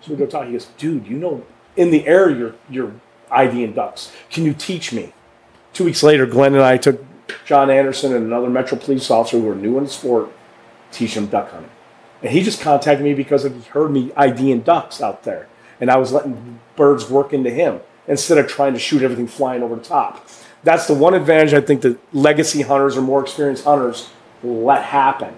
So 0.00 0.12
we 0.12 0.16
go 0.16 0.26
talk. 0.26 0.46
He 0.46 0.52
goes, 0.52 0.66
dude, 0.78 1.08
you 1.08 1.16
know, 1.16 1.44
in 1.74 1.90
the 1.90 2.06
air, 2.06 2.30
you're, 2.30 2.54
you're 2.70 2.92
IDing 3.28 3.72
ducks. 3.72 4.12
Can 4.30 4.44
you 4.44 4.54
teach 4.54 4.92
me? 4.92 5.12
Two 5.72 5.84
weeks 5.84 6.04
later, 6.04 6.24
Glenn 6.24 6.54
and 6.54 6.62
I 6.62 6.76
took 6.76 7.04
John 7.44 7.68
Anderson 7.68 8.14
and 8.14 8.26
another 8.26 8.48
Metro 8.48 8.78
police 8.78 9.10
officer 9.10 9.40
who 9.40 9.46
were 9.46 9.56
new 9.56 9.76
in 9.76 9.84
the 9.84 9.90
sport, 9.90 10.30
teach 10.92 11.16
him 11.16 11.26
duck 11.26 11.50
hunting. 11.50 11.70
And 12.22 12.30
he 12.30 12.44
just 12.44 12.60
contacted 12.60 13.04
me 13.04 13.14
because 13.14 13.42
he 13.42 13.50
heard 13.70 13.90
me 13.90 14.12
IDing 14.16 14.60
ducks 14.60 15.00
out 15.00 15.24
there. 15.24 15.48
And 15.80 15.90
I 15.90 15.96
was 15.96 16.12
letting 16.12 16.60
birds 16.76 17.10
work 17.10 17.32
into 17.32 17.50
him 17.50 17.80
instead 18.06 18.38
of 18.38 18.46
trying 18.46 18.74
to 18.74 18.78
shoot 18.78 19.02
everything 19.02 19.26
flying 19.26 19.64
over 19.64 19.74
the 19.74 19.82
top. 19.82 20.28
That's 20.62 20.86
the 20.86 20.94
one 20.94 21.14
advantage 21.14 21.54
I 21.54 21.60
think 21.60 21.80
that 21.80 21.98
legacy 22.14 22.62
hunters 22.62 22.96
or 22.96 23.02
more 23.02 23.20
experienced 23.20 23.64
hunters 23.64 24.08
let 24.42 24.84
happen. 24.84 25.34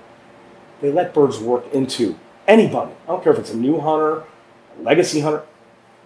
They 0.81 0.93
let 0.93 1.15
birds 1.15 1.39
work 1.39 1.73
into 1.73 2.19
anybody. 2.47 2.93
I 3.05 3.07
don't 3.09 3.23
care 3.23 3.33
if 3.33 3.39
it's 3.39 3.53
a 3.53 3.57
new 3.57 3.81
hunter 3.81 4.25
Legacy 4.81 5.21
hunter, 5.21 5.43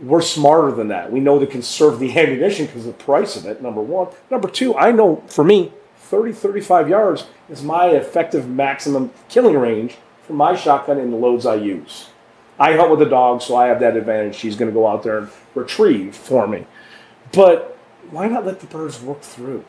we're 0.00 0.22
smarter 0.22 0.72
than 0.72 0.88
that. 0.88 1.10
We 1.10 1.20
know 1.20 1.38
to 1.38 1.46
conserve 1.46 1.98
the 1.98 2.16
ammunition 2.18 2.66
because 2.66 2.86
of 2.86 2.98
the 2.98 3.04
price 3.04 3.36
of 3.36 3.46
it, 3.46 3.62
number 3.62 3.80
one. 3.80 4.08
Number 4.30 4.48
two, 4.48 4.76
I 4.76 4.92
know 4.92 5.22
for 5.26 5.44
me, 5.44 5.72
30, 5.98 6.32
35 6.32 6.88
yards 6.88 7.26
is 7.50 7.62
my 7.62 7.88
effective 7.88 8.48
maximum 8.48 9.10
killing 9.28 9.56
range 9.56 9.96
for 10.22 10.32
my 10.32 10.56
shotgun 10.56 10.98
and 10.98 11.12
the 11.12 11.16
loads 11.16 11.46
I 11.46 11.56
use. 11.56 12.08
I 12.58 12.74
hunt 12.76 12.90
with 12.90 13.02
a 13.02 13.08
dog, 13.08 13.42
so 13.42 13.56
I 13.56 13.66
have 13.66 13.80
that 13.80 13.96
advantage. 13.96 14.34
She's 14.34 14.56
going 14.56 14.70
to 14.70 14.74
go 14.74 14.86
out 14.86 15.02
there 15.02 15.18
and 15.18 15.30
retrieve 15.54 16.16
for 16.16 16.46
me. 16.46 16.66
But 17.32 17.78
why 18.10 18.26
not 18.26 18.46
let 18.46 18.60
the 18.60 18.66
birds 18.66 19.00
work 19.00 19.20
through? 19.20 19.64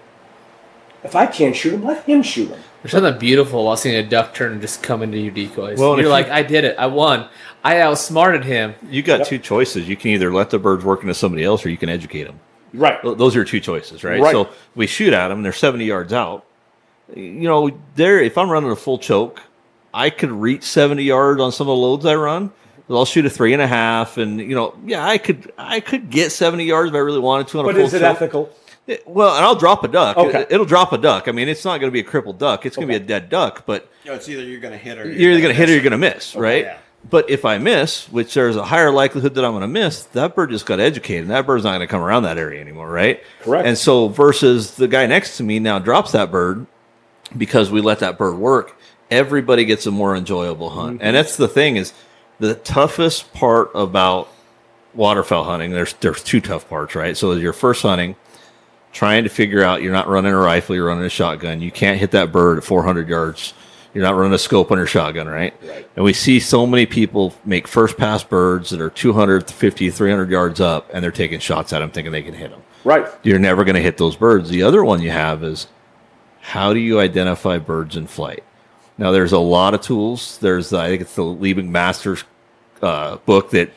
If 1.03 1.15
I 1.15 1.25
can't 1.27 1.55
shoot 1.55 1.73
him, 1.73 1.85
let 1.85 2.03
him 2.05 2.21
shoot 2.21 2.49
him. 2.49 2.59
There's 2.83 2.91
something 2.91 3.17
beautiful 3.17 3.65
while 3.65 3.77
seeing 3.77 3.95
a 3.95 4.03
duck 4.07 4.33
turn 4.33 4.53
and 4.53 4.61
just 4.61 4.83
come 4.83 5.01
into 5.01 5.17
your 5.17 5.31
decoys. 5.31 5.79
Well, 5.79 5.99
You're 5.99 6.09
like, 6.09 6.27
you- 6.27 6.33
I 6.33 6.43
did 6.43 6.63
it. 6.63 6.75
I 6.77 6.87
won. 6.87 7.27
I 7.63 7.79
outsmarted 7.81 8.43
him. 8.45 8.73
You 8.89 9.01
got 9.01 9.19
Yep. 9.19 9.27
two 9.27 9.37
choices. 9.39 9.87
You 9.89 9.95
can 9.97 10.11
either 10.11 10.31
let 10.33 10.49
the 10.49 10.59
birds 10.59 10.83
work 10.85 11.01
into 11.01 11.13
somebody 11.13 11.43
else, 11.43 11.65
or 11.65 11.69
you 11.69 11.77
can 11.77 11.89
educate 11.89 12.23
them. 12.23 12.39
Right. 12.73 12.97
Those 13.03 13.35
are 13.35 13.39
your 13.39 13.45
two 13.45 13.59
choices, 13.59 14.03
right? 14.03 14.21
Right. 14.21 14.31
So 14.31 14.49
we 14.75 14.87
shoot 14.87 15.11
at 15.13 15.27
them. 15.29 15.39
And 15.39 15.45
they're 15.45 15.51
seventy 15.53 15.85
yards 15.85 16.13
out. 16.13 16.45
You 17.15 17.47
know, 17.49 17.71
there. 17.95 18.21
If 18.21 18.37
I'm 18.37 18.49
running 18.49 18.69
a 18.71 18.75
full 18.75 18.97
choke, 18.99 19.41
I 19.93 20.09
could 20.11 20.31
reach 20.31 20.63
seventy 20.63 21.03
yards 21.03 21.41
on 21.41 21.51
some 21.51 21.67
of 21.67 21.75
the 21.75 21.81
loads 21.81 22.05
I 22.05 22.15
run. 22.15 22.51
I'll 22.89 23.05
shoot 23.05 23.25
a 23.25 23.29
three 23.29 23.53
and 23.53 23.61
a 23.61 23.67
half, 23.67 24.17
and 24.17 24.39
you 24.39 24.55
know, 24.55 24.73
yeah, 24.85 25.05
I 25.05 25.19
could, 25.19 25.51
I 25.59 25.79
could 25.79 26.09
get 26.09 26.31
seventy 26.31 26.63
yards 26.65 26.89
if 26.89 26.95
I 26.95 26.99
really 26.99 27.19
wanted 27.19 27.47
to 27.49 27.59
on 27.59 27.65
a 27.65 27.67
But 27.67 27.75
full 27.75 27.85
is 27.85 27.93
it 27.93 27.99
choke. 27.99 28.15
ethical? 28.15 28.49
It- 28.89 29.07
Well, 29.07 29.35
and 29.35 29.45
I'll 29.45 29.55
drop 29.55 29.83
a 29.83 29.87
duck. 29.87 30.17
Okay. 30.17 30.45
It, 30.49 30.57
will 30.57 30.65
drop 30.65 30.91
a 30.93 30.97
duck. 30.97 31.27
I 31.27 31.31
mean, 31.31 31.47
it's 31.47 31.63
not 31.63 31.79
going 31.79 31.89
to 31.89 31.93
be 31.93 31.99
a 31.99 32.03
crippled 32.03 32.39
duck. 32.39 32.65
It's 32.65 32.75
going 32.75 32.87
to 32.87 32.93
Okay. 32.93 32.99
be 32.99 33.05
a 33.05 33.07
dead 33.07 33.29
duck, 33.29 33.63
but 33.65 33.87
You 34.03 34.11
know, 34.11 34.17
it's 34.17 34.27
either 34.27 34.43
you're 34.43 34.59
going 34.59 34.73
to 34.73 34.77
hit 34.77 34.97
or 34.97 35.09
you're 35.09 35.31
either 35.31 35.41
going 35.41 35.53
to 35.53 35.57
hit 35.57 35.69
or 35.69 35.73
you're 35.73 35.81
going 35.83 35.91
to 35.91 35.97
miss, 35.97 36.35
right? 36.35 36.65
yeah. 36.65 36.77
But 37.09 37.29
if 37.29 37.45
I 37.45 37.59
miss, 37.59 38.11
which 38.11 38.33
there's 38.33 38.57
a 38.57 38.65
higher 38.65 38.91
likelihood 38.91 39.35
that 39.35 39.45
I'm 39.45 39.51
going 39.51 39.61
to 39.61 39.67
miss, 39.69 40.03
that 40.05 40.35
bird 40.35 40.49
just 40.49 40.65
got 40.65 40.81
educated. 40.81 41.21
And 41.23 41.31
that 41.31 41.45
bird's 41.45 41.63
not 41.63 41.69
going 41.71 41.79
to 41.81 41.87
come 41.87 42.01
around 42.01 42.23
that 42.23 42.37
area 42.37 42.59
anymore, 42.59 42.89
right? 42.89 43.23
Correct. 43.41 43.65
And 43.65 43.77
so 43.77 44.09
versus 44.09 44.75
the 44.75 44.87
guy 44.87 45.05
next 45.05 45.37
to 45.37 45.43
me 45.43 45.59
now 45.59 45.79
drops 45.79 46.11
that 46.11 46.29
bird 46.29 46.65
because 47.37 47.71
we 47.71 47.79
let 47.79 47.99
that 47.99 48.17
bird 48.17 48.35
work. 48.37 48.75
Everybody 49.11 49.63
gets 49.65 49.85
a 49.85 49.91
more 49.91 50.15
enjoyable 50.15 50.69
hunt, 50.71 50.97
mm-hmm. 50.97 51.05
and 51.07 51.15
that's 51.15 51.37
the 51.37 51.47
thing 51.47 51.77
is 51.77 51.93
the 52.39 52.55
toughest 52.55 53.33
part 53.33 53.71
about 53.73 54.29
waterfowl 54.93 55.45
hunting. 55.45 55.71
There's 55.71 55.93
there's 55.93 56.21
two 56.23 56.41
tough 56.41 56.67
parts, 56.69 56.95
right? 56.95 57.15
So 57.17 57.31
your 57.33 57.53
first 57.53 57.81
hunting, 57.81 58.15
trying 58.91 59.23
to 59.23 59.29
figure 59.29 59.63
out 59.63 59.81
you're 59.81 59.93
not 59.93 60.07
running 60.07 60.33
a 60.33 60.37
rifle, 60.37 60.75
you're 60.75 60.87
running 60.87 61.05
a 61.05 61.09
shotgun. 61.09 61.61
You 61.61 61.71
can't 61.71 61.99
hit 61.99 62.11
that 62.11 62.31
bird 62.31 62.57
at 62.57 62.63
400 62.63 63.07
yards. 63.07 63.53
You're 63.93 64.03
not 64.03 64.15
running 64.15 64.33
a 64.33 64.39
scope 64.39 64.71
on 64.71 64.77
your 64.77 64.87
shotgun, 64.87 65.27
right? 65.27 65.53
Right. 65.63 65.89
And 65.95 66.05
we 66.05 66.13
see 66.13 66.39
so 66.39 66.67
many 66.67 66.85
people 66.85 67.33
make 67.43 67.67
first 67.67 67.97
pass 67.97 68.23
birds 68.23 68.69
that 68.69 68.81
are 68.81 68.89
250, 68.89 69.89
300 69.89 70.29
yards 70.29 70.61
up, 70.61 70.89
and 70.93 71.03
they're 71.03 71.11
taking 71.11 71.39
shots 71.39 71.73
at 71.73 71.79
them 71.79 71.89
thinking 71.89 72.11
they 72.11 72.21
can 72.21 72.35
hit 72.35 72.51
them. 72.51 72.61
Right. 72.83 73.07
You're 73.23 73.39
never 73.39 73.63
going 73.63 73.75
to 73.75 73.81
hit 73.81 73.97
those 73.97 74.15
birds. 74.15 74.49
The 74.49 74.63
other 74.63 74.83
one 74.83 75.01
you 75.01 75.11
have 75.11 75.43
is 75.43 75.67
how 76.39 76.73
do 76.73 76.79
you 76.79 76.99
identify 76.99 77.57
birds 77.57 77.95
in 77.95 78.07
flight? 78.07 78.43
Now, 78.97 79.11
there's 79.11 79.31
a 79.31 79.39
lot 79.39 79.73
of 79.73 79.81
tools. 79.81 80.37
There's, 80.39 80.73
I 80.73 80.89
think 80.89 81.01
it's 81.01 81.15
the 81.15 81.23
Liebig 81.23 81.67
Masters 81.67 82.23
uh, 82.81 83.17
book 83.17 83.51
that, 83.51 83.71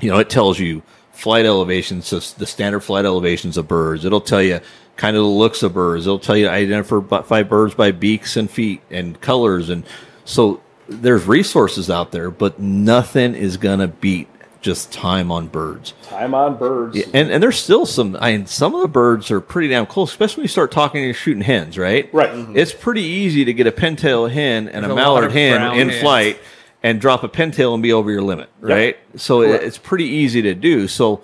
you 0.00 0.10
know, 0.10 0.18
it 0.18 0.30
tells 0.30 0.58
you 0.58 0.82
flight 1.22 1.46
elevations, 1.46 2.08
so 2.08 2.18
the 2.18 2.46
standard 2.46 2.80
flight 2.80 3.04
elevations 3.04 3.56
of 3.56 3.68
birds. 3.68 4.04
It'll 4.04 4.20
tell 4.20 4.42
you 4.42 4.60
kind 4.96 5.16
of 5.16 5.22
the 5.22 5.28
looks 5.28 5.62
of 5.62 5.72
birds. 5.72 6.04
It'll 6.04 6.18
tell 6.18 6.36
you 6.36 6.48
identify 6.48 7.44
birds 7.44 7.74
by 7.74 7.92
beaks 7.92 8.36
and 8.36 8.50
feet 8.50 8.82
and 8.90 9.20
colors. 9.20 9.68
And 9.70 9.84
so 10.24 10.60
there's 10.88 11.24
resources 11.24 11.88
out 11.88 12.10
there, 12.10 12.28
but 12.32 12.58
nothing 12.58 13.36
is 13.36 13.56
going 13.56 13.78
to 13.78 13.86
beat 13.86 14.26
just 14.62 14.92
time 14.92 15.30
on 15.30 15.46
birds. 15.46 15.94
Time 16.02 16.34
on 16.34 16.56
birds. 16.56 16.96
Yeah, 16.96 17.04
and 17.14 17.30
and 17.30 17.40
there's 17.40 17.58
still 17.58 17.86
some. 17.86 18.16
I 18.20 18.32
mean, 18.36 18.46
some 18.46 18.74
of 18.74 18.80
the 18.82 18.88
birds 18.88 19.30
are 19.30 19.40
pretty 19.40 19.68
damn 19.68 19.86
close, 19.86 20.10
especially 20.10 20.40
when 20.40 20.44
you 20.44 20.48
start 20.48 20.72
talking 20.72 20.98
and 21.02 21.06
you're 21.06 21.14
shooting 21.14 21.42
hens, 21.42 21.78
right? 21.78 22.12
Right. 22.12 22.30
It's 22.56 22.72
pretty 22.72 23.02
easy 23.02 23.44
to 23.44 23.52
get 23.54 23.68
a 23.68 23.72
pintail 23.72 24.28
hen 24.28 24.68
and 24.68 24.82
There's 24.84 24.90
a 24.90 24.92
a 24.92 24.96
mallard 24.96 25.24
of 25.24 25.32
hen 25.32 25.78
in 25.78 25.88
hens. 25.88 26.00
flight, 26.00 26.40
and 26.82 27.00
drop 27.00 27.22
a 27.22 27.28
pintail 27.28 27.74
and 27.74 27.82
be 27.82 27.92
over 27.92 28.10
your 28.10 28.22
limit, 28.22 28.48
right? 28.60 28.96
So 29.16 29.42
it, 29.42 29.62
it's 29.62 29.78
pretty 29.78 30.06
easy 30.06 30.42
to 30.42 30.54
do. 30.54 30.88
So 30.88 31.22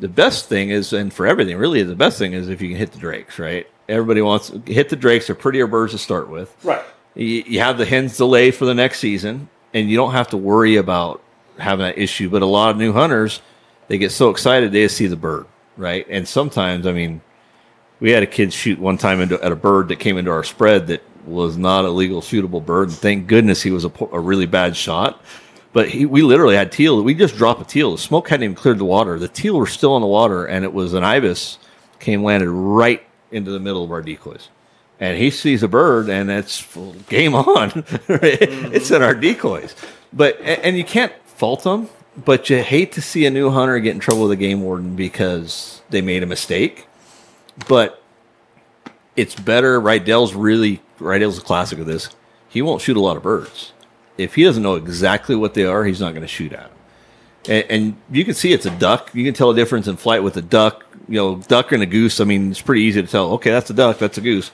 the 0.00 0.08
best 0.08 0.48
thing 0.48 0.70
is, 0.70 0.92
and 0.92 1.12
for 1.12 1.26
everything, 1.26 1.56
really, 1.56 1.82
the 1.82 1.94
best 1.94 2.18
thing 2.18 2.32
is 2.32 2.48
if 2.48 2.60
you 2.60 2.68
can 2.68 2.76
hit 2.76 2.92
the 2.92 2.98
drakes, 2.98 3.38
right? 3.38 3.66
Everybody 3.88 4.20
wants 4.22 4.52
hit 4.66 4.88
the 4.88 4.96
drakes. 4.96 5.26
They're 5.28 5.36
prettier 5.36 5.66
birds 5.66 5.92
to 5.92 5.98
start 5.98 6.28
with 6.28 6.54
Right. 6.64 6.82
you, 7.14 7.44
you 7.46 7.60
have 7.60 7.78
the 7.78 7.84
hens 7.86 8.16
delay 8.16 8.50
for 8.50 8.64
the 8.64 8.74
next 8.74 8.98
season, 8.98 9.48
and 9.72 9.88
you 9.88 9.96
don't 9.96 10.12
have 10.12 10.28
to 10.28 10.36
worry 10.36 10.76
about 10.76 11.22
having 11.58 11.84
that 11.86 11.96
issue. 11.98 12.28
But 12.28 12.42
a 12.42 12.46
lot 12.46 12.70
of 12.70 12.76
new 12.76 12.92
hunters, 12.92 13.40
they 13.88 13.98
get 13.98 14.10
so 14.10 14.30
excited 14.30 14.72
they 14.72 14.88
see 14.88 15.06
the 15.06 15.16
bird, 15.16 15.46
right? 15.76 16.04
And 16.10 16.26
sometimes, 16.26 16.86
I 16.86 16.92
mean, 16.92 17.20
we 18.00 18.10
had 18.10 18.22
a 18.24 18.26
kid 18.26 18.52
shoot 18.52 18.78
one 18.80 18.98
time 18.98 19.20
into, 19.20 19.40
at 19.42 19.52
a 19.52 19.56
bird 19.56 19.88
that 19.88 19.96
came 20.00 20.18
into 20.18 20.30
our 20.32 20.42
spread 20.44 20.88
that 20.88 21.02
was 21.26 21.56
not 21.56 21.84
a 21.84 21.90
legal 21.90 22.20
shootable 22.20 22.64
bird. 22.64 22.88
And 22.88 22.96
thank 22.96 23.26
goodness 23.26 23.62
he 23.62 23.70
was 23.70 23.84
a, 23.84 23.92
a 24.12 24.20
really 24.20 24.46
bad 24.46 24.76
shot. 24.76 25.20
But 25.72 25.90
he, 25.90 26.06
we 26.06 26.22
literally 26.22 26.56
had 26.56 26.72
teal. 26.72 27.02
We 27.02 27.14
just 27.14 27.36
dropped 27.36 27.60
a 27.60 27.64
teal. 27.64 27.92
The 27.92 27.98
smoke 27.98 28.28
hadn't 28.28 28.44
even 28.44 28.56
cleared 28.56 28.78
the 28.78 28.84
water. 28.84 29.18
The 29.18 29.28
teal 29.28 29.56
were 29.56 29.66
still 29.66 29.94
in 29.96 30.00
the 30.00 30.08
water, 30.08 30.46
and 30.46 30.64
it 30.64 30.72
was 30.72 30.94
an 30.94 31.04
ibis 31.04 31.58
came 31.98 32.22
landed 32.22 32.50
right 32.50 33.02
into 33.30 33.50
the 33.50 33.60
middle 33.60 33.82
of 33.82 33.90
our 33.90 34.02
decoys 34.02 34.48
and 34.98 35.18
he 35.18 35.30
sees 35.30 35.62
a 35.62 35.68
bird 35.68 36.08
and 36.08 36.30
it's 36.30 36.64
game 37.08 37.34
on 37.34 37.72
it's 38.08 38.90
in 38.90 39.02
our 39.02 39.14
decoys 39.14 39.74
but 40.12 40.40
and, 40.40 40.76
you 40.76 40.84
can't 40.84 41.12
fault 41.24 41.64
them 41.64 41.88
but 42.16 42.48
you 42.48 42.62
hate 42.62 42.92
to 42.92 43.02
see 43.02 43.26
a 43.26 43.30
new 43.30 43.50
hunter 43.50 43.78
get 43.78 43.94
in 43.94 44.00
trouble 44.00 44.22
with 44.22 44.32
a 44.32 44.36
game 44.36 44.62
warden 44.62 44.96
because 44.96 45.82
they 45.90 46.00
made 46.00 46.22
a 46.22 46.26
mistake 46.26 46.86
but 47.68 48.02
it's 49.16 49.34
better 49.34 49.80
right 49.80 50.04
dell's 50.04 50.34
really 50.34 50.80
right 50.98 51.18
dell's 51.18 51.38
a 51.38 51.42
classic 51.42 51.78
of 51.78 51.86
this 51.86 52.10
he 52.48 52.62
won't 52.62 52.82
shoot 52.82 52.96
a 52.96 53.00
lot 53.00 53.16
of 53.16 53.22
birds 53.22 53.72
if 54.18 54.34
he 54.34 54.44
doesn't 54.44 54.62
know 54.62 54.76
exactly 54.76 55.36
what 55.36 55.54
they 55.54 55.64
are 55.64 55.84
he's 55.84 56.00
not 56.00 56.10
going 56.10 56.22
to 56.22 56.28
shoot 56.28 56.52
at 56.52 56.68
them 56.68 56.76
and, 57.48 57.64
and 57.70 57.96
you 58.10 58.24
can 58.24 58.34
see 58.34 58.52
it's 58.52 58.66
a 58.66 58.70
duck. 58.70 59.14
You 59.14 59.24
can 59.24 59.34
tell 59.34 59.50
a 59.50 59.54
difference 59.54 59.86
in 59.86 59.96
flight 59.96 60.22
with 60.22 60.36
a 60.36 60.42
duck. 60.42 60.84
You 61.08 61.16
know, 61.16 61.36
duck 61.36 61.72
and 61.72 61.82
a 61.82 61.86
goose. 61.86 62.20
I 62.20 62.24
mean, 62.24 62.50
it's 62.50 62.60
pretty 62.60 62.82
easy 62.82 63.00
to 63.02 63.08
tell. 63.08 63.32
Okay, 63.34 63.50
that's 63.50 63.70
a 63.70 63.74
duck. 63.74 63.98
That's 63.98 64.18
a 64.18 64.20
goose. 64.20 64.50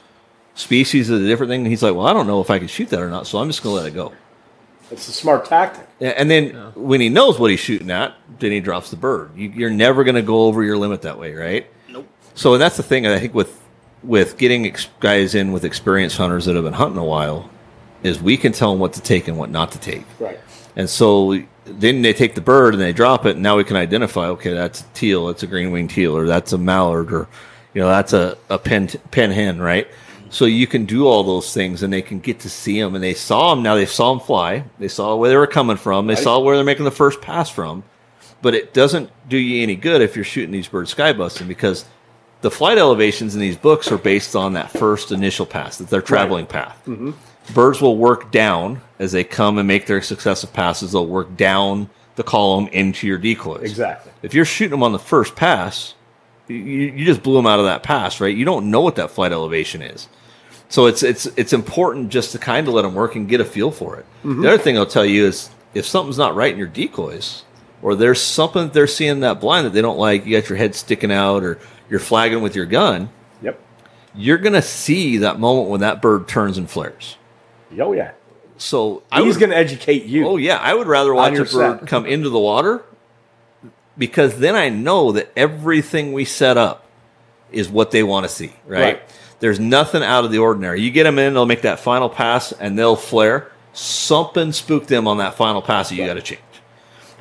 Species 0.55 1.09
is 1.09 1.23
a 1.23 1.27
different 1.27 1.51
thing. 1.51 1.61
And 1.63 1.69
he's 1.69 1.83
like, 1.83 1.95
well, 1.95 2.07
I 2.07 2.13
don't 2.13 2.27
know 2.27 2.41
if 2.41 2.51
I 2.51 2.59
can 2.59 2.69
shoot 2.69 2.91
that 2.91 3.01
or 3.01 3.09
not, 3.09 3.27
so 3.27 3.39
I'm 3.39 3.49
just 3.49 3.63
going 3.63 3.77
to 3.77 3.83
let 3.83 3.89
it 3.91 3.95
go. 3.95 4.13
It's 4.91 5.09
a 5.09 5.13
smart 5.13 5.47
tactic. 5.47 5.89
And 6.01 6.31
then 6.31 6.51
when 6.75 7.01
he 7.01 7.09
knows 7.09 7.39
what 7.39 7.51
he's 7.51 7.61
shooting 7.61 7.91
at, 7.91 8.15
then 8.39 8.53
he 8.53 8.61
drops 8.61 8.91
the 8.91 8.97
bird. 8.97 9.31
You, 9.35 9.49
you're 9.49 9.71
never 9.71 10.05
going 10.05 10.17
to 10.17 10.23
go 10.23 10.43
over 10.43 10.63
your 10.63 10.77
limit 10.77 11.01
that 11.03 11.19
way, 11.19 11.33
right? 11.33 11.67
Nope. 11.89 12.07
So 12.35 12.59
that's 12.59 12.77
the 12.77 12.83
thing 12.83 13.07
I 13.07 13.19
think 13.19 13.33
with 13.33 13.62
with 14.03 14.37
getting 14.39 14.67
ex- 14.67 14.89
guys 15.01 15.35
in 15.35 15.53
with 15.53 15.65
experienced 15.65 16.17
hunters 16.17 16.45
that 16.47 16.55
have 16.55 16.65
been 16.65 16.73
hunting 16.73 16.99
a 16.99 17.05
while 17.05 17.49
is 18.03 18.21
we 18.21 18.37
can 18.37 18.53
tell 18.53 18.71
them 18.71 18.81
what 18.81 18.93
to 18.95 19.01
take 19.01 19.29
and 19.29 19.39
what 19.39 19.51
not 19.51 19.73
to 19.73 19.79
take. 19.79 20.05
Right. 20.19 20.41
And 20.75 20.89
so 20.91 21.41
then 21.65 22.03
they 22.03 22.13
take 22.13 22.35
the 22.35 22.41
bird 22.41 22.75
and 22.75 22.83
they 22.83 22.93
drop 22.93 23.27
it, 23.27 23.35
and 23.35 23.43
now 23.43 23.57
we 23.57 23.65
can 23.65 23.77
identify, 23.77 24.27
okay, 24.29 24.53
that's 24.53 24.81
a 24.81 24.85
teal, 24.95 25.27
that's 25.29 25.43
a 25.43 25.47
green 25.47 25.71
winged 25.71 25.91
teal, 25.91 26.17
or 26.17 26.27
that's 26.27 26.53
a 26.53 26.59
mallard, 26.59 27.13
or 27.13 27.29
you 27.75 27.81
know, 27.81 27.89
that's 27.89 28.13
a, 28.13 28.37
a 28.51 28.59
pen 28.59 28.89
pen 29.11 29.31
hen, 29.31 29.61
right? 29.61 29.87
So 30.31 30.47
you 30.47 30.67
can 30.67 30.87
do 30.87 31.07
all 31.07 31.23
those 31.23 31.53
things, 31.53 31.83
and 31.83 31.93
they 31.93 32.03
can 32.03 32.19
get 32.19 32.41
to 32.41 32.51
see 32.51 32.81
them, 32.81 32.95
and 32.95 33.05
they 33.05 33.15
saw 33.15 33.55
them. 33.55 33.63
Now 33.63 33.75
they 33.77 33.87
saw 33.87 34.13
them 34.15 34.21
fly. 34.21 34.65
They 34.79 34.89
saw 34.89 35.15
where 35.15 35.29
they 35.29 35.37
were 35.37 35.47
coming 35.47 35.77
from. 35.77 36.07
They 36.07 36.15
Right. 36.15 36.23
saw 36.23 36.39
where 36.41 36.57
they're 36.57 36.65
making 36.65 36.87
the 36.87 36.91
first 36.91 37.21
pass 37.21 37.51
from. 37.51 37.83
But 38.41 38.55
it 38.55 38.75
doesn't 38.75 39.11
do 39.29 39.37
you 39.37 39.63
any 39.63 39.77
good 39.77 40.01
if 40.03 40.17
you're 40.17 40.25
shooting 40.25 40.51
these 40.51 40.67
birds 40.67 40.91
sky 40.91 41.13
busting 41.13 41.47
because 41.47 41.85
the 42.43 42.51
flight 42.51 42.77
elevations 42.77 43.35
in 43.35 43.41
these 43.41 43.57
books 43.57 43.91
are 43.91 43.99
based 43.99 44.37
on 44.37 44.53
that 44.53 44.71
first 44.71 45.13
initial 45.13 45.47
pass, 45.47 45.79
that 45.79 45.89
their 45.89 46.03
traveling 46.03 46.47
path. 46.47 46.81
Mm-hmm. 46.87 47.13
Birds 47.55 47.81
will 47.81 47.97
work 47.97 48.31
down 48.31 48.83
as 48.99 49.13
they 49.13 49.25
come 49.25 49.59
and 49.59 49.67
make 49.67 49.87
their 49.87 50.03
successive 50.03 50.53
passes. 50.53 50.93
They'll 50.93 51.07
work 51.07 51.37
down 51.37 51.89
the 52.17 52.23
column 52.23 52.69
into 52.69 53.07
your 53.07 53.19
decoys. 53.19 53.63
Exactly. 53.63 54.13
If 54.23 54.35
you're 54.35 54.45
shooting 54.45 54.73
them 54.73 54.83
on 54.83 54.93
the 54.93 54.99
first 54.99 55.35
pass, 55.35 55.95
you, 56.47 56.57
you 56.57 57.05
just 57.05 57.23
blew 57.23 57.35
them 57.35 57.47
out 57.47 57.59
of 57.59 57.65
that 57.65 57.83
pass, 57.83 58.21
right? 58.21 58.37
You 58.37 58.45
don't 58.45 58.71
know 58.71 58.81
what 58.81 58.97
that 58.97 59.11
flight 59.11 59.33
elevation 59.33 59.83
is. 59.83 60.09
So 60.69 60.87
it's 60.87 61.03
it's 61.03 61.27
it's 61.37 61.53
important 61.53 62.11
just 62.11 62.33
to 62.33 62.39
kind 62.39 62.67
of 62.67 62.75
let 62.75 62.83
them 62.83 62.95
work 62.95 63.15
and 63.15 63.29
get 63.29 63.41
a 63.41 63.45
feel 63.45 63.71
for 63.71 63.97
it. 63.97 64.07
Mm-hmm. 64.25 64.43
The 64.43 64.49
other 64.49 64.63
thing 64.63 64.79
I'll 64.79 64.87
tell 64.87 65.05
you 65.05 65.27
is 65.27 65.51
if 65.75 65.87
something's 65.87 66.19
not 66.19 66.35
right 66.35 66.53
in 66.53 66.59
your 66.59 66.69
decoys, 66.69 67.45
or 67.83 67.95
there's 67.95 68.21
something 68.21 68.65
that 68.65 68.73
they're 68.73 68.87
seeing 68.87 69.21
that 69.21 69.41
blind 69.41 69.67
that 69.67 69.73
they 69.75 69.83
don't 69.83 69.99
like, 69.99 70.25
you 70.25 70.39
got 70.39 70.49
your 70.49 70.57
head 70.57 70.75
sticking 70.75 71.13
out, 71.13 71.43
or 71.43 71.59
you're 71.93 72.01
flagging 72.01 72.41
with 72.41 72.57
your 72.57 72.65
gun, 72.67 73.11
Yep. 73.43 73.61
you're 74.17 74.39
gonna 74.39 74.63
see 74.63 75.19
that 75.19 75.39
moment 75.39 75.69
when 75.69 75.81
that 75.83 76.01
bird 76.01 76.27
turns 76.27 76.57
and 76.57 76.69
flares. 76.69 77.19
Oh 77.79 77.93
yeah. 77.93 78.13
So 78.57 79.03
I 79.13 79.23
He's 79.23 79.37
going 79.37 79.51
to 79.51 79.57
educate 79.57 80.05
you. 80.05 80.27
oh 80.27 80.37
yeah, 80.37 80.57
I 80.57 80.73
would 80.73 80.87
rather 80.87 81.13
watch 81.13 81.35
a 81.35 81.39
bird 81.45 81.49
set. 81.81 81.87
come 81.87 82.07
into 82.07 82.29
the 82.31 82.39
water 82.39 82.85
because 83.99 84.39
then 84.39 84.55
I 84.55 84.69
know 84.69 85.13
that 85.13 85.31
everything 85.37 86.13
we 86.13 86.25
set 86.25 86.57
up 86.57 86.87
is 87.51 87.69
what 87.69 87.91
they 87.91 88.03
want 88.03 88.25
to 88.25 88.29
see. 88.29 88.53
Right? 88.67 88.81
Right. 88.83 89.03
There's 89.41 89.59
nothing 89.59 90.03
out 90.05 90.25
of 90.25 90.31
the 90.31 90.39
ordinary. 90.39 90.81
You 90.81 90.91
get 90.93 91.03
them 91.05 91.19
in, 91.19 91.35
they'll 91.35 91.45
make 91.47 91.63
that 91.63 91.81
final 91.81 92.09
pass, 92.09 92.53
and 92.53 92.79
they'll 92.79 92.95
flare. 92.97 93.51
Something 93.73 94.53
spooked 94.53 94.87
them 94.89 95.09
on 95.09 95.19
that 95.19 95.35
final 95.35 95.61
pass 95.61 95.89
that 95.89 95.97
you 95.97 96.07
got 96.07 96.15
to 96.15 96.23
change. 96.23 96.41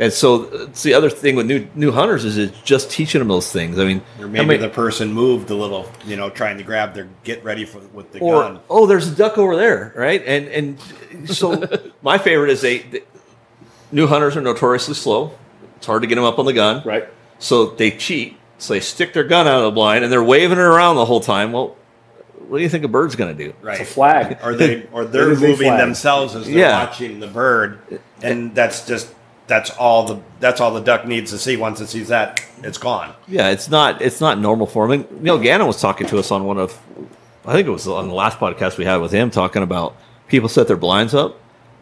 And 0.02 0.12
so 0.12 0.44
it's 0.52 0.82
the 0.84 0.96
other 0.96 1.10
thing 1.12 1.36
with 1.36 1.46
new 1.46 1.68
new 1.76 1.92
hunters 1.92 2.26
is 2.26 2.38
it's 2.38 2.60
just 2.62 2.90
teaching 2.90 3.20
them 3.20 3.28
those 3.28 3.52
things. 3.52 3.78
I 3.80 3.86
mean, 3.86 4.02
Or 4.20 4.24
how 4.24 4.28
maybe 4.28 4.46
many- 4.46 4.58
the 4.60 4.70
person 4.70 5.14
moved 5.14 5.50
a 5.52 5.56
little, 5.56 5.86
you 6.06 6.16
know, 6.16 6.30
trying 6.32 6.58
to 6.58 6.64
grab 6.64 6.94
their 6.96 7.08
get 7.24 7.44
ready 7.44 7.66
for 7.66 7.80
with 7.94 8.12
the 8.12 8.20
or 8.20 8.42
gun. 8.42 8.60
oh, 8.70 8.88
there's 8.88 9.08
a 9.08 9.16
duck 9.16 9.38
over 9.38 9.56
there, 9.56 9.94
right? 9.96 10.24
And 10.26 10.48
and 10.48 11.30
so 11.30 11.64
my 12.02 12.18
favorite 12.18 12.50
is 12.50 12.62
they, 12.62 12.80
they 12.80 13.04
new 13.92 14.08
hunters 14.08 14.36
are 14.36 14.42
notoriously 14.42 14.96
slow. 14.96 15.34
It's 15.78 15.86
hard 15.86 16.02
to 16.02 16.08
get 16.08 16.16
them 16.16 16.24
up 16.26 16.40
on 16.40 16.46
the 16.46 16.54
gun, 16.54 16.82
Right. 16.84 17.08
So 17.40 17.68
they 17.68 17.92
cheat. 17.92 18.38
So 18.58 18.74
they 18.74 18.80
stick 18.80 19.14
their 19.14 19.24
gun 19.24 19.48
out 19.48 19.60
of 19.60 19.64
the 19.66 19.72
blind 19.72 20.04
and 20.04 20.12
they're 20.14 20.24
waving 20.24 20.58
it 20.58 20.62
around 20.62 20.96
the 20.96 21.06
whole 21.06 21.22
time. 21.22 21.52
Well, 21.52 21.76
what 22.48 22.58
do 22.58 22.64
you 22.64 22.70
think 22.70 22.84
a 22.84 22.88
bird's 22.88 23.16
going 23.16 23.36
to 23.38 23.44
do? 23.46 23.54
Right. 23.62 23.80
It's 23.82 23.90
a 23.90 23.94
flag. 23.94 24.38
or 24.44 24.56
they 24.56 24.88
or 24.92 25.06
they're 25.06 25.28
It 25.30 25.34
is 25.34 25.44
a 25.44 25.48
moving 25.48 25.68
flag. 25.68 25.80
themselves 25.80 26.36
as 26.36 26.46
they're 26.48 26.58
Yeah. 26.58 26.86
watching 26.86 27.20
the 27.20 27.28
bird, 27.28 27.80
and 28.24 28.54
that's 28.56 28.86
just 28.88 29.08
that's 29.52 29.70
all 29.72 30.06
the 30.06 30.22
that's 30.40 30.62
all 30.62 30.74
the 30.74 30.80
duck 30.80 31.06
needs 31.06 31.30
to 31.32 31.38
see. 31.38 31.58
Once 31.58 31.82
it 31.82 31.88
sees 31.88 32.08
that, 32.08 32.42
it's 32.64 32.78
gone. 32.78 33.14
Yeah, 33.28 33.50
it's 33.50 33.70
not 33.70 34.02
it's 34.02 34.22
not 34.22 34.40
normal 34.40 34.66
for 34.66 34.86
him. 34.86 34.92
And 34.92 35.22
Neil 35.22 35.38
Gannon 35.38 35.68
was 35.68 35.82
talking 35.82 36.08
to 36.08 36.18
us 36.20 36.32
on 36.32 36.46
one 36.46 36.58
of, 36.58 36.80
I 37.46 37.52
think 37.52 37.68
it 37.68 37.72
was 37.72 37.86
on 37.86 38.08
the 38.08 38.14
last 38.14 38.40
podcast 38.40 38.78
we 38.78 38.86
had 38.86 39.02
with 39.02 39.12
him, 39.12 39.30
talking 39.30 39.62
about 39.62 39.98
people 40.30 40.48
set 40.48 40.68
their 40.68 40.78
blinds 40.78 41.14
up, 41.14 41.38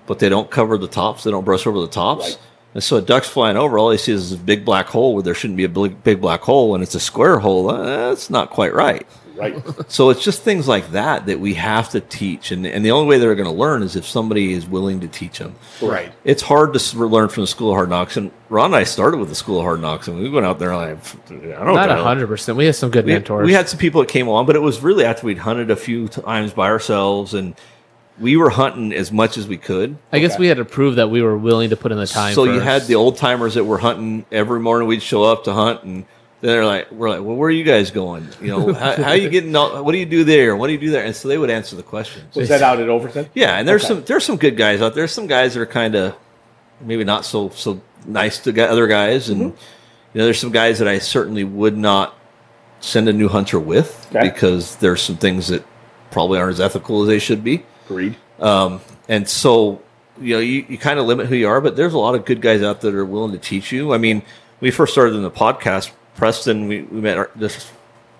but 0.07 0.17
they 0.17 0.29
don't 0.29 0.49
cover 0.49 0.79
the 0.79 0.87
tops. 0.87 1.23
They 1.23 1.29
don't 1.29 1.45
brush 1.45 1.67
over 1.67 1.79
the 1.79 1.87
tops. 1.87 2.29
Right. 2.29 2.39
And 2.73 2.83
so 2.83 2.97
a 2.97 3.01
duck's 3.03 3.29
flying 3.29 3.55
over. 3.55 3.77
All 3.77 3.91
he 3.91 3.99
sees 3.99 4.19
is 4.19 4.31
a 4.31 4.37
big 4.37 4.65
black 4.65 4.87
hole 4.87 5.13
where 5.13 5.21
there 5.21 5.35
shouldn't 5.35 5.57
be 5.57 5.63
a 5.63 5.69
big, 5.69 6.03
big 6.03 6.19
black 6.19 6.41
hole, 6.41 6.73
and 6.73 6.83
it's 6.83 6.95
a 6.95 6.99
square 6.99 7.37
hole. 7.37 7.67
That's 7.67 8.31
not 8.31 8.49
quite 8.49 8.73
right. 8.73 9.05
Right. 9.39 9.55
So 9.89 10.09
it's 10.11 10.23
just 10.23 10.43
things 10.43 10.67
like 10.67 10.91
that 10.91 11.25
that 11.25 11.39
we 11.39 11.55
have 11.55 11.89
to 11.91 11.99
teach, 12.01 12.51
and 12.51 12.65
and 12.67 12.85
the 12.85 12.91
only 12.91 13.07
way 13.07 13.17
they're 13.17 13.33
going 13.35 13.47
to 13.47 13.53
learn 13.53 13.81
is 13.81 13.95
if 13.95 14.05
somebody 14.05 14.53
is 14.53 14.67
willing 14.67 14.99
to 14.99 15.07
teach 15.07 15.39
them. 15.39 15.55
Right. 15.81 16.11
It's 16.23 16.41
hard 16.43 16.73
to 16.73 16.97
learn 17.07 17.29
from 17.29 17.41
the 17.43 17.47
School 17.47 17.69
of 17.71 17.75
Hard 17.75 17.89
Knocks, 17.89 18.17
and 18.17 18.31
Ron 18.49 18.67
and 18.67 18.75
I 18.75 18.83
started 18.83 19.17
with 19.17 19.29
the 19.29 19.35
School 19.35 19.57
of 19.59 19.63
Hard 19.63 19.81
Knocks, 19.81 20.07
and 20.07 20.19
we 20.19 20.29
went 20.29 20.45
out 20.45 20.59
there 20.59 20.75
like, 20.75 20.97
I 20.97 21.29
don't 21.29 21.41
know. 21.49 21.73
Not 21.73 21.87
the 21.87 21.95
hundred 22.03 22.27
percent. 22.27 22.57
We 22.57 22.65
had 22.65 22.75
some 22.75 22.91
good 22.91 23.05
we, 23.05 23.13
mentors. 23.13 23.45
we 23.45 23.53
had 23.53 23.67
some 23.69 23.79
people 23.79 24.01
that 24.01 24.09
came 24.09 24.27
along, 24.27 24.45
but 24.45 24.55
it 24.55 24.61
was 24.61 24.81
really 24.81 25.05
after 25.05 25.25
we'd 25.25 25.39
hunted 25.39 25.71
a 25.71 25.75
few 25.75 26.07
times 26.07 26.53
by 26.53 26.67
ourselves, 26.67 27.33
and 27.33 27.55
we 28.19 28.35
were 28.37 28.49
hunting 28.49 28.93
as 28.93 29.11
much 29.11 29.37
as 29.37 29.47
we 29.47 29.57
could. 29.57 29.97
I 30.11 30.19
guess 30.19 30.33
Okay. 30.33 30.41
we 30.41 30.47
had 30.47 30.57
to 30.57 30.65
prove 30.65 30.97
that 30.97 31.09
we 31.09 31.21
were 31.21 31.37
willing 31.37 31.69
to 31.71 31.77
put 31.77 31.91
in 31.91 31.97
the 31.97 32.05
time. 32.07 32.33
so 32.33 32.43
you 32.43 32.59
had 32.59 32.83
the 32.83 32.95
old 32.95 33.15
timers 33.17 33.53
that 33.55 33.63
were 33.63 33.77
hunting 33.77 34.25
every 34.31 34.59
morning. 34.59 34.87
We'd 34.87 35.01
show 35.01 35.23
up 35.23 35.45
to 35.45 35.53
hunt, 35.53 35.83
and 35.83 36.05
they're 36.41 36.65
like, 36.65 36.91
"We're 36.91 37.09
like, 37.09 37.21
well, 37.21 37.35
where 37.35 37.47
are 37.49 37.51
you 37.51 37.63
guys 37.63 37.91
going? 37.91 38.27
You 38.41 38.47
know, 38.47 38.73
how, 38.73 39.01
how 39.03 39.11
you 39.13 39.29
getting? 39.35 39.55
All, 39.55 39.83
what 39.83 39.91
do 39.91 39.97
you 39.97 40.05
do 40.05 40.23
there? 40.23 40.55
What 40.55 40.67
do 40.67 40.73
you 40.73 40.79
do 40.79 40.89
there?" 40.91 41.03
And 41.03 41.15
so 41.15 41.27
they 41.27 41.37
would 41.37 41.49
answer 41.49 41.75
the 41.75 41.83
questions. 41.83 42.35
Was 42.35 42.49
that 42.49 42.61
out 42.61 42.79
at 42.79 42.87
Overton? 42.89 43.29
Yeah, 43.33 43.57
and 43.57 43.67
there's 43.67 43.83
Okay. 43.85 43.95
some 43.95 44.03
there's 44.05 44.23
some 44.25 44.37
good 44.37 44.55
guys 44.57 44.81
out 44.81 44.93
there. 44.93 45.01
There's 45.01 45.11
some 45.11 45.27
guys 45.27 45.53
that 45.55 45.61
are 45.61 45.65
kind 45.65 45.95
of 45.95 46.15
maybe 46.81 47.03
not 47.03 47.25
so 47.25 47.49
so 47.49 47.81
nice 48.05 48.39
to 48.39 48.69
other 48.69 48.87
guys, 48.87 49.29
and 49.29 49.41
Mm-hmm. 49.41 49.57
you 50.13 50.19
know, 50.19 50.23
there's 50.25 50.39
some 50.39 50.51
guys 50.51 50.79
that 50.79 50.87
I 50.87 50.99
certainly 50.99 51.43
would 51.43 51.77
not 51.77 52.15
send 52.81 53.09
a 53.09 53.13
new 53.13 53.27
hunter 53.27 53.59
with 53.59 54.07
Okay. 54.15 54.29
because 54.29 54.77
there's 54.77 55.01
some 55.01 55.17
things 55.17 55.49
that 55.49 55.65
probably 56.11 56.39
aren't 56.39 56.53
as 56.53 56.61
ethical 56.61 57.01
as 57.01 57.07
they 57.09 57.19
should 57.19 57.43
be. 57.43 57.65
Agreed. 57.85 58.15
Um, 58.39 58.79
and 59.09 59.27
so, 59.27 59.81
you 60.21 60.35
know, 60.35 60.39
you, 60.39 60.65
you 60.69 60.77
kind 60.77 60.97
of 60.97 61.05
limit 61.05 61.27
who 61.27 61.35
you 61.35 61.47
are, 61.49 61.59
but 61.59 61.75
there's 61.75 61.93
a 61.93 61.97
lot 61.97 62.15
of 62.15 62.23
good 62.23 62.41
guys 62.41 62.63
out 62.63 62.79
there 62.79 62.91
that 62.91 62.97
are 62.97 63.05
willing 63.05 63.33
to 63.33 63.37
teach 63.37 63.71
you. 63.73 63.93
I 63.93 63.97
mean, 63.97 64.23
we 64.61 64.71
first 64.71 64.93
started 64.93 65.13
in 65.15 65.23
the 65.23 65.29
podcast, 65.29 65.91
Preston, 66.19 66.67
we, 66.67 66.81
we 66.81 66.99
met 66.99 67.17
our, 67.17 67.31
this 67.33 67.71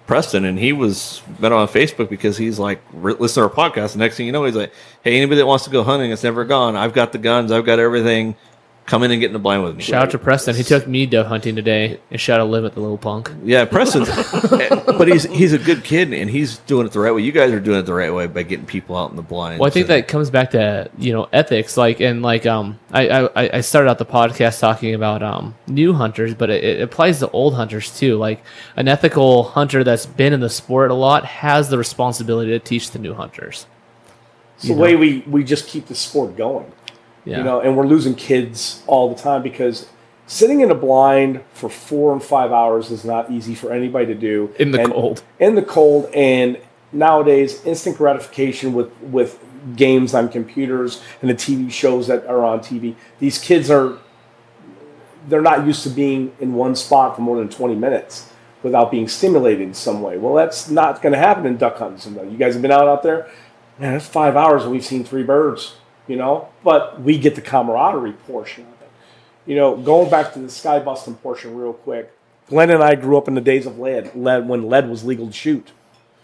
Preston, 0.08 0.46
and 0.46 0.58
he 0.58 0.72
was 0.72 1.22
met 1.38 1.52
on 1.52 1.68
Facebook 1.68 2.10
because 2.10 2.38
he's 2.38 2.58
like, 2.58 2.82
listen 2.94 3.44
to 3.44 3.50
our 3.50 3.54
podcast. 3.54 3.92
The 3.92 4.00
next 4.00 4.16
thing 4.16 4.26
you 4.26 4.32
know, 4.32 4.46
he's 4.46 4.56
like, 4.56 4.74
hey, 5.04 5.18
anybody 5.18 5.40
that 5.40 5.46
wants 5.46 5.66
to 5.66 5.70
go 5.70 5.84
hunting, 5.84 6.10
it's 6.10 6.24
never 6.24 6.46
gone. 6.46 6.78
I've 6.78 6.94
got 6.94 7.12
the 7.12 7.18
guns, 7.18 7.52
I've 7.52 7.66
got 7.66 7.78
everything. 7.78 8.36
Come 8.90 9.04
in 9.04 9.12
and 9.12 9.20
get 9.20 9.28
in 9.28 9.34
the 9.34 9.40
blind 9.40 9.64
with 9.64 9.76
me. 9.76 9.84
Shout 9.84 10.02
out 10.02 10.10
to 10.12 10.18
Preston. 10.18 10.56
He 10.56 10.64
took 10.64 10.88
me 10.88 11.06
dove 11.06 11.28
hunting 11.28 11.56
today 11.56 12.00
and 12.10 12.20
shot 12.20 12.40
a 12.40 12.44
limit, 12.44 12.74
the 12.74 12.80
little 12.80 12.98
punk. 12.98 13.32
Yeah, 13.44 13.66
Preston, 13.66 14.04
but 14.98 15.08
he's 15.08 15.26
he's 15.26 15.54
a 15.54 15.60
good 15.60 15.84
kid 15.84 16.12
and 16.12 16.28
he's 16.28 16.58
doing 16.58 16.88
it 16.88 16.92
the 16.92 17.00
right 17.00 17.12
way. 17.12 17.22
You 17.22 17.32
guys 17.32 17.52
are 17.52 17.60
doing 17.60 17.78
it 17.78 17.84
the 17.84 17.94
right 17.94 18.12
way 18.12 18.26
by 18.26 18.42
getting 18.42 18.66
people 18.66 18.98
out 18.98 19.12
in 19.12 19.16
the 19.16 19.22
blind. 19.22 19.60
Well, 19.60 19.68
I 19.68 19.70
think 19.70 19.86
that 19.88 20.08
comes 20.08 20.32
back 20.32 20.50
to 20.52 20.90
you 20.98 21.14
know 21.14 21.30
ethics, 21.32 21.78
like 21.78 22.00
and 22.00 22.24
like 22.24 22.48
um, 22.48 22.80
I 22.92 23.10
I, 23.10 23.58
I 23.58 23.62
started 23.62 23.92
out 23.92 24.00
the 24.00 24.08
podcast 24.08 24.60
talking 24.60 24.96
about 24.96 25.22
um 25.22 25.54
new 25.68 25.94
hunters, 25.94 26.34
but 26.34 26.50
it, 26.50 26.64
it 26.64 26.82
applies 26.82 27.20
to 27.20 27.30
old 27.30 27.54
hunters 27.54 27.96
too. 27.96 28.18
Like 28.18 28.44
an 28.76 28.88
ethical 28.88 29.44
hunter 29.44 29.84
that's 29.84 30.08
been 30.08 30.34
in 30.34 30.40
the 30.40 30.50
sport 30.50 30.90
a 30.90 30.96
lot 30.96 31.26
has 31.26 31.70
the 31.70 31.78
responsibility 31.78 32.50
to 32.50 32.60
teach 32.60 32.90
the 32.90 32.98
new 32.98 33.14
hunters. 33.14 33.68
It's 34.60 34.68
the 34.68 34.74
way 34.74 34.98
we, 34.98 35.20
we 35.20 35.46
just 35.46 35.68
keep 35.68 35.88
the 35.88 35.96
sport 35.96 36.36
going. 36.36 36.70
Yeah, 37.26 37.40
You 37.40 37.44
know, 37.44 37.60
and 37.60 37.76
we're 37.78 37.86
losing 37.86 38.16
kids 38.16 38.82
all 38.88 39.14
the 39.14 39.22
time 39.22 39.42
because 39.44 39.88
sitting 40.28 40.62
in 40.62 40.72
a 40.72 40.76
blind 40.76 41.42
for 41.54 41.70
four 41.70 42.14
and 42.14 42.24
five 42.24 42.52
hours 42.52 42.92
is 42.92 43.04
not 43.04 43.30
easy 43.32 43.56
for 43.56 43.72
anybody 43.74 44.06
to 44.08 44.16
do. 44.16 44.52
In 44.60 44.72
the 44.72 44.82
And- 44.82 44.94
cold. 44.94 45.24
In 45.40 45.56
the 45.56 45.62
cold, 45.62 46.10
and 46.14 46.58
nowadays, 46.94 47.64
instant 47.66 47.98
gratification 47.98 48.74
with 48.74 48.90
with 49.02 49.40
games 49.76 50.14
on 50.14 50.30
computers 50.30 51.02
and 51.22 51.30
the 51.30 51.36
TV 51.36 51.70
shows 51.70 52.08
that 52.08 52.26
are 52.28 52.46
on 52.46 52.62
TV. 52.62 52.96
These 53.20 53.38
kids 53.40 53.70
are 53.70 53.98
they're 55.28 55.42
not 55.42 55.66
used 55.66 55.84
to 55.84 55.90
being 55.90 56.32
in 56.40 56.54
one 56.54 56.76
spot 56.76 57.16
for 57.16 57.22
more 57.22 57.38
than 57.38 57.50
20 57.50 57.76
minutes 57.76 58.32
without 58.64 58.90
being 58.90 59.08
stimulated 59.08 59.62
in 59.62 59.74
some 59.74 60.02
way. 60.02 60.18
Well, 60.18 60.34
that's 60.34 60.70
not 60.70 61.02
going 61.02 61.14
to 61.14 61.20
happen 61.20 61.46
in 61.46 61.58
duck 61.58 61.78
hunting. 61.78 62.16
You 62.32 62.38
guys 62.38 62.54
have 62.54 62.62
been 62.62 62.72
out 62.72 62.88
out 62.88 63.04
there, 63.04 63.28
man. 63.78 63.96
It's 63.96 64.08
five 64.08 64.36
hours 64.36 64.64
and 64.64 64.72
we've 64.72 64.86
seen 64.86 65.04
three 65.04 65.24
birds. 65.24 65.76
You 66.10 66.16
know, 66.16 66.50
but 66.64 67.00
we 67.02 67.20
get 67.20 67.36
the 67.36 67.42
camaraderie 67.42 68.14
portion 68.14 68.66
of 68.66 68.82
it. 68.82 68.90
You 69.46 69.56
know, 69.56 69.78
going 69.78 70.10
back 70.10 70.34
to 70.34 70.40
the 70.40 70.50
sky 70.50 70.80
busting 70.80 71.16
portion 71.16 71.56
real 71.56 71.74
quick. 71.74 72.12
Glenn 72.48 72.72
and 72.72 72.84
I 72.84 72.96
grew 72.96 73.16
up 73.16 73.28
in 73.28 73.36
the 73.36 73.42
days 73.42 73.68
of 73.68 73.78
lead, 73.78 74.16
lead 74.16 74.48
when 74.48 74.68
lead 74.68 74.90
was 74.90 75.06
legal 75.06 75.28
to 75.28 75.34
shoot. 75.34 75.72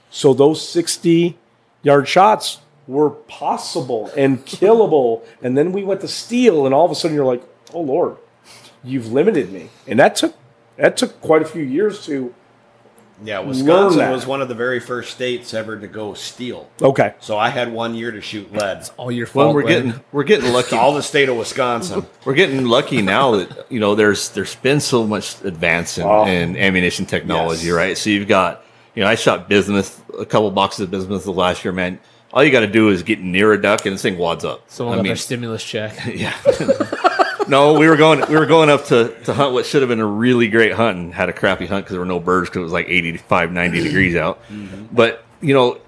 So 0.10 0.34
those 0.34 0.68
60 0.68 1.38
yard 1.84 2.08
shots 2.08 2.62
were 2.88 3.12
possible 3.12 4.12
and 4.18 4.44
killable. 4.46 5.24
And 5.44 5.56
then 5.56 5.72
we 5.72 5.84
went 5.84 6.02
to 6.02 6.08
steel, 6.08 6.66
and 6.66 6.74
all 6.74 6.86
of 6.86 6.92
a 6.92 6.96
sudden 6.96 7.16
you're 7.16 7.26
like, 7.26 7.44
oh 7.72 7.82
Lord, 7.82 8.18
you've 8.84 9.12
limited 9.12 9.52
me. 9.52 9.70
And 9.88 10.00
that 10.00 10.16
took 10.16 10.36
that 10.78 10.98
took 10.98 11.22
quite 11.22 11.42
a 11.42 11.46
few 11.46 11.64
years 11.64 12.04
to 12.06 12.34
Yeah, 13.24 13.40
Learn 13.40 13.48
Wisconsin 13.48 14.00
that. 14.00 14.12
was 14.12 14.28
one 14.28 14.42
of 14.42 14.50
the 14.50 14.56
very 14.56 14.80
first 14.80 15.12
states 15.12 15.54
ever 15.54 15.80
to 15.80 15.88
go 15.88 16.14
steel. 16.16 16.70
Okay. 16.82 17.14
So 17.22 17.38
I 17.38 17.50
had 17.50 17.72
one 17.72 17.96
year 17.96 18.12
to 18.12 18.20
shoot 18.22 18.52
lead. 18.52 18.90
all 18.98 19.12
your 19.12 19.26
fault. 19.26 19.46
well, 19.48 19.54
we're 19.56 19.62
Glenn. 19.62 19.86
getting 19.88 20.04
we're 20.12 20.24
getting 20.24 20.52
lucky. 20.54 20.76
All 20.76 20.94
the 20.94 21.02
state 21.04 21.30
of 21.30 21.38
Wisconsin. 21.38 22.06
We're 22.26 22.34
getting 22.34 22.66
lucky 22.66 23.02
now 23.02 23.38
that 23.38 23.68
you 23.72 23.80
know 23.80 23.96
there's 23.96 24.30
there's 24.30 24.56
been 24.56 24.80
so 24.82 25.08
much 25.08 25.42
advance 25.44 25.98
in, 25.98 26.06
Oh. 26.06 26.26
in 26.26 26.58
ammunition 26.58 27.06
technology, 27.06 27.68
Yes. 27.68 27.74
right? 27.76 27.98
So 27.98 28.10
you've 28.10 28.28
got 28.28 28.64
you 28.96 29.04
know 29.04 29.10
I 29.10 29.16
shot 29.16 29.48
bismuth 29.48 30.04
a 30.20 30.26
couple 30.26 30.52
boxes 30.52 30.82
of 30.82 30.92
bismuth 30.92 31.24
the 31.24 31.32
last 31.32 31.64
year, 31.64 31.72
man. 31.72 32.00
All 32.34 32.44
you 32.44 32.52
got 32.52 32.62
to 32.62 32.68
do 32.68 32.90
is 32.90 33.02
get 33.04 33.22
near 33.22 33.54
a 33.54 33.62
duck 33.62 33.86
and 33.86 33.94
this 33.96 34.02
thing 34.02 34.18
wads 34.18 34.44
up. 34.44 34.70
someone 34.70 34.96
I 34.96 34.98
got 34.98 35.04
mean, 35.04 35.10
their 35.12 35.16
stimulus 35.16 35.64
check. 35.64 35.98
yeah. 36.14 36.34
no, 37.48 37.74
we 37.80 37.88
were 37.88 37.96
going 37.98 38.22
we 38.30 38.36
were 38.36 38.46
going 38.46 38.70
up 38.70 38.86
to, 38.86 39.16
to 39.26 39.34
hunt 39.34 39.54
what 39.54 39.66
should 39.66 39.82
have 39.82 39.90
been 39.90 40.00
a 40.00 40.06
really 40.06 40.48
great 40.48 40.74
hunt 40.74 40.98
and 40.98 41.14
had 41.14 41.30
a 41.30 41.34
crappy 41.34 41.66
hunt 41.66 41.86
because 41.86 41.94
there 41.94 42.00
were 42.00 42.06
no 42.06 42.20
birds 42.20 42.50
because 42.50 42.60
it 42.60 42.64
was 42.64 42.72
like 42.74 42.88
85, 42.90 43.52
90 43.52 43.84
degrees 43.84 44.16
out. 44.16 44.42
Mm-hmm. 44.50 44.86
But 44.96 45.24
you 45.42 45.54
know 45.54 45.80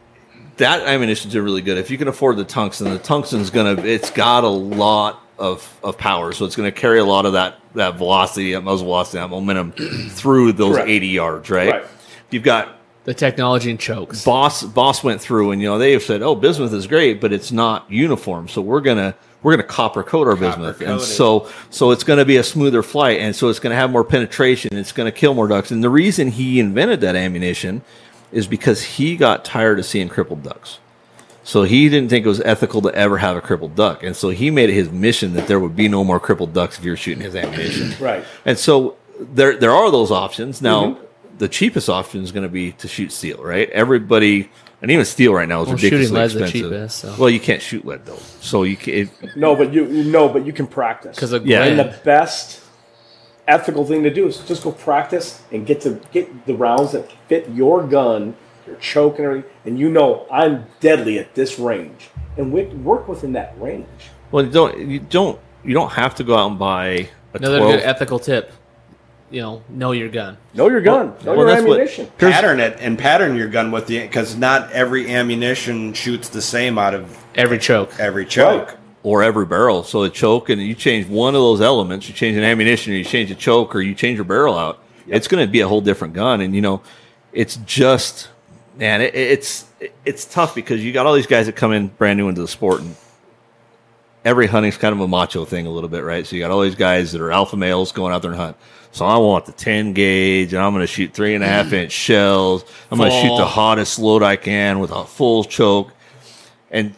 that 0.58 0.82
ammunition's 0.88 1.36
are 1.36 1.44
really 1.44 1.62
good. 1.62 1.78
If 1.78 1.92
you 1.92 1.98
can 1.98 2.08
afford 2.08 2.38
the 2.38 2.44
tungsten, 2.44 2.90
the 2.90 3.00
tungsten's 3.00 3.50
gonna 3.50 3.82
it's 3.84 4.10
got 4.10 4.44
a 4.44 4.50
lot 4.50 5.22
of, 5.38 5.80
of 5.84 5.98
power, 5.98 6.32
so 6.32 6.46
it's 6.46 6.56
gonna 6.56 6.72
carry 6.72 7.00
a 7.00 7.06
lot 7.06 7.26
of 7.26 7.34
that 7.34 7.60
that 7.76 7.96
velocity, 7.96 8.54
that 8.54 8.62
muzzle 8.62 8.86
velocity, 8.86 9.20
that 9.20 9.30
momentum 9.30 9.72
through 10.10 10.54
those 10.54 10.76
Correct. 10.76 10.90
eighty 10.90 11.08
yards, 11.08 11.50
right? 11.50 11.70
Right. 11.72 11.86
You've 12.32 12.44
got 12.44 12.80
The 13.06 13.14
technology 13.14 13.70
and 13.70 13.80
chokes. 13.80 14.26
boss 14.26 14.64
boss 14.64 15.04
went 15.04 15.22
through 15.22 15.52
and 15.52 15.62
you 15.62 15.68
know 15.68 15.78
they 15.78 15.94
have 15.94 16.04
said 16.04 16.22
oh 16.22 16.36
bismuth 16.36 16.74
is 16.74 16.88
great 16.88 17.22
but 17.22 17.32
it's 17.32 17.52
not 17.54 17.90
uniform 17.90 18.48
so 18.50 18.62
we're 18.62 18.82
gonna 18.82 19.16
we're 19.44 19.54
gonna 19.54 19.64
copper 19.68 20.04
coat 20.04 20.28
our 20.28 20.36
bismuth 20.36 20.82
and 20.82 21.00
so 21.00 21.50
so 21.70 21.92
it's 21.92 22.04
gonna 22.04 22.26
be 22.26 22.38
a 22.38 22.44
smoother 22.44 22.82
flight 22.84 23.20
and 23.20 23.36
so 23.36 23.50
it's 23.50 23.60
gonna 23.60 23.76
have 23.76 23.90
more 23.92 24.04
penetration 24.04 24.76
it's 24.76 24.92
gonna 24.92 25.12
kill 25.12 25.34
more 25.34 25.48
ducks 25.48 25.72
and 25.72 25.84
the 25.84 25.90
reason 25.90 26.30
he 26.32 26.60
invented 26.60 27.02
that 27.02 27.16
ammunition 27.16 27.82
is 28.32 28.48
because 28.48 28.82
he 28.84 29.16
got 29.16 29.46
tired 29.46 29.80
of 29.80 29.86
seeing 29.86 30.10
crippled 30.10 30.44
ducks 30.44 30.80
so 31.44 31.64
he 31.64 31.88
didn't 31.88 32.10
think 32.10 32.26
it 32.26 32.30
was 32.30 32.42
ethical 32.42 32.82
to 32.82 32.94
ever 32.94 33.18
have 33.20 33.38
a 33.38 33.42
crippled 33.42 33.76
duck 33.76 34.04
and 34.04 34.16
so 34.16 34.30
he 34.30 34.50
made 34.52 34.70
it 34.70 34.74
his 34.74 34.92
mission 34.92 35.34
that 35.34 35.48
there 35.48 35.60
would 35.60 35.76
be 35.76 35.88
no 35.88 36.04
more 36.04 36.20
crippled 36.20 36.54
ducks 36.54 36.78
if 36.78 36.84
you're 36.84 36.98
shooting 36.98 37.24
his 37.24 37.36
ammunition 37.36 37.94
Right. 38.04 38.24
and 38.46 38.58
so 38.58 38.98
there 39.20 39.56
there 39.56 39.72
are 39.72 39.90
those 39.92 40.12
options. 40.12 40.62
Now, 40.62 40.86
Mm-hmm. 40.92 41.04
the 41.40 41.48
cheapest 41.48 41.90
option 41.90 42.22
is 42.24 42.32
going 42.32 42.44
to 42.44 42.50
be 42.50 42.74
to 42.74 42.88
shoot 42.88 43.12
steel, 43.12 43.42
right? 43.44 43.68
Everybody, 43.72 44.50
and 44.82 44.92
even 44.92 45.06
steel 45.06 45.34
right 45.34 45.48
now 45.50 45.62
is 45.62 45.68
Well, 45.68 45.76
ridiculously 45.76 46.08
shooting 46.08 46.22
lead's 46.22 46.34
the 46.34 46.44
expensive. 46.44 46.72
cheapest, 46.72 46.98
so. 47.00 47.16
Well, 47.18 47.30
you 47.30 47.40
can't 47.40 47.62
shoot 47.62 47.86
lead 47.86 48.06
though, 48.06 48.20
so 48.42 48.64
you 48.64 48.78
can. 48.78 48.94
It, 48.94 49.10
No, 49.36 49.56
but 49.56 49.74
you 49.74 49.86
no, 49.88 50.30
but 50.30 50.46
you 50.46 50.54
can 50.54 50.68
practice. 50.68 51.16
Because 51.16 51.34
of 51.34 51.46
Yeah. 51.48 51.64
and 51.64 51.80
the 51.80 51.96
best 52.04 52.62
ethical 53.48 53.86
thing 53.86 54.04
to 54.04 54.10
do 54.14 54.28
is 54.28 54.38
just 54.40 54.64
go 54.64 54.72
practice 54.72 55.42
and 55.52 55.66
get 55.66 55.82
to 55.82 56.00
get 56.12 56.46
the 56.46 56.54
rounds 56.56 56.92
that 56.92 57.10
fit 57.28 57.50
your 57.54 57.84
gun, 57.84 58.36
your 58.66 58.76
choke 58.78 59.18
and 59.20 59.26
everything, 59.26 59.50
and 59.66 59.80
you 59.80 59.90
know 59.90 60.26
I'm 60.32 60.66
deadly 60.80 61.18
at 61.20 61.34
this 61.36 61.58
range, 61.58 62.10
and 62.38 62.52
wi- 62.52 62.74
work 62.84 63.08
within 63.08 63.34
that 63.34 63.56
range. 63.60 63.88
well, 64.32 64.44
you 64.46 64.52
don't 64.52 64.78
you 64.78 65.00
don't 65.00 65.40
you 65.64 65.74
don't 65.74 65.92
have 65.94 66.14
to 66.16 66.24
go 66.24 66.36
out 66.36 66.50
and 66.52 66.60
buy 66.60 66.88
a 66.88 67.08
Another 67.34 67.58
12 67.60 67.72
good 67.76 67.84
ethical 67.84 68.20
tip. 68.20 68.52
You 69.30 69.42
know, 69.42 69.62
know 69.68 69.92
your 69.92 70.08
gun. 70.08 70.38
Know 70.54 70.70
your 70.70 70.80
gun. 70.82 71.08
know 71.26 71.34
well, 71.34 71.38
your 71.38 71.46
that's 71.48 71.62
what- 71.64 71.72
ammunition. 71.82 72.08
pattern 72.18 72.60
it 72.62 72.78
and 72.80 72.98
pattern 72.98 73.36
your 73.36 73.50
gun 73.50 73.72
with 73.72 73.88
the 73.88 74.00
because 74.00 74.38
not 74.38 74.72
every 74.72 75.14
ammunition 75.14 75.94
shoots 75.94 76.30
the 76.30 76.42
same 76.42 76.78
out 76.78 76.94
of 76.94 77.18
Every 77.36 77.58
choke. 77.60 78.00
every 78.00 78.26
choke. 78.26 78.68
Right. 78.70 78.78
or 79.04 79.24
every 79.24 79.46
barrel. 79.46 79.84
So 79.84 80.04
the 80.04 80.10
choke, 80.10 80.50
and 80.50 80.62
you 80.62 80.74
change 80.74 81.08
one 81.08 81.36
of 81.36 81.42
those 81.42 81.60
elements, 81.62 82.08
you 82.08 82.14
change 82.16 82.36
an 82.38 82.44
ammunition, 82.44 82.94
or 82.94 82.96
you 82.98 83.04
change 83.04 83.30
a 83.32 83.36
choke, 83.36 83.76
or 83.76 83.82
you 83.82 83.94
change 83.96 84.16
your 84.18 84.26
barrel 84.26 84.58
out. 84.58 84.80
It's 85.08 85.28
going 85.28 85.46
to 85.46 85.52
be 85.52 85.60
a 85.62 85.68
whole 85.68 85.82
different 85.82 86.14
gun, 86.14 86.40
and 86.42 86.56
you 86.56 86.62
know, 86.62 86.82
it's 87.34 87.58
just 87.66 88.30
man, 88.78 89.02
it, 89.02 89.14
it's 89.14 89.66
it's 90.06 90.24
tough 90.26 90.56
because 90.56 90.84
you 90.84 90.94
got 90.94 91.06
all 91.06 91.14
these 91.14 91.28
guys 91.28 91.46
that 91.48 91.56
come 91.56 91.74
in 91.74 91.88
brand 91.88 92.18
new 92.18 92.30
into 92.30 92.42
the 92.42 92.48
sport, 92.48 92.80
and 92.82 92.96
every 94.26 94.48
hunting's 94.48 94.78
kind 94.78 94.94
of 94.94 95.00
a 95.02 95.08
macho 95.08 95.46
thing 95.46 95.66
a 95.68 95.70
little 95.70 95.90
bit, 95.90 96.04
right? 96.04 96.26
So 96.26 96.36
you 96.36 96.42
got 96.42 96.52
all 96.52 96.62
these 96.62 96.76
guys 96.76 97.12
that 97.12 97.22
are 97.22 97.32
alpha 97.32 97.56
males 97.58 97.92
going 97.92 98.14
out 98.14 98.22
there 98.22 98.32
and 98.32 98.40
hunt. 98.40 98.58
So 98.98 99.06
I 99.06 99.18
want 99.18 99.46
the 99.46 99.52
10 99.52 99.94
gauge 99.94 100.54
and 100.54 100.64
I'm 100.64 100.74
going 100.74 100.82
to 100.82 100.88
shoot 100.92 101.14
three 101.14 101.36
and 101.36 101.44
a 101.44 101.48
half 101.48 101.72
inch 101.72 101.92
shells. 101.92 102.66
I'm 102.90 102.98
going 102.98 103.12
to 103.12 103.22
shoot 103.22 103.38
the 103.38 103.46
hottest 103.46 104.00
load 104.00 104.24
I 104.24 104.38
can 104.38 104.80
with 104.80 104.90
a 104.90 105.06
full 105.06 105.44
choke. 105.44 105.94
And 106.72 106.96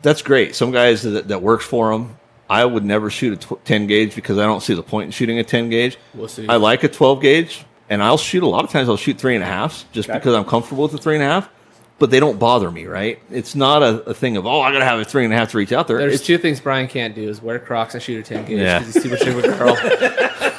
that's 0.00 0.22
great. 0.22 0.54
Some 0.54 0.70
guys 0.70 1.02
that, 1.02 1.28
that 1.28 1.42
works 1.42 1.66
for 1.66 1.92
them. 1.92 2.16
I 2.48 2.64
would 2.64 2.86
never 2.86 3.10
shoot 3.10 3.34
a 3.44 3.54
tw- 3.56 3.64
10 3.66 3.86
gauge 3.86 4.14
because 4.14 4.38
I 4.38 4.46
don't 4.46 4.62
see 4.62 4.72
the 4.72 4.82
point 4.82 5.06
in 5.06 5.10
shooting 5.10 5.38
a 5.38 5.44
10 5.44 5.68
gauge. 5.68 5.98
We'll 6.14 6.28
see. 6.28 6.48
I 6.48 6.56
like 6.56 6.84
a 6.84 6.88
12 6.88 7.20
gauge 7.20 7.64
and 7.90 8.02
I'll 8.02 8.16
shoot 8.16 8.42
a 8.42 8.46
lot 8.46 8.64
of 8.64 8.70
times 8.70 8.88
I'll 8.88 8.96
shoot 8.96 9.18
three 9.18 9.34
and 9.34 9.44
a 9.44 9.46
half 9.46 9.84
just 9.92 10.08
Okay. 10.08 10.18
because 10.18 10.34
I'm 10.34 10.46
comfortable 10.46 10.84
with 10.84 10.92
the 10.92 10.98
three 10.98 11.16
and 11.16 11.22
a 11.22 11.26
half, 11.26 11.50
but 11.98 12.10
they 12.10 12.18
don't 12.18 12.38
bother 12.38 12.70
me, 12.70 12.86
right? 12.86 13.18
It's 13.30 13.54
not 13.54 13.82
a, 13.82 14.02
a 14.04 14.14
thing 14.14 14.38
of, 14.38 14.46
oh, 14.46 14.62
I 14.62 14.72
got 14.72 14.78
to 14.78 14.84
have 14.86 15.00
a 15.00 15.04
three 15.04 15.24
and 15.24 15.34
a 15.34 15.36
half 15.36 15.50
to 15.50 15.58
reach 15.58 15.72
out 15.72 15.86
there. 15.86 15.98
There's 15.98 16.14
It's 16.14 16.24
two 16.26 16.38
things 16.38 16.60
Brian 16.60 16.88
can't 16.88 17.14
do: 17.14 17.28
is 17.28 17.42
wear 17.42 17.58
Crocs 17.58 17.92
and 17.92 18.02
shoot 18.02 18.20
a 18.20 18.22
10 18.26 18.46
gauge 18.46 18.58
Yeah. 18.58 18.78
because 18.78 18.94
he's 18.94 19.02
too 19.02 19.10
much 19.10 19.20
of 19.22 19.38
a 19.38 19.42
girl. 19.42 20.52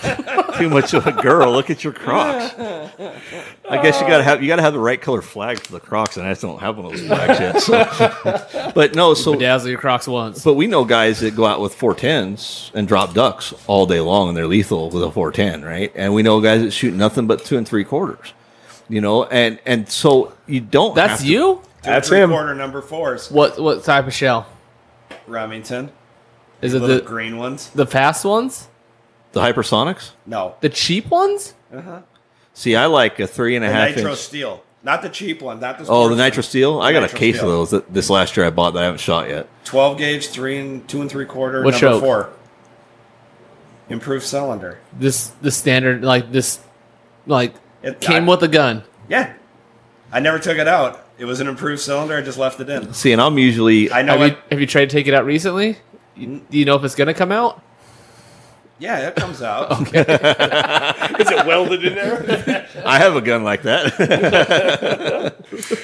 too 0.57 0.69
much 0.69 0.93
of 0.93 1.05
a 1.07 1.11
girl. 1.11 1.51
Look 1.51 1.69
at 1.69 1.83
your 1.83 1.93
Crocs. 1.93 2.53
I 2.57 3.81
guess 3.81 3.99
you 4.01 4.07
gotta 4.07 4.23
have 4.23 4.41
you 4.41 4.47
gotta 4.47 4.61
have 4.61 4.73
the 4.73 4.79
right 4.79 5.01
color 5.01 5.21
flag 5.21 5.59
for 5.59 5.71
the 5.73 5.79
Crocs, 5.79 6.17
and 6.17 6.25
I 6.25 6.31
just 6.31 6.41
don't 6.41 6.59
have 6.59 6.77
one 6.77 6.85
of 6.87 6.91
those 6.93 7.05
flags 7.07 7.39
yet. 7.39 7.61
So. 7.61 8.71
but 8.75 8.95
no, 8.95 9.13
so 9.13 9.35
dazzle 9.35 9.69
your 9.69 9.79
Crocs 9.79 10.07
once. 10.07 10.43
but 10.43 10.53
we 10.53 10.67
know 10.67 10.85
guys 10.85 11.19
that 11.19 11.35
go 11.35 11.45
out 11.45 11.61
with 11.61 11.73
four 11.75 11.93
tens 11.93 12.71
and 12.73 12.87
drop 12.87 13.13
ducks 13.13 13.53
all 13.67 13.85
day 13.85 13.99
long, 13.99 14.29
and 14.29 14.37
they're 14.37 14.47
lethal 14.47 14.89
with 14.89 15.03
a 15.03 15.11
four 15.11 15.31
ten, 15.31 15.63
right? 15.63 15.91
And 15.95 16.13
we 16.13 16.23
know 16.23 16.41
guys 16.41 16.61
that 16.61 16.71
shoot 16.71 16.93
nothing 16.93 17.27
but 17.27 17.43
two 17.45 17.57
and 17.57 17.67
three 17.67 17.83
quarters. 17.83 18.33
You 18.89 19.01
know, 19.01 19.25
and 19.25 19.59
and 19.65 19.89
so 19.89 20.33
you 20.45 20.61
don't. 20.61 20.95
That's 20.95 21.11
have 21.11 21.19
to- 21.21 21.27
you. 21.27 21.61
Two 21.83 21.91
That's 21.91 22.07
three 22.09 22.19
him. 22.21 22.29
quarter 22.31 22.55
number 22.55 22.81
fours. 22.81 23.29
What 23.29 23.59
what 23.59 23.83
type 23.83 24.07
of 24.07 24.13
shell? 24.13 24.47
Remington. 25.27 25.91
Is 26.61 26.73
it 26.73 26.79
the 26.79 27.01
green 27.01 27.37
ones? 27.37 27.69
the 27.69 27.85
fast 27.85 28.25
ones? 28.25 28.67
The 29.33 29.41
hypersonics. 29.41 30.11
No. 30.25 30.55
The 30.61 30.69
cheap 30.69 31.09
ones? 31.09 31.53
Uh-huh. 31.73 31.99
See, 32.53 32.75
I 32.75 32.85
like 32.87 33.19
a 33.19 33.27
three 33.27 33.55
and 33.55 33.63
a 33.63 33.67
The 33.67 33.73
half 33.73 33.95
nitro 33.95 34.11
inch. 34.11 34.19
steel. 34.19 34.63
Not 34.83 35.01
the 35.01 35.09
cheap 35.09 35.41
one, 35.41 35.59
not 35.59 35.77
the 35.77 35.83
Oh, 35.89 36.07
the 36.07 36.15
sports 36.15 36.17
nitro 36.17 36.37
one. 36.37 36.43
steel. 36.43 36.81
I 36.81 36.91
got 36.93 36.99
a 36.99 37.01
Nitro 37.03 37.19
case 37.19 37.35
steel. 37.37 37.49
of 37.49 37.51
those 37.55 37.69
that 37.71 37.93
this 37.93 38.09
last 38.09 38.37
year 38.37 38.45
I 38.45 38.49
bought 38.51 38.73
that 38.73 38.81
I 38.81 38.85
haven't 38.85 38.99
shot 38.99 39.27
yet. 39.29 39.47
12 39.65 39.97
gauge, 39.97 40.27
three 40.29 40.57
and 40.57 40.87
two 40.87 41.01
and 41.01 41.09
three 41.09 41.25
quarter, 41.25 41.61
What 41.63 41.71
number 41.73 41.79
choke? 41.87 42.01
four. 42.03 42.29
Improved 43.89 44.25
cylinder. 44.25 44.79
This 44.97 45.27
the 45.41 45.51
standard 45.51 46.03
like 46.03 46.31
this 46.31 46.59
like 47.25 47.53
It- 47.83 48.01
came 48.01 48.25
I- 48.25 48.31
with 48.31 48.43
a 48.43 48.47
gun. 48.47 48.83
Yeah. 49.07 49.33
I 50.11 50.19
never 50.19 50.39
took 50.39 50.57
it 50.57 50.67
out. 50.67 51.03
It 51.17 51.25
was 51.25 51.39
an 51.39 51.47
improved 51.47 51.81
cylinder. 51.81 52.15
I 52.17 52.21
just 52.21 52.37
left 52.37 52.59
it 52.59 52.69
in. 52.69 52.93
See, 52.93 53.11
and 53.11 53.21
I'm 53.21 53.37
usually 53.37 53.91
I 53.91 54.01
know 54.01 54.13
Have 54.17 54.21
it. 54.21 54.31
you 54.31 54.37
have 54.51 54.59
you 54.59 54.67
tried 54.67 54.89
to 54.89 54.95
take 54.95 55.07
it 55.07 55.13
out 55.13 55.25
recently? 55.25 55.77
You- 56.15 56.41
Do 56.49 56.57
you 56.57 56.65
know 56.65 56.75
if 56.75 56.83
it's 56.83 56.95
gonna 56.95 57.13
come 57.13 57.31
out? 57.31 57.61
Yeah, 58.79 59.07
it 59.07 59.15
comes 59.15 59.41
out. 59.41 59.71
okay. 59.81 60.01
Is 61.19 61.31
it 61.31 61.45
welded 61.47 61.83
in 61.83 61.95
there? 61.95 62.67
I 62.85 62.99
have 62.99 63.15
a 63.15 63.21
gun 63.21 63.43
like 63.43 63.63
that. 63.63 63.97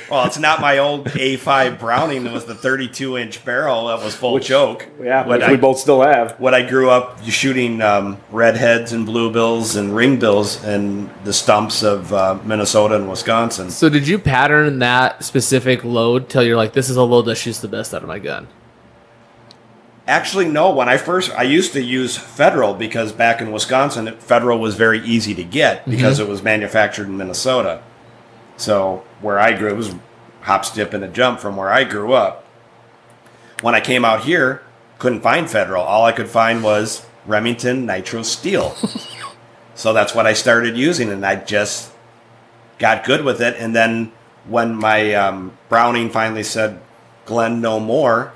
Well, 0.09 0.25
it's 0.27 0.37
not 0.37 0.61
my 0.61 0.77
old 0.77 1.05
A5 1.07 1.79
Browning 1.79 2.23
that 2.25 2.33
was 2.33 2.45
the 2.45 2.53
32 2.53 3.17
inch 3.17 3.43
barrel 3.43 3.87
that 3.87 4.03
was 4.03 4.13
full 4.15 4.39
choke. 4.39 4.87
yeah, 5.01 5.25
What 5.25 5.39
which 5.39 5.47
I, 5.47 5.51
we 5.51 5.57
both 5.57 5.79
still 5.79 6.01
have. 6.01 6.39
what 6.39 6.53
I 6.53 6.67
grew 6.67 6.89
up 6.91 7.23
shooting 7.23 7.81
um, 7.81 8.17
redheads 8.31 8.91
and 8.93 9.07
bluebills 9.07 9.75
and 9.77 9.89
ringbills 9.91 10.63
and 10.63 11.09
the 11.23 11.33
stumps 11.33 11.81
of 11.83 12.13
uh, 12.13 12.37
Minnesota 12.43 12.95
and 12.95 13.09
Wisconsin. 13.09 13.71
So 13.71 13.89
did 13.89 14.07
you 14.07 14.19
pattern 14.19 14.79
that 14.79 15.23
specific 15.23 15.83
load 15.83 16.29
till 16.29 16.43
you're 16.43 16.57
like, 16.57 16.73
this 16.73 16.89
is 16.89 16.97
a 16.97 17.03
load 17.03 17.23
that 17.23 17.35
shoots 17.35 17.59
the 17.59 17.67
best 17.67 17.93
out 17.93 18.03
of 18.03 18.07
my 18.07 18.19
gun? 18.19 18.47
Actually, 20.05 20.49
no. 20.49 20.73
When 20.73 20.89
I 20.89 20.97
first, 20.97 21.31
I 21.31 21.43
used 21.43 21.73
to 21.73 21.81
use 21.81 22.17
Federal 22.17 22.73
because 22.73 23.13
back 23.13 23.39
in 23.39 23.51
Wisconsin, 23.51 24.13
Federal 24.17 24.59
was 24.59 24.75
very 24.75 24.99
easy 25.05 25.33
to 25.35 25.43
get 25.43 25.85
because 25.85 26.19
it 26.19 26.27
was 26.27 26.43
manufactured 26.43 27.07
in 27.07 27.15
Minnesota. 27.15 27.81
So 28.57 29.05
where 29.21 29.39
I 29.39 29.57
grew, 29.57 29.69
it 29.69 29.77
was 29.77 29.95
hop, 30.41 30.65
skip, 30.65 30.93
and 30.93 31.03
a 31.03 31.07
jump 31.07 31.39
from 31.39 31.55
where 31.55 31.71
I 31.71 31.85
grew 31.85 32.13
up. 32.13 32.45
When 33.61 33.75
I 33.75 33.79
came 33.79 34.03
out 34.03 34.25
here, 34.25 34.61
couldn't 34.99 35.21
find 35.21 35.49
Federal. 35.49 35.83
All 35.83 36.05
I 36.05 36.11
could 36.11 36.29
find 36.29 36.63
was 36.63 37.05
Remington 37.25 37.85
Nitro 37.85 38.23
Steel. 38.23 38.75
so 39.75 39.93
that's 39.93 40.13
what 40.13 40.27
I 40.27 40.33
started 40.33 40.77
using, 40.77 41.09
and 41.09 41.25
I 41.25 41.37
just 41.37 41.93
got 42.77 43.05
good 43.05 43.23
with 43.23 43.41
it. 43.41 43.55
And 43.57 43.73
then 43.73 44.11
when 44.47 44.75
my 44.75 45.13
um, 45.13 45.57
Browning 45.69 46.09
finally 46.09 46.43
said, 46.43 46.81
"Glenn, 47.25 47.61
no 47.61 47.79
more," 47.79 48.33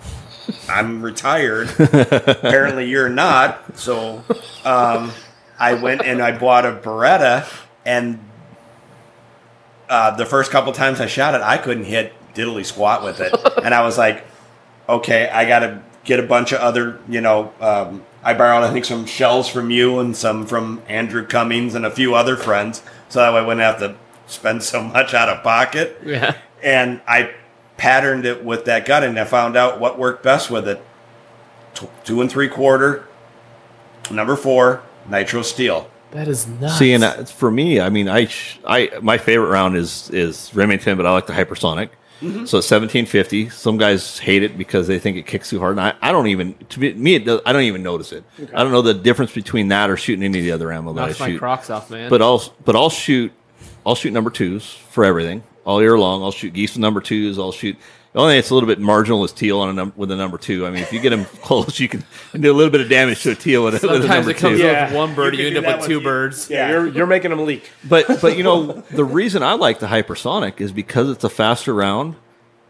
I'm 0.69 1.01
retired. 1.01 1.69
Apparently, 1.79 2.87
you're 2.89 3.09
not. 3.09 3.77
So 3.77 4.23
um, 4.65 5.11
I 5.59 5.73
went 5.75 6.01
and 6.03 6.21
I 6.21 6.37
bought 6.37 6.65
a 6.65 6.71
Beretta, 6.73 7.47
and 7.85 8.19
uh, 9.89 10.15
the 10.15 10.25
first 10.25 10.51
couple 10.51 10.71
times 10.73 10.99
I 10.99 11.05
shot 11.07 11.33
it, 11.35 11.41
I 11.41 11.57
couldn't 11.57 11.85
hit 11.85 12.13
diddly 12.33 12.65
squat 12.65 13.03
with 13.03 13.19
it, 13.19 13.33
and 13.63 13.73
I 13.73 13.83
was 13.83 13.97
like, 13.97 14.25
okay, 14.87 15.29
I 15.29 15.45
got 15.45 15.59
to 15.59 15.81
get 16.03 16.19
a 16.19 16.23
bunch 16.23 16.51
of 16.53 16.59
other, 16.59 16.99
you 17.07 17.21
know. 17.21 17.53
Um, 17.59 18.03
I 18.23 18.33
borrowed, 18.33 18.63
I 18.63 18.71
think, 18.73 18.83
some 18.83 19.05
shells 19.05 19.47
from 19.47 19.69
you 19.69 19.99
and 19.99 20.15
some 20.15 20.45
from 20.45 20.81
Andrew 20.89 21.25
Cummings 21.25 21.75
and 21.75 21.85
a 21.85 21.91
few 21.91 22.13
other 22.15 22.35
friends, 22.35 22.81
so 23.09 23.19
that 23.19 23.31
way 23.33 23.39
I 23.39 23.41
wouldn't 23.41 23.61
have 23.61 23.79
to 23.79 23.95
spend 24.27 24.63
so 24.63 24.83
much 24.83 25.13
out 25.13 25.29
of 25.29 25.41
pocket 25.43 25.97
Yeah. 26.03 26.35
and 26.61 26.99
I 27.07 27.33
patterned 27.78 28.25
it 28.25 28.43
with 28.43 28.65
that 28.65 28.86
gun, 28.86 29.03
and 29.03 29.17
I 29.19 29.23
found 29.23 29.55
out 29.55 29.80
what 29.80 29.97
worked 29.97 30.23
best 30.23 30.49
with 30.49 30.67
it. 30.67 30.84
T- 31.75 31.88
two 32.03 32.21
and 32.21 32.30
three 32.30 32.47
quarter, 32.49 33.07
number 34.11 34.36
four, 34.36 34.82
nitro 35.09 35.41
steel. 35.43 35.89
That 36.11 36.28
is 36.28 36.47
nuts. 36.47 36.80
See, 36.80 36.93
and 36.93 37.03
uh, 37.03 37.25
for 37.25 37.51
me, 37.51 37.80
I 37.80 37.89
mean, 37.89 38.07
I, 38.07 38.25
sh- 38.25 38.59
I, 38.65 38.91
my 39.01 39.17
favorite 39.17 39.49
round 39.49 39.75
is 39.75 40.09
is 40.09 40.53
Remington, 40.55 40.97
but 40.97 41.05
I 41.05 41.11
like 41.11 41.28
the 41.28 41.34
hypersonic. 41.34 41.89
So 42.19 42.57
1750. 42.57 43.49
Some 43.49 43.78
guys 43.78 44.17
hate 44.17 44.41
it 44.41 44.57
because 44.57 44.88
they 44.88 44.97
think 44.97 45.17
it 45.17 45.28
kicks 45.28 45.51
too 45.51 45.59
hard, 45.59 45.73
and 45.78 45.82
I, 45.82 45.93
I 46.01 46.11
don't 46.11 46.25
even 46.28 46.55
to 46.69 46.80
me, 46.80 46.93
me 46.93 47.13
it 47.13 47.25
does, 47.25 47.41
I 47.45 47.53
don't 47.53 47.61
even 47.61 47.84
notice 47.84 48.11
it. 48.11 48.23
I 48.55 48.63
don't 48.63 48.71
know 48.71 48.82
the 48.82 48.95
difference 48.95 49.34
between 49.34 49.67
that 49.67 49.91
or 49.91 49.97
shooting 49.97 50.23
any 50.23 50.39
of 50.39 50.43
the 50.45 50.51
other 50.51 50.71
ammo 50.71 50.93
that 50.93 51.01
knocks 51.09 51.21
I 51.21 51.25
my 51.25 51.32
shoot. 51.34 51.38
Crocs 51.38 51.69
off, 51.69 51.91
man. 51.91 52.09
But 52.09 52.23
I'll 52.23 52.41
but 52.65 52.75
I'll 52.75 52.89
shoot 52.89 53.32
I'll 53.86 53.93
shoot 53.93 54.13
number 54.13 54.32
twos 54.32 54.73
for 54.73 55.05
everything 55.05 55.43
all 55.68 55.82
year 55.82 55.99
long. 55.99 56.24
I'll 56.24 56.32
shoot 56.32 56.53
geese 56.53 56.74
with 56.74 56.80
number 56.80 57.01
twos. 57.01 57.38
I'll 57.38 57.51
shoot. 57.51 57.78
The 58.13 58.20
only 58.20 58.32
thing 58.32 58.38
that's 58.39 58.49
a 58.49 58.53
little 58.55 58.68
bit 58.68 58.80
marginal 58.80 59.24
is 59.26 59.32
teal 59.32 59.59
on 59.59 59.70
a 59.70 59.74
num- 59.74 59.93
with 59.95 60.09
a 60.09 60.15
number 60.15 60.39
two. 60.39 60.65
I 60.65 60.72
mean, 60.72 60.82
if 60.82 60.91
you 60.91 60.99
get 60.99 61.11
them 61.11 61.26
close, 61.43 61.80
you 61.80 61.88
can 61.88 62.03
do 62.34 62.51
a 62.51 62.55
little 62.55 62.72
bit 62.72 62.82
of 62.82 62.89
damage 62.89 63.22
to 63.24 63.32
a 63.32 63.36
teal 63.36 63.63
with, 63.65 63.76
a- 63.76 63.86
with 63.88 63.97
a 63.97 64.01
Sometimes 64.01 64.09
number 64.26 64.32
it 64.32 64.38
comes 64.38 64.59
two. 64.59 64.65
up 64.68 64.72
Yeah. 64.72 64.86
with 64.88 64.95
one 64.95 65.13
bird, 65.13 65.36
You 65.36 65.41
you, 65.45 65.57
end 65.57 65.65
up 65.68 65.78
with 65.80 65.86
two 65.88 65.93
you. 65.95 66.01
birds. 66.01 66.49
Yeah, 66.49 66.72
you're, 66.72 66.88
you're 66.88 67.05
making 67.05 67.30
them 67.30 67.45
leak. 67.45 67.70
But 67.88 68.07
but 68.22 68.36
you 68.38 68.43
know 68.43 68.82
the 68.89 69.05
reason 69.05 69.43
I 69.43 69.53
like 69.53 69.80
the 69.80 69.88
hypersonic 69.88 70.59
is 70.61 70.72
because 70.72 71.11
it's 71.11 71.24
a 71.26 71.30
faster 71.30 71.74
round. 71.76 72.15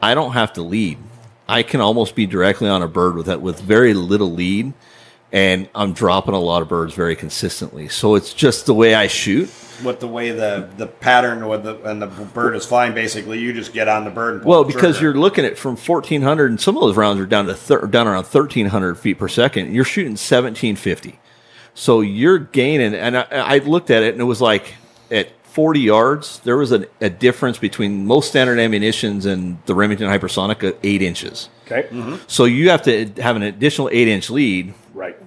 I 0.02 0.16
don't 0.16 0.34
have 0.34 0.52
to 0.54 0.62
lead. 0.64 0.98
I 1.48 1.64
can 1.64 1.80
almost 1.80 2.14
be 2.14 2.26
directly 2.26 2.68
on 2.68 2.82
a 2.82 2.88
bird 2.90 3.16
with 3.16 3.28
that 3.28 3.42
with 3.42 3.62
very 3.62 3.94
little 3.94 4.32
lead, 4.34 4.74
and 5.32 5.70
I'm 5.76 5.94
dropping 5.94 6.34
a 6.34 6.40
lot 6.40 6.62
of 6.62 6.70
birds 6.70 6.94
very 6.94 7.16
consistently. 7.16 7.90
So 7.90 8.16
it's 8.16 8.34
just 8.34 8.66
the 8.66 8.74
way 8.74 8.96
I 8.96 9.08
shoot. 9.08 9.50
With 9.84 10.00
the 10.00 10.08
way 10.08 10.32
the 10.32 10.68
the 10.78 10.88
pattern 10.88 11.48
with 11.48 11.64
the 11.64 11.80
and 11.84 12.02
the 12.02 12.08
bird 12.08 12.56
is 12.56 12.66
flying, 12.66 12.96
basically, 12.96 13.38
you 13.38 13.54
just 13.54 13.74
get 13.74 13.88
on 13.88 14.06
the 14.06 14.10
bird. 14.10 14.34
And 14.36 14.44
pull 14.44 14.50
Well, 14.50 14.64
the 14.64 14.74
because 14.74 15.00
you're 15.00 15.14
looking 15.14 15.46
at 15.46 15.56
from 15.56 15.76
1400, 15.78 16.50
and 16.50 16.60
some 16.60 16.76
of 16.76 16.82
those 16.82 16.98
rounds 16.98 17.20
are 17.20 17.28
down 17.28 17.46
to 17.46 17.54
thir- 17.54 17.86
down 17.86 18.08
around 18.08 18.24
1300 18.24 18.96
feet 18.96 19.20
per 19.20 19.28
second. 19.28 19.76
You're 19.76 19.86
shooting 19.86 20.14
1750, 20.14 21.20
so 21.76 22.02
you're 22.02 22.40
gaining. 22.40 22.96
And 22.96 23.20
I, 23.20 23.28
I 23.30 23.58
looked 23.60 23.92
at 23.92 24.02
it, 24.02 24.14
and 24.14 24.22
it 24.22 24.26
was 24.26 24.42
like 24.42 24.74
at 25.12 25.30
40 25.44 25.80
yards, 25.80 26.40
there 26.40 26.58
was 26.58 26.72
a, 26.72 26.88
a 27.00 27.10
difference 27.10 27.58
between 27.60 28.06
most 28.06 28.30
standard 28.30 28.60
ammunitions 28.60 29.26
and 29.28 29.58
the 29.66 29.76
Remington 29.76 30.08
Hypersonic 30.08 30.64
at 30.68 30.78
eight 30.84 31.02
inches. 31.02 31.50
Okay. 31.70 31.88
Mm-hmm. 31.90 32.16
So 32.28 32.46
you 32.46 32.70
have 32.70 32.84
to 32.84 33.08
have 33.22 33.36
an 33.36 33.44
additional 33.44 33.90
eight 33.92 34.08
inch 34.08 34.30
lead 34.30 34.74
Right. 34.94 35.18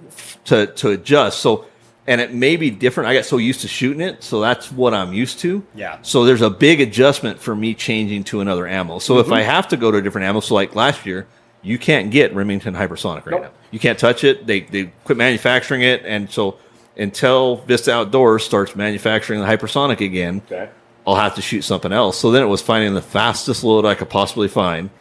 to 0.45 0.67
to 0.67 0.89
adjust. 0.89 1.39
So, 1.39 1.65
and 2.07 2.19
it 2.19 2.33
may 2.33 2.57
be 2.57 2.69
different. 2.71 3.09
I 3.09 3.13
got 3.13 3.25
so 3.25 3.37
used 3.37 3.61
to 3.61 3.67
shooting 3.67 4.01
it, 4.01 4.23
so 4.23 4.41
that's 4.41 4.71
what 4.71 4.93
I'm 4.93 5.13
used 5.13 5.39
to. 5.39 5.63
Yeah. 5.75 5.99
So 6.01 6.25
there's 6.25 6.41
a 6.41 6.49
big 6.49 6.81
adjustment 6.81 7.39
for 7.39 7.55
me 7.55 7.73
changing 7.73 8.23
to 8.25 8.41
another 8.41 8.67
ammo. 8.67 8.99
So 8.99 9.19
if 9.19 9.31
I 9.31 9.41
mm-hmm. 9.41 9.49
have 9.49 9.67
to 9.69 9.77
go 9.77 9.91
to 9.91 9.97
a 9.97 10.01
different 10.01 10.25
ammo, 10.27 10.39
so 10.39 10.55
like 10.55 10.75
last 10.75 11.05
year, 11.05 11.27
you 11.61 11.77
can't 11.77 12.11
get 12.11 12.33
Remington 12.33 12.73
Hypersonic 12.73 13.25
right 13.25 13.31
Nope. 13.31 13.41
now. 13.43 13.51
You 13.69 13.79
can't 13.79 13.99
touch 13.99 14.23
it. 14.23 14.45
They 14.47 14.61
they 14.61 14.91
quit 15.03 15.17
manufacturing 15.17 15.83
it, 15.83 16.03
and 16.05 16.29
so 16.29 16.57
until 16.97 17.57
Vista 17.57 17.93
Outdoors 17.93 18.43
starts 18.43 18.75
manufacturing 18.75 19.39
the 19.39 19.45
hypersonic 19.45 20.01
again. 20.01 20.41
Okay. 20.45 20.69
I'll 21.05 21.15
have 21.15 21.33
to 21.35 21.41
shoot 21.41 21.63
something 21.63 21.91
else. 21.91 22.19
So 22.19 22.29
then 22.29 22.43
it 22.43 22.47
was 22.47 22.61
finding 22.61 22.93
the 22.93 23.01
fastest 23.01 23.63
load 23.63 23.85
I 23.85 23.95
could 23.95 24.09
possibly 24.09 24.47
find. 24.47 24.91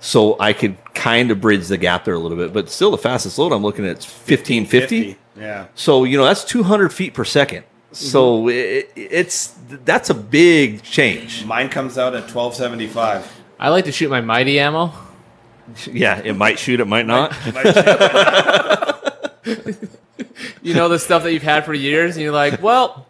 So 0.00 0.36
I 0.38 0.52
could 0.52 0.76
kind 0.94 1.30
of 1.30 1.40
bridge 1.40 1.66
the 1.68 1.76
gap 1.76 2.04
there 2.04 2.14
a 2.14 2.18
little 2.18 2.36
bit, 2.36 2.52
but 2.52 2.70
still 2.70 2.90
the 2.90 2.98
fastest 2.98 3.38
load 3.38 3.52
I'm 3.52 3.62
looking 3.62 3.84
at 3.84 3.98
is 3.98 4.04
1550. 4.04 5.16
Yeah. 5.36 5.66
So, 5.74 6.04
you 6.04 6.16
know, 6.16 6.24
that's 6.24 6.44
200 6.44 6.92
feet 6.92 7.14
per 7.14 7.24
second. 7.24 7.62
Mm-hmm. 7.62 7.94
So 7.94 8.48
it, 8.48 8.92
it's 8.94 9.54
that's 9.84 10.10
a 10.10 10.14
big 10.14 10.82
change. 10.82 11.44
Mine 11.44 11.68
comes 11.68 11.98
out 11.98 12.14
at 12.14 12.32
1275. 12.32 13.42
I 13.58 13.70
like 13.70 13.86
to 13.86 13.92
shoot 13.92 14.10
my 14.10 14.20
mighty 14.20 14.60
ammo. 14.60 14.92
Yeah, 15.90 16.18
it 16.18 16.34
might 16.34 16.58
shoot, 16.58 16.80
it 16.80 16.86
might 16.86 17.06
not. 17.06 17.34
You 20.62 20.74
know 20.74 20.88
the 20.88 20.98
stuff 20.98 21.22
that 21.22 21.32
you've 21.32 21.42
had 21.42 21.64
for 21.64 21.72
years, 21.74 22.16
and 22.16 22.22
you're 22.22 22.32
like, 22.32 22.62
well, 22.62 23.06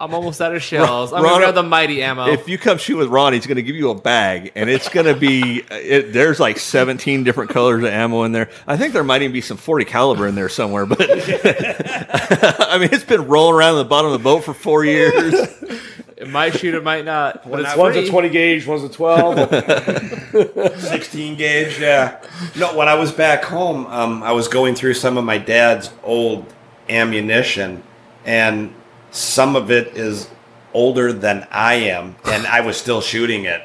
I'm 0.00 0.14
almost 0.14 0.40
out 0.40 0.54
of 0.54 0.62
shells. 0.62 1.12
I'm 1.12 1.22
Ron- 1.22 1.32
gonna 1.32 1.44
grab 1.46 1.54
the 1.56 1.62
mighty 1.64 2.02
ammo. 2.02 2.26
If 2.28 2.48
you 2.48 2.56
come 2.56 2.78
shoot 2.78 2.98
with 2.98 3.08
Ron, 3.08 3.32
he's 3.32 3.46
going 3.46 3.56
to 3.56 3.62
give 3.62 3.74
you 3.74 3.90
a 3.90 3.94
bag, 3.94 4.52
and 4.54 4.70
it's 4.70 4.88
going 4.88 5.06
to 5.06 5.16
be 5.16 5.64
it, 5.70 6.12
there's 6.12 6.38
like 6.38 6.58
17 6.58 7.24
different 7.24 7.50
colors 7.50 7.82
of 7.82 7.90
ammo 7.90 8.22
in 8.22 8.32
there. 8.32 8.48
I 8.66 8.76
think 8.76 8.92
there 8.92 9.02
might 9.02 9.22
even 9.22 9.32
be 9.32 9.40
some 9.40 9.56
40 9.56 9.84
caliber 9.86 10.28
in 10.28 10.36
there 10.36 10.48
somewhere. 10.48 10.86
But 10.86 11.00
I 11.10 12.78
mean, 12.78 12.90
it's 12.92 13.04
been 13.04 13.26
rolling 13.26 13.56
around 13.56 13.72
in 13.72 13.78
the 13.78 13.84
bottom 13.88 14.12
of 14.12 14.18
the 14.18 14.22
boat 14.22 14.44
for 14.44 14.54
four 14.54 14.84
years. 14.84 15.34
it 16.16 16.28
might 16.28 16.56
shoot, 16.56 16.74
it 16.74 16.84
might 16.84 17.04
not. 17.04 17.48
But 17.48 17.60
it's 17.60 17.76
One's 17.76 17.96
a 17.96 18.08
20 18.08 18.28
gauge, 18.28 18.66
one's 18.66 18.84
a 18.84 18.88
12. 18.88 20.80
16 20.80 21.36
gauge, 21.36 21.80
yeah. 21.80 22.20
No, 22.56 22.76
when 22.76 22.88
I 22.88 22.94
was 22.94 23.10
back 23.10 23.42
home, 23.44 23.86
um, 23.86 24.22
I 24.22 24.30
was 24.30 24.46
going 24.46 24.76
through 24.76 24.94
some 24.94 25.16
of 25.18 25.24
my 25.24 25.38
dad's 25.38 25.90
old 26.04 26.52
ammunition, 26.88 27.82
and 28.24 28.74
some 29.10 29.56
of 29.56 29.70
it 29.70 29.88
is 29.96 30.28
older 30.74 31.12
than 31.12 31.46
I 31.50 31.74
am, 31.74 32.16
and 32.24 32.46
I 32.46 32.60
was 32.60 32.76
still 32.76 33.00
shooting 33.00 33.44
it. 33.44 33.62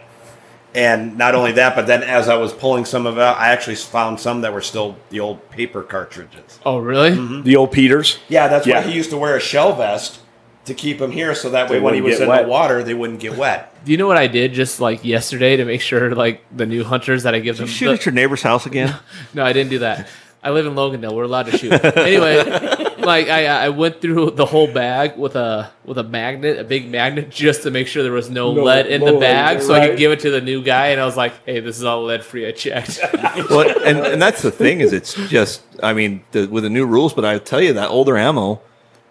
And 0.76 1.18
not 1.20 1.36
only 1.36 1.52
that, 1.54 1.76
but 1.76 1.86
then 1.86 2.02
as 2.02 2.28
I 2.28 2.36
was 2.36 2.52
pulling 2.52 2.86
some 2.86 3.06
of 3.06 3.18
it 3.18 3.22
out, 3.22 3.38
I 3.38 3.50
actually 3.50 3.76
found 3.76 4.20
some 4.20 4.42
that 4.42 4.54
were 4.54 4.62
still 4.62 4.98
the 5.10 5.20
old 5.20 5.48
paper 5.52 5.84
cartridges. 5.84 6.60
Oh, 6.66 6.80
really? 6.80 7.12
Mm-hmm. 7.12 7.44
the 7.44 7.56
old 7.58 7.72
Peters. 7.72 8.18
Yeah, 8.28 8.48
that's 8.48 8.66
Yeah. 8.66 8.80
why 8.82 8.88
he 8.88 8.94
used 8.94 9.12
to 9.12 9.18
wear 9.18 9.36
a 9.36 9.40
shell 9.40 9.76
vest 9.76 10.20
to 10.66 10.74
keep 10.74 10.98
them 10.98 11.12
here, 11.12 11.36
so 11.36 11.50
that 11.52 11.68
They 11.68 11.76
way 11.76 11.82
when 11.82 11.94
he 11.94 12.02
was 12.02 12.20
in 12.20 12.28
wet. 12.28 12.44
the 12.44 12.48
water, 12.48 12.84
they 12.84 12.94
wouldn't 12.96 13.20
get 13.20 13.38
wet. 13.38 13.76
Do 13.86 13.92
you 13.92 13.98
know 14.00 14.08
what 14.08 14.18
I 14.18 14.26
did 14.28 14.54
just 14.54 14.80
like 14.80 15.04
yesterday 15.06 15.58
to 15.58 15.66
make 15.66 15.82
sure 15.82 16.16
like 16.16 16.42
the 16.56 16.66
new 16.66 16.84
hunters 16.84 17.24
that 17.24 17.36
I 17.36 17.40
give 17.40 17.58
them? 17.58 17.68
Shoot 17.68 17.88
the- 17.88 17.94
at 17.94 18.06
your 18.08 18.14
neighbor's 18.14 18.42
house 18.42 18.66
again. 18.66 18.96
No, 19.36 19.44
I 19.46 19.54
didn't 19.54 19.70
do 19.72 19.80
that. 19.80 20.08
I 20.42 20.50
live 20.52 20.66
in 20.66 20.74
Logandale. 20.74 21.14
We're 21.14 21.24
allowed 21.24 21.48
to 21.48 21.58
shoot. 21.58 21.72
anyway, 21.98 22.38
like 23.06 23.28
I, 23.28 23.46
I 23.48 23.70
went 23.70 24.02
through 24.02 24.32
the 24.32 24.46
whole 24.46 24.72
bag 24.72 25.18
with 25.18 25.36
a 25.36 25.72
with 25.86 25.98
a 25.98 26.04
magnet, 26.04 26.60
a 26.60 26.64
big 26.64 26.90
magnet, 26.90 27.30
just 27.30 27.64
to 27.64 27.72
make 27.72 27.88
sure 27.88 28.04
there 28.04 28.12
was 28.12 28.30
no, 28.30 28.54
No- 28.54 28.64
lead 28.64 28.88
in 28.88 29.02
no 29.02 29.08
the 29.08 29.12
lead, 29.14 29.20
bag, 29.22 29.62
so 29.62 29.74
I 29.74 29.88
could 29.88 29.98
give 29.98 30.12
it 30.12 30.20
to 30.22 30.30
the 30.32 30.42
new 30.42 30.64
guy. 30.64 30.88
And 30.88 31.02
I 31.02 31.06
was 31.06 31.18
like, 31.18 31.34
"Hey, 31.46 31.60
this 31.60 31.78
is 31.78 31.84
all 31.84 32.04
lead 32.04 32.24
free." 32.24 32.48
I 32.48 32.52
checked. 32.52 33.00
well, 33.50 33.70
and, 33.84 34.00
and 34.00 34.22
that's 34.22 34.42
the 34.42 34.52
thing 34.52 34.80
is 34.80 34.94
it's 34.94 35.14
just 35.30 35.62
I 35.82 35.94
mean 35.94 36.24
the, 36.32 36.48
with 36.48 36.64
the 36.64 36.70
new 36.70 36.86
rules, 36.86 37.14
but 37.14 37.26
I 37.26 37.38
tell 37.40 37.62
you 37.62 37.74
that 37.74 37.90
older 37.90 38.18
ammo, 38.18 38.62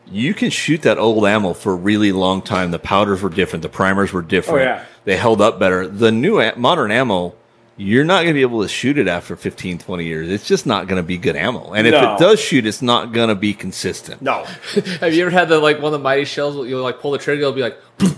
you 0.07 0.35
can 0.35 0.51
shoot 0.51 0.83
that 0.83 0.99
old 0.99 1.25
ammo 1.27 1.53
for 1.53 1.73
a 1.73 1.77
really 1.77 2.13
long 2.13 2.43
time. 2.43 2.71
The 2.71 2.79
powders 2.79 3.23
were 3.23 3.31
different, 3.31 3.63
the 3.63 3.69
primers 3.69 4.13
were 4.13 4.23
different. 4.23 4.61
Oh, 4.61 4.65
yeah. 4.65 4.85
They 5.05 5.17
held 5.17 5.41
up 5.41 5.59
better. 5.59 5.87
The 5.89 6.13
new 6.13 6.41
modern 6.57 6.91
ammo, 6.93 7.35
you're 7.77 8.05
not 8.05 8.17
going 8.23 8.29
to 8.29 8.33
be 8.35 8.43
able 8.43 8.63
to 8.63 8.69
shoot 8.69 8.99
it 8.99 9.09
after 9.09 9.35
15, 9.35 9.79
20 9.79 10.05
years. 10.05 10.29
It's 10.29 10.47
just 10.47 10.67
not 10.67 10.87
going 10.89 10.97
to 10.97 11.03
be 11.07 11.17
good 11.17 11.37
ammo. 11.37 11.73
And 11.73 11.87
if 11.87 11.93
No. 11.93 12.15
it 12.15 12.19
does 12.19 12.39
shoot, 12.41 12.67
it's 12.67 12.83
not 12.83 13.13
going 13.13 13.29
to 13.29 13.35
be 13.35 13.55
consistent. 13.55 14.21
No, 14.23 14.45
Have 15.01 15.15
you 15.15 15.23
ever 15.23 15.31
had 15.31 15.49
the 15.49 15.59
like 15.59 15.77
one 15.77 15.87
of 15.87 15.93
the 15.93 15.99
mighty 15.99 16.25
shells? 16.25 16.55
You'll 16.69 16.83
like 16.83 17.01
pull 17.01 17.13
the 17.13 17.19
trigger, 17.19 17.43
it'll 17.43 17.53
be 17.53 17.63
like. 17.63 17.79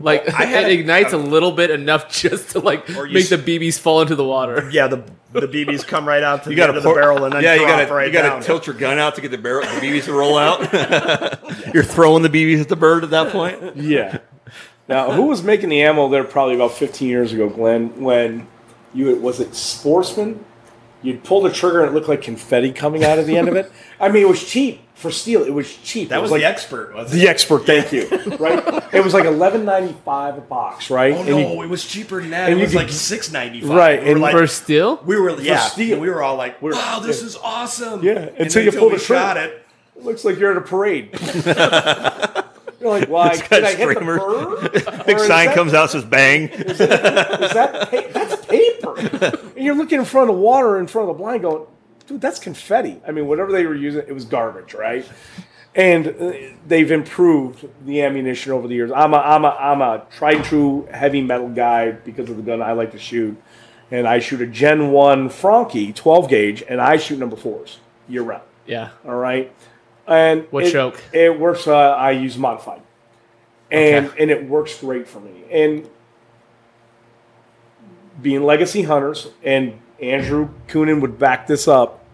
like 0.00 0.28
I 0.32 0.44
had 0.44 0.64
it 0.64 0.76
a- 0.76 0.80
ignites 0.80 1.12
uh, 1.12 1.16
a 1.16 1.18
little 1.18 1.50
bit 1.52 1.70
enough 1.70 2.08
just 2.12 2.50
to 2.50 2.60
like 2.60 2.88
make 2.88 3.16
s- 3.24 3.30
the 3.30 3.36
BBs 3.38 3.78
fall 3.78 4.00
into 4.00 4.14
the 4.14 4.24
water. 4.24 4.68
yeah, 4.72 4.86
the 4.86 5.04
the 5.32 5.48
BBs 5.48 5.84
come 5.84 6.06
right 6.06 6.22
out 6.22 6.44
to 6.44 6.50
You 6.50 6.56
the 6.56 6.60
got 6.60 6.68
end 6.70 6.74
to 6.74 6.88
of 6.88 6.94
the 6.94 7.00
barrel 7.00 7.24
and 7.24 7.32
then 7.34 7.42
yeah, 7.42 7.54
you 7.54 7.60
drop 7.66 7.78
got 7.80 7.88
to 7.88 7.94
right 7.94 8.06
you 8.06 8.12
got 8.12 8.22
down. 8.22 8.40
to 8.40 8.46
tilt 8.46 8.66
your 8.68 8.76
gun 8.76 9.00
out 9.00 9.16
to 9.16 9.20
get 9.20 9.32
the 9.32 9.38
barrel, 9.38 9.62
the 9.62 9.80
BBs 9.84 10.04
to 10.04 10.12
roll 10.12 10.38
out. 10.38 10.60
you're 11.74 11.82
throwing 11.82 12.22
the 12.22 12.28
BBs 12.28 12.60
at 12.60 12.68
the 12.68 12.76
bird 12.76 13.02
at 13.02 13.10
that 13.10 13.32
point. 13.32 13.76
Yeah. 13.76 14.18
Now, 14.88 15.12
who 15.12 15.22
was 15.22 15.42
making 15.42 15.70
the 15.70 15.82
ammo 15.82 16.08
there 16.08 16.24
probably 16.24 16.54
about 16.56 16.72
15 16.72 17.08
years 17.08 17.32
ago, 17.32 17.48
Glenn, 17.48 18.00
when 18.02 18.46
you, 18.92 19.14
was 19.16 19.40
it 19.40 19.54
Sportsman? 19.54 20.44
You'd 21.02 21.22
pull 21.24 21.42
the 21.42 21.50
trigger 21.52 21.80
and 21.82 21.90
it 21.90 21.94
looked 21.94 22.08
like 22.08 22.22
confetti 22.22 22.72
coming 22.72 23.04
out 23.04 23.18
of 23.18 23.26
the 23.26 23.36
end 23.36 23.48
of 23.48 23.56
it. 23.56 23.70
I 24.00 24.08
mean, 24.08 24.22
it 24.22 24.28
was 24.28 24.42
cheap 24.42 24.80
for 24.94 25.10
steel. 25.10 25.42
It 25.44 25.52
was 25.52 25.74
cheap. 25.78 26.08
That 26.08 26.18
it 26.18 26.22
was, 26.22 26.30
like 26.30 26.40
the 26.40 26.46
expert, 26.46 26.94
wasn't 26.94 27.20
the 27.20 27.26
it? 27.26 27.30
expert. 27.30 27.66
Thank 27.66 27.92
you. 27.92 28.08
Right? 28.38 28.62
It 28.94 29.02
was 29.04 29.12
like 29.14 29.24
11.95 29.24 30.38
a 30.38 30.40
box, 30.42 30.90
right? 30.90 31.12
Oh 31.14 31.18
And 31.18 31.28
no, 31.28 31.38
you- 31.38 31.62
it 31.62 31.68
was 31.68 31.84
cheaper 31.86 32.20
than 32.20 32.30
that. 32.30 32.48
and 32.50 32.54
It 32.54 32.56
you 32.56 32.62
was 32.64 32.72
could- 32.72 32.78
like 32.84 32.90
six 32.90 33.30
ninety 33.32 33.60
five. 33.60 33.70
Right, 33.70 33.98
we 34.00 34.06
were 34.06 34.12
and 34.12 34.20
like, 34.22 34.32
For 34.36 34.46
steel, 34.46 35.00
we 35.04 35.18
were 35.18 35.38
yeah, 35.40 35.62
for 35.64 35.70
steel. 35.70 35.92
and 35.94 36.02
we 36.02 36.08
were 36.10 36.22
all 36.22 36.36
like, 36.36 36.60
We're- 36.62 36.76
"Wow, 36.76 37.00
this 37.00 37.20
yeah. 37.20 37.26
is 37.26 37.36
awesome!" 37.36 38.02
Yeah, 38.02 38.12
And 38.12 38.38
until 38.40 38.64
then 38.64 38.72
you 38.72 38.78
pull 38.78 38.90
the 38.90 38.96
trigger. 38.98 39.20
shot 39.20 39.36
it. 39.36 39.66
it 39.96 40.04
looks 40.04 40.24
like 40.24 40.38
you're 40.38 40.50
at 40.52 40.56
a 40.56 40.60
parade. 40.62 41.10
you're 42.84 43.00
like, 43.00 43.08
why? 43.08 43.30
It's 43.32 43.40
got 43.42 43.50
Did 43.50 43.64
I 43.64 43.74
hit 43.74 43.86
the 43.88 43.94
streamers. 43.94 44.20
bird? 44.20 45.06
Big 45.06 45.18
sign 45.18 45.46
that- 45.46 45.54
comes 45.54 45.74
out 45.74 45.90
says 45.90 46.04
bang. 46.04 46.48
Is 46.50 46.78
that 46.78 47.90
pa- 47.90 48.02
that's 48.12 48.46
paper? 48.46 48.96
And 48.98 49.56
you're 49.64 49.74
looking 49.74 49.98
in 49.98 50.04
front 50.04 50.30
of 50.30 50.36
water, 50.36 50.78
in 50.78 50.86
front 50.86 51.08
of 51.08 51.16
the 51.16 51.18
blind, 51.22 51.42
going, 51.42 51.66
dude, 52.06 52.20
that's 52.20 52.38
confetti. 52.38 53.00
I 53.06 53.10
mean, 53.12 53.26
whatever 53.26 53.50
they 53.52 53.66
were 53.66 53.74
using, 53.74 54.02
it 54.06 54.12
was 54.12 54.24
garbage, 54.24 54.74
right? 54.74 55.04
And 55.74 56.06
uh, 56.08 56.32
they've 56.68 56.90
improved 56.92 57.66
the 57.84 58.02
ammunition 58.02 58.52
over 58.52 58.68
the 58.68 58.74
years. 58.74 58.92
I'm 58.92 59.12
a, 59.12 59.16
I'm 59.18 59.44
a, 59.44 59.48
I'm 59.48 59.80
a 59.82 60.06
tried 60.16 60.44
true 60.44 60.86
heavy 60.92 61.20
metal 61.20 61.48
guy 61.48 61.90
because 61.90 62.30
of 62.30 62.36
the 62.36 62.42
gun 62.44 62.62
I 62.62 62.72
like 62.72 62.92
to 62.92 62.98
shoot, 62.98 63.36
and 63.90 64.06
I 64.06 64.20
shoot 64.20 64.40
a 64.40 64.46
Gen 64.46 64.92
One 64.92 65.28
Franchi 65.28 65.92
12 65.92 66.28
gauge, 66.28 66.62
and 66.68 66.80
I 66.80 66.96
shoot 66.96 67.18
number 67.18 67.34
fours 67.36 67.78
year 68.08 68.22
round. 68.22 68.44
yeah. 68.66 68.90
All 69.04 69.16
right, 69.16 69.52
and 70.06 70.46
What 70.50 70.64
it, 70.64 70.72
choke? 70.72 71.02
It 71.12 71.38
works. 71.38 71.66
Uh, 71.66 71.74
I 71.76 72.10
use 72.12 72.36
modified, 72.38 72.82
and 73.70 74.06
Okay. 74.06 74.22
and 74.22 74.30
it 74.30 74.44
works 74.48 74.78
great 74.80 75.06
for 75.08 75.20
me. 75.20 75.44
And 75.50 75.88
being 78.20 78.42
legacy 78.44 78.82
hunters, 78.82 79.28
and 79.42 79.78
Andrew 80.00 80.48
Coonan 80.68 81.00
would 81.00 81.18
back 81.18 81.46
this 81.46 81.66
up. 81.68 82.04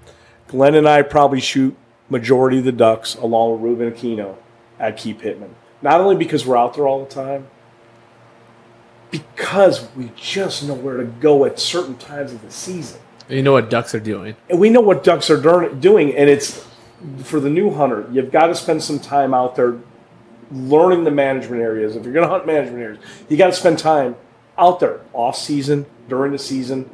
Glenn 0.48 0.74
and 0.74 0.88
I 0.88 1.02
probably 1.02 1.40
shoot 1.40 1.76
majority 2.08 2.58
of 2.58 2.64
the 2.64 2.72
ducks 2.72 3.14
along 3.16 3.52
with 3.52 3.60
Ruben 3.62 3.92
Aquino 3.92 4.36
at 4.78 4.96
Key 4.96 5.14
Pittman. 5.14 5.54
Not 5.82 6.00
only 6.00 6.16
because 6.16 6.44
we're 6.44 6.56
out 6.56 6.74
there 6.74 6.86
all 6.86 7.04
the 7.04 7.10
time, 7.10 7.46
because 9.10 9.88
we 9.96 10.10
just 10.16 10.66
know 10.66 10.74
where 10.74 10.96
to 10.96 11.04
go 11.04 11.44
at 11.44 11.58
certain 11.58 11.96
times 11.96 12.32
of 12.32 12.42
the 12.42 12.50
season 12.50 13.00
You 13.28 13.42
know 13.42 13.52
what 13.52 13.68
ducks 13.70 13.94
are 13.94 14.00
doing. 14.00 14.36
and 14.48 14.58
we 14.60 14.70
know 14.70 14.80
what 14.80 15.02
ducks 15.02 15.30
are 15.30 15.68
doing 15.70 16.14
and 16.14 16.30
it's 16.30 16.64
for 17.24 17.40
the 17.40 17.50
new 17.50 17.70
hunter 17.70 18.06
you've 18.12 18.30
got 18.30 18.48
to 18.48 18.54
spend 18.54 18.82
some 18.82 18.98
time 18.98 19.32
out 19.32 19.56
there 19.56 19.78
learning 20.52 21.04
the 21.04 21.10
management 21.10 21.62
areas. 21.62 21.94
If 21.94 22.04
you're 22.04 22.12
going 22.12 22.26
to 22.26 22.30
hunt 22.30 22.46
management 22.46 22.82
areas 22.82 22.98
you 23.28 23.36
got 23.36 23.46
to 23.48 23.52
spend 23.52 23.78
time 23.78 24.16
out 24.58 24.80
there 24.80 25.00
off 25.12 25.36
season 25.36 25.86
during 26.08 26.32
the 26.32 26.38
season 26.38 26.90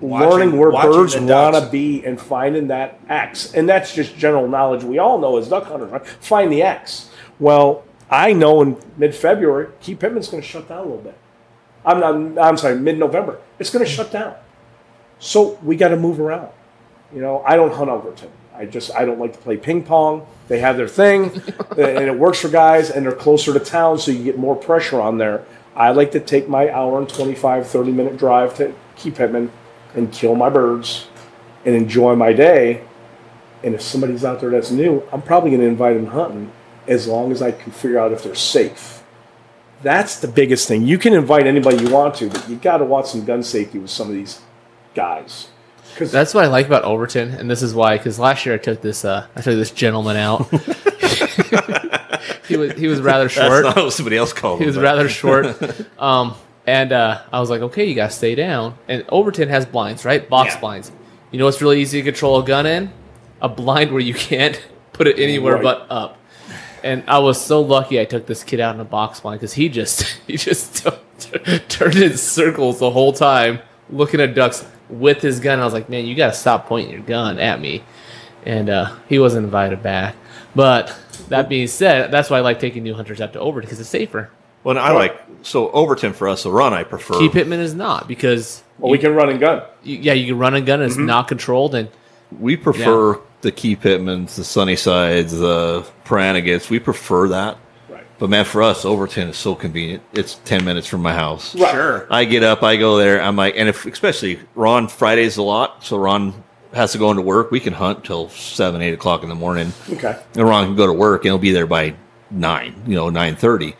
Watching- 0.00 0.30
learning 0.30 0.58
where 0.58 0.72
birds 0.72 1.16
want 1.16 1.54
to 1.54 1.68
be 1.70 2.04
and 2.04 2.20
finding 2.20 2.68
that 2.68 3.00
x. 3.08 3.54
And 3.54 3.68
that's 3.68 3.94
just 3.94 4.16
general 4.16 4.48
knowledge 4.48 4.82
we 4.84 4.98
all 4.98 5.18
know 5.18 5.36
as 5.38 5.48
duck 5.48 5.64
hunters 5.64 5.90
right? 5.90 6.06
Find 6.06 6.50
the 6.52 6.62
x. 6.62 7.10
Well 7.38 7.84
i 8.10 8.32
know 8.32 8.62
in 8.62 8.76
mid-february 8.96 9.68
Key 9.80 9.94
Pittman's 9.94 10.28
going 10.28 10.42
to 10.42 10.48
shut 10.48 10.68
down 10.68 10.78
a 10.78 10.82
little 10.82 10.98
bit. 10.98 11.18
I'm 11.84 12.00
not 12.00 12.44
i'm 12.46 12.56
sorry 12.56 12.76
mid-november 12.76 13.40
it's 13.58 13.70
going 13.70 13.84
to 13.84 13.90
shut 13.90 14.10
down. 14.10 14.34
So 15.18 15.58
we 15.62 15.76
got 15.76 15.88
to 15.88 15.96
move 15.96 16.20
around. 16.20 16.50
You 17.14 17.20
know, 17.22 17.42
I 17.46 17.56
don't 17.56 17.72
hunt 17.72 17.88
Overton. 17.88 18.30
I 18.56 18.66
just 18.66 18.94
I 18.94 19.04
don't 19.04 19.18
like 19.18 19.32
to 19.32 19.38
play 19.38 19.56
ping 19.56 19.82
pong. 19.82 20.26
They 20.48 20.60
have 20.60 20.76
their 20.76 20.88
thing, 20.88 21.24
and 21.70 21.80
it 21.80 22.18
works 22.18 22.40
for 22.40 22.48
guys, 22.48 22.90
and 22.90 23.04
they're 23.04 23.12
closer 23.12 23.52
to 23.52 23.60
town, 23.60 23.98
so 23.98 24.10
you 24.10 24.24
get 24.24 24.38
more 24.38 24.56
pressure 24.56 25.00
on 25.00 25.18
there. 25.18 25.44
I 25.74 25.90
like 25.90 26.12
to 26.12 26.20
take 26.20 26.48
my 26.48 26.70
hour 26.70 26.98
and 26.98 27.08
25, 27.08 27.66
30 27.66 27.92
minute 27.92 28.16
drive 28.16 28.56
to 28.56 28.74
Key 28.96 29.10
Pittman 29.10 29.52
and 29.94 30.10
kill 30.10 30.34
my 30.34 30.48
birds 30.48 31.08
and 31.64 31.74
enjoy 31.74 32.14
my 32.14 32.32
day. 32.32 32.84
And 33.62 33.74
if 33.74 33.82
somebody's 33.82 34.24
out 34.24 34.40
there 34.40 34.50
that's 34.50 34.70
new, 34.70 35.02
I'm 35.12 35.22
probably 35.22 35.50
going 35.50 35.60
to 35.60 35.66
invite 35.66 35.96
them 35.96 36.06
hunting 36.06 36.52
as 36.86 37.06
long 37.06 37.32
as 37.32 37.42
I 37.42 37.52
can 37.52 37.72
figure 37.72 37.98
out 37.98 38.12
if 38.12 38.22
they're 38.22 38.34
safe. 38.34 39.02
That's 39.82 40.20
the 40.20 40.28
biggest 40.28 40.68
thing. 40.68 40.86
You 40.86 40.98
can 40.98 41.12
invite 41.12 41.46
anybody 41.46 41.82
you 41.82 41.90
want 41.90 42.14
to, 42.16 42.30
but 42.30 42.48
you 42.48 42.56
got 42.56 42.78
to 42.78 42.84
watch 42.84 43.10
some 43.10 43.24
gun 43.24 43.42
safety 43.42 43.78
with 43.78 43.90
some 43.90 44.08
of 44.08 44.14
these 44.14 44.40
guys. 44.94 45.48
Because 45.96 46.12
That's 46.12 46.34
what 46.34 46.44
I 46.44 46.48
like 46.48 46.66
about 46.66 46.84
Overton, 46.84 47.30
and 47.30 47.50
this 47.50 47.62
is 47.62 47.72
why. 47.74 47.96
Because 47.96 48.18
last 48.18 48.44
year 48.44 48.54
I 48.54 48.58
took 48.58 48.82
this, 48.82 49.02
uh, 49.04 49.26
I 49.34 49.40
took 49.40 49.54
this 49.56 49.70
gentleman 49.70 50.18
out. 50.18 50.46
he 52.46 52.56
was 52.56 52.72
he 52.72 52.86
was 52.86 53.00
rather 53.00 53.24
That's 53.28 53.34
short. 53.34 53.64
not 53.64 53.76
what 53.76 53.92
somebody 53.92 54.16
else 54.16 54.32
called. 54.32 54.58
he 54.58 54.64
him, 54.64 54.68
was 54.68 54.76
but- 54.76 54.82
rather 54.82 55.08
short. 55.22 55.46
Um, 55.98 56.34
and 56.66 56.92
uh, 56.92 57.22
I 57.32 57.40
was 57.40 57.48
like, 57.48 57.62
okay, 57.62 57.84
you 57.86 57.94
gotta 57.94 58.12
stay 58.12 58.34
down. 58.34 58.76
And 58.88 59.04
Overton 59.08 59.48
has 59.48 59.64
blinds, 59.66 60.04
right? 60.04 60.28
Box 60.28 60.54
Yeah. 60.54 60.60
blinds. 60.60 60.92
You 61.30 61.38
know 61.38 61.44
what's 61.46 61.62
really 61.62 61.80
easy 61.80 62.02
to 62.02 62.04
control 62.04 62.40
a 62.40 62.44
gun 62.44 62.66
in? 62.66 62.92
A 63.40 63.48
blind 63.48 63.90
where 63.92 64.00
you 64.00 64.14
can't 64.14 64.60
put 64.92 65.06
it 65.06 65.18
anywhere 65.18 65.54
Right. 65.54 65.62
but 65.62 65.86
up. 65.90 66.18
And 66.82 67.04
I 67.08 67.18
was 67.20 67.40
so 67.40 67.60
lucky 67.62 68.00
I 68.00 68.04
took 68.04 68.26
this 68.26 68.44
kid 68.44 68.60
out 68.60 68.74
in 68.74 68.80
a 68.80 68.84
box 68.84 69.20
blind 69.20 69.40
because 69.40 69.54
he 69.54 69.68
just 69.68 70.02
he 70.26 70.36
just 70.36 70.86
turned 71.68 71.96
in 71.96 72.16
circles 72.16 72.78
the 72.80 72.90
whole 72.90 73.12
time 73.12 73.60
looking 73.88 74.20
at 74.20 74.34
ducks 74.34 74.64
with 74.88 75.20
his 75.20 75.40
gun. 75.40 75.60
I 75.60 75.64
was 75.64 75.72
like, 75.74 75.88
man, 75.88 76.06
you 76.06 76.14
got 76.14 76.28
to 76.28 76.38
stop 76.38 76.66
pointing 76.66 76.92
your 76.92 77.02
gun 77.02 77.38
at 77.38 77.60
me. 77.60 77.82
And 78.44 78.70
uh, 78.70 78.94
he 79.08 79.18
wasn't 79.18 79.44
invited 79.44 79.82
back. 79.82 80.14
But 80.54 80.96
that 81.28 81.48
being 81.48 81.66
said, 81.66 82.10
that's 82.10 82.30
why 82.30 82.38
I 82.38 82.40
like 82.40 82.60
taking 82.60 82.82
new 82.82 82.94
hunters 82.94 83.20
out 83.20 83.32
to 83.32 83.40
Overton 83.40 83.66
because 83.66 83.80
it's 83.80 83.88
safer. 83.88 84.30
Well, 84.64 84.78
I 84.78 84.90
like 84.92 85.20
so 85.42 85.70
Overton 85.70 86.12
for 86.12 86.28
us. 86.28 86.42
So 86.42 86.50
run, 86.50 86.72
I 86.72 86.82
prefer. 86.84 87.18
Key 87.18 87.28
Pittman 87.28 87.60
is 87.60 87.74
not 87.74 88.08
because 88.08 88.62
Well, 88.78 88.90
we 88.90 88.98
can 88.98 89.14
run 89.14 89.28
and 89.30 89.38
gun. 89.38 89.62
you, 89.82 89.96
yeah, 89.98 90.12
you 90.12 90.26
can 90.26 90.38
run 90.38 90.54
a 90.54 90.60
gun 90.60 90.80
and 90.80 90.90
it's 90.90 90.98
not 90.98 91.28
controlled 91.28 91.74
and 91.74 91.88
We 92.40 92.56
prefer 92.56 93.20
the 93.42 93.52
Key 93.52 93.76
Pittmans, 93.76 94.34
the 94.34 94.42
Sunnysides, 94.42 95.30
the 95.30 95.86
Pahranagats. 96.04 96.68
We 96.70 96.78
prefer 96.80 97.28
that. 97.28 97.58
Right. 98.16 98.20
But 98.20 98.30
man, 98.30 98.44
for 98.44 98.62
us, 98.62 98.84
Overton 98.84 99.28
is 99.28 99.36
so 99.36 99.54
convenient. 99.54 100.02
It's 100.12 100.36
ten 100.44 100.64
minutes 100.64 100.86
from 100.86 101.02
my 101.02 101.12
house. 101.12 101.54
Right. 101.54 101.70
Sure. 101.72 102.06
I 102.10 102.24
get 102.24 102.42
up, 102.42 102.62
I 102.62 102.76
go 102.76 102.96
there. 102.96 103.20
I'm 103.20 103.36
like, 103.36 103.54
and 103.56 103.68
if 103.68 103.84
especially 103.86 104.40
Ron 104.54 104.88
Fridays 104.88 105.36
a 105.36 105.42
lot, 105.42 105.84
so 105.84 105.98
Ron 105.98 106.32
has 106.72 106.92
to 106.92 106.98
go 106.98 107.10
into 107.10 107.22
work. 107.22 107.50
We 107.50 107.60
can 107.60 107.72
hunt 107.72 108.04
till 108.04 108.28
seven, 108.30 108.82
eight 108.82 108.92
o'clock 108.94 109.22
in 109.22 109.28
the 109.28 109.34
morning, 109.34 109.72
Okay. 109.90 110.16
and 110.34 110.48
Ron 110.48 110.66
can 110.66 110.76
go 110.76 110.86
to 110.86 110.92
work 110.92 111.22
and 111.22 111.30
he'll 111.30 111.38
be 111.38 111.52
there 111.52 111.66
by 111.66 111.94
nine, 112.30 112.82
you 112.86 112.94
know, 112.94 113.10
nine 113.10 113.36
thirty. 113.36 113.76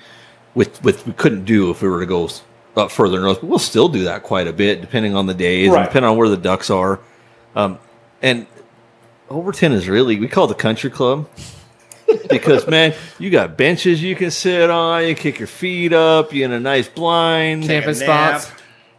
With 0.55 0.83
which 0.83 1.05
we 1.05 1.13
couldn't 1.13 1.45
do 1.45 1.71
if 1.71 1.83
we 1.83 1.89
were 1.89 2.01
to 2.01 2.07
go 2.07 2.29
up 2.77 2.91
further 2.91 3.21
north. 3.21 3.41
But 3.41 3.49
we'll 3.49 3.59
still 3.59 3.89
do 3.89 4.05
that 4.05 4.23
quite 4.23 4.47
a 4.49 4.53
bit, 4.53 4.81
depending 4.81 5.15
on 5.15 5.27
the 5.27 5.35
days, 5.35 5.69
Right. 5.71 5.79
and 5.81 5.87
depending 5.87 6.11
on 6.11 6.17
where 6.17 6.29
the 6.31 6.37
ducks 6.39 6.71
are. 6.71 6.99
Um, 7.55 7.79
and 8.23 8.47
Overton 9.31 9.73
is 9.73 9.89
really 9.89 10.19
we 10.19 10.29
call 10.29 10.45
it 10.45 10.49
the 10.49 10.55
country 10.55 10.89
club 10.91 11.27
because 12.31 12.67
man, 12.67 12.95
you 13.19 13.31
got 13.31 13.57
benches 13.57 14.03
you 14.03 14.15
can 14.17 14.31
sit 14.31 14.71
on, 14.71 15.07
you 15.07 15.15
kick 15.15 15.39
your 15.39 15.49
feet 15.49 15.93
up, 15.93 16.33
you 16.33 16.45
in 16.45 16.53
a 16.53 16.61
nice 16.61 16.89
blind, 16.89 17.65
camping 17.65 17.95
Take 17.95 18.03
spots. 18.05 18.51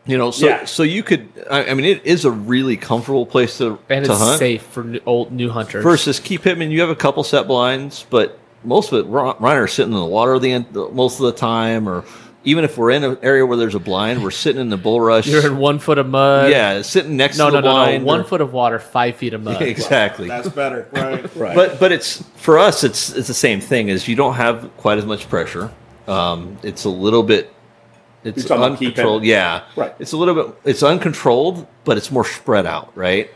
you 0.06 0.18
know. 0.18 0.32
So 0.32 0.46
Yeah. 0.48 0.66
so 0.66 0.84
you 0.84 1.04
could, 1.04 1.28
I, 1.50 1.66
I 1.68 1.74
mean, 1.74 1.86
it 1.86 2.06
is 2.06 2.26
a 2.26 2.32
really 2.32 2.78
comfortable 2.78 3.26
place 3.26 3.58
to 3.60 3.80
And 3.90 4.06
to 4.06 4.12
it's 4.12 4.20
hunt. 4.22 4.40
safe 4.40 4.62
for 4.64 4.84
new, 4.84 5.00
old 5.06 5.32
new 5.32 5.50
hunters. 5.50 5.84
Versus 5.84 6.20
Key 6.20 6.38
Pittman, 6.38 6.72
you 6.72 6.82
have 6.82 6.90
a 6.90 6.96
couple 6.96 7.24
set 7.24 7.48
blinds, 7.48 8.06
but 8.10 8.40
most 8.64 8.92
of 8.92 9.00
it, 9.06 9.10
Reiner's 9.12 9.72
sitting 9.74 9.94
in 9.94 10.00
the 10.00 10.06
water 10.06 10.38
the 10.40 10.52
end, 10.52 10.74
most 10.74 11.20
of 11.20 11.26
the 11.28 11.32
time, 11.32 11.88
or 11.88 12.04
even 12.48 12.64
if 12.64 12.78
we're 12.78 12.92
in 12.92 13.04
an 13.04 13.18
area 13.22 13.46
where 13.46 13.58
there's 13.58 13.76
a 13.76 13.80
blind, 13.80 14.24
we're 14.24 14.32
sitting 14.32 14.62
in 14.62 14.70
the 14.70 14.78
bulrush. 14.78 15.28
You're 15.32 15.46
in 15.46 15.58
one 15.58 15.80
foot 15.80 15.98
of 15.98 16.08
mud. 16.08 16.50
yeah, 16.50 16.82
sitting 16.82 17.18
next 17.18 17.38
No, 17.38 17.50
to 17.50 17.58
no, 17.58 17.62
the 17.62 17.68
no, 17.68 17.70
no. 17.70 17.74
blind. 17.86 18.04
One 18.06 18.20
or- 18.22 18.24
foot 18.24 18.42
of 18.42 18.54
water, 18.54 18.80
five 18.80 19.18
feet 19.18 19.34
of 19.34 19.44
mud. 19.44 19.62
exactly. 19.76 20.28
That's 20.28 20.50
better. 20.50 20.88
Right. 20.94 21.36
Right. 21.36 21.56
But 21.56 21.80
but 21.80 21.92
it's 21.92 22.24
for 22.38 22.58
us. 22.58 22.84
It's 22.84 23.10
it's 23.16 23.28
the 23.28 23.34
same 23.34 23.60
thing. 23.62 23.90
Is 23.90 24.08
you 24.08 24.16
don't 24.16 24.36
have 24.36 24.72
quite 24.78 24.98
as 24.98 25.06
much 25.06 25.28
pressure. 25.30 25.72
Um, 26.08 26.58
it's 26.64 26.86
a 26.86 26.90
little 26.90 27.24
bit. 27.24 27.54
It's 28.24 28.38
You're 28.38 28.48
talking 28.48 28.64
about 28.64 28.80
keep 28.80 28.88
uncontrolled. 28.90 29.24
Yeah, 29.24 29.64
Right. 29.76 29.94
It's 30.00 30.12
a 30.14 30.18
little 30.18 30.34
bit. 30.36 30.56
It's 30.66 30.84
uncontrolled, 30.84 31.68
but 31.84 31.98
it's 31.98 32.12
more 32.12 32.26
spread 32.26 32.66
out, 32.66 32.96
right? 32.98 33.30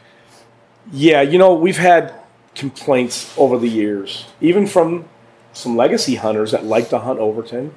Yeah, 0.91 1.21
you 1.21 1.37
know, 1.37 1.53
we've 1.53 1.77
had 1.77 2.13
complaints 2.55 3.33
over 3.37 3.57
the 3.57 3.69
years, 3.69 4.25
even 4.41 4.65
from 4.67 5.05
some 5.53 5.75
legacy 5.77 6.15
hunters 6.15 6.51
that 6.51 6.65
like 6.65 6.89
to 6.89 6.99
hunt 6.99 7.19
Overton, 7.19 7.73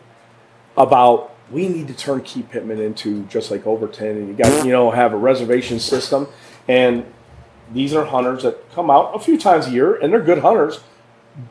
about 0.76 1.34
we 1.51 1.68
need 1.68 1.88
to 1.88 1.94
turn 1.94 2.22
Key 2.22 2.42
Pittman 2.42 2.80
into 2.80 3.24
just 3.24 3.51
like 3.51 3.66
Overton, 3.66 4.16
and 4.16 4.28
you 4.28 4.34
got 4.34 4.64
you 4.64 4.72
know 4.72 4.90
have 4.90 5.12
a 5.12 5.16
reservation 5.16 5.78
system, 5.78 6.28
and 6.68 7.05
these 7.72 7.94
are 7.94 8.05
hunters 8.05 8.42
that 8.42 8.70
come 8.72 8.90
out 8.90 9.14
a 9.14 9.18
few 9.18 9.38
times 9.38 9.66
a 9.66 9.70
year, 9.70 9.96
and 9.96 10.12
they're 10.12 10.22
good 10.22 10.38
hunters, 10.38 10.80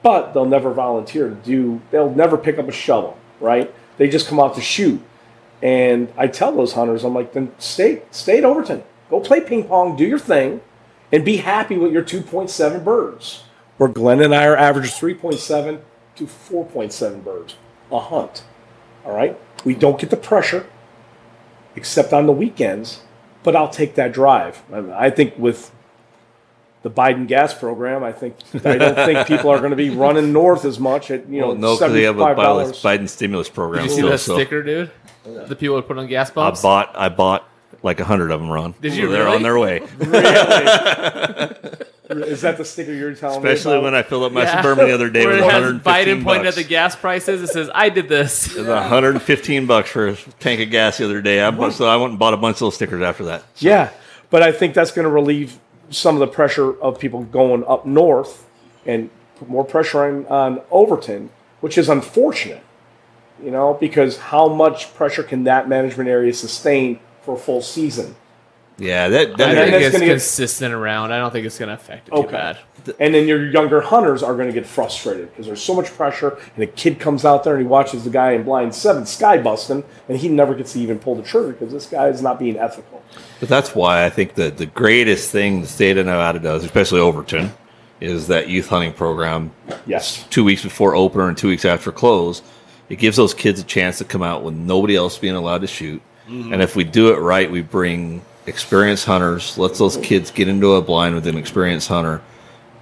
but 0.01 0.33
they'll 0.33 0.45
never 0.45 0.71
volunteer 0.71 1.29
to 1.29 1.35
do. 1.35 1.81
They'll 1.91 2.13
never 2.13 2.37
pick 2.37 2.57
up 2.57 2.67
a 2.67 2.71
shovel, 2.71 3.17
right? 3.39 3.73
They 3.97 4.09
just 4.09 4.27
come 4.27 4.39
out 4.39 4.55
to 4.55 4.61
shoot. 4.61 5.01
And 5.61 6.11
I 6.17 6.27
tell 6.27 6.51
those 6.51 6.73
hunters, 6.73 7.05
I'm 7.05 7.13
like, 7.13 7.31
then 7.31 7.53
stay, 7.57 8.01
stay 8.11 8.39
at 8.39 8.43
Overton. 8.43 8.83
Go 9.09 9.21
play 9.21 9.39
ping 9.39 9.63
pong, 9.63 9.95
do 9.95 10.05
your 10.05 10.19
thing, 10.19 10.59
and 11.11 11.23
be 11.23 11.37
happy 11.37 11.77
with 11.77 11.93
your 11.93 12.03
2.7 12.03 12.83
birds. 12.83 13.43
Where 13.77 13.89
Glenn 13.89 14.21
and 14.21 14.35
I 14.35 14.45
are 14.45 14.57
average 14.57 14.91
3.7 14.91 15.81
to 16.15 16.25
4.7 16.25 17.23
birds 17.23 17.55
a 17.91 17.99
hunt. 17.99 18.43
All 19.05 19.15
right? 19.15 19.37
We 19.65 19.75
don't 19.75 19.99
get 19.99 20.09
the 20.09 20.17
pressure, 20.17 20.65
except 21.75 22.13
on 22.13 22.25
the 22.25 22.31
weekends, 22.31 23.01
but 23.43 23.55
I'll 23.55 23.69
take 23.69 23.95
that 23.95 24.13
drive. 24.13 24.61
I 24.71 25.05
I 25.05 25.09
think 25.09 25.37
with 25.37 25.71
the 26.83 26.89
Biden 26.89 27.27
gas 27.27 27.53
program, 27.53 28.03
I 28.03 28.11
think 28.11 28.35
I 28.65 28.77
don't 28.77 28.95
think 28.95 29.27
people 29.27 29.49
are 29.49 29.59
going 29.59 29.71
to 29.71 29.77
be 29.77 29.89
running 29.89 30.33
north 30.33 30.65
as 30.65 30.79
much 30.79 31.09
at 31.11 31.27
you 31.29 31.41
know 31.41 31.47
Well, 31.49 31.57
no, 31.57 31.75
because 31.75 31.93
they 31.93 32.03
have 32.03 32.19
a 32.19 32.21
Biden 32.21 32.71
Biden 32.81 33.09
stimulus 33.09 33.49
program. 33.49 33.83
Did 33.83 33.89
you 33.89 33.95
see 33.95 34.01
still, 34.01 34.09
that 34.09 34.17
so 34.19 34.35
sticker, 34.35 34.61
dude? 34.61 34.91
The 35.23 35.55
people 35.55 35.77
that 35.77 35.87
put 35.87 35.97
on 35.97 36.07
gas 36.07 36.29
I 36.35 36.51
bought. 36.51 36.91
I 36.95 37.09
bought 37.09 37.49
like 37.83 37.99
a 37.99 38.05
hundred 38.05 38.31
of 38.31 38.39
them, 38.39 38.49
Ron. 38.49 38.73
Did 38.81 38.93
So 38.93 38.97
you 38.99 39.09
They're 39.09 39.25
really? 39.25 39.35
on 39.35 39.43
their 39.43 39.59
way. 39.59 39.77
Is 42.09 42.41
that 42.41 42.57
the 42.57 42.65
sticker 42.65 42.93
you're 42.93 43.15
telling 43.15 43.37
Especially 43.37 43.71
me? 43.73 43.77
about? 43.79 43.83
when 43.85 43.95
I 43.95 44.03
filled 44.03 44.23
up 44.23 44.31
my 44.33 44.43
Yeah. 44.43 44.61
Suburban 44.61 44.87
the 44.87 44.93
other 44.93 45.09
day 45.09 45.21
Where 45.25 45.35
with 45.35 45.45
it 45.45 45.51
has 45.51 45.63
115 45.63 45.93
Biden 45.93 46.23
pointing 46.23 46.43
bucks. 46.43 46.57
at 46.57 46.63
the 46.63 46.67
gas 46.69 46.95
prices. 46.95 47.41
It 47.41 47.47
says, 47.47 47.69
"I 47.73 47.89
did 47.89 48.07
this." 48.09 48.55
It 48.55 48.59
was 48.59 48.67
115 48.67 49.65
bucks 49.65 49.89
for 49.89 50.09
a 50.09 50.15
tank 50.39 50.61
of 50.61 50.69
gas 50.69 50.97
the 50.97 51.05
other 51.05 51.21
day. 51.21 51.41
I 51.41 51.49
bought, 51.51 51.73
so 51.73 51.87
I 51.87 51.95
went 51.95 52.11
and 52.11 52.19
bought 52.19 52.33
a 52.33 52.37
bunch 52.37 52.55
of 52.57 52.59
those 52.61 52.75
stickers 52.75 53.01
after 53.01 53.23
that. 53.25 53.43
Yeah, 53.57 53.89
but 54.29 54.43
I 54.43 54.51
think 54.51 54.73
that's 54.75 54.91
going 54.91 55.05
to 55.05 55.11
relieve 55.11 55.59
some 55.89 56.15
of 56.15 56.19
the 56.19 56.27
pressure 56.27 56.79
of 56.81 56.99
people 56.99 57.23
going 57.23 57.63
up 57.65 57.85
north 57.85 58.45
and 58.85 59.09
put 59.37 59.47
more 59.49 59.63
pressure 59.63 60.03
on, 60.05 60.25
on 60.27 60.61
Overton, 60.71 61.29
which 61.61 61.77
is 61.77 61.87
unfortunate, 61.89 62.63
you 63.41 63.49
know, 63.49 63.75
because 63.79 64.17
how 64.17 64.47
much 64.49 64.93
pressure 64.93 65.23
can 65.23 65.45
that 65.45 65.69
management 65.69 66.09
area 66.09 66.33
sustain 66.33 66.99
for 67.23 67.35
a 67.35 67.37
full 67.37 67.61
season? 67.61 68.15
Yeah, 68.79 69.07
that, 69.09 69.21
I 69.21 69.25
that 69.29 69.37
then 69.37 69.55
think 69.55 69.71
that's 69.71 69.85
it's 69.85 69.93
gonna 69.93 70.05
get- 70.05 70.11
consistent 70.13 70.73
around. 70.73 71.11
I 71.11 71.19
don't 71.19 71.31
think 71.31 71.45
it's 71.45 71.59
going 71.59 71.69
to 71.69 71.75
affect 71.75 72.07
it 72.07 72.11
too 72.11 72.17
Okay. 72.21 72.31
bad. 72.31 72.57
And 72.99 73.13
then 73.13 73.27
your 73.27 73.49
younger 73.49 73.79
hunters 73.81 74.23
are 74.23 74.33
going 74.33 74.47
to 74.47 74.53
get 74.53 74.65
frustrated 74.65 75.29
because 75.29 75.45
there's 75.45 75.61
so 75.61 75.73
much 75.75 75.85
pressure, 75.95 76.37
and 76.55 76.63
a 76.63 76.67
kid 76.67 76.99
comes 76.99 77.23
out 77.23 77.43
there 77.43 77.53
and 77.55 77.61
he 77.63 77.67
watches 77.67 78.03
the 78.03 78.09
guy 78.09 78.31
in 78.31 78.43
blind 78.43 78.73
seven 78.75 79.05
sky 79.05 79.37
busting, 79.37 79.83
and 80.09 80.17
he 80.17 80.27
never 80.27 80.53
gets 80.55 80.73
to 80.73 80.79
even 80.79 80.97
pull 80.99 81.15
the 81.15 81.21
trigger 81.21 81.53
because 81.53 81.71
this 81.71 81.85
guy 81.85 82.07
is 82.07 82.21
not 82.21 82.39
being 82.39 82.57
ethical. 82.57 83.01
But 83.39 83.47
that's 83.47 83.73
why 83.75 84.05
I 84.05 84.09
think 84.09 84.33
that 84.35 84.57
the 84.57 84.65
greatest 84.65 85.31
thing 85.31 85.61
the 85.61 85.67
state 85.67 85.97
of 85.97 86.07
Nevada 86.07 86.39
does, 86.39 86.63
especially 86.65 86.99
Overton, 86.99 87.53
is 88.01 88.27
that 88.27 88.49
youth 88.49 88.67
hunting 88.67 88.91
program. 88.91 89.51
Yes. 89.85 90.25
Two 90.29 90.43
weeks 90.43 90.63
before 90.63 90.93
opener 90.95 91.29
and 91.29 91.37
two 91.37 91.47
weeks 91.47 91.63
after 91.63 91.91
close, 91.91 92.41
it 92.89 92.97
gives 92.97 93.15
those 93.15 93.33
kids 93.35 93.61
a 93.61 93.63
chance 93.63 93.99
to 93.99 94.03
come 94.03 94.23
out 94.23 94.43
with 94.43 94.55
nobody 94.55 94.95
else 94.95 95.17
being 95.17 95.35
allowed 95.35 95.61
to 95.61 95.67
shoot. 95.67 96.01
And 96.27 96.61
if 96.61 96.75
we 96.75 96.83
do 96.83 97.13
it 97.13 97.17
right, 97.17 97.49
we 97.49 97.61
bring 97.61 98.21
experienced 98.45 99.05
hunters. 99.05 99.57
Let 99.57 99.75
those 99.75 99.97
kids 99.97 100.31
get 100.31 100.47
into 100.47 100.73
a 100.73 100.81
blind 100.81 101.15
with 101.15 101.27
an 101.27 101.37
experienced 101.37 101.87
hunter. 101.87 102.21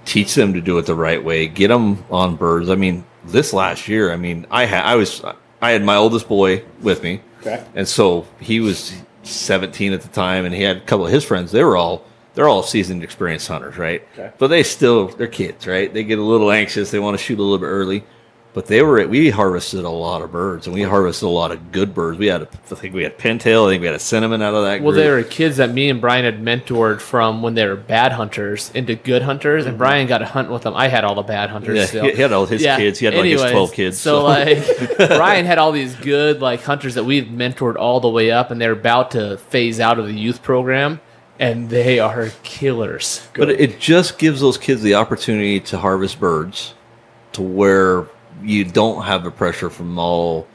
Teach 0.04 0.34
them 0.34 0.54
to 0.54 0.60
do 0.60 0.78
it 0.78 0.86
the 0.86 0.94
right 0.94 1.22
way. 1.22 1.46
Get 1.46 1.68
them 1.68 2.04
on 2.10 2.36
birds. 2.36 2.68
I 2.70 2.74
mean, 2.74 3.04
this 3.24 3.52
last 3.52 3.88
year, 3.88 4.12
I 4.12 4.16
mean, 4.16 4.46
I 4.50 4.64
had 4.64 4.84
I 4.84 4.96
was 4.96 5.22
I 5.60 5.70
had 5.70 5.84
my 5.84 5.96
oldest 5.96 6.28
boy 6.28 6.64
with 6.80 7.02
me. 7.02 7.20
Okay. 7.40 7.64
And 7.74 7.86
so 7.86 8.26
he 8.40 8.60
was 8.60 8.92
17 9.22 9.92
at 9.92 10.02
the 10.02 10.08
time, 10.08 10.44
and 10.44 10.54
he 10.54 10.62
had 10.62 10.78
a 10.78 10.80
couple 10.80 11.06
of 11.06 11.12
his 11.12 11.24
friends. 11.24 11.52
They 11.52 11.62
were 11.64 11.76
all 11.76 12.04
they're 12.34 12.48
all 12.48 12.62
seasoned, 12.62 13.02
experienced 13.02 13.48
hunters, 13.48 13.76
right? 13.76 14.06
Okay. 14.14 14.32
But 14.38 14.48
they 14.48 14.62
still 14.62 15.08
they're 15.08 15.26
kids, 15.26 15.66
right? 15.66 15.92
They 15.92 16.04
get 16.04 16.18
a 16.18 16.22
little 16.22 16.50
anxious. 16.50 16.90
They 16.90 16.98
want 16.98 17.16
to 17.16 17.22
shoot 17.22 17.38
a 17.38 17.42
little 17.42 17.58
bit 17.58 17.66
early. 17.66 18.04
But 18.54 18.66
they 18.66 18.82
were 18.82 19.06
we 19.06 19.30
harvested 19.30 19.84
a 19.84 19.88
lot 19.88 20.20
of 20.20 20.30
birds, 20.30 20.66
and 20.66 20.74
we 20.74 20.82
harvested 20.82 21.26
a 21.26 21.30
lot 21.30 21.52
of 21.52 21.72
good 21.72 21.94
birds. 21.94 22.18
We 22.18 22.26
had 22.26 22.42
a, 22.42 22.48
I 22.70 22.74
think 22.74 22.94
we 22.94 23.02
had 23.02 23.16
pintail. 23.16 23.66
I 23.66 23.70
think 23.70 23.80
we 23.80 23.86
had 23.86 23.94
a 23.94 23.98
cinnamon 23.98 24.42
out 24.42 24.52
of 24.52 24.64
that. 24.64 24.82
Well, 24.82 24.92
group. 24.92 25.02
they 25.02 25.10
were 25.10 25.22
kids 25.22 25.56
that 25.56 25.70
me 25.70 25.88
and 25.88 26.02
Brian 26.02 26.26
had 26.26 26.42
mentored 26.42 27.00
from 27.00 27.40
when 27.40 27.54
they 27.54 27.66
were 27.66 27.76
bad 27.76 28.12
hunters 28.12 28.70
into 28.74 28.94
good 28.94 29.22
hunters, 29.22 29.64
and 29.64 29.72
mm-hmm. 29.72 29.78
Brian 29.78 30.06
got 30.06 30.18
to 30.18 30.26
hunt 30.26 30.50
with 30.50 30.62
them. 30.62 30.74
I 30.76 30.88
had 30.88 31.02
all 31.02 31.14
the 31.14 31.22
bad 31.22 31.48
hunters. 31.48 31.78
Yeah, 31.78 31.86
still. 31.86 32.04
he- 32.04 32.12
had 32.20 32.32
all 32.32 32.44
his 32.44 32.60
kids. 32.60 32.98
He 32.98 33.06
had, 33.06 33.14
like, 33.14 33.24
his 33.24 33.40
12 33.40 33.72
kids, 33.72 33.98
So, 33.98 34.20
so. 34.20 34.24
like, 34.24 34.96
Brian 34.96 35.46
had 35.46 35.56
all 35.56 35.72
these 35.72 35.94
good 35.96 36.42
like 36.42 36.62
hunters 36.62 36.94
that 36.96 37.04
we've 37.04 37.24
mentored 37.24 37.76
all 37.76 38.00
the 38.00 38.10
way 38.10 38.30
up, 38.30 38.50
and 38.50 38.60
they're 38.60 38.72
about 38.72 39.12
to 39.12 39.38
phase 39.38 39.80
out 39.80 39.98
of 39.98 40.04
the 40.04 40.12
youth 40.12 40.42
program, 40.42 41.00
and 41.38 41.70
they 41.70 41.98
are 41.98 42.28
killers. 42.42 43.26
But 43.34 43.48
it 43.48 43.80
just 43.80 44.18
gives 44.18 44.42
those 44.42 44.58
kids 44.58 44.82
the 44.82 44.96
opportunity 44.96 45.58
to 45.60 45.78
harvest 45.78 46.20
birds 46.20 46.74
to 47.32 47.40
where 47.40 48.06
you 48.44 48.64
don't 48.64 49.04
have 49.04 49.24
the 49.24 49.30
pressure 49.30 49.70
from 49.70 49.98
all 49.98 50.46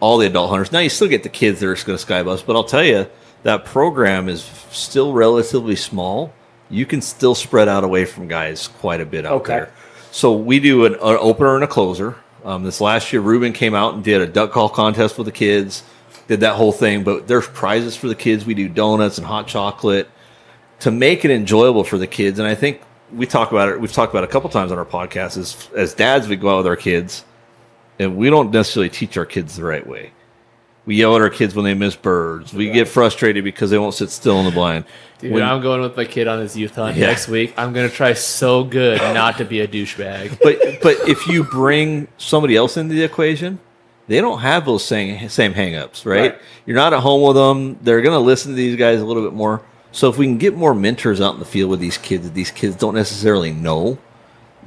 all 0.00 0.18
the 0.18 0.26
adult 0.26 0.50
hunters. 0.50 0.72
Now 0.72 0.80
you 0.80 0.88
still 0.90 1.08
get 1.08 1.22
the 1.22 1.28
kids 1.30 1.60
that 1.60 1.66
are 1.66 1.74
going 1.74 1.98
to 1.98 2.04
skybus, 2.04 2.44
but 2.44 2.54
I'll 2.54 2.64
tell 2.64 2.84
you 2.84 3.06
that 3.44 3.64
program 3.64 4.28
is 4.28 4.42
still 4.70 5.12
relatively 5.12 5.76
small. 5.76 6.32
You 6.68 6.84
can 6.84 7.00
still 7.00 7.34
spread 7.34 7.68
out 7.68 7.82
away 7.84 8.04
from 8.04 8.28
guys 8.28 8.68
quite 8.68 9.00
a 9.00 9.06
bit 9.06 9.24
out 9.24 9.32
Okay. 9.40 9.52
there. 9.54 9.72
So 10.10 10.32
we 10.36 10.60
do 10.60 10.84
an, 10.84 10.94
an 10.94 11.00
opener 11.20 11.54
and 11.54 11.64
a 11.64 11.66
closer. 11.66 12.16
Um, 12.44 12.62
this 12.62 12.80
last 12.80 13.12
year, 13.12 13.22
Ruben 13.22 13.52
came 13.52 13.74
out 13.74 13.94
and 13.94 14.04
did 14.04 14.20
a 14.20 14.26
duck 14.26 14.52
call 14.52 14.68
contest 14.68 15.16
with 15.18 15.26
the 15.26 15.32
kids, 15.32 15.82
did 16.28 16.40
that 16.40 16.54
whole 16.56 16.72
thing. 16.72 17.02
But 17.04 17.26
there's 17.26 17.46
prizes 17.48 17.96
for 17.96 18.08
the 18.08 18.14
kids. 18.14 18.44
We 18.44 18.54
do 18.54 18.68
donuts 18.68 19.18
and 19.18 19.26
hot 19.26 19.46
chocolate 19.46 20.08
to 20.80 20.90
make 20.90 21.24
it 21.24 21.30
enjoyable 21.30 21.84
for 21.84 21.98
the 21.98 22.06
kids. 22.06 22.38
And 22.38 22.46
I 22.46 22.54
think 22.54 22.80
we 23.12 23.26
talk 23.26 23.50
about 23.52 23.68
it. 23.68 23.80
We've 23.80 23.92
talked 23.92 24.12
about 24.12 24.24
it 24.24 24.30
a 24.30 24.32
couple 24.32 24.50
times 24.50 24.72
on 24.72 24.78
our 24.78 24.84
podcast. 24.84 25.36
Is 25.38 25.68
as 25.76 25.94
dads, 25.94 26.28
we 26.28 26.36
go 26.36 26.50
out 26.50 26.58
with 26.58 26.66
our 26.66 26.76
kids, 26.76 27.24
and 27.98 28.16
we 28.16 28.30
don't 28.30 28.50
necessarily 28.52 28.90
teach 28.90 29.16
our 29.16 29.26
kids 29.26 29.56
the 29.56 29.64
right 29.64 29.86
way. 29.86 30.12
We 30.86 30.94
yell 30.94 31.16
at 31.16 31.20
our 31.20 31.30
kids 31.30 31.54
when 31.56 31.64
they 31.64 31.74
miss 31.74 31.96
birds. 31.96 32.54
We 32.54 32.70
get 32.70 32.86
frustrated 32.86 33.42
because 33.42 33.70
they 33.70 33.78
won't 33.78 33.94
sit 33.94 34.08
still 34.10 34.38
in 34.38 34.44
the 34.44 34.52
blind. 34.52 34.84
Dude, 35.18 35.32
When- 35.32 35.42
I'm 35.42 35.60
going 35.60 35.80
with 35.80 35.96
my 35.96 36.04
kid 36.04 36.28
on 36.28 36.38
his 36.38 36.56
youth 36.56 36.76
hunt 36.76 36.96
Yeah. 36.96 37.06
next 37.08 37.26
week. 37.26 37.54
I'm 37.56 37.72
gonna 37.72 37.88
try 37.88 38.12
so 38.12 38.62
good 38.62 38.98
not 39.00 39.38
to 39.38 39.44
be 39.44 39.60
a 39.60 39.66
douchebag. 39.68 40.38
but 40.42 40.58
but 40.82 41.08
if 41.08 41.26
you 41.26 41.42
bring 41.42 42.06
somebody 42.18 42.54
else 42.54 42.76
into 42.76 42.94
the 42.94 43.02
equation, 43.02 43.58
they 44.06 44.20
don't 44.20 44.38
have 44.38 44.64
those 44.64 44.84
same 44.84 45.28
same 45.28 45.54
hangups, 45.54 46.06
right? 46.06 46.20
Right. 46.32 46.38
You're 46.66 46.76
not 46.76 46.92
at 46.92 47.00
home 47.00 47.22
with 47.22 47.34
them. 47.34 47.78
They're 47.82 48.02
going 48.02 48.14
to 48.14 48.20
listen 48.24 48.52
to 48.52 48.56
these 48.56 48.76
guys 48.76 49.00
a 49.00 49.04
little 49.04 49.24
bit 49.24 49.32
more. 49.32 49.62
So 49.96 50.10
if 50.10 50.18
we 50.18 50.26
can 50.26 50.36
get 50.36 50.54
more 50.54 50.74
mentors 50.74 51.22
out 51.22 51.32
in 51.32 51.40
the 51.40 51.46
field 51.46 51.70
with 51.70 51.80
these 51.80 51.96
kids 51.96 52.24
that 52.24 52.34
these 52.34 52.50
kids 52.50 52.76
don't 52.76 52.94
necessarily 52.94 53.50
know 53.50 53.96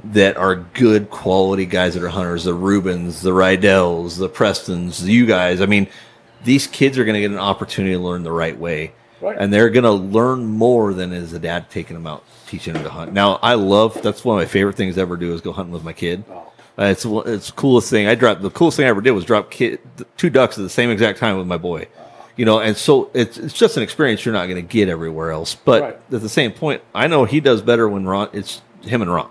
that 0.02 0.36
are 0.36 0.56
good 0.56 1.08
quality 1.08 1.66
guys 1.66 1.94
that 1.94 2.02
are 2.02 2.08
hunters, 2.08 2.42
the 2.42 2.52
Rubens, 2.52 3.22
the 3.22 3.30
Rydells, 3.30 4.18
the 4.18 4.28
Prestons, 4.28 5.06
you 5.06 5.26
guys. 5.26 5.60
I 5.60 5.66
mean, 5.66 5.86
these 6.42 6.66
kids 6.66 6.98
are 6.98 7.04
going 7.04 7.14
to 7.14 7.20
get 7.20 7.30
an 7.30 7.38
opportunity 7.38 7.94
to 7.94 8.00
learn 8.00 8.24
the 8.24 8.32
right 8.32 8.58
way. 8.58 8.92
Right. 9.20 9.36
And 9.38 9.52
they're 9.52 9.70
going 9.70 9.84
to 9.84 9.92
learn 9.92 10.46
more 10.46 10.92
than 10.92 11.12
is 11.12 11.32
a 11.32 11.38
dad 11.38 11.70
taking 11.70 11.94
them 11.94 12.08
out, 12.08 12.24
teaching 12.48 12.74
them 12.74 12.82
to 12.82 12.90
hunt. 12.90 13.12
Now, 13.12 13.38
I 13.40 13.54
love, 13.54 14.02
that's 14.02 14.24
one 14.24 14.36
of 14.36 14.40
my 14.40 14.50
favorite 14.50 14.74
things 14.74 14.98
ever 14.98 15.16
to 15.16 15.22
ever 15.22 15.28
do 15.28 15.32
is 15.32 15.40
go 15.40 15.52
hunting 15.52 15.72
with 15.72 15.84
my 15.84 15.92
kid. 15.92 16.24
Oh. 16.28 16.50
Uh, 16.76 16.84
it's 16.86 17.04
it's 17.04 17.48
the 17.48 17.52
coolest 17.52 17.88
thing. 17.90 18.08
I 18.08 18.14
dropped 18.16 18.42
the 18.42 18.50
coolest 18.50 18.78
thing 18.78 18.86
I 18.86 18.88
ever 18.88 19.00
did 19.00 19.10
was 19.10 19.24
drop 19.24 19.50
kid, 19.50 19.80
two 20.16 20.30
ducks 20.30 20.58
at 20.58 20.62
the 20.62 20.70
same 20.70 20.90
exact 20.90 21.18
time 21.18 21.36
with 21.36 21.46
my 21.46 21.58
boy. 21.58 21.86
You 22.40 22.46
know, 22.46 22.58
and 22.58 22.74
so 22.74 23.10
it's 23.12 23.36
it's 23.36 23.52
just 23.52 23.76
an 23.76 23.82
experience 23.82 24.24
you're 24.24 24.32
not 24.32 24.46
going 24.46 24.56
to 24.56 24.62
get 24.62 24.88
everywhere 24.88 25.30
else. 25.30 25.54
But 25.54 25.82
Right. 25.82 25.98
at 26.10 26.20
the 26.22 26.28
same 26.30 26.52
point, 26.52 26.80
I 26.94 27.06
know 27.06 27.26
he 27.26 27.38
does 27.40 27.60
better 27.60 27.86
when 27.86 28.06
Ron. 28.06 28.30
It's 28.32 28.62
him 28.80 29.02
and 29.02 29.12
Ron 29.12 29.28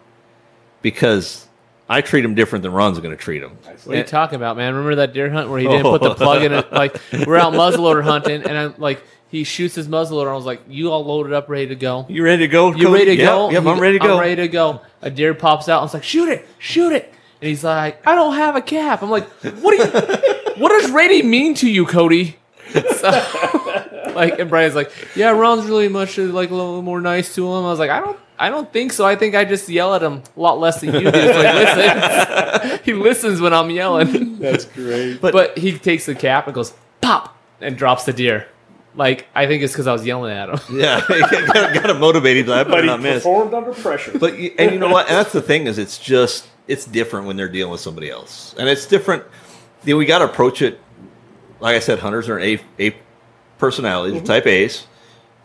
because 0.84 1.48
I 1.90 2.02
treat 2.02 2.24
him 2.24 2.36
different 2.36 2.62
than 2.62 2.72
Ron's 2.72 3.00
going 3.00 3.10
to 3.10 3.18
treat 3.18 3.42
him. 3.42 3.58
What 3.86 3.96
are 3.96 3.98
you 3.98 4.04
talking 4.04 4.36
about, 4.36 4.58
man? 4.58 4.74
Remember 4.76 4.96
that 4.98 5.14
deer 5.14 5.28
hunt 5.32 5.50
where 5.50 5.60
he 5.60 5.66
didn't 5.68 5.86
put 5.88 6.02
the 6.04 6.14
plug 6.14 6.44
in 6.44 6.54
it? 6.54 6.68
Oh. 6.72 6.76
Like 6.76 6.98
we're 7.26 7.36
out 7.38 7.54
muzzleloader 7.54 8.04
hunting, 8.04 8.44
and 8.44 8.56
I'm 8.56 8.76
like, 8.78 9.02
he 9.30 9.44
shoots 9.44 9.74
his 9.74 9.88
muzzleloader. 9.88 10.30
I 10.30 10.36
was 10.36 10.46
like, 10.46 10.62
"You 10.70 10.92
all 10.92 11.04
loaded 11.04 11.34
up, 11.34 11.50
ready 11.50 11.68
to 11.68 11.76
go? 11.76 12.06
You 12.10 12.24
ready 12.24 12.44
to 12.44 12.48
go? 12.48 12.74
You 12.76 12.94
ready 12.94 13.06
to 13.06 13.16
Yep, 13.16 13.26
go? 13.28 13.50
Yep, 13.50 13.64
He- 13.64 13.70
I'm 13.70 13.80
ready 13.80 13.98
to 14.00 14.06
go. 14.06 14.14
I'm 14.14 14.20
ready 14.20 14.36
to 14.36 14.48
go." 14.48 14.82
A 15.02 15.10
deer 15.10 15.34
pops 15.34 15.68
out. 15.68 15.80
I 15.80 15.82
was 15.84 15.96
like, 15.96 16.04
"Shoot 16.04 16.30
it! 16.30 16.48
Shoot 16.60 16.94
it!" 16.94 17.12
And 17.42 17.48
he's 17.50 17.64
like, 17.64 18.06
"I 18.08 18.14
don't 18.16 18.36
have 18.36 18.56
a 18.56 18.62
cap." 18.62 19.02
I'm 19.02 19.10
like, 19.10 19.28
"What 19.42 19.72
do 19.72 19.78
you? 19.78 20.62
what 20.62 20.70
does 20.80 20.92
ready 20.92 21.24
mean 21.24 21.56
to 21.56 21.70
you, 21.70 21.86
Cody?" 21.88 22.36
So, 22.72 24.12
like, 24.16 24.40
and 24.40 24.50
Brian's 24.50 24.76
like, 24.76 24.92
"Yeah, 25.16 25.30
Ron's 25.32 25.66
really 25.66 25.88
much 25.88 26.18
uh, 26.20 26.24
like 26.24 26.52
a 26.52 26.56
little 26.56 26.82
more 26.82 27.02
nice 27.02 27.34
to 27.36 27.46
him." 27.46 27.66
I 27.66 27.70
was 27.70 27.80
like, 27.80 27.90
"I 27.90 28.00
don't." 28.00 28.20
I 28.42 28.50
don't 28.50 28.72
think 28.72 28.94
so. 28.94 29.06
I 29.06 29.18
think 29.18 29.36
I 29.36 29.44
just 29.44 29.68
yell 29.68 29.94
at 29.96 30.02
him 30.02 30.24
a 30.38 30.40
lot 30.40 30.60
less 30.62 30.80
than 30.80 30.94
you 30.94 31.02
do. 31.02 31.12
So 31.12 31.42
he 31.42 31.54
listens. 31.60 32.80
he 32.86 32.94
listens 32.94 33.42
when 33.42 33.54
I'm 33.54 33.70
yelling. 33.70 34.40
That's 34.40 34.64
great. 34.64 35.18
But- 35.20 35.34
But 35.34 35.58
he 35.58 35.78
takes 35.78 36.06
the 36.06 36.16
cap 36.16 36.46
and 36.48 36.54
goes 36.56 36.74
pop 37.02 37.36
and 37.60 37.76
drops 37.78 38.06
the 38.06 38.14
deer. 38.14 38.48
Like 38.96 39.28
I 39.36 39.46
think 39.46 39.62
it's 39.62 39.74
because 39.74 39.88
I 39.88 39.92
was 39.92 40.06
yelling 40.06 40.32
at 40.32 40.48
him. 40.48 40.78
Yeah, 40.80 41.02
got, 41.10 41.74
got 41.74 41.88
to 41.88 41.96
motivate 41.96 42.38
him. 42.38 42.50
I 42.50 42.64
but 42.64 42.70
better 42.72 42.82
he 42.84 42.88
not 42.88 43.02
miss. 43.02 43.16
performed 43.24 43.54
under 43.54 43.74
pressure. 43.74 44.18
But 44.18 44.34
y- 44.36 44.54
and 44.58 44.72
you 44.72 44.80
know 44.80 44.88
what? 44.90 45.08
And 45.10 45.18
that's 45.18 45.34
the 45.34 45.42
thing 45.42 45.68
is, 45.68 45.78
it's 45.78 45.98
just 45.98 46.48
it's 46.68 46.86
different 46.86 47.28
when 47.28 47.36
they're 47.36 47.50
dealing 47.50 47.72
with 47.74 47.82
somebody 47.82 48.10
else, 48.10 48.56
and 48.58 48.70
it's 48.70 48.86
different. 48.86 49.24
You 49.84 49.96
know, 49.96 49.98
we 49.98 50.06
got 50.06 50.20
to 50.20 50.26
approach 50.26 50.62
it. 50.62 50.80
Like 51.60 51.76
I 51.76 51.80
said, 51.80 52.00
hunters 52.00 52.30
are 52.30 52.38
an 52.38 52.44
A 52.80 52.88
A 52.90 52.96
personalities, 53.58 54.16
Mm-hmm. 54.18 54.26
type 54.26 54.46
A's, 54.48 54.88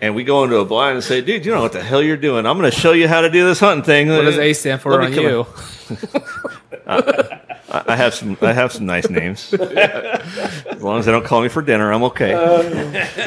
and 0.01 0.15
we 0.15 0.23
go 0.25 0.45
into 0.45 0.57
a 0.59 0.65
blind 0.65 0.95
and 0.97 1.05
say, 1.05 1.21
"Dude, 1.21 1.45
you 1.45 1.51
don't 1.51 1.59
know 1.59 1.63
what 1.65 1.73
the 1.73 1.83
hell 1.83 2.03
you're 2.03 2.17
doing? 2.17 2.47
I'm 2.47 2.59
going 2.59 2.71
to 2.71 2.77
show 2.79 2.93
you 2.93 3.09
how 3.09 3.21
to 3.23 3.31
do 3.31 3.45
this 3.45 3.61
hunting 3.61 3.85
thing." 3.85 4.09
What 4.09 4.23
does 4.23 4.39
A 4.39 4.53
stand 4.53 4.81
for 4.81 4.93
Let 4.93 5.01
me 5.01 5.07
on 5.07 5.13
come 5.15 5.25
you? 5.25 6.21
I 6.87 7.83
I 7.89 7.97
have 7.97 8.15
some. 8.15 8.37
I 8.43 8.53
have 8.53 8.73
some 8.73 8.87
nice 8.87 9.09
names. 9.09 9.53
as 9.55 10.83
long 10.83 10.99
as 10.99 11.07
they 11.07 11.13
don't 11.13 11.25
call 11.25 11.43
me 11.43 11.49
for 11.49 11.63
dinner, 11.63 11.93
I'm 11.93 12.05
okay. 12.05 12.33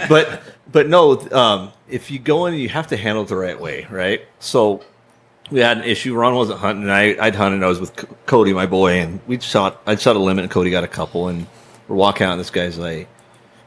but 0.09 0.41
but 0.71 0.87
no, 0.87 1.19
um, 1.31 1.71
if 1.89 2.11
you 2.11 2.19
go 2.19 2.45
in, 2.45 2.53
you 2.53 2.69
have 2.69 2.87
to 2.87 2.97
handle 2.97 3.23
it 3.23 3.27
the 3.29 3.35
right 3.35 3.59
way, 3.59 3.87
right? 3.89 4.21
So 4.39 4.83
we 5.51 5.59
had 5.59 5.77
an 5.79 5.83
issue. 5.83 6.15
Ron 6.15 6.35
wasn't 6.35 6.59
hunting. 6.59 6.83
And 6.83 6.91
I 6.91 7.15
I'd 7.19 7.35
hunted. 7.35 7.63
I 7.63 7.67
was 7.67 7.79
with 7.79 7.99
C- 7.99 8.07
Cody, 8.25 8.53
my 8.53 8.65
boy, 8.65 8.99
and 8.99 9.19
we 9.27 9.39
shot. 9.39 9.81
I 9.85 9.95
shot 9.95 10.15
a 10.15 10.19
limit, 10.19 10.43
and 10.43 10.51
Cody 10.51 10.69
got 10.69 10.83
a 10.83 10.87
couple. 10.89 11.27
And 11.27 11.47
we're 11.87 11.95
walking 11.95 12.27
out, 12.27 12.31
and 12.31 12.39
this 12.39 12.49
guy's 12.49 12.77
like, 12.77 13.07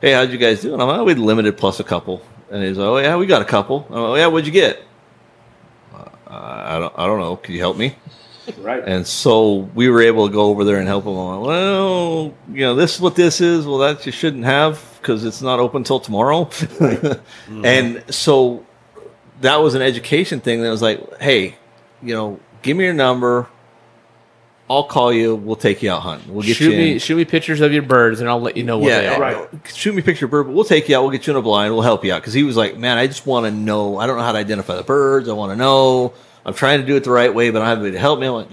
"Hey, 0.01 0.13
how'd 0.13 0.31
you 0.31 0.39
guys 0.39 0.63
do?" 0.63 0.73
And 0.73 0.83
I'm 0.83 0.89
like, 0.89 0.99
"Oh, 0.99 1.05
we 1.05 1.15
limited 1.15 1.57
plus 1.57 1.81
a 1.81 1.85
couple." 1.85 2.23
And 2.51 2.63
he's 2.63 2.79
like, 2.79 2.87
"Oh 2.87 2.99
yeah, 2.99 3.17
we 3.17 3.27
got 3.27 3.43
a 3.43 3.47
couple." 3.47 3.87
I'm 3.89 3.95
like, 3.95 4.03
"Oh 4.03 4.15
yeah, 4.17 4.27
what'd 4.27 4.47
you 4.47 4.53
get?" 4.53 4.83
Uh, 5.95 6.05
I 6.27 6.79
don't. 6.79 6.95
I 6.97 7.07
don't 7.07 7.21
know. 7.21 7.37
Can 7.37 7.55
you 7.55 7.61
help 7.61 7.77
me? 7.77 7.97
right. 8.59 8.83
And 8.87 9.07
so 9.07 9.69
we 9.75 9.89
were 9.89 10.03
able 10.03 10.29
to 10.29 10.33
go 10.33 10.43
over 10.47 10.65
there 10.65 10.79
and 10.79 10.87
help 10.87 11.05
them. 11.05 11.17
I'm 11.17 11.41
like, 11.41 11.49
well, 11.49 12.35
you 12.53 12.61
know, 12.61 12.75
this 12.75 12.95
is 12.95 13.01
what 13.01 13.17
this 13.17 13.41
is. 13.41 13.67
Well, 13.67 13.79
that 13.79 14.07
you 14.07 14.13
shouldn't 14.13 14.45
have 14.45 14.99
because 15.01 15.25
it's 15.25 15.43
not 15.43 15.61
open 15.61 15.85
till 15.85 16.01
tomorrow. 16.01 16.49
And 17.65 18.05
so 18.13 18.65
that 19.41 19.57
was 19.57 19.75
an 19.75 19.83
education 19.83 20.41
thing. 20.41 20.63
That 20.63 20.71
was 20.71 20.83
like, 20.83 21.21
hey, 21.21 21.57
you 22.03 22.15
know, 22.15 22.39
give 22.63 22.77
me 22.77 22.85
your 22.85 22.95
number. 22.95 23.49
I'll 24.71 24.85
call 24.85 25.13
you. 25.13 25.35
We'll 25.35 25.57
take 25.57 25.83
you 25.83 25.91
out 25.91 26.03
hunting. 26.03 26.33
We'll 26.33 26.45
get 26.45 26.57
shoot 26.57 26.71
you. 26.71 26.79
me, 26.79 26.93
in. 26.93 26.99
shoot 27.01 27.17
me 27.17 27.25
pictures 27.25 27.61
of 27.61 27.73
your 27.73 27.83
birds, 27.83 28.21
and 28.21 28.31
I'll 28.31 28.41
let 28.41 28.57
you 28.57 28.63
know 28.63 28.79
what 28.79 28.91
they 28.91 29.09
are. 29.09 29.21
Right. 29.21 29.49
Shoot 29.67 29.97
me 29.97 30.01
a 30.01 30.05
picture 30.05 30.27
of 30.27 30.31
a 30.31 30.33
bird, 30.33 30.47
but 30.47 30.55
we'll 30.55 30.63
take 30.63 30.89
you 30.89 30.97
out. 30.97 31.03
We'll 31.03 31.11
get 31.11 31.27
you 31.27 31.33
in 31.33 31.37
a 31.37 31.43
blind. 31.43 31.75
We'll 31.75 31.83
help 31.83 32.05
you 32.05 32.13
out 32.13 32.23
because 32.23 32.35
he 32.35 32.45
was 32.45 32.57
like, 32.57 32.79
man, 32.79 32.97
I 32.97 33.09
just 33.09 33.27
want 33.27 33.47
to 33.47 33.51
know. 33.51 33.99
I 33.99 34.07
don't 34.07 34.17
know 34.17 34.23
how 34.23 34.31
to 34.31 34.39
identify 34.39 34.77
the 34.77 34.85
birds. 34.85 35.29
I 35.29 35.33
want 35.33 35.51
to 35.51 35.57
know. 35.57 36.15
I'm 36.47 36.55
trying 36.55 36.81
to 36.81 36.87
do 36.87 36.95
it 36.95 37.03
the 37.03 37.11
right 37.11 37.35
way, 37.35 37.51
but 37.51 37.59
I 37.59 37.61
don't 37.63 37.69
have 37.69 37.79
anybody 37.79 37.95
to 37.95 37.99
help 37.99 38.21
me. 38.21 38.29
I'm 38.29 38.33
like, 38.35 38.49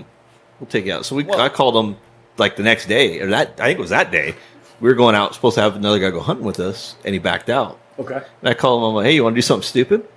we'll 0.59 0.67
take 0.67 0.87
you 0.87 0.93
out. 0.93 1.05
So 1.05 1.15
we, 1.15 1.29
I 1.29 1.49
called 1.49 1.85
him 1.85 1.97
like 2.37 2.55
the 2.55 2.63
next 2.63 2.87
day, 2.87 3.19
or 3.19 3.27
that 3.27 3.59
I 3.59 3.67
think 3.67 3.77
it 3.77 3.81
was 3.81 3.91
that 3.91 4.09
day. 4.09 4.33
We 4.79 4.89
were 4.89 4.95
going 4.95 5.13
out, 5.13 5.35
supposed 5.35 5.55
to 5.55 5.61
have 5.61 5.75
another 5.75 5.99
guy 5.99 6.09
go 6.09 6.19
hunting 6.19 6.45
with 6.45 6.59
us, 6.59 6.95
and 7.05 7.13
he 7.13 7.19
backed 7.19 7.49
out. 7.51 7.79
Okay. 7.99 8.23
And 8.41 8.49
I 8.49 8.55
called 8.55 8.81
him. 8.81 8.89
I'm 8.89 8.95
like, 8.95 9.05
hey, 9.05 9.13
you 9.13 9.23
want 9.23 9.35
to 9.35 9.37
do 9.37 9.43
something 9.43 9.67
stupid? 9.67 10.07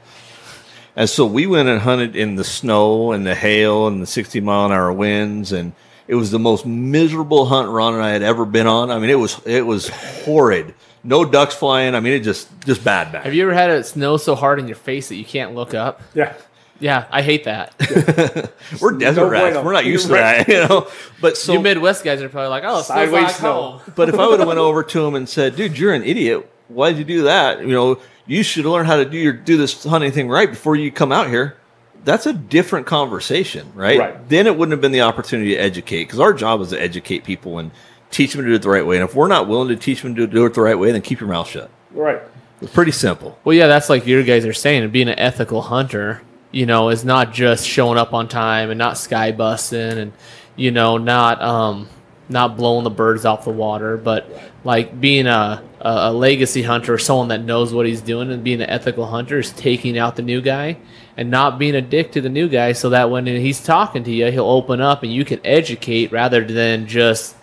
And 0.96 1.10
so 1.10 1.26
we 1.26 1.46
went 1.46 1.68
and 1.68 1.78
hunted 1.78 2.16
in 2.16 2.36
the 2.36 2.44
snow 2.44 3.12
and 3.12 3.26
the 3.26 3.34
hail 3.34 3.86
and 3.86 4.02
the 4.02 4.06
60 4.06 4.40
mile 4.40 4.64
an 4.64 4.72
hour 4.72 4.90
winds, 4.90 5.52
and 5.52 5.74
it 6.10 6.16
was 6.16 6.30
the 6.30 6.38
most 6.40 6.66
miserable 6.66 7.46
hunt 7.46 7.68
Ron 7.70 7.94
and 7.94 8.02
I 8.02 8.10
had 8.10 8.22
ever 8.22 8.44
been 8.44 8.66
on. 8.66 8.90
I 8.90 8.98
mean, 8.98 9.10
it 9.10 9.14
was 9.18 9.40
it 9.46 9.64
was 9.64 9.88
horrid. 9.88 10.74
No 11.04 11.24
ducks 11.24 11.54
flying. 11.54 11.94
I 11.94 12.00
mean, 12.00 12.12
it 12.14 12.20
just 12.20 12.48
just 12.66 12.82
bad 12.84 13.12
bad. 13.12 13.24
Have 13.24 13.32
you 13.32 13.44
ever 13.44 13.54
had 13.54 13.70
it 13.70 13.86
snow 13.86 14.16
so 14.16 14.34
hard 14.34 14.58
in 14.58 14.66
your 14.68 14.76
face 14.76 15.08
that 15.08 15.14
you 15.16 15.24
can't 15.24 15.54
look 15.54 15.72
up? 15.72 16.02
Yeah. 16.14 16.34
Yeah, 16.80 17.04
I 17.10 17.20
hate 17.22 17.44
that. 17.44 17.74
We're 18.80 18.92
desert 18.92 19.20
No 19.20 19.28
rats. 19.28 19.52
bueno. 19.54 19.62
We're 19.64 19.72
not 19.74 19.84
used 19.84 20.06
to 20.06 20.14
You're 20.14 20.22
that, 20.22 20.48
you 20.48 20.66
know. 20.66 20.88
But 21.20 21.36
so, 21.36 21.52
you 21.52 21.60
Midwest 21.60 22.02
guys 22.04 22.22
are 22.22 22.28
probably 22.30 22.48
like, 22.48 22.64
"Oh, 22.66 22.80
Sideways 22.82 23.10
sideways 23.20 23.36
snow. 23.36 23.52
home." 23.78 23.92
but 23.94 24.08
if 24.08 24.14
I 24.18 24.26
would 24.26 24.38
have 24.40 24.48
went 24.48 24.58
over 24.68 24.82
to 24.82 25.04
him 25.06 25.14
and 25.14 25.28
said, 25.28 25.56
"Dude, 25.56 25.78
you're 25.78 25.92
an 25.92 26.02
idiot. 26.02 26.50
Why'd 26.68 26.96
you 26.96 27.04
do 27.04 27.22
that? 27.24 27.60
You 27.60 27.68
know, 27.68 28.00
you 28.26 28.42
should 28.42 28.64
learn 28.64 28.86
how 28.86 28.96
to 28.96 29.04
do 29.04 29.18
your 29.18 29.34
do 29.34 29.56
this 29.58 29.84
hunting 29.84 30.10
thing 30.10 30.28
right 30.28 30.48
before 30.50 30.74
you 30.74 30.90
come 30.90 31.12
out 31.12 31.28
here." 31.28 31.56
That's 32.04 32.26
a 32.26 32.32
different 32.32 32.86
conversation, 32.86 33.72
right? 33.74 33.98
Right. 33.98 34.28
Then 34.28 34.46
it 34.46 34.56
wouldn't 34.56 34.72
have 34.72 34.80
been 34.80 34.92
the 34.92 35.02
opportunity 35.02 35.50
to 35.50 35.56
educate 35.56 36.04
because 36.04 36.20
our 36.20 36.32
job 36.32 36.60
is 36.60 36.70
to 36.70 36.80
educate 36.80 37.24
people 37.24 37.58
and 37.58 37.70
teach 38.10 38.32
them 38.32 38.42
to 38.42 38.48
do 38.48 38.54
it 38.54 38.62
the 38.62 38.70
right 38.70 38.86
way. 38.86 38.96
And 38.96 39.08
if 39.08 39.14
we're 39.14 39.28
not 39.28 39.48
willing 39.48 39.68
to 39.68 39.76
teach 39.76 40.02
them 40.02 40.14
to 40.14 40.26
do 40.26 40.44
it 40.46 40.54
the 40.54 40.60
right 40.60 40.78
way, 40.78 40.92
then 40.92 41.02
keep 41.02 41.20
your 41.20 41.28
mouth 41.28 41.48
shut. 41.48 41.70
Right. 41.92 42.20
It's 42.60 42.72
pretty 42.72 42.92
simple. 42.92 43.38
Well, 43.44 43.54
yeah, 43.54 43.66
that's 43.66 43.88
like 43.88 44.06
your 44.06 44.22
guys 44.22 44.44
are 44.44 44.52
saying. 44.52 44.82
And 44.82 44.92
being 44.92 45.08
an 45.08 45.18
ethical 45.18 45.62
hunter, 45.62 46.22
you 46.52 46.66
know, 46.66 46.90
is 46.90 47.04
not 47.04 47.32
just 47.32 47.66
showing 47.66 47.98
up 47.98 48.12
on 48.12 48.28
time 48.28 48.70
and 48.70 48.78
not 48.78 48.98
sky 48.98 49.32
busting 49.32 49.98
and 49.98 50.12
you 50.56 50.70
know 50.70 50.98
not 50.98 51.40
um 51.40 51.88
not 52.28 52.56
blowing 52.56 52.84
the 52.84 52.90
birds 52.90 53.24
off 53.24 53.44
the 53.44 53.50
water, 53.50 53.96
but 53.96 54.30
like 54.64 55.00
being 55.00 55.26
a 55.26 55.62
a 55.80 55.88
a 55.88 56.12
legacy 56.12 56.62
hunter, 56.62 56.98
someone 56.98 57.28
that 57.28 57.42
knows 57.42 57.72
what 57.72 57.86
he's 57.86 58.02
doing, 58.02 58.30
and 58.30 58.44
being 58.44 58.60
an 58.60 58.68
ethical 58.68 59.06
hunter 59.06 59.38
is 59.38 59.52
taking 59.52 59.96
out 59.96 60.16
the 60.16 60.22
new 60.22 60.40
guy 60.40 60.76
and 61.20 61.30
not 61.30 61.58
being 61.58 61.74
a 61.76 61.82
dick 61.82 62.10
to 62.12 62.20
the 62.20 62.28
new 62.30 62.48
guy, 62.48 62.72
so 62.72 62.88
that 62.90 63.10
when 63.10 63.26
he's 63.26 63.62
talking 63.62 64.02
to 64.04 64.10
you, 64.10 64.32
he'll 64.32 64.48
open 64.48 64.80
up 64.80 65.02
and 65.04 65.12
you 65.12 65.24
can 65.24 65.38
educate 65.44 66.10
rather 66.10 66.42
than 66.44 66.86
just 66.88 67.36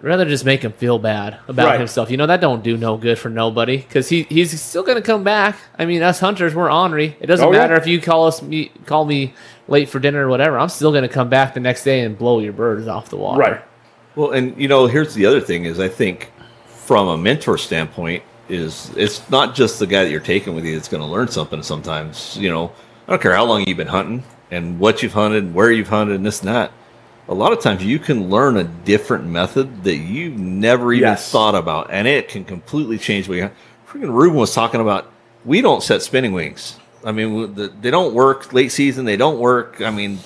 rather 0.00 0.24
just 0.24 0.44
make 0.44 0.62
him 0.62 0.72
feel 0.72 0.98
bad 0.98 1.36
about 1.48 1.66
Right. 1.66 1.78
himself. 1.78 2.10
You 2.10 2.16
know 2.16 2.26
that 2.26 2.40
don't 2.40 2.62
do 2.62 2.76
no 2.76 2.96
good 2.96 3.18
for 3.18 3.28
nobody 3.28 3.76
because 3.78 4.08
he 4.08 4.22
he's 4.28 4.60
still 4.60 4.82
gonna 4.82 5.02
come 5.02 5.22
back. 5.24 5.56
I 5.78 5.84
mean, 5.84 6.02
us 6.02 6.20
hunters, 6.20 6.54
we're 6.54 6.70
ornery. 6.72 7.16
It 7.20 7.26
doesn't 7.26 7.46
Oh, 7.46 7.52
yeah. 7.52 7.58
matter 7.60 7.74
if 7.76 7.86
you 7.86 8.00
call 8.00 8.26
us 8.26 8.42
me 8.42 8.70
call 8.86 9.04
me 9.04 9.34
late 9.68 9.88
for 9.88 9.98
dinner 9.98 10.26
or 10.26 10.28
whatever. 10.30 10.58
I'm 10.58 10.68
still 10.68 10.92
gonna 10.92 11.08
come 11.08 11.28
back 11.28 11.54
the 11.54 11.60
next 11.60 11.84
day 11.84 12.00
and 12.00 12.16
blow 12.16 12.38
your 12.40 12.52
birds 12.52 12.86
off 12.88 13.08
the 13.10 13.16
water. 13.16 13.40
Right. 13.40 13.60
Well, 14.14 14.30
and 14.30 14.54
you 14.60 14.68
know, 14.68 14.86
here's 14.86 15.14
the 15.14 15.26
other 15.26 15.40
thing: 15.40 15.64
is 15.64 15.78
I 15.80 15.88
think 15.88 16.30
from 16.68 17.08
a 17.08 17.16
mentor 17.18 17.58
standpoint, 17.58 18.22
is 18.48 18.90
it's 18.96 19.28
not 19.30 19.54
just 19.54 19.78
the 19.78 19.86
guy 19.86 20.04
that 20.04 20.10
you're 20.10 20.20
taking 20.20 20.54
with 20.54 20.64
you 20.64 20.74
that's 20.74 20.88
going 20.88 21.02
to 21.02 21.06
learn 21.08 21.28
something. 21.28 21.62
Sometimes, 21.62 22.36
you 22.36 22.48
know, 22.50 22.72
I 23.06 23.12
don't 23.12 23.22
care 23.22 23.34
how 23.34 23.44
long 23.44 23.64
you've 23.66 23.76
been 23.76 23.86
hunting 23.88 24.22
and 24.50 24.78
what 24.78 25.02
you've 25.02 25.12
hunted, 25.12 25.42
and 25.44 25.54
where 25.54 25.72
you've 25.72 25.88
hunted, 25.88 26.14
and 26.16 26.24
this 26.24 26.40
and 26.40 26.48
that. 26.48 26.70
A 27.28 27.34
lot 27.34 27.52
of 27.52 27.60
times, 27.60 27.84
you 27.84 27.98
can 27.98 28.30
learn 28.30 28.56
a 28.56 28.62
different 28.62 29.24
method 29.26 29.82
that 29.82 29.96
you've 29.96 30.38
never 30.38 30.92
even 30.92 31.08
Yes. 31.08 31.30
thought 31.32 31.56
about, 31.56 31.88
and 31.90 32.06
it 32.06 32.28
can 32.28 32.44
completely 32.44 32.98
change 32.98 33.28
what 33.28 33.38
you. 33.38 33.50
Freaking 33.90 34.12
Ruben 34.14 34.38
was 34.38 34.54
talking 34.54 34.80
about. 34.80 35.10
We 35.44 35.60
don't 35.62 35.82
set 35.82 36.02
spinning 36.02 36.32
wings. 36.32 36.76
I 37.04 37.10
mean, 37.12 37.54
they 37.80 37.90
don't 37.90 38.14
work 38.14 38.52
late 38.52 38.70
season. 38.70 39.04
They 39.04 39.16
don't 39.16 39.38
work. 39.38 39.80
I 39.80 39.90
mean, 39.90 40.20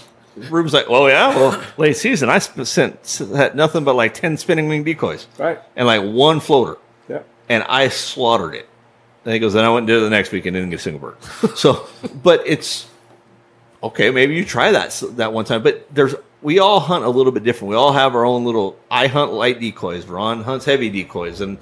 Ruben's 0.51 0.73
like, 0.75 0.87
"Oh 0.89 1.07
yeah, 1.07 1.29
well, 1.35 1.63
late 1.79 1.97
season, 1.97 2.29
I 2.29 2.39
sp- 2.41 2.65
sent 2.65 3.23
had 3.35 3.55
nothing 3.55 3.85
but 3.85 3.97
like 3.97 4.13
ten 4.15 4.37
spinning 4.37 4.69
wing 4.69 4.85
decoys 4.85 5.27
Right. 5.39 5.59
and 5.77 5.87
like 5.87 6.03
one 6.03 6.41
floater. 6.41 6.77
And 7.51 7.63
I 7.65 7.89
slaughtered 7.89 8.55
it." 8.55 8.67
And 9.27 9.35
he 9.35 9.39
goes, 9.41 9.53
"Then 9.53 9.67
I 9.67 9.69
went 9.69 9.81
and 9.83 9.87
did 9.89 9.99
it 9.99 10.01
the 10.01 10.11
next 10.11 10.33
week 10.33 10.47
and 10.47 10.55
didn't 10.55 10.71
get 10.71 10.77
a 10.81 10.83
single 10.83 11.01
bird." 11.01 11.17
so, 11.55 11.87
but 12.23 12.43
it's 12.47 12.87
okay. 13.83 14.11
Maybe 14.11 14.35
you 14.35 14.45
try 14.47 14.73
that 14.73 14.99
that 15.17 15.33
one 15.35 15.45
time. 15.45 15.63
But 15.63 15.87
there's 15.95 16.15
we 16.43 16.59
all 16.59 16.81
hunt 16.81 17.05
a 17.05 17.11
little 17.11 17.33
bit 17.33 17.45
different. 17.45 17.69
We 17.71 17.77
all 17.77 17.93
have 17.93 18.15
our 18.15 18.25
own 18.25 18.45
little. 18.47 18.79
I 18.91 19.07
hunt 19.09 19.33
light 19.33 19.61
decoys. 19.61 20.07
Ron 20.07 20.43
hunts 20.43 20.65
heavy 20.65 20.89
decoys, 20.89 21.43
and 21.43 21.59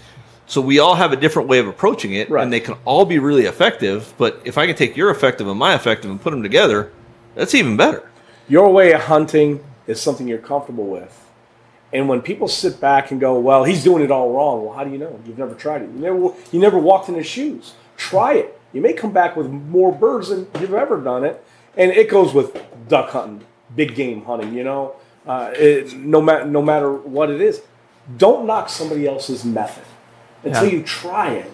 so 0.46 0.60
we 0.60 0.78
all 0.78 0.94
have 0.94 1.12
a 1.12 1.16
different 1.16 1.48
way 1.48 1.58
of 1.58 1.66
approaching 1.66 2.12
it, 2.14 2.30
Right. 2.30 2.42
and 2.42 2.52
they 2.52 2.60
can 2.60 2.74
all 2.84 3.04
be 3.04 3.18
really 3.18 3.44
effective. 3.46 4.14
But 4.18 4.40
if 4.44 4.56
I 4.56 4.66
can 4.66 4.76
take 4.76 4.96
your 4.96 5.10
effective 5.10 5.48
and 5.48 5.58
my 5.58 5.74
effective 5.74 6.10
and 6.10 6.20
put 6.20 6.30
them 6.30 6.42
together, 6.42 6.90
that's 7.34 7.54
even 7.54 7.76
better. 7.76 8.08
Your 8.48 8.70
way 8.72 8.92
of 8.92 9.02
hunting 9.02 9.62
is 9.86 10.00
something 10.00 10.26
you're 10.26 10.38
comfortable 10.38 10.86
with. 10.86 11.27
And 11.92 12.08
when 12.08 12.20
people 12.20 12.48
sit 12.48 12.80
back 12.80 13.10
and 13.10 13.20
go, 13.20 13.38
"Well, 13.38 13.64
he's 13.64 13.82
doing 13.82 14.02
it 14.04 14.10
all 14.10 14.30
wrong," 14.32 14.64
well, 14.66 14.74
how 14.76 14.84
do 14.84 14.90
you 14.90 14.98
know? 14.98 15.18
You've 15.26 15.38
never 15.38 15.54
tried 15.54 15.82
it. 15.82 15.90
You 15.94 16.00
never, 16.00 16.18
you 16.52 16.60
never 16.60 16.78
walked 16.78 17.08
in 17.08 17.14
his 17.14 17.26
shoes. 17.26 17.74
Try 17.96 18.34
it. 18.34 18.60
You 18.72 18.80
may 18.82 18.92
come 18.92 19.12
back 19.12 19.36
with 19.36 19.48
more 19.48 19.90
birds 19.92 20.28
than 20.28 20.46
you've 20.60 20.74
ever 20.74 21.00
done 21.00 21.24
it. 21.24 21.42
And 21.76 21.90
it 21.90 22.10
goes 22.10 22.34
with 22.34 22.60
duck 22.88 23.10
hunting, 23.10 23.44
big 23.74 23.94
game 23.94 24.24
hunting. 24.24 24.52
You 24.52 24.64
know, 24.64 24.92
uh, 25.26 25.52
it, 25.56 25.94
no 25.96 26.20
matter 26.20 26.44
no 26.44 26.60
matter 26.60 26.92
what 26.92 27.30
it 27.30 27.40
is, 27.40 27.62
don't 28.18 28.46
knock 28.46 28.68
somebody 28.68 29.06
else's 29.06 29.44
method 29.44 29.84
until 30.44 30.64
Yeah. 30.66 30.70
you 30.72 30.82
try 30.82 31.30
it. 31.32 31.50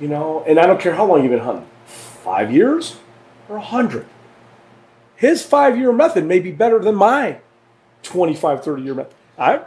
You 0.00 0.08
know, 0.08 0.42
and 0.46 0.58
I 0.58 0.66
don't 0.66 0.80
care 0.80 0.94
how 0.94 1.06
long 1.06 1.22
you've 1.22 1.30
been 1.30 1.38
hunting, 1.40 1.66
five 1.86 2.52
years 2.52 2.96
or 3.48 3.56
a 3.56 3.60
hundred 3.60 4.06
his 5.16 5.44
five 5.44 5.78
year 5.78 5.92
method 5.92 6.24
may 6.24 6.40
be 6.40 6.50
better 6.50 6.80
than 6.80 6.96
my 6.96 7.36
25, 8.02 8.64
30 8.64 8.82
year 8.82 8.94
method. 8.94 9.14
I, 9.42 9.64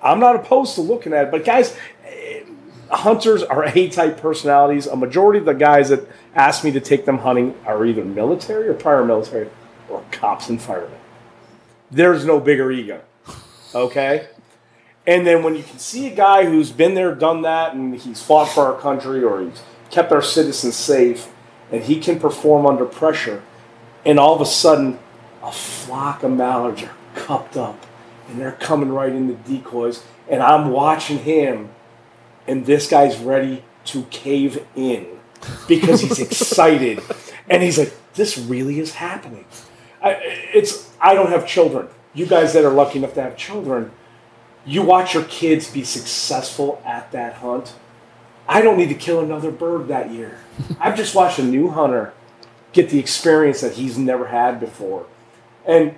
I'm 0.00 0.20
not 0.20 0.36
opposed 0.36 0.76
to 0.76 0.80
looking 0.80 1.12
at 1.12 1.26
it, 1.26 1.30
but 1.30 1.44
guys, 1.44 1.76
eh, 2.04 2.44
hunters 2.90 3.42
are 3.42 3.64
A 3.64 3.88
type 3.88 4.20
personalities. 4.20 4.86
A 4.86 4.96
majority 4.96 5.40
of 5.40 5.44
the 5.44 5.54
guys 5.54 5.88
that 5.88 6.06
ask 6.34 6.62
me 6.62 6.70
to 6.72 6.80
take 6.80 7.04
them 7.04 7.18
hunting 7.18 7.56
are 7.66 7.84
either 7.84 8.04
military 8.04 8.68
or 8.68 8.74
prior 8.74 9.04
military 9.04 9.50
or 9.88 10.04
cops 10.12 10.48
and 10.48 10.62
firemen. 10.62 11.00
There's 11.90 12.24
no 12.24 12.38
bigger 12.38 12.70
ego. 12.70 13.02
Okay? 13.74 14.28
And 15.06 15.26
then 15.26 15.42
when 15.42 15.56
you 15.56 15.62
can 15.62 15.78
see 15.78 16.06
a 16.06 16.14
guy 16.14 16.44
who's 16.44 16.70
been 16.70 16.94
there, 16.94 17.14
done 17.14 17.42
that, 17.42 17.74
and 17.74 17.94
he's 17.96 18.22
fought 18.22 18.50
for 18.50 18.66
our 18.66 18.78
country 18.78 19.24
or 19.24 19.42
he's 19.42 19.62
kept 19.90 20.12
our 20.12 20.22
citizens 20.22 20.76
safe, 20.76 21.28
and 21.72 21.82
he 21.82 21.98
can 21.98 22.20
perform 22.20 22.66
under 22.66 22.84
pressure, 22.84 23.42
and 24.04 24.18
all 24.18 24.34
of 24.34 24.40
a 24.40 24.46
sudden, 24.46 24.98
a 25.42 25.50
flock 25.50 26.22
of 26.22 26.30
mallards 26.30 26.82
are 26.82 26.94
cupped 27.14 27.56
up, 27.56 27.86
and 28.28 28.40
they're 28.40 28.52
coming 28.52 28.90
right 28.90 29.12
in 29.12 29.26
the 29.26 29.34
decoys, 29.34 30.04
and 30.28 30.42
I'm 30.42 30.70
watching 30.70 31.18
him, 31.18 31.70
and 32.46 32.66
this 32.66 32.88
guy's 32.88 33.18
ready 33.18 33.64
to 33.86 34.02
cave 34.04 34.64
in 34.76 35.06
because 35.66 36.00
he's 36.00 36.18
excited, 36.20 37.00
and 37.48 37.62
he's 37.62 37.78
like, 37.78 37.94
"This 38.14 38.38
really 38.38 38.80
is 38.80 38.94
happening." 38.94 39.44
I, 40.02 40.16
it's 40.54 40.90
I 41.00 41.14
don't 41.14 41.30
have 41.30 41.46
children. 41.46 41.88
You 42.14 42.26
guys 42.26 42.52
that 42.52 42.64
are 42.64 42.72
lucky 42.72 42.98
enough 42.98 43.14
to 43.14 43.22
have 43.22 43.36
children, 43.36 43.92
you 44.64 44.82
watch 44.82 45.14
your 45.14 45.24
kids 45.24 45.70
be 45.70 45.84
successful 45.84 46.82
at 46.84 47.10
that 47.12 47.34
hunt. 47.34 47.74
I 48.48 48.62
don't 48.62 48.78
need 48.78 48.88
to 48.88 48.94
kill 48.94 49.20
another 49.20 49.50
bird 49.50 49.88
that 49.88 50.10
year. 50.10 50.38
I've 50.80 50.96
just 50.96 51.14
watched 51.14 51.38
a 51.38 51.44
new 51.44 51.70
hunter 51.70 52.12
get 52.72 52.90
the 52.90 52.98
experience 52.98 53.60
that 53.60 53.74
he's 53.74 53.98
never 53.98 54.28
had 54.28 54.60
before. 54.60 55.06
And 55.66 55.94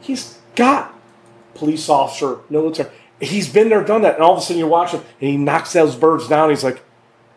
he's 0.00 0.38
got 0.54 0.94
police 1.54 1.88
officer, 1.88 2.38
military. 2.50 2.90
He's 3.20 3.48
been 3.52 3.68
there, 3.68 3.84
done 3.84 4.02
that. 4.02 4.14
And 4.14 4.22
all 4.22 4.32
of 4.32 4.38
a 4.38 4.40
sudden 4.42 4.58
you're 4.58 4.68
watching 4.68 5.00
and 5.00 5.30
he 5.30 5.36
knocks 5.36 5.72
those 5.72 5.94
birds 5.94 6.28
down. 6.28 6.50
He's 6.50 6.64
like, 6.64 6.82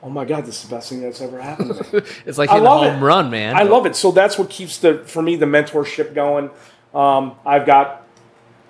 oh 0.01 0.09
my 0.09 0.25
God, 0.25 0.45
this 0.45 0.63
is 0.63 0.69
the 0.69 0.75
best 0.75 0.89
thing 0.89 1.01
that's 1.01 1.21
ever 1.21 1.41
happened 1.41 1.75
to 1.75 2.01
me. 2.01 2.07
It's 2.25 2.37
like 2.37 2.49
I 2.49 2.53
hitting 2.53 2.67
a 2.67 2.69
home 2.69 3.03
it. 3.03 3.05
run, 3.05 3.29
man. 3.29 3.55
I 3.55 3.63
love 3.63 3.85
it. 3.85 3.95
So 3.95 4.11
that's 4.11 4.37
what 4.37 4.49
keeps 4.49 4.77
the 4.77 4.99
for 5.05 5.21
me 5.21 5.35
the 5.35 5.45
mentorship 5.45 6.13
going. 6.13 6.49
Um, 6.93 7.35
I've 7.45 7.65
got 7.65 8.07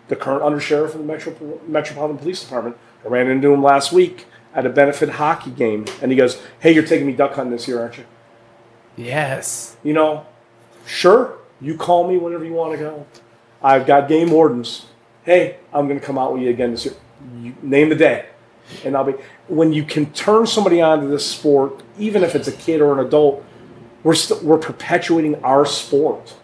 the 0.08 0.16
current 0.16 0.44
undersheriff 0.44 0.94
of 0.94 1.00
the 1.00 1.04
Metro, 1.04 1.60
Metropolitan 1.68 2.18
Police 2.18 2.42
Department. 2.42 2.78
I 3.04 3.10
ran 3.10 3.28
into 3.28 3.54
him 3.54 3.62
last 3.62 3.92
week 3.92 4.26
at 4.54 4.66
a 4.66 4.70
benefit 4.70 5.10
hockey 5.10 5.52
game, 5.52 5.86
and 6.02 6.12
he 6.12 6.18
goes, 6.18 6.42
"Hey, 6.60 6.72
you're 6.74 6.86
taking 6.86 7.06
me 7.06 7.14
duck 7.14 7.34
hunting 7.34 7.52
this 7.52 7.68
year, 7.68 7.80
aren't 7.82 7.98
you?" 7.98 8.06
Yes. 8.96 9.78
You 9.84 9.94
know, 9.94 10.26
sure. 10.86 11.38
You 11.62 11.76
call 11.76 12.08
me 12.08 12.18
whenever 12.18 12.44
you 12.46 12.54
want 12.54 12.74
to 12.74 12.78
go. 12.78 13.06
I've 13.62 13.86
got 13.86 14.08
game 14.08 14.32
wardens. 14.32 14.86
Hey, 15.26 15.58
I'm 15.74 15.88
going 15.88 16.00
to 16.00 16.06
come 16.06 16.20
out 16.20 16.34
with 16.34 16.44
you 16.44 16.52
again 16.52 16.70
this 16.70 16.86
year. 16.86 16.94
You 17.42 17.56
name 17.64 17.90
the 17.90 17.96
day, 17.96 18.28
and 18.84 18.96
I'll 18.96 19.04
be. 19.04 19.14
When 19.48 19.74
you 19.74 19.84
can 19.84 20.12
turn 20.14 20.46
somebody 20.46 20.82
onto 20.82 21.10
this 21.10 21.26
sport, 21.26 21.82
even 21.98 22.24
if 22.24 22.36
it's 22.36 22.48
a 22.48 22.52
kid 22.52 22.80
or 22.80 22.94
an 22.94 23.04
adult, 23.04 23.44
we're 24.04 24.14
st- 24.14 24.44
we're 24.44 24.60
perpetuating 24.60 25.44
our 25.44 25.66
sport. 25.66 26.36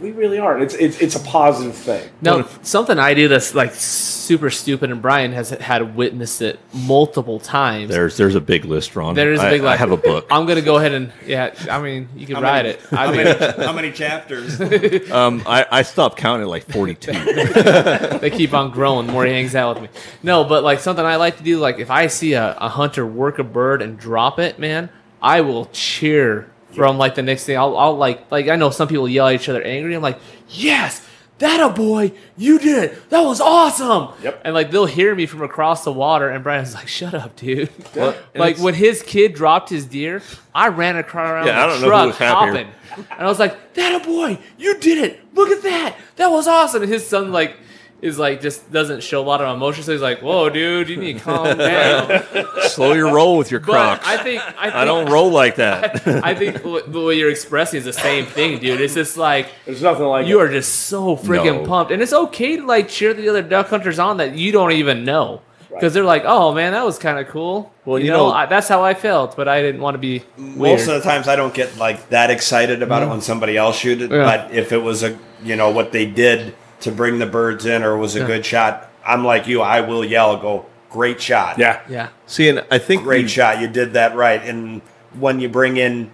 We 0.00 0.12
really 0.12 0.38
are. 0.38 0.58
It's 0.58 0.74
it's, 0.74 0.98
it's 1.00 1.14
a 1.16 1.20
positive 1.20 1.74
thing. 1.74 2.08
No, 2.22 2.46
something 2.62 2.98
I 2.98 3.14
do 3.14 3.28
that's 3.28 3.54
like 3.54 3.72
super 3.74 4.48
stupid, 4.50 4.90
and 4.90 5.02
Brian 5.02 5.32
has 5.32 5.50
had 5.50 5.94
witnessed 5.94 6.40
it 6.42 6.58
multiple 6.72 7.38
times. 7.38 7.90
There's 7.90 8.16
there's 8.16 8.34
a 8.34 8.40
big 8.40 8.64
list, 8.64 8.96
Ron. 8.96 9.14
There 9.14 9.32
is 9.32 9.40
a 9.40 9.46
I- 9.46 9.50
big 9.50 9.60
I 9.62 9.64
list. 9.72 9.78
have 9.80 9.90
a 9.92 9.96
book. 9.96 10.26
I'm 10.30 10.46
gonna 10.46 10.62
go 10.62 10.78
ahead 10.78 10.92
and 10.92 11.12
yeah. 11.26 11.54
I 11.70 11.80
mean, 11.82 12.08
you 12.16 12.26
can 12.26 12.36
How 12.36 12.42
write 12.42 12.64
many- 12.64 12.68
it. 12.70 12.80
I 12.92 12.96
How 12.96 13.12
mean, 13.12 13.24
many, 13.24 13.38
how 13.66 13.72
many 13.72 13.92
chapters? 13.92 14.58
Um, 15.10 15.42
I, 15.46 15.66
I 15.70 15.82
stopped 15.82 16.16
counting 16.18 16.46
like 16.46 16.64
42. 16.70 17.12
they 18.20 18.30
keep 18.30 18.54
on 18.54 18.70
growing 18.70 19.06
the 19.06 19.12
more 19.12 19.24
he 19.26 19.32
hangs 19.32 19.54
out 19.54 19.80
with 19.80 19.90
me. 19.90 20.00
No, 20.22 20.44
but 20.44 20.62
like 20.62 20.78
something 20.80 21.04
I 21.04 21.16
like 21.16 21.36
to 21.38 21.42
do, 21.42 21.58
like 21.58 21.78
if 21.78 21.90
I 21.90 22.06
see 22.06 22.34
a, 22.34 22.54
a 22.58 22.68
hunter 22.68 23.04
work 23.04 23.38
a 23.38 23.44
bird 23.44 23.82
and 23.82 23.98
drop 23.98 24.38
it, 24.38 24.58
man, 24.58 24.88
I 25.20 25.40
will 25.40 25.66
cheer 25.72 26.48
from 26.72 26.98
like 26.98 27.14
the 27.14 27.22
next 27.22 27.44
thing. 27.44 27.56
I'll, 27.56 27.76
I'll 27.76 27.96
like 27.96 28.30
like 28.30 28.48
I 28.48 28.56
know 28.56 28.70
some 28.70 28.88
people 28.88 29.08
yell 29.08 29.28
at 29.28 29.34
each 29.34 29.48
other 29.48 29.62
angry. 29.62 29.94
I'm 29.94 30.02
like, 30.02 30.18
yes, 30.48 31.06
that 31.38 31.58
a 31.60 31.72
boy, 31.72 32.12
you 32.36 32.58
did 32.58 32.84
it. 32.84 33.10
That 33.10 33.20
was 33.20 33.40
awesome. 33.40 34.14
Yep. 34.22 34.42
And 34.44 34.54
like 34.54 34.70
they'll 34.70 34.86
hear 34.86 35.14
me 35.14 35.26
from 35.26 35.42
across 35.42 35.84
the 35.84 35.92
water, 35.92 36.28
and 36.28 36.44
Brian's 36.44 36.74
like, 36.74 36.88
shut 36.88 37.14
up, 37.14 37.36
dude. 37.36 37.70
Well, 37.96 38.14
like 38.34 38.58
when 38.58 38.74
his 38.74 39.02
kid 39.02 39.34
dropped 39.34 39.68
his 39.70 39.86
deer, 39.86 40.22
I 40.54 40.68
ran 40.68 40.96
across 40.96 41.30
around 41.30 41.46
Yeah, 41.46 41.64
I 41.64 41.66
the 41.66 41.72
don't 41.72 41.80
know 41.80 41.86
who 41.86 41.90
truck 41.90 42.06
was 42.06 42.16
hopping. 42.18 42.68
And 42.96 43.06
I 43.20 43.26
was 43.26 43.38
like, 43.38 43.74
that 43.74 44.00
a 44.02 44.04
boy, 44.04 44.38
you 44.58 44.78
did 44.78 44.98
it. 44.98 45.34
Look 45.34 45.48
at 45.48 45.62
that. 45.62 45.96
That 46.16 46.30
was 46.30 46.46
awesome. 46.46 46.82
And 46.82 46.92
his 46.92 47.06
son 47.06 47.32
like 47.32 47.56
is 48.02 48.18
like 48.18 48.40
just 48.40 48.70
doesn't 48.72 49.02
show 49.02 49.20
a 49.20 49.26
lot 49.26 49.40
of 49.40 49.54
emotion. 49.54 49.84
So 49.84 49.92
he's 49.92 50.00
like, 50.00 50.20
whoa, 50.20 50.48
dude, 50.48 50.88
you 50.88 50.96
need 50.96 51.18
to 51.18 51.20
calm 51.20 51.56
down. 51.58 52.22
Slow 52.68 52.92
your 52.92 53.12
roll 53.12 53.36
with 53.38 53.50
your 53.50 53.60
But 53.60 53.72
Crocs. 53.72 54.06
I 54.06 54.16
think 54.22 54.42
I, 54.42 54.64
think, 54.64 54.74
I 54.74 54.84
don't 54.84 55.10
roll 55.10 55.30
like 55.30 55.56
that. 55.56 56.06
I 56.24 56.34
think 56.34 56.64
what, 56.64 56.88
what 56.88 57.16
you're 57.16 57.30
expressing 57.30 57.78
is 57.78 57.84
the 57.84 57.92
same 57.92 58.26
thing, 58.26 58.58
dude. 58.58 58.80
It's 58.80 58.94
just 58.94 59.16
like 59.16 59.48
There's 59.66 59.82
nothing 59.82 60.04
like 60.06 60.26
you 60.26 60.40
it. 60.40 60.44
are 60.44 60.50
just 60.50 60.72
so 60.86 61.16
freaking 61.16 61.62
No. 61.62 61.66
pumped, 61.66 61.92
and 61.92 62.02
it's 62.02 62.12
okay 62.12 62.56
to 62.56 62.66
like 62.66 62.88
cheer 62.88 63.14
the 63.14 63.28
other 63.28 63.42
duck 63.42 63.68
hunters 63.68 63.98
on 63.98 64.16
that 64.18 64.34
you 64.34 64.52
don't 64.52 64.72
even 64.72 65.04
know 65.04 65.42
because 65.68 65.82
Right. 65.82 65.92
they're 65.92 66.04
like, 66.04 66.22
"Oh 66.24 66.52
man, 66.52 66.72
that 66.72 66.84
was 66.84 66.98
kind 66.98 67.18
of 67.18 67.28
cool." 67.28 67.72
Well, 67.84 67.98
you, 67.98 68.06
you 68.06 68.10
know, 68.10 68.28
know- 68.28 68.34
I, 68.34 68.46
that's 68.46 68.68
how 68.68 68.82
I 68.82 68.94
felt, 68.94 69.36
but 69.36 69.46
I 69.48 69.62
didn't 69.62 69.80
want 69.80 69.94
to 69.94 69.98
be 69.98 70.22
weird. 70.36 70.56
Most 70.56 70.88
of 70.88 70.94
the 70.94 71.00
times, 71.08 71.28
I 71.28 71.36
don't 71.36 71.54
get 71.54 71.76
like 71.76 72.08
that 72.10 72.30
excited 72.30 72.82
about 72.82 73.02
it 73.02 73.04
mm-hmm. 73.04 73.12
when 73.12 73.20
somebody 73.20 73.56
else 73.56 73.76
shoot 73.78 74.02
it. 74.02 74.10
Yeah. 74.10 74.24
But 74.24 74.52
if 74.54 74.72
it 74.72 74.78
was 74.78 75.02
a, 75.02 75.18
you 75.44 75.56
know, 75.56 75.70
what 75.70 75.92
they 75.92 76.06
did 76.06 76.54
to 76.80 76.92
bring 76.92 77.18
the 77.18 77.26
birds 77.26 77.66
in, 77.66 77.82
or 77.82 77.96
was 77.96 78.16
a 78.16 78.20
Yeah. 78.20 78.26
good 78.26 78.46
shot, 78.46 78.88
I'm 79.06 79.24
like 79.24 79.46
you. 79.46 79.60
I 79.62 79.80
will 79.80 80.04
yell, 80.04 80.36
go, 80.36 80.66
great 80.90 81.20
shot. 81.20 81.58
yeah. 81.58 81.80
yeah, 81.88 82.08
See, 82.26 82.48
and 82.48 82.64
I 82.70 82.78
think 82.78 83.02
great 83.04 83.24
we- 83.24 83.28
shot. 83.28 83.60
You 83.60 83.68
did 83.68 83.92
that 83.94 84.14
right. 84.16 84.42
And 84.42 84.82
when 85.18 85.40
you 85.40 85.48
bring 85.48 85.76
in 85.76 86.10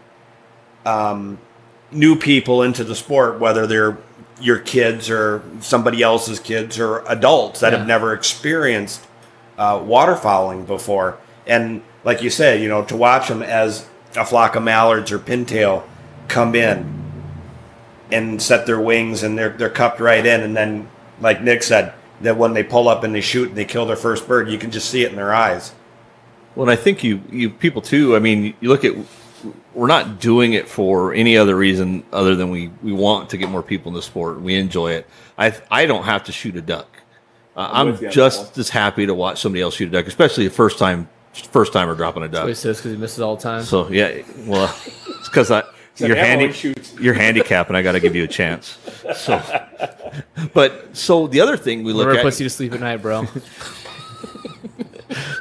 um, 0.85 1.39
new 1.91 2.17
people 2.17 2.63
into 2.63 2.85
the 2.85 2.95
sport, 2.95 3.39
whether 3.41 3.67
they're 3.67 3.99
your 4.41 4.59
kids 4.59 5.09
or 5.09 5.43
somebody 5.61 6.03
else's 6.03 6.39
kids 6.39 6.79
or 6.79 7.03
adults 7.09 7.61
that 7.61 7.73
Yeah. 7.73 7.79
have 7.79 7.87
never 7.89 8.13
experienced 8.13 9.01
uh, 9.59 9.79
waterfowling 9.79 10.67
before, 10.67 11.17
and 11.47 11.81
like 12.05 12.23
you 12.23 12.29
said, 12.29 12.61
you 12.61 12.69
know, 12.69 12.83
to 12.85 12.95
watch 12.97 13.29
them 13.29 13.43
as 13.43 13.87
a 14.15 14.25
flock 14.27 14.55
of 14.55 14.63
mallards 14.63 15.11
or 15.11 15.19
pintail 15.19 15.83
come 16.29 16.55
in 16.55 17.06
and 18.11 18.41
set 18.41 18.67
their 18.67 18.81
wings 18.81 19.23
and 19.23 19.39
they're 19.39 19.51
they're 19.51 19.71
cupped 19.71 20.01
right 20.01 20.25
in, 20.25 20.43
and 20.43 20.57
then 20.57 20.89
like 21.21 21.43
Nick 21.43 21.63
said. 21.63 21.93
That 22.23 22.39
when 22.39 22.55
they 22.55 22.63
pull 22.63 22.89
up 22.89 23.05
and 23.05 23.15
they 23.15 23.21
shoot 23.21 23.51
and 23.51 23.59
they 23.59 23.67
kill 23.67 23.85
their 23.85 23.95
first 23.95 24.27
bird, 24.27 24.49
you 24.49 24.57
can 24.57 24.71
just 24.71 24.89
see 24.89 25.05
it 25.05 25.11
in 25.11 25.17
their 25.17 25.35
eyes. 25.35 25.75
Well, 26.55 26.67
and 26.67 26.71
I 26.71 26.83
think 26.83 27.05
you, 27.05 27.21
you 27.31 27.51
people 27.51 27.83
too. 27.83 28.17
I 28.17 28.21
mean, 28.21 28.55
you 28.61 28.71
look 28.71 28.87
at 28.87 28.95
we're 29.75 29.87
not 29.87 30.19
doing 30.19 30.55
it 30.55 30.69
for 30.69 31.13
any 31.13 31.37
other 31.37 31.55
reason 31.55 32.03
other 32.13 32.35
than 32.35 32.51
we, 32.51 32.71
we 32.83 32.93
want 32.93 33.31
to 33.31 33.37
get 33.37 33.51
more 33.51 33.63
people 33.63 33.91
in 33.91 33.95
the 33.95 34.03
sport. 34.03 34.41
We 34.41 34.55
enjoy 34.55 34.93
it. 34.93 35.07
I 35.39 35.55
I 35.71 35.87
don't 35.87 36.05
have 36.05 36.25
to 36.25 36.33
shoot 36.33 36.57
a 36.57 36.63
duck. 36.63 36.89
Uh, 37.55 37.69
I'm 37.71 37.75
I'm, 37.75 37.87
with 37.93 38.01
you 38.01 38.09
on 38.09 38.11
that 38.11 38.15
just 38.15 38.59
as 38.59 38.71
happy 38.71 39.07
to 39.07 39.15
watch 39.15 39.41
somebody 39.41 39.63
else 39.63 39.75
shoot 39.75 39.89
a 39.89 39.93
duck, 39.93 40.07
especially 40.07 40.47
a 40.47 40.51
first 40.51 40.79
time 40.79 41.09
first 41.33 41.75
timer 41.75 41.95
dropping 41.95 42.23
a 42.23 42.29
That's 42.29 42.41
what 42.41 42.49
he 42.49 42.55
says 42.55 42.79
because 42.79 42.93
he 42.93 42.97
misses 42.97 43.21
all 43.21 43.37
the 43.37 43.43
time. 43.43 43.63
So 43.63 43.89
yeah, 43.91 44.23
well, 44.47 44.75
it's 44.87 45.29
because 45.29 45.51
I 45.51 45.63
Said 45.97 46.09
you're 46.09 46.17
ammo 46.19 46.27
handy, 46.29 46.45
and 46.47 46.55
shoots. 46.55 46.95
you're 47.01 47.15
handicapped, 47.15 47.69
and 47.71 47.77
I 47.77 47.81
got 47.83 47.93
to 47.93 48.01
give 48.01 48.15
you 48.15 48.25
a 48.25 48.29
chance. 48.29 48.77
So, 49.17 49.43
but 50.55 50.95
so 50.95 51.27
the 51.27 51.41
other 51.41 51.57
thing 51.57 51.83
we 51.85 51.93
look 51.95 52.07
Whatever 52.07 52.21
at, 52.21 52.25
puts 52.25 52.39
you 52.41 52.45
to 52.45 52.51
sleep 52.51 52.73
at 52.75 52.81
night, 52.81 53.01
bro. 53.03 53.25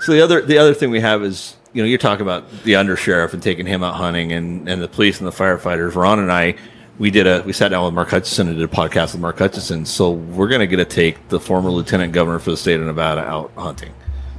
so 0.01 0.13
the 0.13 0.21
other 0.21 0.41
the 0.41 0.57
other 0.57 0.73
thing 0.73 0.91
we 0.91 1.01
have 1.01 1.23
is 1.23 1.55
you 1.73 1.81
know 1.83 1.87
you're 1.87 1.97
talking 1.97 2.21
about 2.21 2.49
the 2.63 2.73
undersheriff 2.73 3.33
and 3.33 3.43
taking 3.43 3.65
him 3.65 3.83
out 3.83 3.95
hunting 3.95 4.31
and 4.31 4.69
and 4.69 4.81
the 4.81 4.87
police 4.87 5.19
and 5.19 5.27
the 5.27 5.31
firefighters. 5.31 5.95
Ron 5.95 6.19
and 6.19 6.31
I 6.31 6.55
we 6.99 7.11
did 7.11 7.27
a 7.27 7.43
we 7.45 7.51
sat 7.51 7.69
down 7.69 7.83
with 7.85 7.93
Mark 7.93 8.09
Hutchinson 8.09 8.47
and 8.47 8.57
did 8.57 8.63
a 8.63 8.73
podcast 8.73 9.11
with 9.13 9.21
Mark 9.21 9.37
Hutchinson. 9.37 9.85
So 9.85 10.11
we're 10.11 10.47
going 10.47 10.61
to 10.61 10.67
get 10.67 10.77
to 10.77 10.85
take 10.85 11.27
the 11.27 11.39
former 11.39 11.69
lieutenant 11.69 12.13
governor 12.13 12.39
for 12.39 12.51
the 12.51 12.57
state 12.57 12.79
of 12.79 12.85
Nevada 12.85 13.21
out 13.21 13.51
hunting 13.57 13.93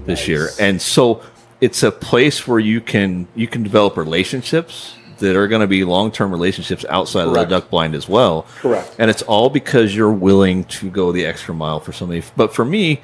this 0.06 0.20
Nice. 0.20 0.28
year, 0.28 0.48
and 0.58 0.80
so 0.80 1.22
it's 1.60 1.82
a 1.82 1.92
place 1.92 2.46
where 2.46 2.58
you 2.58 2.80
can 2.80 3.28
you 3.34 3.46
can 3.48 3.62
develop 3.62 3.98
relationships 3.98 4.94
that 5.18 5.36
are 5.36 5.48
going 5.48 5.60
to 5.60 5.66
be 5.66 5.84
long 5.84 6.10
term 6.10 6.30
relationships 6.30 6.84
outside 6.88 7.26
of 7.26 7.34
the 7.34 7.44
duck 7.44 7.70
blind 7.70 7.94
as 7.94 8.08
well. 8.08 8.46
Correct. 8.56 8.96
And 8.98 9.10
it's 9.10 9.22
all 9.22 9.50
because 9.50 9.94
you're 9.94 10.12
willing 10.12 10.64
to 10.64 10.90
go 10.90 11.12
the 11.12 11.26
extra 11.26 11.54
mile 11.54 11.80
for 11.80 11.92
somebody. 11.92 12.22
But 12.36 12.54
for 12.54 12.64
me, 12.64 13.00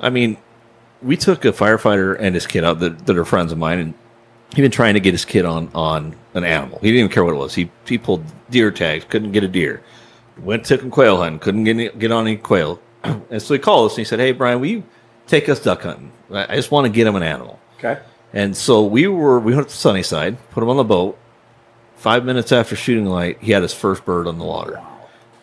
I 0.00 0.10
mean, 0.10 0.36
we 1.02 1.16
took 1.16 1.44
a 1.44 1.52
firefighter 1.52 2.16
and 2.18 2.34
his 2.34 2.46
kid 2.46 2.64
out 2.64 2.80
that, 2.80 3.06
that 3.06 3.16
are 3.16 3.24
friends 3.24 3.52
of 3.52 3.58
mine, 3.58 3.78
and 3.78 3.94
he'd 4.54 4.62
been 4.62 4.70
trying 4.70 4.94
to 4.94 5.00
get 5.00 5.14
his 5.14 5.24
kid 5.24 5.44
on 5.44 5.70
on 5.74 6.16
an 6.34 6.44
animal. 6.44 6.78
He 6.80 6.88
didn't 6.88 6.98
even 7.00 7.12
care 7.12 7.24
what 7.24 7.34
it 7.34 7.38
was. 7.38 7.54
He 7.54 7.70
he 7.86 7.98
pulled 7.98 8.24
deer 8.50 8.70
tags, 8.70 9.04
couldn't 9.04 9.32
get 9.32 9.44
a 9.44 9.48
deer. 9.48 9.82
Went 10.38 10.64
took 10.64 10.82
him 10.82 10.90
quail 10.90 11.16
hunting, 11.16 11.40
couldn't 11.40 11.64
get 11.64 11.76
any, 11.76 11.88
get 11.90 12.12
on 12.12 12.26
any 12.26 12.36
quail. 12.36 12.80
And 13.30 13.40
so 13.40 13.54
he 13.54 13.60
called 13.60 13.90
us 13.90 13.92
and 13.92 13.98
he 13.98 14.04
said, 14.04 14.18
"Hey 14.18 14.32
Brian, 14.32 14.60
will 14.60 14.68
you 14.68 14.82
take 15.26 15.48
us 15.48 15.60
duck 15.60 15.82
hunting? 15.82 16.12
I 16.32 16.52
I 16.52 16.56
just 16.56 16.70
want 16.70 16.86
to 16.86 16.92
get 16.92 17.06
him 17.06 17.16
an 17.16 17.22
animal." 17.22 17.58
Okay. 17.78 18.00
And 18.32 18.56
so 18.56 18.84
we 18.84 19.06
were 19.06 19.38
we 19.40 19.54
went 19.54 19.68
to 19.68 19.76
Sunnyside, 19.76 20.36
put 20.50 20.62
him 20.62 20.68
on 20.68 20.76
the 20.76 20.84
boat. 20.84 21.18
Five 21.98 22.24
minutes 22.24 22.52
after 22.52 22.76
shooting 22.76 23.06
light, 23.06 23.38
he 23.40 23.52
had 23.52 23.62
his 23.62 23.74
first 23.74 24.04
bird 24.04 24.26
on 24.26 24.38
the 24.38 24.44
water, 24.44 24.80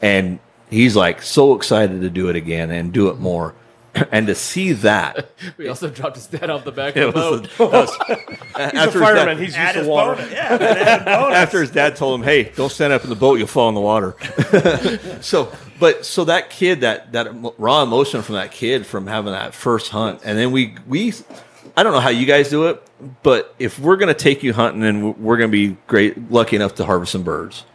and 0.02 0.40
he's 0.70 0.96
like 0.96 1.22
so 1.22 1.54
excited 1.54 2.02
to 2.02 2.10
do 2.10 2.30
it 2.30 2.36
again 2.36 2.72
and 2.72 2.92
do 2.94 3.10
it 3.10 3.20
more, 3.20 3.54
and 4.12 4.26
to 4.28 4.36
see 4.36 4.72
that 4.72 5.30
we 5.58 5.68
also 5.68 5.90
dropped 5.90 6.16
his 6.16 6.28
dad 6.28 6.50
off 6.50 6.64
the 6.64 6.72
back 6.72 6.96
of 6.96 7.14
the 7.14 7.20
boat. 7.20 7.50
that 7.58 7.72
was- 7.72 7.98
He's 8.56 8.56
after 8.56 8.80
a 8.80 8.86
his 8.86 8.94
fireman. 9.02 9.26
dad- 9.36 9.38
He's 9.40 9.58
used 9.58 9.74
to 9.74 9.84
water. 9.86 10.16
bonus. 10.16 10.32
Yeah, 10.32 11.30
after 11.34 11.60
his 11.60 11.72
dad 11.72 11.98
told 11.98 12.20
him, 12.22 12.24
"Hey, 12.26 12.44
don't 12.56 12.72
stand 12.72 12.94
up 12.94 13.04
in 13.04 13.10
the 13.10 13.16
boat; 13.18 13.38
you'll 13.38 13.48
fall 13.48 13.68
in 13.68 13.76
the 13.76 13.82
water." 13.82 14.16
so, 15.22 15.52
but 15.78 16.06
so 16.06 16.24
that 16.24 16.50
kid, 16.50 16.80
that 16.82 17.12
that 17.12 17.28
raw 17.58 17.84
emotion 17.84 18.22
from 18.22 18.36
that 18.36 18.52
kid 18.52 18.86
from 18.86 19.08
having 19.08 19.34
that 19.34 19.54
first 19.54 19.90
hunt, 19.90 20.22
and 20.24 20.38
then 20.38 20.52
we 20.54 20.76
we, 20.88 21.14
I 21.78 21.84
don't 21.84 21.94
know 21.94 22.00
how 22.00 22.10
you 22.10 22.26
guys 22.26 22.50
do 22.50 22.68
it, 22.68 22.82
but 23.24 23.54
if 23.60 23.80
we're 23.80 23.98
gonna 23.98 24.14
take 24.14 24.44
you 24.44 24.54
hunting 24.54 24.84
and 24.84 25.18
we're 25.18 25.38
gonna 25.38 25.50
be 25.50 25.78
great, 25.88 26.32
lucky 26.32 26.56
enough 26.56 26.76
to 26.76 26.86
harvest 26.86 27.12
some 27.12 27.24
birds, 27.24 27.66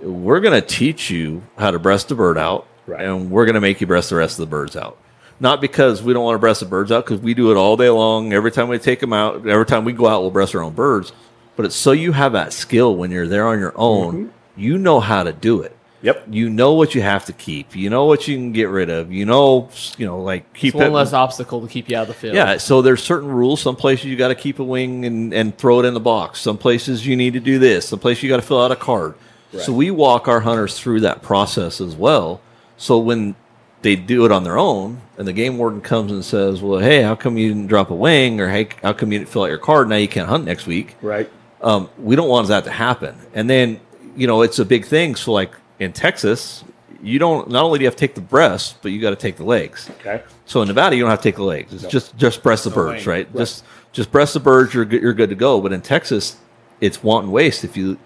we're 0.00 0.40
gonna 0.40 0.60
teach 0.62 1.10
you 1.10 1.42
how 1.58 1.70
to 1.70 1.78
breast 1.78 2.08
the 2.08 2.14
bird 2.14 2.38
out, 2.38 2.66
Right. 2.86 3.02
and 3.04 3.30
we're 3.30 3.44
gonna 3.46 3.60
make 3.60 3.80
you 3.80 3.86
breast 3.86 4.10
the 4.10 4.16
rest 4.16 4.38
of 4.38 4.48
the 4.48 4.50
birds 4.50 4.76
out. 4.76 4.96
Not 5.38 5.60
because 5.60 6.02
we 6.02 6.14
don't 6.14 6.24
want 6.24 6.36
to 6.36 6.38
breast 6.38 6.60
the 6.60 6.66
birds 6.66 6.90
out, 6.90 7.04
because 7.04 7.20
we 7.20 7.34
do 7.34 7.50
it 7.50 7.58
all 7.58 7.76
day 7.76 7.90
long. 7.90 8.32
Every 8.32 8.50
time 8.50 8.68
we 8.68 8.78
take 8.78 9.00
them 9.00 9.12
out, 9.12 9.46
every 9.46 9.66
time 9.66 9.84
we 9.84 9.92
go 9.92 10.06
out, 10.08 10.22
we'll 10.22 10.30
breast 10.30 10.54
our 10.54 10.62
own 10.62 10.72
birds. 10.72 11.12
But 11.56 11.66
it's 11.66 11.76
so 11.76 11.92
you 11.92 12.12
have 12.12 12.32
that 12.32 12.54
skill 12.54 12.96
when 12.96 13.10
you're 13.10 13.28
there 13.28 13.46
on 13.46 13.58
your 13.58 13.74
own. 13.76 14.14
Mm-hmm. 14.14 14.60
You 14.60 14.78
know 14.78 14.98
how 14.98 15.24
to 15.24 15.34
do 15.34 15.60
it. 15.60 15.75
Yep. 16.06 16.26
You 16.30 16.48
know 16.48 16.72
what 16.74 16.94
you 16.94 17.02
have 17.02 17.24
to 17.26 17.32
keep. 17.32 17.74
You 17.74 17.90
know 17.90 18.04
what 18.04 18.28
you 18.28 18.36
can 18.36 18.52
get 18.52 18.68
rid 18.68 18.90
of. 18.90 19.10
You 19.12 19.26
know, 19.26 19.68
you 19.98 20.06
know, 20.06 20.20
like 20.20 20.52
keep 20.54 20.74
It's 20.74 20.80
one 20.80 20.90
it. 20.90 20.94
less 20.94 21.12
obstacle 21.12 21.60
to 21.60 21.66
keep 21.68 21.88
you 21.90 21.96
out 21.96 22.02
of 22.02 22.08
the 22.08 22.14
field. 22.14 22.36
Yeah, 22.36 22.58
so 22.58 22.80
there's 22.80 23.02
certain 23.02 23.28
rules. 23.28 23.60
Some 23.60 23.74
places 23.74 24.06
you 24.06 24.16
got 24.16 24.28
to 24.28 24.36
keep 24.36 24.60
a 24.60 24.64
wing 24.64 25.04
and, 25.04 25.34
and 25.34 25.58
throw 25.58 25.80
it 25.80 25.84
in 25.84 25.94
the 25.94 26.00
box. 26.00 26.40
Some 26.40 26.58
places 26.58 27.04
you 27.06 27.16
need 27.16 27.32
to 27.32 27.40
do 27.40 27.58
this. 27.58 27.88
Some 27.88 27.98
places 27.98 28.22
you 28.22 28.28
got 28.28 28.36
to 28.36 28.42
fill 28.46 28.62
out 28.62 28.70
a 28.70 28.76
card. 28.76 29.14
So 29.58 29.72
we 29.72 29.90
walk 29.90 30.28
our 30.28 30.40
hunters 30.40 30.78
through 30.78 31.00
that 31.00 31.22
process 31.22 31.80
as 31.80 31.96
well. 31.96 32.40
So 32.76 32.98
when 32.98 33.34
they 33.82 33.96
do 33.96 34.26
it 34.26 34.30
on 34.32 34.44
their 34.44 34.58
own, 34.58 35.00
and 35.16 35.26
the 35.26 35.32
game 35.32 35.56
warden 35.58 35.80
comes 35.80 36.12
and 36.12 36.22
says, 36.24 36.60
"Well, 36.60 36.78
hey, 36.78 37.02
how 37.02 37.14
come 37.14 37.38
you 37.38 37.48
didn't 37.48 37.68
drop 37.68 37.90
a 37.90 37.94
wing?" 37.94 38.38
or 38.40 38.48
"Hey, 38.50 38.68
how 38.82 38.92
come 38.92 39.12
you 39.12 39.18
didn't 39.18 39.30
fill 39.30 39.44
out 39.44 39.48
your 39.48 39.58
card? 39.58 39.88
Now 39.88 39.96
you 39.96 40.08
can't 40.08 40.28
hunt 40.28 40.44
next 40.44 40.66
week." 40.66 40.96
Right. 41.00 41.30
um, 41.62 41.88
we 41.98 42.14
don't 42.16 42.28
want 42.28 42.46
that 42.48 42.64
to 42.64 42.70
happen. 42.70 43.16
And 43.34 43.48
then, 43.48 43.80
you 44.14 44.26
know, 44.26 44.42
it's 44.42 44.58
a 44.58 44.64
big 44.64 44.84
thing. 44.84 45.14
So, 45.16 45.32
like 45.32 45.52
in 45.78 45.92
Texas, 45.92 46.64
you 47.02 47.18
don't 47.18 47.50
not 47.50 47.64
only 47.64 47.78
do 47.78 47.82
you 47.84 47.86
have 47.88 47.96
to 47.96 48.00
take 48.00 48.14
the 48.14 48.20
breasts, 48.20 48.74
but 48.82 48.90
you 48.92 49.00
got 49.00 49.10
to 49.10 49.16
take 49.16 49.36
the 49.36 49.44
legs. 49.44 49.90
Okay. 50.00 50.22
So 50.46 50.62
in 50.62 50.68
Nevada, 50.68 50.96
you 50.96 51.02
don't 51.02 51.10
have 51.10 51.20
to 51.20 51.28
take 51.28 51.36
the 51.36 51.42
legs. 51.44 51.72
It's 51.72 51.84
just 51.92 52.16
just 52.16 52.42
breast 52.42 52.64
the 52.64 52.70
birds, 52.70 53.06
wing. 53.06 53.16
right? 53.26 53.36
Just 53.36 53.64
just 53.92 54.10
breast 54.10 54.34
the 54.34 54.40
birds. 54.40 54.72
You're 54.74 54.84
good, 54.84 55.02
you're 55.02 55.14
good 55.14 55.30
to 55.30 55.36
go. 55.36 55.60
But 55.60 55.72
in 55.72 55.82
Texas, 55.82 56.36
it's 56.80 57.02
wanton 57.02 57.30
waste 57.30 57.64
if 57.64 57.76
you 57.76 57.98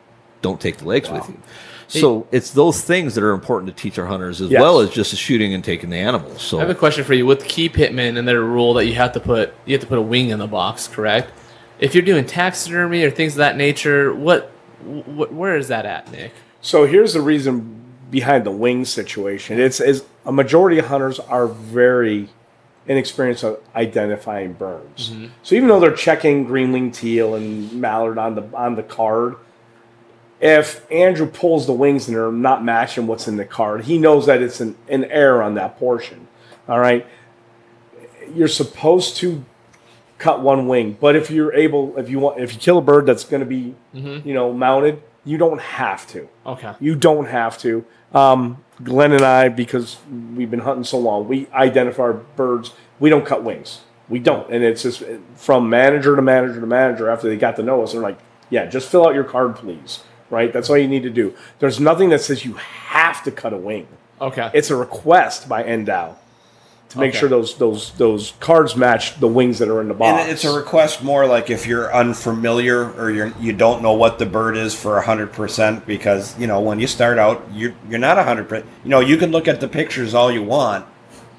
don't 0.42 0.60
take 0.60 0.78
the 0.78 0.86
legs 0.86 1.10
with 1.10 1.28
you. 1.28 1.40
So 1.88 2.28
it's 2.30 2.52
those 2.52 2.82
things 2.82 3.16
that 3.16 3.24
are 3.24 3.32
important 3.32 3.74
to 3.76 3.82
teach 3.82 3.98
our 3.98 4.06
hunters 4.06 4.40
as 4.40 4.48
Yes. 4.48 4.60
well 4.60 4.78
as 4.78 4.90
just 4.90 5.10
the 5.10 5.16
shooting 5.16 5.54
and 5.54 5.64
taking 5.64 5.90
the 5.90 5.96
animals. 5.96 6.40
So 6.40 6.58
I 6.58 6.60
have 6.60 6.70
a 6.70 6.74
question 6.74 7.02
for 7.04 7.14
you. 7.14 7.26
With 7.26 7.44
Key 7.44 7.68
Pittman 7.68 8.16
and 8.16 8.28
their 8.28 8.42
rule 8.42 8.74
that 8.74 8.86
you 8.86 8.94
have 8.94 9.10
to 9.12 9.20
put 9.20 9.52
you 9.66 9.74
have 9.74 9.80
to 9.80 9.88
put 9.88 9.98
a 9.98 10.02
wing 10.02 10.28
in 10.30 10.38
the 10.38 10.46
box, 10.46 10.86
correct? 10.86 11.32
If 11.80 11.94
you're 11.94 12.04
doing 12.04 12.26
taxidermy 12.26 13.02
or 13.04 13.10
things 13.10 13.32
of 13.32 13.38
that 13.38 13.56
nature, 13.56 14.14
what, 14.14 14.52
wh- 14.84 15.32
where 15.32 15.56
is 15.56 15.68
that 15.68 15.84
at, 15.86 16.12
Nick? 16.12 16.32
So 16.60 16.86
here's 16.86 17.14
the 17.14 17.20
reason 17.20 17.80
behind 18.10 18.44
the 18.44 18.50
wing 18.50 18.84
situation. 18.84 19.60
It's 19.60 19.80
is 19.80 20.04
a 20.26 20.32
majority 20.32 20.78
of 20.78 20.86
hunters 20.86 21.18
are 21.18 21.46
very 21.46 22.28
inexperienced 22.86 23.44
at 23.44 23.60
identifying 23.74 24.52
birds. 24.54 25.10
Mm-hmm. 25.10 25.26
So 25.42 25.54
even 25.54 25.68
though 25.68 25.80
they're 25.80 25.94
checking 25.94 26.44
greenling 26.44 26.90
teal 26.90 27.34
and 27.34 27.72
mallard 27.80 28.18
on 28.18 28.34
the 28.34 28.42
on 28.54 28.74
the 28.74 28.82
card, 28.82 29.36
if 30.40 30.90
Andrew 30.90 31.26
pulls 31.26 31.66
the 31.66 31.72
wings 31.72 32.08
and 32.08 32.16
they're 32.16 32.32
not 32.32 32.64
matching 32.64 33.06
what's 33.06 33.28
in 33.28 33.36
the 33.36 33.44
card, 33.44 33.84
he 33.84 33.98
knows 33.98 34.26
that 34.26 34.42
it's 34.42 34.60
an, 34.60 34.76
an 34.88 35.04
error 35.04 35.42
on 35.42 35.54
that 35.54 35.78
portion. 35.78 36.26
All 36.68 36.80
right. 36.80 37.06
You're 38.34 38.48
supposed 38.48 39.16
to 39.18 39.44
cut 40.18 40.40
one 40.40 40.68
wing, 40.68 40.96
but 41.00 41.16
if 41.16 41.30
you're 41.30 41.52
able, 41.52 41.96
if 41.98 42.08
you 42.08 42.20
want, 42.20 42.40
if 42.40 42.52
you 42.54 42.60
kill 42.60 42.78
a 42.78 42.82
bird 42.82 43.06
that's 43.06 43.24
going 43.24 43.40
to 43.40 43.46
be, 43.46 43.74
mm-hmm. 43.94 44.26
you 44.26 44.34
know, 44.34 44.52
mounted, 44.52 45.02
you 45.24 45.38
don't 45.38 45.60
have 45.60 46.06
to. 46.08 46.28
Okay. 46.46 46.74
You 46.80 46.94
don't 46.94 47.26
have 47.26 47.58
to. 47.58 47.84
Um, 48.12 48.64
Glenn 48.82 49.12
and 49.12 49.22
I, 49.22 49.48
because 49.48 49.98
we've 50.34 50.50
been 50.50 50.60
hunting 50.60 50.84
so 50.84 50.98
long, 50.98 51.28
we 51.28 51.46
identify 51.52 52.02
our 52.04 52.12
birds. 52.14 52.72
We 52.98 53.10
don't 53.10 53.26
cut 53.26 53.44
wings. 53.44 53.82
We 54.08 54.18
don't, 54.18 54.50
and 54.52 54.64
it's 54.64 54.82
just 54.82 55.04
from 55.36 55.70
manager 55.70 56.16
to 56.16 56.22
manager 56.22 56.60
to 56.60 56.66
manager. 56.66 57.08
After 57.08 57.28
they 57.28 57.36
got 57.36 57.56
to 57.56 57.62
know 57.62 57.82
us, 57.82 57.92
they're 57.92 58.00
like, 58.00 58.18
"Yeah, 58.48 58.66
just 58.66 58.88
fill 58.88 59.06
out 59.06 59.14
your 59.14 59.24
card, 59.24 59.54
please." 59.54 60.02
Right? 60.30 60.52
That's 60.52 60.68
all 60.68 60.78
you 60.78 60.88
need 60.88 61.04
to 61.04 61.10
do. 61.10 61.34
There's 61.60 61.78
nothing 61.78 62.08
that 62.08 62.20
says 62.20 62.44
you 62.44 62.54
have 62.54 63.22
to 63.24 63.30
cut 63.30 63.52
a 63.52 63.56
wing. 63.56 63.86
Okay. 64.20 64.50
It's 64.52 64.70
a 64.70 64.76
request 64.76 65.48
by 65.48 65.62
NDOW 65.62 66.16
to 66.90 66.98
make 66.98 67.10
Okay. 67.10 67.18
sure 67.20 67.28
those 67.28 67.54
those 67.56 67.92
those 67.92 68.32
cards 68.40 68.74
match 68.76 69.18
the 69.20 69.28
wings 69.28 69.58
that 69.60 69.68
are 69.68 69.80
in 69.80 69.88
the 69.88 69.94
box. 69.94 70.22
And 70.22 70.30
it's 70.30 70.44
a 70.44 70.52
request 70.52 71.02
more 71.02 71.26
like 71.26 71.48
if 71.48 71.66
you're 71.66 71.92
unfamiliar 71.94 72.90
or 72.92 73.10
you're 73.10 73.32
you 73.40 73.52
don't 73.52 73.80
know 73.82 73.92
what 73.92 74.18
the 74.18 74.26
bird 74.26 74.56
is 74.56 74.74
for 74.74 75.00
hundred 75.00 75.32
percent 75.32 75.86
because 75.86 76.36
you 76.38 76.46
know 76.46 76.60
when 76.60 76.80
you 76.80 76.86
start 76.86 77.18
out 77.18 77.46
you're 77.52 77.74
you're 77.88 77.98
not 78.00 78.16
hundred 78.24 78.48
percent. 78.48 78.66
You 78.84 78.90
know 78.90 79.00
you 79.00 79.16
can 79.16 79.30
look 79.30 79.46
at 79.48 79.60
the 79.60 79.68
pictures 79.68 80.14
all 80.14 80.32
you 80.32 80.42
want, 80.42 80.84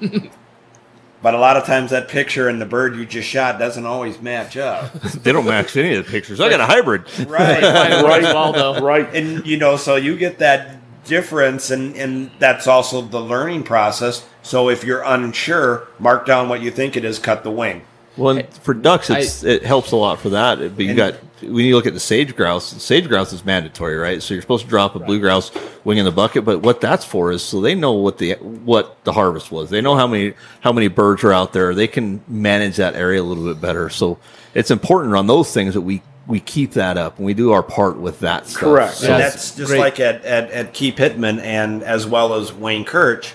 but 1.22 1.34
a 1.34 1.38
lot 1.38 1.56
of 1.56 1.64
times 1.64 1.90
that 1.90 2.08
picture 2.08 2.48
and 2.48 2.60
the 2.60 2.66
bird 2.66 2.96
you 2.96 3.04
just 3.06 3.28
shot 3.28 3.58
doesn't 3.58 3.86
always 3.86 4.20
match 4.20 4.56
up. 4.56 4.92
they 5.02 5.32
don't 5.32 5.46
match 5.46 5.76
any 5.76 5.94
of 5.94 6.04
the 6.06 6.10
pictures. 6.10 6.40
I 6.40 6.48
got 6.48 6.60
a 6.60 6.66
hybrid. 6.66 7.02
Right. 7.28 7.60
Find 7.60 7.62
Right. 7.62 8.02
works 8.22 8.24
well 8.34 8.52
though. 8.52 8.80
right. 8.80 9.08
and 9.14 9.46
you 9.46 9.56
know 9.56 9.76
so 9.76 9.96
you 9.96 10.16
get 10.16 10.38
that 10.38 10.78
difference 11.04 11.70
and 11.70 11.94
and 11.96 12.30
that's 12.38 12.66
also 12.66 13.02
the 13.02 13.20
learning 13.20 13.62
process 13.64 14.26
so 14.42 14.68
if 14.68 14.84
you're 14.84 15.02
unsure 15.02 15.88
mark 15.98 16.26
down 16.26 16.48
what 16.48 16.60
you 16.60 16.70
think 16.70 16.96
it 16.96 17.04
is 17.04 17.18
cut 17.18 17.42
the 17.44 17.50
wing 17.50 17.82
Well, 18.16 18.36
and 18.38 18.48
for 18.54 18.74
ducks, 18.74 19.08
it's, 19.08 19.42
it 19.42 19.64
helps 19.64 19.92
a 19.92 19.96
lot 19.96 20.20
for 20.20 20.28
that. 20.30 20.58
But 20.58 20.84
you 20.84 20.90
And- 20.90 20.96
got 20.96 21.14
when 21.40 21.64
you 21.64 21.74
look 21.74 21.86
at 21.86 21.94
the 21.94 21.98
sage 21.98 22.36
grouse, 22.36 22.66
sage 22.80 23.08
grouse 23.08 23.32
is 23.32 23.44
mandatory, 23.44 23.96
right? 23.96 24.22
So 24.22 24.32
you're 24.34 24.42
supposed 24.42 24.64
to 24.64 24.68
drop 24.70 24.94
a 24.94 25.00
blue 25.00 25.18
grouse 25.18 25.50
wing 25.82 25.98
in 25.98 26.04
the 26.04 26.12
bucket. 26.12 26.44
But 26.44 26.60
what 26.60 26.80
that's 26.80 27.04
for 27.04 27.32
is 27.32 27.42
so 27.42 27.60
they 27.60 27.74
know 27.74 27.92
what 27.92 28.18
the 28.18 28.34
what 28.34 29.02
the 29.04 29.12
harvest 29.12 29.50
was. 29.50 29.70
They 29.70 29.80
know 29.80 29.96
how 29.96 30.06
many 30.06 30.34
how 30.60 30.72
many 30.72 30.88
birds 30.88 31.24
are 31.24 31.32
out 31.32 31.52
there. 31.54 31.74
They 31.74 31.88
can 31.88 32.22
manage 32.28 32.76
that 32.76 32.94
area 32.94 33.20
a 33.20 33.24
little 33.24 33.44
bit 33.44 33.60
better. 33.62 33.88
So 33.90 34.18
it's 34.54 34.70
important 34.70 35.14
on 35.16 35.26
those 35.26 35.50
things 35.52 35.72
that 35.74 35.80
we 35.80 36.02
we 36.28 36.38
keep 36.38 36.72
that 36.74 36.96
up 36.98 37.16
and 37.16 37.26
we 37.26 37.34
do 37.34 37.50
our 37.52 37.62
part 37.64 37.96
with 37.96 38.20
that. 38.20 38.46
Stuff. 38.46 38.60
Correct. 38.60 38.94
So, 38.94 39.10
and 39.12 39.20
that's 39.22 39.56
just 39.56 39.70
Great. 39.70 39.80
like 39.80 39.98
at, 40.00 40.24
at, 40.24 40.50
at 40.52 40.74
Key 40.74 40.92
Pittman 40.92 41.40
and 41.40 41.82
as 41.82 42.06
well 42.06 42.34
as 42.34 42.52
Wayne 42.52 42.84
Kirch, 42.84 43.32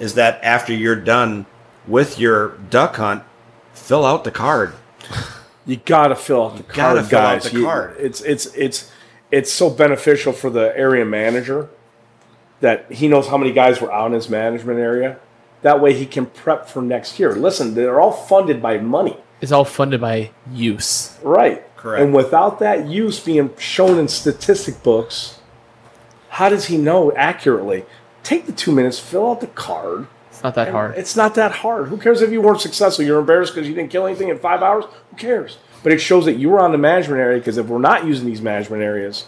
is 0.00 0.14
that 0.14 0.42
after 0.42 0.72
you're 0.72 0.96
done 0.96 1.46
with 1.86 2.18
your 2.18 2.48
duck 2.70 2.96
hunt, 2.96 3.22
fill 3.72 4.04
out 4.04 4.24
the 4.24 4.30
card. 4.32 4.72
You 5.66 5.76
gotta 5.76 6.16
fill 6.16 6.46
out 6.46 6.56
the 6.56 6.62
card, 6.64 6.76
gotta 6.76 7.02
fill 7.04 7.18
out 7.20 7.42
the 7.42 7.52
You- 7.58 7.64
card. 7.64 7.96
It's 8.00 8.20
it's 8.22 8.46
it's 8.56 8.90
it's 9.30 9.52
so 9.52 9.70
beneficial 9.70 10.32
for 10.32 10.50
the 10.50 10.76
area 10.76 11.04
manager 11.04 11.68
that 12.60 12.90
he 12.90 13.06
knows 13.08 13.28
how 13.28 13.36
many 13.38 13.52
guys 13.52 13.80
were 13.80 13.92
out 13.92 14.06
in 14.06 14.12
his 14.12 14.28
management 14.28 14.80
area. 14.80 15.16
That 15.62 15.80
way 15.80 15.92
he 15.94 16.06
can 16.06 16.26
prep 16.26 16.68
for 16.68 16.82
next 16.82 17.18
year. 17.20 17.34
Listen, 17.34 17.74
they're 17.74 18.00
all 18.00 18.12
funded 18.12 18.60
by 18.62 18.78
money, 18.78 19.16
It's 19.40 19.52
all 19.52 19.64
funded 19.66 20.00
by 20.00 20.30
use. 20.52 21.16
right? 21.22 21.62
Correct. 21.76 22.02
And 22.02 22.12
without 22.14 22.58
that 22.58 22.86
use 22.86 23.20
being 23.20 23.50
shown 23.58 23.98
in 23.98 24.08
statistic 24.08 24.82
books, 24.82 25.36
How 26.30 26.48
does 26.48 26.66
he 26.66 26.76
know 26.78 27.12
accurately? 27.16 27.84
Take 28.22 28.46
the 28.46 28.52
two 28.52 28.72
minutes, 28.72 28.98
fill 28.98 29.30
out 29.30 29.40
the 29.40 29.46
card. 29.48 30.06
It's 30.30 30.42
not 30.42 30.54
that 30.54 30.68
hard. 30.68 30.94
It's 30.96 31.16
not 31.16 31.34
that 31.34 31.52
hard. 31.52 31.88
Who 31.88 31.96
cares 31.96 32.22
if 32.22 32.30
you 32.30 32.40
weren't 32.40 32.60
successful? 32.60 33.04
You're 33.04 33.20
embarrassed 33.20 33.54
because 33.54 33.68
you 33.68 33.74
didn't 33.74 33.90
kill 33.90 34.06
anything 34.06 34.28
in 34.28 34.38
five 34.38 34.62
hours? 34.62 34.84
Who 35.10 35.16
cares? 35.16 35.58
But 35.82 35.92
it 35.92 35.98
shows 35.98 36.24
that 36.26 36.36
you 36.36 36.50
were 36.50 36.60
on 36.60 36.72
the 36.72 36.78
management 36.78 37.20
area 37.20 37.38
because 37.38 37.56
if 37.56 37.66
we're 37.66 37.78
not 37.78 38.06
using 38.06 38.26
these 38.26 38.40
management 38.40 38.82
areas, 38.82 39.26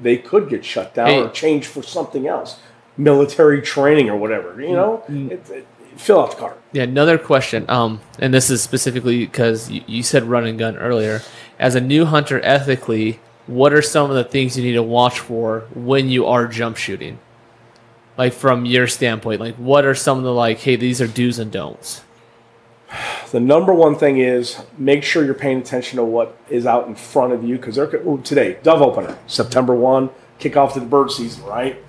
they 0.00 0.16
could 0.16 0.48
get 0.48 0.64
shut 0.64 0.94
down 0.94 1.08
Hey. 1.08 1.22
or 1.22 1.30
changed 1.30 1.68
for 1.68 1.82
something 1.82 2.26
else. 2.26 2.58
Military 2.96 3.60
training 3.62 4.08
or 4.08 4.16
whatever. 4.16 4.60
You 4.60 4.72
know? 4.72 5.02
It, 5.08 5.48
it, 5.50 5.66
fill 5.96 6.20
out 6.20 6.30
the 6.32 6.36
card. 6.36 6.56
Yeah, 6.72 6.82
another 6.84 7.18
question. 7.18 7.64
Um, 7.68 8.00
and 8.18 8.32
this 8.32 8.50
is 8.50 8.62
specifically 8.62 9.24
because 9.24 9.70
you, 9.70 9.82
you 9.86 10.02
said 10.02 10.24
run 10.24 10.46
and 10.46 10.58
gun 10.58 10.76
earlier. 10.76 11.22
As 11.58 11.74
a 11.74 11.80
new 11.80 12.04
hunter, 12.06 12.40
ethically, 12.42 13.20
what 13.46 13.72
are 13.72 13.82
some 13.82 14.10
of 14.10 14.16
the 14.16 14.24
things 14.24 14.56
you 14.56 14.64
need 14.64 14.72
to 14.72 14.82
watch 14.82 15.20
for 15.20 15.60
when 15.74 16.08
you 16.08 16.26
are 16.26 16.46
jump 16.46 16.76
shooting? 16.76 17.18
Like 18.16 18.32
from 18.32 18.64
your 18.64 18.86
standpoint, 18.86 19.40
like 19.40 19.56
what 19.56 19.84
are 19.84 19.94
some 19.94 20.18
of 20.18 20.24
the 20.24 20.32
like, 20.32 20.58
hey, 20.58 20.76
these 20.76 21.00
are 21.00 21.06
do's 21.06 21.38
and 21.38 21.52
don'ts. 21.52 22.02
The 23.32 23.40
number 23.40 23.74
one 23.74 23.96
thing 23.96 24.18
is 24.18 24.62
make 24.78 25.02
sure 25.02 25.24
you're 25.24 25.34
paying 25.34 25.58
attention 25.58 25.96
to 25.96 26.04
what 26.04 26.38
is 26.48 26.64
out 26.64 26.86
in 26.86 26.94
front 26.94 27.32
of 27.32 27.44
you 27.44 27.56
because 27.56 27.74
they're 27.74 27.88
today 27.88 28.58
dove 28.62 28.80
opener 28.80 29.18
September 29.26 29.74
one 29.74 30.10
kickoff 30.38 30.74
to 30.74 30.80
the 30.80 30.86
bird 30.86 31.10
season 31.10 31.44
right. 31.44 31.82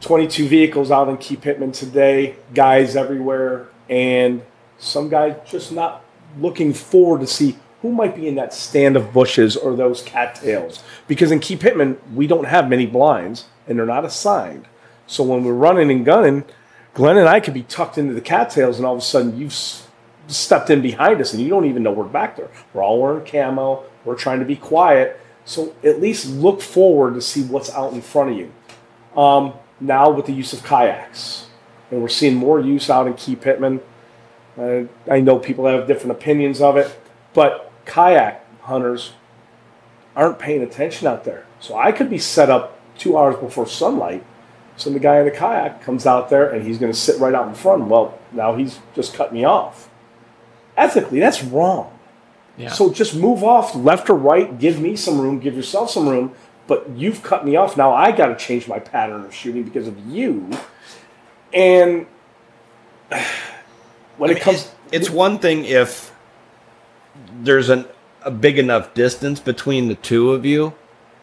22 0.00 0.48
vehicles 0.48 0.90
out 0.90 1.08
in 1.08 1.16
Key 1.16 1.36
Pittman 1.36 1.70
today, 1.70 2.34
guys 2.52 2.96
everywhere, 2.96 3.68
and 3.88 4.42
some 4.78 5.08
guys 5.08 5.36
just 5.46 5.70
not 5.70 6.04
looking 6.38 6.72
forward 6.74 7.20
to 7.20 7.26
see 7.26 7.56
who 7.82 7.92
might 7.92 8.16
be 8.16 8.26
in 8.26 8.34
that 8.34 8.52
stand 8.52 8.96
of 8.96 9.12
bushes 9.12 9.56
or 9.56 9.76
those 9.76 10.02
cattails. 10.02 10.82
Because 11.06 11.30
in 11.30 11.38
Key 11.38 11.56
Pittman, 11.56 11.98
we 12.14 12.26
don't 12.26 12.46
have 12.46 12.68
many 12.68 12.84
blinds 12.84 13.46
and 13.66 13.78
they're 13.78 13.86
not 13.86 14.04
assigned. 14.04 14.66
So 15.12 15.22
when 15.22 15.44
we're 15.44 15.52
running 15.52 15.90
and 15.90 16.06
gunning, 16.06 16.44
Glenn 16.94 17.18
and 17.18 17.28
I 17.28 17.38
could 17.38 17.52
be 17.52 17.64
tucked 17.64 17.98
into 17.98 18.14
the 18.14 18.22
cattails, 18.22 18.78
and 18.78 18.86
all 18.86 18.94
of 18.94 18.98
a 19.00 19.04
sudden 19.04 19.36
you've 19.36 19.52
stepped 20.26 20.70
in 20.70 20.80
behind 20.80 21.20
us, 21.20 21.34
and 21.34 21.42
you 21.42 21.50
don't 21.50 21.66
even 21.66 21.82
know 21.82 21.92
we're 21.92 22.04
back 22.04 22.36
there. 22.36 22.48
We're 22.72 22.82
all 22.82 22.98
wearing 22.98 23.26
camo. 23.26 23.84
We're 24.06 24.16
trying 24.16 24.38
to 24.38 24.46
be 24.46 24.56
quiet. 24.56 25.20
So 25.44 25.74
at 25.84 26.00
least 26.00 26.30
look 26.30 26.62
forward 26.62 27.12
to 27.12 27.20
see 27.20 27.42
what's 27.42 27.70
out 27.72 27.92
in 27.92 28.00
front 28.00 28.30
of 28.30 28.38
you. 28.38 28.52
Um, 29.14 29.52
now 29.80 30.10
with 30.10 30.24
the 30.24 30.32
use 30.32 30.54
of 30.54 30.64
kayaks, 30.64 31.46
and 31.90 32.00
we're 32.00 32.08
seeing 32.08 32.34
more 32.34 32.58
use 32.58 32.88
out 32.88 33.06
in 33.06 33.12
Key 33.12 33.36
Pittman. 33.36 33.82
Uh, 34.56 34.84
I 35.10 35.20
know 35.20 35.38
people 35.38 35.66
have 35.66 35.86
different 35.86 36.12
opinions 36.12 36.62
of 36.62 36.78
it, 36.78 36.98
but 37.34 37.70
kayak 37.84 38.46
hunters 38.62 39.12
aren't 40.16 40.38
paying 40.38 40.62
attention 40.62 41.06
out 41.06 41.24
there. 41.24 41.44
So 41.60 41.76
I 41.76 41.92
could 41.92 42.08
be 42.08 42.18
set 42.18 42.48
up 42.48 42.80
two 42.96 43.18
hours 43.18 43.36
before 43.36 43.66
sunlight. 43.66 44.24
So 44.76 44.90
the 44.90 44.98
guy 44.98 45.18
in 45.18 45.24
the 45.24 45.30
kayak 45.30 45.82
comes 45.82 46.06
out 46.06 46.30
there 46.30 46.50
and 46.50 46.66
he's 46.66 46.78
going 46.78 46.92
to 46.92 46.98
sit 46.98 47.20
right 47.20 47.34
out 47.34 47.48
in 47.48 47.54
front. 47.54 47.84
Well, 47.84 48.18
now 48.32 48.54
he's 48.56 48.80
just 48.94 49.14
cut 49.14 49.32
me 49.32 49.44
off. 49.44 49.88
Ethically, 50.76 51.20
that's 51.20 51.44
wrong. 51.44 51.98
Yeah. 52.56 52.70
So 52.70 52.92
just 52.92 53.14
move 53.14 53.44
off 53.44 53.74
left 53.74 54.08
or 54.10 54.16
right. 54.16 54.58
Give 54.58 54.80
me 54.80 54.96
some 54.96 55.20
room. 55.20 55.38
Give 55.38 55.54
yourself 55.54 55.90
some 55.90 56.08
room. 56.08 56.34
But 56.66 56.88
you've 56.90 57.22
cut 57.22 57.44
me 57.44 57.56
off. 57.56 57.76
Now 57.76 57.92
I 57.92 58.12
got 58.12 58.28
to 58.28 58.36
change 58.36 58.68
my 58.68 58.78
pattern 58.78 59.24
of 59.24 59.34
shooting 59.34 59.62
because 59.62 59.86
of 59.86 59.98
you. 60.06 60.50
And 61.52 62.06
when 64.16 64.30
I 64.30 64.34
it 64.34 64.40
comes, 64.40 64.72
it's, 64.86 65.08
it's 65.08 65.10
one 65.10 65.38
thing 65.38 65.64
if 65.64 66.14
there's 67.40 67.68
an, 67.68 67.86
a 68.22 68.30
big 68.30 68.58
enough 68.58 68.94
distance 68.94 69.40
between 69.40 69.88
the 69.88 69.94
two 69.94 70.32
of 70.32 70.46
you, 70.46 70.74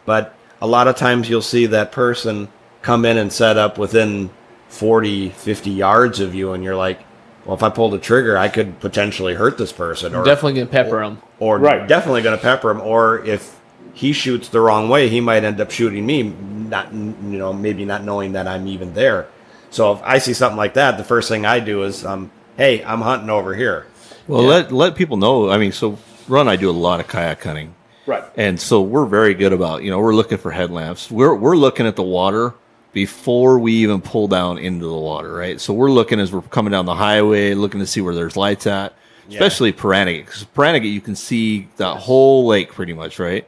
but 0.04 0.34
a 0.60 0.66
lot 0.66 0.88
of 0.88 0.96
times 0.96 1.28
you'll 1.28 1.42
see 1.42 1.66
that 1.66 1.90
person 1.90 2.48
come 2.82 3.04
in 3.04 3.18
and 3.18 3.32
set 3.32 3.56
up 3.58 3.78
within 3.78 4.30
40, 4.68 5.30
50 5.30 5.70
yards 5.70 6.20
of 6.20 6.34
you, 6.34 6.52
and 6.52 6.62
you're 6.64 6.76
like, 6.76 7.00
well, 7.44 7.56
if 7.56 7.62
I 7.62 7.70
pull 7.70 7.90
the 7.90 7.98
trigger, 7.98 8.36
I 8.38 8.48
could 8.48 8.78
potentially 8.80 9.34
hurt 9.34 9.58
this 9.58 9.72
person. 9.72 10.14
Or, 10.14 10.24
Definitely 10.24 10.54
gonna 10.54 10.66
pepper 10.66 11.00
them. 11.00 11.22
or 11.38 11.58
Right. 11.58 11.86
definitely 11.88 12.22
going 12.22 12.36
to 12.36 12.42
pepper 12.42 12.70
him. 12.70 12.80
Or 12.82 13.24
if 13.24 13.58
he 13.94 14.12
shoots 14.12 14.48
the 14.50 14.60
wrong 14.60 14.88
way, 14.88 15.08
he 15.08 15.20
might 15.20 15.42
end 15.42 15.60
up 15.60 15.70
shooting 15.70 16.04
me, 16.06 16.22
not 16.22 16.92
you 16.92 17.38
know 17.38 17.52
maybe 17.52 17.84
not 17.84 18.04
knowing 18.04 18.32
that 18.32 18.46
I'm 18.46 18.66
even 18.68 18.94
there. 18.94 19.26
So 19.70 19.92
if 19.92 20.00
I 20.04 20.18
see 20.18 20.34
something 20.34 20.56
like 20.58 20.74
that, 20.74 20.96
the 20.98 21.04
first 21.04 21.28
thing 21.28 21.44
I 21.46 21.60
do 21.60 21.82
is, 21.84 22.04
um, 22.04 22.30
hey, 22.56 22.84
I'm 22.84 23.00
hunting 23.00 23.30
over 23.30 23.54
here. 23.54 23.86
Well, 24.28 24.42
let 24.42 24.70
let 24.70 24.94
people 24.94 25.16
know. 25.16 25.50
I 25.50 25.58
mean, 25.58 25.72
so 25.72 25.98
run, 26.28 26.46
I 26.46 26.56
do 26.56 26.70
a 26.70 26.72
lot 26.72 27.00
of 27.00 27.08
kayak 27.08 27.42
hunting, 27.42 27.74
right. 28.06 28.22
and 28.36 28.60
so 28.60 28.80
we're 28.82 29.06
very 29.06 29.34
good 29.34 29.52
about 29.52 29.82
you 29.82 29.90
know 29.90 29.98
we're 29.98 30.14
looking 30.14 30.38
for 30.38 30.50
headlamps. 30.52 31.10
We're 31.10 31.34
we're 31.34 31.56
looking 31.56 31.86
at 31.86 31.96
the 31.96 32.02
water 32.04 32.54
before 32.92 33.58
we 33.58 33.72
even 33.74 34.00
pull 34.00 34.28
down 34.28 34.58
into 34.58 34.86
the 34.86 34.96
water, 34.96 35.32
right? 35.32 35.60
So 35.60 35.72
we're 35.72 35.90
looking 35.90 36.18
as 36.20 36.32
we're 36.32 36.42
coming 36.42 36.72
down 36.72 36.86
the 36.86 36.94
highway, 36.94 37.54
looking 37.54 37.80
to 37.80 37.86
see 37.86 38.00
where 38.00 38.14
there's 38.14 38.36
lights 38.36 38.66
at, 38.66 38.94
especially 39.30 39.72
Pahranagat. 39.72 40.26
Because 40.26 40.44
Pahranagat, 40.44 40.92
you 40.92 41.00
can 41.00 41.14
see 41.14 41.68
the 41.76 41.94
whole 41.94 42.46
lake 42.46 42.72
pretty 42.72 42.92
much, 42.92 43.18
right? 43.18 43.46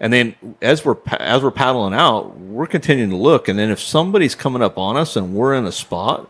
And 0.00 0.12
then 0.12 0.34
as 0.60 0.84
we're 0.84 0.96
as 1.18 1.42
we're 1.42 1.50
paddling 1.50 1.94
out, 1.94 2.38
we're 2.38 2.66
continuing 2.66 3.10
to 3.10 3.16
look. 3.16 3.48
And 3.48 3.58
then 3.58 3.70
if 3.70 3.80
somebody's 3.80 4.34
coming 4.34 4.62
up 4.62 4.76
on 4.76 4.96
us 4.96 5.16
and 5.16 5.34
we're 5.34 5.54
in 5.54 5.64
a 5.66 5.72
spot, 5.72 6.28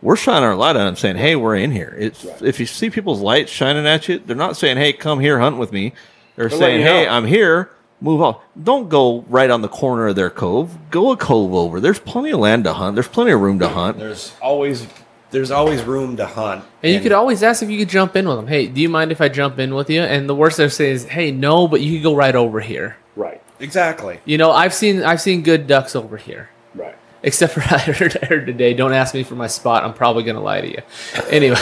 we're 0.00 0.16
shining 0.16 0.44
our 0.44 0.56
light 0.56 0.76
on 0.76 0.86
them, 0.86 0.96
saying, 0.96 1.16
"Hey, 1.16 1.36
we're 1.36 1.54
in 1.54 1.70
here." 1.70 1.94
It's, 1.98 2.24
If 2.42 2.58
you 2.58 2.66
see 2.66 2.90
people's 2.90 3.20
lights 3.20 3.52
shining 3.52 3.86
at 3.86 4.08
you, 4.08 4.18
they're 4.18 4.34
not 4.34 4.56
saying, 4.56 4.76
"Hey, 4.76 4.92
come 4.92 5.20
here, 5.20 5.38
hunt 5.38 5.58
with 5.58 5.72
me." 5.72 5.92
They're 6.36 6.48
They're 6.48 6.58
saying, 6.58 6.80
"Hey, 6.82 7.04
know. 7.04 7.10
I'm 7.10 7.26
here. 7.26 7.70
Move 8.02 8.20
off. 8.20 8.42
Don't 8.60 8.88
go 8.88 9.24
right 9.28 9.48
on 9.48 9.62
the 9.62 9.68
corner 9.68 10.08
of 10.08 10.16
their 10.16 10.28
cove. 10.28 10.76
Go 10.90 11.12
a 11.12 11.16
cove 11.16 11.54
over. 11.54 11.78
There's 11.78 12.00
plenty 12.00 12.32
of 12.32 12.40
land 12.40 12.64
to 12.64 12.72
hunt. 12.72 12.96
There's 12.96 13.06
plenty 13.06 13.30
of 13.30 13.40
room 13.40 13.60
to 13.60 13.68
hunt." 13.68 13.98
There's 13.98 14.32
always 14.42 14.88
there's 15.30 15.52
always 15.52 15.82
room 15.84 16.16
to 16.16 16.26
hunt. 16.26 16.64
And 16.82 16.92
you 16.92 17.00
could 17.00 17.12
always 17.12 17.42
ask 17.42 17.62
if 17.62 17.70
you 17.70 17.78
could 17.78 17.88
jump 17.88 18.16
in 18.16 18.28
with 18.28 18.36
them. 18.36 18.48
Hey, 18.48 18.66
do 18.66 18.80
you 18.80 18.88
mind 18.88 19.12
if 19.12 19.20
I 19.20 19.28
jump 19.28 19.58
in 19.58 19.74
with 19.74 19.88
you? 19.88 20.02
And 20.02 20.28
the 20.28 20.34
worst 20.34 20.58
they'll 20.58 20.68
say 20.68 20.90
is, 20.90 21.04
hey, 21.04 21.30
no, 21.30 21.66
but 21.68 21.80
you 21.80 21.96
could 21.96 22.02
go 22.02 22.14
right 22.14 22.34
over 22.34 22.60
here. 22.60 22.96
Right. 23.16 23.40
exactly. 23.60 24.20
You 24.24 24.36
know, 24.36 24.50
I've 24.50 24.74
seen 24.74 25.02
I've 25.04 25.20
seen 25.20 25.42
good 25.42 25.68
ducks 25.68 25.94
over 25.94 26.16
here. 26.16 26.50
Right. 26.74 26.96
Except 27.22 27.52
for 27.52 27.60
I 27.70 27.78
heard, 27.78 28.18
I 28.20 28.26
heard 28.26 28.46
today. 28.46 28.74
Don't 28.74 28.92
ask 28.92 29.14
me 29.14 29.22
for 29.22 29.36
my 29.36 29.46
spot. 29.46 29.84
I'm 29.84 29.94
probably 29.94 30.24
gonna 30.24 30.42
lie 30.42 30.60
to 30.60 30.68
you. 30.68 30.82
Anyway. 31.30 31.56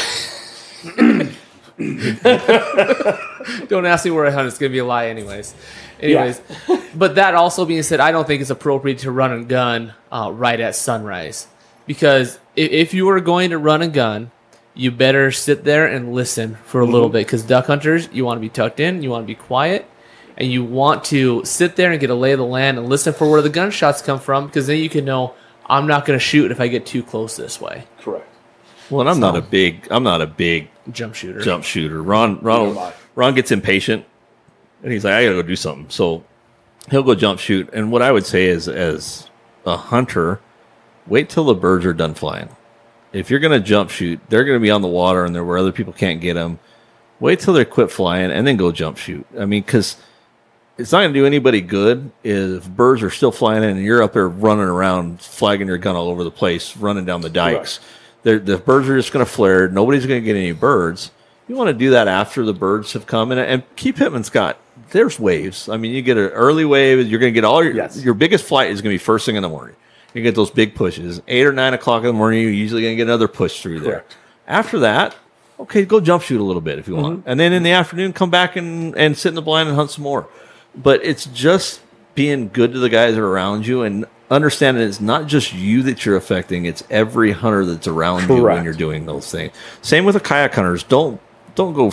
don't 3.68 3.86
ask 3.86 4.04
me 4.04 4.10
where 4.10 4.26
I 4.26 4.30
hunt. 4.30 4.48
It's 4.48 4.58
gonna 4.58 4.70
be 4.70 4.78
a 4.78 4.84
lie, 4.84 5.08
anyways. 5.08 5.54
Anyways, 6.02 6.40
but 6.94 7.14
that 7.16 7.34
also 7.34 7.64
being 7.64 7.82
said, 7.82 8.00
I 8.00 8.12
don't 8.12 8.26
think 8.26 8.40
it's 8.40 8.50
appropriate 8.50 8.98
to 8.98 9.10
run 9.10 9.32
and 9.32 9.48
gun 9.48 9.94
uh, 10.10 10.30
right 10.32 10.58
at 10.60 10.74
sunrise 10.74 11.46
because 11.86 12.38
if, 12.56 12.70
if 12.70 12.94
you 12.94 13.08
are 13.10 13.20
going 13.20 13.50
to 13.50 13.58
run 13.58 13.82
and 13.82 13.92
gun, 13.92 14.30
you 14.74 14.90
better 14.90 15.30
sit 15.30 15.64
there 15.64 15.86
and 15.86 16.12
listen 16.12 16.56
for 16.64 16.80
a 16.80 16.86
little 16.86 17.08
bit 17.08 17.26
because 17.26 17.42
duck 17.42 17.66
hunters, 17.66 18.08
you 18.12 18.24
want 18.24 18.36
to 18.38 18.40
be 18.40 18.48
tucked 18.48 18.80
in, 18.80 19.02
you 19.02 19.10
want 19.10 19.24
to 19.24 19.26
be 19.26 19.34
quiet, 19.34 19.86
and 20.36 20.50
you 20.50 20.64
want 20.64 21.04
to 21.04 21.44
sit 21.44 21.76
there 21.76 21.90
and 21.90 22.00
get 22.00 22.08
a 22.10 22.14
lay 22.14 22.32
of 22.32 22.38
the 22.38 22.44
land 22.46 22.78
and 22.78 22.88
listen 22.88 23.12
for 23.12 23.30
where 23.30 23.42
the 23.42 23.50
gunshots 23.50 24.00
come 24.00 24.18
from 24.20 24.46
because 24.46 24.66
then 24.66 24.78
you 24.78 24.88
can 24.88 25.04
know 25.04 25.34
I'm 25.66 25.86
not 25.86 26.06
going 26.06 26.18
to 26.18 26.24
shoot 26.24 26.50
if 26.50 26.60
I 26.60 26.68
get 26.68 26.86
too 26.86 27.02
close 27.02 27.36
this 27.36 27.60
way. 27.60 27.84
Correct. 28.00 28.26
Well, 28.88 29.02
and 29.02 29.10
I'm 29.10 29.20
not 29.20 29.36
a 29.36 29.42
big 29.42 29.86
I'm 29.90 30.02
not 30.02 30.20
a 30.22 30.26
big 30.26 30.68
Jump 30.90 31.14
shooter. 31.14 31.40
jump 31.40 31.62
shooter. 31.64 32.02
Ron 32.02 32.40
Ron 32.40 32.68
Neither 32.68 32.80
am 32.80 32.86
I. 32.86 32.92
Ron 33.14 33.34
gets 33.34 33.50
impatient, 33.52 34.04
and 34.82 34.92
he's 34.92 35.04
like, 35.04 35.14
"I 35.14 35.24
gotta 35.24 35.36
go 35.36 35.42
do 35.42 35.56
something." 35.56 35.88
So 35.88 36.24
he'll 36.90 37.02
go 37.02 37.14
jump 37.14 37.40
shoot. 37.40 37.68
And 37.72 37.92
what 37.92 38.02
I 38.02 38.12
would 38.12 38.26
say 38.26 38.46
is, 38.46 38.68
as 38.68 39.28
a 39.66 39.76
hunter, 39.76 40.40
wait 41.06 41.28
till 41.28 41.44
the 41.44 41.54
birds 41.54 41.84
are 41.86 41.92
done 41.92 42.14
flying. 42.14 42.48
If 43.12 43.30
you're 43.30 43.40
gonna 43.40 43.60
jump 43.60 43.90
shoot, 43.90 44.20
they're 44.28 44.44
gonna 44.44 44.60
be 44.60 44.70
on 44.70 44.82
the 44.82 44.88
water 44.88 45.24
and 45.24 45.34
they're 45.34 45.44
where 45.44 45.58
other 45.58 45.72
people 45.72 45.92
can't 45.92 46.20
get 46.20 46.34
them. 46.34 46.58
Wait 47.18 47.40
till 47.40 47.54
they 47.54 47.64
quit 47.64 47.90
flying 47.90 48.30
and 48.30 48.46
then 48.46 48.56
go 48.56 48.72
jump 48.72 48.96
shoot. 48.96 49.26
I 49.38 49.44
mean, 49.44 49.62
because 49.62 49.96
it's 50.80 50.92
not 50.92 51.00
going 51.00 51.12
to 51.12 51.18
do 51.20 51.26
anybody 51.26 51.60
good 51.60 52.10
if 52.24 52.68
birds 52.70 53.02
are 53.02 53.10
still 53.10 53.30
flying 53.32 53.62
in 53.62 53.76
and 53.76 53.84
you're 53.84 54.02
up 54.02 54.14
there 54.14 54.28
running 54.28 54.64
around, 54.64 55.20
flagging 55.20 55.66
your 55.68 55.76
gun 55.76 55.94
all 55.94 56.08
over 56.08 56.24
the 56.24 56.30
place, 56.30 56.74
running 56.76 57.04
down 57.04 57.20
the 57.20 57.28
dikes. 57.28 57.80
They're, 58.22 58.38
the 58.38 58.56
birds 58.56 58.88
are 58.88 58.96
just 58.96 59.12
going 59.12 59.24
to 59.24 59.30
flare. 59.30 59.68
Nobody's 59.68 60.06
going 60.06 60.22
to 60.22 60.24
get 60.24 60.36
any 60.36 60.52
birds. 60.52 61.10
You 61.48 61.56
want 61.56 61.68
to 61.68 61.74
do 61.74 61.90
that 61.90 62.08
after 62.08 62.44
the 62.44 62.54
birds 62.54 62.94
have 62.94 63.06
come. 63.06 63.30
And, 63.30 63.40
and 63.40 63.76
Key 63.76 63.92
Pittman's 63.92 64.30
got, 64.30 64.58
there's 64.90 65.18
waves. 65.18 65.68
I 65.68 65.76
mean, 65.76 65.92
you 65.92 66.02
get 66.02 66.16
an 66.16 66.28
early 66.30 66.64
wave, 66.64 67.06
you're 67.08 67.20
going 67.20 67.32
to 67.32 67.34
get 67.34 67.44
all 67.44 67.62
your, 67.62 67.74
Yes. 67.74 68.02
your 68.02 68.14
biggest 68.14 68.44
flight 68.44 68.70
is 68.70 68.80
going 68.82 68.92
to 68.92 68.94
be 68.94 68.98
first 69.02 69.26
thing 69.26 69.36
in 69.36 69.42
the 69.42 69.48
morning. 69.48 69.76
You 70.14 70.22
get 70.22 70.34
those 70.34 70.50
big 70.50 70.74
pushes. 70.74 71.22
Eight 71.28 71.46
or 71.46 71.52
nine 71.52 71.72
o'clock 71.74 72.00
in 72.02 72.06
the 72.08 72.12
morning, 72.12 72.42
you're 72.42 72.50
usually 72.50 72.82
going 72.82 72.92
to 72.92 72.96
get 72.96 73.06
another 73.08 73.28
push 73.28 73.62
through 73.62 73.80
there. 73.80 73.92
Correct. 73.92 74.16
After 74.48 74.80
that, 74.80 75.14
okay, 75.60 75.84
go 75.84 76.00
jump 76.00 76.22
shoot 76.24 76.40
a 76.40 76.44
little 76.44 76.60
bit 76.62 76.78
if 76.78 76.88
you 76.88 76.96
want. 76.96 77.20
Mm-hmm. 77.20 77.28
And 77.30 77.38
then 77.40 77.52
in 77.52 77.62
the 77.62 77.70
afternoon, 77.70 78.12
come 78.12 78.30
back 78.30 78.56
and, 78.56 78.96
and 78.96 79.16
sit 79.16 79.28
in 79.28 79.34
the 79.36 79.42
blind 79.42 79.68
and 79.68 79.76
hunt 79.76 79.90
some 79.90 80.02
more. 80.02 80.28
But 80.74 81.04
it's 81.04 81.26
just 81.26 81.80
being 82.14 82.48
good 82.48 82.72
to 82.72 82.78
the 82.80 82.88
guys 82.88 83.14
that 83.14 83.20
are 83.20 83.26
around 83.28 83.66
you 83.66 83.82
and 83.82 84.04
understanding 84.30 84.82
it's 84.82 85.00
not 85.00 85.26
just 85.26 85.52
you 85.52 85.82
that 85.82 86.04
you're 86.04 86.16
affecting, 86.16 86.64
it's 86.64 86.82
every 86.90 87.32
hunter 87.32 87.64
that's 87.64 87.86
around 87.86 88.28
you 88.28 88.42
when 88.44 88.64
you're 88.64 88.72
doing 88.72 89.06
those 89.06 89.30
things. 89.30 89.52
Same 89.82 90.04
with 90.04 90.14
the 90.14 90.20
kayak 90.20 90.54
hunters. 90.54 90.82
Don't 90.84 91.20
don't 91.54 91.74
go 91.74 91.92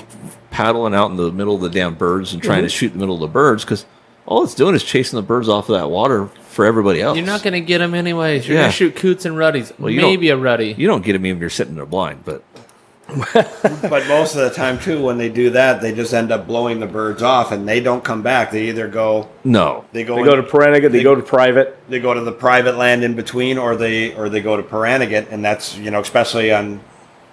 paddling 0.51 0.93
out 0.93 1.11
in 1.11 1.17
the 1.17 1.31
middle 1.31 1.55
of 1.55 1.61
the 1.61 1.69
damn 1.69 1.95
birds 1.95 2.33
and 2.33 2.41
trying 2.41 2.63
to 2.63 2.67
mm-hmm. 2.67 2.77
shoot 2.77 2.87
in 2.87 2.93
the 2.93 2.99
middle 2.99 3.15
of 3.15 3.21
the 3.21 3.27
birds 3.27 3.63
because 3.63 3.85
all 4.25 4.43
it's 4.43 4.55
doing 4.55 4.75
is 4.75 4.83
chasing 4.83 5.17
the 5.17 5.23
birds 5.23 5.49
off 5.49 5.69
of 5.69 5.79
that 5.79 5.89
water 5.89 6.27
for 6.49 6.65
everybody 6.65 7.01
else. 7.01 7.17
You're 7.17 7.25
not 7.25 7.43
going 7.43 7.53
to 7.53 7.61
get 7.61 7.77
them 7.79 7.93
anyways. 7.93 8.47
You're 8.47 8.57
Yeah. 8.57 8.63
going 8.63 8.71
to 8.71 8.75
shoot 8.75 8.95
coots 8.95 9.25
and 9.25 9.37
ruddies. 9.37 9.71
Well, 9.79 9.89
you 9.89 10.01
Maybe 10.01 10.29
a 10.29 10.37
ruddy. 10.37 10.75
You 10.77 10.87
don't 10.87 11.03
get 11.03 11.13
them 11.13 11.25
even 11.25 11.37
if 11.37 11.41
you're 11.41 11.49
sitting 11.49 11.75
there 11.75 11.85
blind, 11.85 12.25
but 12.25 12.43
But 13.63 14.05
most 14.07 14.35
of 14.35 14.41
the 14.41 14.51
time, 14.53 14.79
too, 14.79 15.01
when 15.01 15.17
they 15.17 15.29
do 15.29 15.51
that, 15.51 15.81
they 15.81 15.93
just 15.93 16.13
end 16.13 16.31
up 16.31 16.45
blowing 16.45 16.81
the 16.81 16.87
birds 16.87 17.23
off, 17.23 17.53
and 17.53 17.67
they 17.67 17.79
don't 17.79 18.03
come 18.03 18.21
back. 18.21 18.51
They 18.51 18.67
either 18.67 18.89
go, 18.89 19.29
no. 19.45 19.85
they 19.93 20.03
go, 20.03 20.15
They 20.15 20.21
in- 20.21 20.27
go 20.27 20.35
to 20.35 20.43
Pahranagat, 20.43 20.81
they, 20.81 20.97
they- 20.99 21.03
go 21.03 21.15
to 21.15 21.21
private. 21.21 21.77
they 21.89 21.99
go 21.99 22.13
to 22.13 22.21
the 22.21 22.33
private 22.33 22.75
land 22.75 23.03
in 23.05 23.15
between, 23.15 23.57
or 23.57 23.77
they 23.77 24.13
or 24.13 24.27
they 24.27 24.41
go 24.41 24.57
to 24.57 24.63
Pahranagat, 24.63 25.31
and 25.31 25.43
that's 25.43 25.77
you 25.77 25.89
know, 25.89 26.01
especially 26.01 26.51
on 26.51 26.81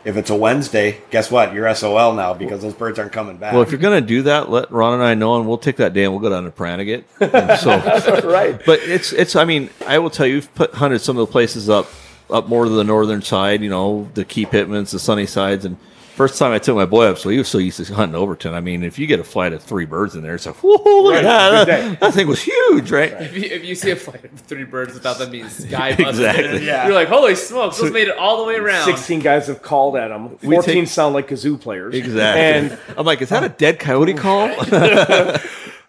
if 0.05 0.17
it's 0.17 0.31
a 0.31 0.35
Wednesday. 0.35 1.01
Guess 1.11 1.31
what? 1.31 1.55
You're 1.55 1.73
SOL 1.75 2.15
now 2.15 2.35
because 2.35 2.63
those 2.63 2.75
birds 2.75 2.99
aren't 2.99 3.13
coming 3.13 3.37
back. 3.37 3.53
Well, 3.53 3.63
if 3.63 3.71
you're 3.71 3.81
going 3.81 4.01
to 4.01 4.07
do 4.07 4.23
that, 4.23 4.51
let 4.51 4.71
Ron 4.71 4.95
and 4.95 5.03
I 5.03 5.15
know, 5.15 5.37
and 5.37 5.49
we'll 5.49 5.59
take 5.59 5.77
that 5.77 5.93
day 5.93 6.05
and 6.05 6.13
we'll 6.13 6.23
go 6.23 6.31
down 6.31 6.45
to 6.45 6.51
Pahranagat. 6.51 7.05
And 7.21 7.59
so, 7.59 8.29
right. 8.29 8.61
but 8.65 8.81
it's 8.81 9.13
it's. 9.13 9.37
I 9.37 9.45
mean, 9.45 9.71
I 9.87 9.99
will 9.99 10.11
tell 10.11 10.27
you, 10.27 10.35
we've 10.35 10.55
put 10.55 10.75
hunted 10.75 11.01
some 11.01 11.17
of 11.17 11.27
the 11.27 11.33
places 11.33 11.69
up 11.69 11.89
up 12.31 12.49
more 12.49 12.65
to 12.65 12.71
the 12.71 12.85
northern 12.85 13.23
side. 13.23 13.63
You 13.63 13.71
know, 13.71 14.09
the 14.15 14.25
Key 14.25 14.47
Pittmans, 14.47 14.91
the 14.93 14.99
sunny 14.99 15.27
sides, 15.27 15.65
and 15.65 15.77
first 16.15 16.39
time 16.39 16.53
I 16.53 16.59
took 16.59 16.77
my 16.77 16.87
boy 16.87 17.07
up, 17.07 17.19
so 17.19 17.29
he 17.29 17.39
was 17.39 17.49
so 17.49 17.59
used 17.59 17.85
to 17.85 17.95
hunting 17.95 18.15
Overton. 18.15 18.55
I 18.55 18.61
mean, 18.61 18.83
if 18.85 18.99
you 18.99 19.07
get 19.07 19.21
a 19.21 19.25
flight 19.25 19.53
of 19.53 19.63
three 19.63 19.85
birds 19.85 20.15
in 20.15 20.23
there, 20.23 20.35
it's 20.35 20.47
like, 20.47 20.57
whoa, 20.57 20.71
look 21.03 21.15
Right, 21.15 21.25
at 21.25 21.65
that. 21.65 21.67
that! 21.67 22.01
That 22.01 22.15
thing 22.15 22.27
was 22.29 22.43
huge, 22.43 22.91
right? 22.91 23.13
If 23.13 23.37
you, 23.37 23.43
if 23.43 23.65
you 23.65 23.75
see 23.75 23.91
a 23.91 23.97
flight 23.97 24.25
of 24.25 24.31
three 24.41 24.65
birds 24.65 24.95
without 24.95 25.19
them 25.19 25.31
being 25.31 25.49
sky 25.49 25.91
busted, 25.91 26.09
Exactly. 26.09 26.67
Yeah. 26.67 26.87
you're 26.87 26.95
like, 26.95 27.09
holy 27.09 27.35
smokes, 27.35 27.77
so, 27.77 27.83
those 27.85 27.93
made 27.93 28.09
it 28.09 28.17
all 28.17 28.39
the 28.39 28.45
way 28.45 28.57
around. 28.57 28.85
16 28.87 29.21
guys 29.21 29.47
have 29.49 29.61
called 29.63 29.97
at 29.97 30.09
them. 30.09 30.37
14 30.39 30.63
take- 30.63 30.89
sound 30.89 31.15
like 31.15 31.29
kazoo 31.29 31.61
players. 31.61 31.95
Exactly. 31.95 32.43
And 32.71 32.79
I'm 32.99 33.05
like, 33.07 33.21
is 33.21 33.29
that 33.31 33.43
a 33.45 33.49
dead 33.49 33.79
coyote 33.79 34.15
call? 34.15 34.51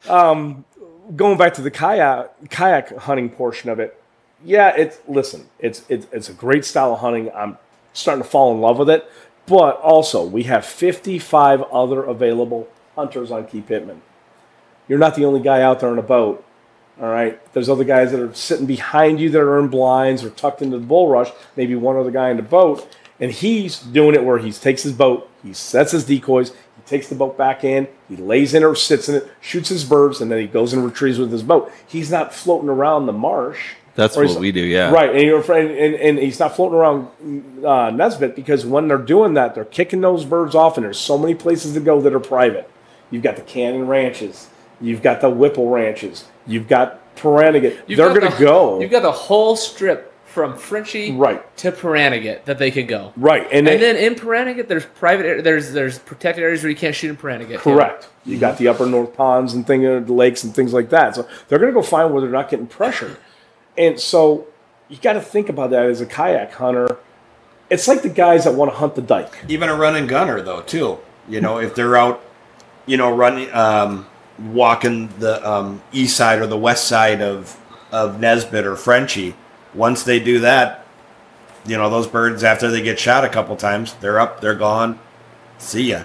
Um, 0.08 0.66
going 1.16 1.38
back 1.38 1.56
to 1.56 1.62
the 1.64 1.72
kayak 1.72 2.50
kayak 2.50 2.96
hunting 2.98 3.30
portion 3.30 3.70
of 3.72 3.80
it, 3.80 4.00
yeah, 4.44 4.70
it's 4.76 5.00
listen, 5.08 5.48
it's 5.60 5.84
it's 5.90 6.06
it's 6.12 6.30
a 6.30 6.34
great 6.34 6.64
style 6.64 6.94
of 6.94 7.00
hunting. 7.00 7.32
I'm 7.34 7.58
starting 7.94 8.24
to 8.24 8.30
fall 8.30 8.54
in 8.54 8.62
love 8.62 8.78
with 8.78 8.90
it, 8.90 9.10
but 9.48 9.80
also 9.82 10.24
we 10.24 10.44
have 10.44 10.66
55 10.66 11.64
other 11.64 12.04
available 12.04 12.68
hunters 12.96 13.32
on 13.32 13.48
Key 13.48 13.62
Pittman. 13.62 14.02
You're 14.88 15.00
not 15.00 15.16
the 15.16 15.26
only 15.26 15.42
guy 15.42 15.62
out 15.62 15.80
there 15.80 15.90
on 15.90 16.00
a 16.00 16.04
boat. 16.04 16.44
All 17.02 17.10
right, 17.10 17.42
there's 17.54 17.68
other 17.68 17.84
guys 17.84 18.12
that 18.12 18.22
are 18.22 18.34
sitting 18.34 18.66
behind 18.66 19.20
you 19.20 19.30
that 19.32 19.42
are 19.42 19.60
in 19.60 19.68
blinds 19.68 20.24
or 20.24 20.30
tucked 20.30 20.62
into 20.62 20.78
the 20.80 20.86
bulrush. 20.86 21.34
Maybe 21.58 21.76
one 21.76 21.98
other 21.98 22.12
guy 22.12 22.30
in 22.30 22.38
the 22.38 22.44
boat, 22.44 22.88
and 23.20 23.32
he's 23.32 23.80
doing 23.80 24.16
it 24.16 24.24
where 24.24 24.38
he 24.38 24.52
takes 24.52 24.84
his 24.84 24.94
boat, 24.94 25.30
he 25.44 25.52
sets 25.52 25.92
his 25.92 26.06
decoys, 26.06 26.52
he 26.52 26.82
takes 26.86 27.10
the 27.10 27.16
boat 27.16 27.38
back 27.38 27.66
in, 27.66 27.90
he 28.08 28.16
lays 28.16 28.54
in 28.54 28.64
or 28.64 28.76
sits 28.76 29.10
in 29.10 29.16
it, 29.16 29.28
shoots 29.42 29.70
his 29.70 29.84
birds, 29.84 30.22
and 30.22 30.32
then 30.32 30.40
he 30.40 30.48
goes 30.48 30.72
and 30.72 30.86
retrieves 30.86 31.20
with 31.20 31.32
his 31.32 31.44
boat. 31.44 31.70
He's 31.86 32.10
not 32.10 32.34
floating 32.34 32.70
around 32.70 33.06
the 33.06 33.14
marsh. 33.14 33.74
That's 33.96 34.18
Or 34.18 34.26
what 34.26 34.40
we 34.40 34.52
do, 34.52 34.60
yeah. 34.62 34.92
Right, 34.92 35.10
and 35.12 35.22
you're 35.22 35.40
afraid, 35.40 35.72
and, 35.72 35.96
and 35.96 36.20
he's 36.20 36.40
not 36.40 36.56
floating 36.56 36.78
around 36.78 37.66
uh, 37.66 37.92
Nesbitt 37.92 38.36
because 38.36 38.66
when 38.66 38.88
they're 38.90 38.98
doing 38.98 39.36
that, 39.36 39.56
they're 39.56 39.64
kicking 39.66 40.02
those 40.02 40.26
birds 40.26 40.54
off, 40.54 40.78
and 40.78 40.86
there's 40.86 41.00
so 41.00 41.18
many 41.18 41.34
places 41.34 41.74
to 41.76 41.80
go 41.80 42.02
that 42.02 42.14
are 42.14 42.20
private. 42.20 42.70
You've 43.10 43.24
got 43.24 43.38
the 43.38 43.42
Cannon 43.44 43.88
Ranches, 43.88 44.50
you've 44.82 45.02
got 45.02 45.22
the 45.22 45.30
Whipple 45.30 45.70
Ranches, 45.70 46.26
you've 46.46 46.68
got 46.68 47.16
Pahranagat. 47.16 47.78
You've 47.88 47.98
They're 47.98 48.10
going 48.10 48.30
to 48.30 48.38
the- 48.38 48.44
go 48.44 48.82
You've 48.82 48.92
got 48.92 49.04
the 49.04 49.12
whole 49.14 49.56
strip 49.56 50.12
from 50.26 50.58
Frenchie 50.58 51.14
right, 51.14 51.56
to 51.58 51.72
Pahranagat 51.72 52.44
that 52.44 52.58
they 52.58 52.70
could 52.72 52.90
go. 52.90 53.14
right, 53.16 53.44
and, 53.44 53.66
And 53.66 53.82
then 53.82 53.96
then 53.96 53.96
in 53.96 54.16
Pahranagat, 54.16 54.68
there's 54.68 54.86
private, 54.86 55.26
ar- 55.26 55.42
there's 55.42 55.72
there's 55.72 56.00
protected 56.00 56.44
areas 56.44 56.62
where 56.64 56.70
you 56.70 56.76
can't 56.76 56.94
shoot 56.94 57.10
in 57.12 57.16
Pahranagat. 57.16 57.48
too. 57.52 57.58
correct. 57.60 58.10
You 58.26 58.38
got 58.38 58.58
the 58.58 58.68
upper 58.68 58.86
north 58.86 59.16
ponds 59.16 59.54
and 59.54 59.66
thing, 59.66 59.86
uh, 59.88 60.02
the 60.02 60.12
lakes 60.12 60.44
and 60.44 60.54
things 60.54 60.74
like 60.74 60.90
that. 60.90 61.16
So 61.16 61.26
they're 61.48 61.60
going 61.60 61.72
to 61.72 61.80
go 61.80 61.82
find 61.82 62.12
where 62.12 62.20
they're 62.22 62.30
not 62.32 62.50
getting 62.50 62.68
pressured, 62.68 63.16
and 63.78 64.00
so 64.00 64.48
you 64.90 64.98
got 64.98 65.14
to 65.14 65.22
think 65.22 65.50
about 65.50 65.72
that 65.72 65.86
as 65.86 66.02
a 66.02 66.06
kayak 66.06 66.54
hunter. 66.54 66.98
It's 67.70 67.88
like 67.88 68.04
the 68.04 68.10
guys 68.10 68.44
that 68.44 68.54
want 68.54 68.72
to 68.72 68.78
hunt 68.78 68.96
the 68.96 69.02
dike. 69.02 69.34
even 69.48 69.70
a 69.70 69.76
running 69.76 70.08
gunner 70.08 70.42
though 70.42 70.62
too 70.62 71.00
you 71.28 71.42
know 71.42 71.60
if 71.60 71.74
they're 71.74 71.98
out 71.98 72.24
you 72.86 72.98
know 72.98 73.14
running 73.14 73.52
um, 73.54 74.06
walking 74.38 75.10
the 75.20 75.48
um, 75.50 75.82
east 75.92 76.16
side 76.16 76.40
or 76.40 76.48
the 76.48 76.58
west 76.58 76.88
side 76.88 77.22
of 77.22 77.60
of 77.92 78.20
nesbitt 78.20 78.66
or 78.66 78.76
frenchie 78.76 79.36
once 79.74 80.04
they 80.04 80.20
do 80.20 80.40
that 80.40 80.86
you 81.66 81.76
know 81.76 81.90
those 81.90 82.06
birds 82.06 82.44
after 82.44 82.70
they 82.70 82.82
get 82.82 83.00
shot 83.00 83.24
a 83.26 83.30
couple 83.30 83.56
times 83.56 83.94
they're 83.96 84.20
up 84.20 84.42
they're 84.42 84.54
gone 84.54 85.00
see 85.58 85.90
ya 85.90 86.04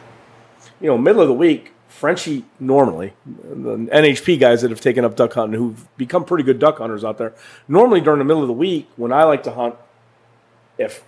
you 0.80 0.88
know, 0.88 0.98
middle 0.98 1.20
of 1.20 1.28
the 1.28 1.34
week, 1.34 1.72
Frenchie 2.00 2.46
normally, 2.58 3.12
the 3.26 3.76
NHP 3.76 4.40
guys 4.40 4.62
that 4.62 4.70
have 4.70 4.80
taken 4.80 5.04
up 5.04 5.16
duck 5.16 5.34
hunting, 5.34 5.60
who've 5.60 5.86
become 5.98 6.24
pretty 6.24 6.42
good 6.42 6.58
duck 6.58 6.78
hunters 6.78 7.04
out 7.04 7.18
there, 7.18 7.34
normally 7.68 8.00
during 8.00 8.20
the 8.20 8.24
middle 8.24 8.40
of 8.40 8.46
the 8.46 8.54
week, 8.54 8.88
when 8.96 9.12
I 9.12 9.24
like 9.24 9.42
to 9.42 9.50
hunt, 9.50 9.74
if 10.78 11.04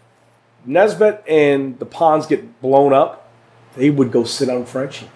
Nesbitt 0.66 1.24
and 1.27 1.78
the 1.78 1.86
ponds 1.86 2.27
get 2.27 2.60
blown 2.60 2.93
up, 2.93 3.32
they 3.74 3.89
would 3.89 4.12
go 4.12 4.24
sit 4.24 4.51
on 4.51 4.66
Frenchie. 4.66 5.09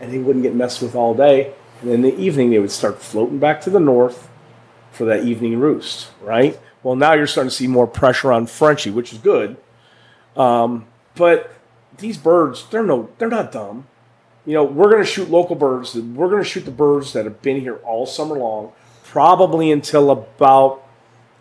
And 0.00 0.12
they 0.12 0.18
wouldn't 0.18 0.42
get 0.42 0.56
messed 0.56 0.82
with 0.82 0.96
all 0.96 1.14
day. 1.14 1.54
And 1.82 1.92
in 1.92 2.02
the 2.02 2.12
evening, 2.16 2.50
they 2.50 2.58
would 2.58 2.72
start 2.72 3.00
floating 3.00 3.38
back 3.38 3.60
to 3.60 3.70
the 3.70 3.78
north 3.78 4.28
for 4.90 5.04
that 5.04 5.22
evening 5.24 5.60
roost, 5.60 6.10
right? 6.20 6.58
Well, 6.82 6.96
now 6.96 7.12
you're 7.12 7.28
starting 7.28 7.50
to 7.50 7.54
see 7.54 7.68
more 7.68 7.86
pressure 7.86 8.32
on 8.32 8.46
Frenchie, 8.46 8.90
which 8.90 9.12
is 9.12 9.20
good. 9.20 9.56
Um, 10.36 10.86
but 11.14 11.52
these 11.98 12.18
birds, 12.18 12.66
they're 12.72 12.82
no, 12.82 13.10
they're 13.18 13.28
not 13.28 13.52
dumb. 13.52 13.86
You 14.46 14.54
know, 14.54 14.64
we're 14.64 14.90
going 14.90 15.02
to 15.02 15.08
shoot 15.08 15.28
local 15.28 15.56
birds. 15.56 15.94
We're 15.94 16.30
going 16.30 16.42
to 16.42 16.48
shoot 16.48 16.64
the 16.64 16.70
birds 16.70 17.12
that 17.12 17.24
have 17.24 17.42
been 17.42 17.60
here 17.60 17.76
all 17.84 18.06
summer 18.06 18.36
long, 18.38 18.72
probably 19.02 19.72
until 19.72 20.10
about 20.10 20.82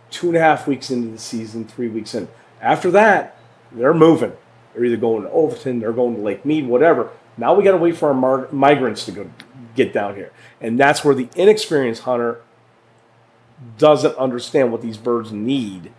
two 0.09 0.27
and 0.27 0.35
a 0.35 0.39
half 0.39 0.67
weeks 0.67 0.89
into 0.89 1.09
the 1.09 1.19
season, 1.19 1.65
three 1.65 1.87
weeks 1.87 2.15
in. 2.15 2.27
After 2.61 2.89
that, 2.91 3.37
they're 3.71 3.93
moving. 3.93 4.33
They're 4.73 4.85
either 4.85 4.97
going 4.97 5.23
to 5.23 5.29
Overton, 5.29 5.79
they're 5.79 5.93
going 5.93 6.15
to 6.15 6.21
Lake 6.21 6.45
Mead, 6.45 6.67
whatever. 6.67 7.09
Now 7.37 7.53
we 7.53 7.63
got 7.63 7.71
to 7.71 7.77
wait 7.77 7.95
for 7.95 8.11
our 8.11 8.51
migrants 8.51 9.05
to 9.05 9.11
go 9.11 9.29
get 9.75 9.93
down 9.93 10.15
here, 10.15 10.31
and 10.59 10.79
that's 10.79 11.03
where 11.03 11.15
the 11.15 11.29
inexperienced 11.35 12.03
hunter 12.03 12.41
doesn't 13.77 14.15
understand 14.15 14.71
what 14.71 14.81
these 14.81 14.97
birds 14.97 15.31
need. 15.31 15.91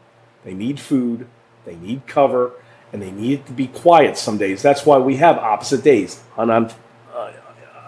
They 0.44 0.54
need 0.54 0.80
food, 0.80 1.26
they 1.64 1.76
need 1.76 2.06
cover, 2.06 2.52
and 2.92 3.00
they 3.00 3.10
need 3.10 3.40
it 3.40 3.46
to 3.46 3.52
be 3.52 3.66
quiet 3.66 4.16
some 4.16 4.38
days. 4.38 4.62
That's 4.62 4.84
why 4.84 4.98
we 4.98 5.16
have 5.16 5.38
opposite 5.38 5.82
days, 5.82 6.22
hunt 6.34 6.50
on 6.50 6.70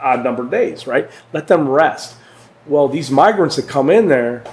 odd 0.02 0.24
numbered 0.24 0.50
days, 0.50 0.86
right? 0.86 1.10
Let 1.32 1.48
them 1.48 1.68
rest. 1.68 2.16
Well, 2.66 2.88
these 2.88 3.10
migrants 3.10 3.56
that 3.56 3.68
come 3.68 3.90
in 3.90 4.08
there, 4.08 4.44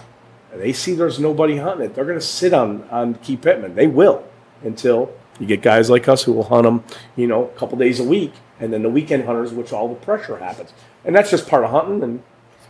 they 0.53 0.71
see 0.73 0.93
there's 0.95 1.19
nobody 1.19 1.57
hunting 1.57 1.85
it, 1.87 1.95
they're 1.95 2.05
going 2.05 2.19
to 2.19 2.25
sit 2.25 2.53
on 2.53 2.83
on 2.89 3.15
Key 3.15 3.37
Pittman. 3.37 3.75
They 3.75 3.87
will 3.87 4.23
until 4.63 5.11
you 5.39 5.45
get 5.45 5.61
guys 5.61 5.89
like 5.89 6.07
us 6.07 6.23
who 6.23 6.31
will 6.33 6.43
hunt 6.45 6.63
them, 6.63 6.83
you 7.15 7.27
know, 7.27 7.45
a 7.45 7.59
couple 7.59 7.77
days 7.77 7.99
a 7.99 8.03
week, 8.05 8.33
and 8.59 8.71
then 8.71 8.83
the 8.83 8.89
weekend 8.89 9.25
hunters, 9.25 9.51
which 9.51 9.73
all 9.73 9.89
the 9.89 9.95
pressure 9.95 10.37
happens, 10.37 10.71
and 11.03 11.13
that's 11.15 11.29
just 11.29 11.47
part 11.47 11.63
of 11.63 11.71
hunting 11.71 12.01
and 12.03 12.23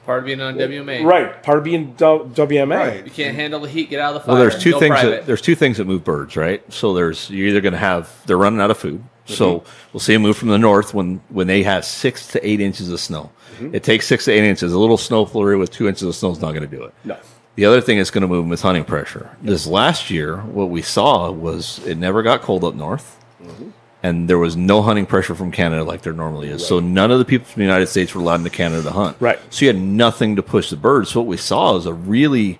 Part 0.06 0.20
of 0.20 0.26
being 0.26 0.40
on 0.40 0.54
WMA. 0.56 1.04
right, 1.04 1.42
part 1.42 1.58
of 1.58 1.64
being 1.64 1.94
W- 1.94 2.30
WMA. 2.32 2.78
Right. 2.78 3.06
You 3.06 3.10
can't 3.10 3.36
handle 3.36 3.60
the 3.62 3.68
heat, 3.68 3.90
get 3.90 4.00
out 4.00 4.16
of 4.16 4.22
the 4.22 4.28
fire. 4.28 4.36
Well, 4.36 4.44
there's 4.48 4.62
two 4.62 4.78
things. 4.78 4.92
private. 4.92 5.10
That, 5.10 5.26
there's 5.26 5.42
two 5.42 5.56
things 5.56 5.78
that 5.78 5.86
move 5.86 6.04
birds, 6.04 6.36
right? 6.38 6.62
So 6.72 6.94
there's 6.94 7.28
you're 7.32 7.48
either 7.48 7.60
going 7.62 7.74
to 7.74 7.80
have 7.80 8.16
they're 8.28 8.38
running 8.38 8.62
out 8.62 8.70
of 8.70 8.78
food. 8.78 9.04
So 9.26 9.64
we'll 9.92 10.00
see 10.00 10.14
them 10.14 10.22
move 10.22 10.38
from 10.38 10.50
the 10.50 10.58
north 10.58 10.94
when 10.94 11.22
when 11.30 11.48
they 11.48 11.64
have 11.64 11.84
six 11.84 12.28
to 12.28 12.48
eight 12.48 12.62
inches 12.62 12.90
of 12.92 13.00
snow. 13.00 13.32
Mm-hmm. 13.56 13.76
It 13.76 13.84
takes 13.84 14.06
six 14.06 14.26
to 14.26 14.32
eight 14.32 14.44
inches. 14.44 14.74
A 14.74 14.80
little 14.80 14.98
snow 14.98 15.26
flurry 15.26 15.58
with 15.58 15.72
two 15.72 15.88
inches 15.88 16.04
of 16.04 16.16
snow 16.16 16.32
is 16.32 16.40
not 16.40 16.52
going 16.52 16.70
to 16.70 16.78
do 16.78 16.84
it. 16.84 16.94
No. 17.04 17.18
The 17.56 17.66
other 17.66 17.82
thing 17.82 17.98
that's 17.98 18.12
going 18.12 18.22
to 18.22 18.28
move 18.28 18.44
them 18.44 18.52
is 18.52 18.62
hunting 18.62 18.84
pressure. 18.84 19.36
This 19.42 19.66
last 19.66 20.12
year, 20.12 20.38
what 20.38 20.70
we 20.70 20.82
saw 20.82 21.32
was 21.32 21.80
it 21.86 21.98
never 21.98 22.22
got 22.22 22.42
cold 22.42 22.66
up 22.66 22.76
north, 22.76 23.24
mm-hmm. 23.42 23.70
and 24.04 24.30
there 24.30 24.38
was 24.38 24.58
no 24.58 24.82
hunting 24.82 25.06
pressure 25.06 25.36
from 25.36 25.52
Canada 25.52 25.84
like 25.84 26.02
there 26.02 26.14
normally 26.14 26.50
is. 26.50 26.68
So 26.68 26.82
none 26.82 27.12
of 27.12 27.20
the 27.20 27.26
people 27.26 27.48
from 27.48 27.62
the 27.62 27.66
United 27.66 27.88
States 27.88 28.14
were 28.14 28.22
allowed 28.22 28.42
into 28.42 28.50
Canada 28.50 28.84
to 28.84 28.92
hunt. 28.92 29.18
Right. 29.22 29.40
So 29.50 29.66
you 29.66 29.74
had 29.74 29.82
nothing 29.82 30.36
to 30.36 30.44
push 30.44 30.70
the 30.70 30.76
birds. 30.76 31.10
So 31.10 31.22
what 31.22 31.28
we 31.28 31.38
saw 31.38 31.78
is 31.78 31.86
a 31.86 31.94
really, 31.94 32.60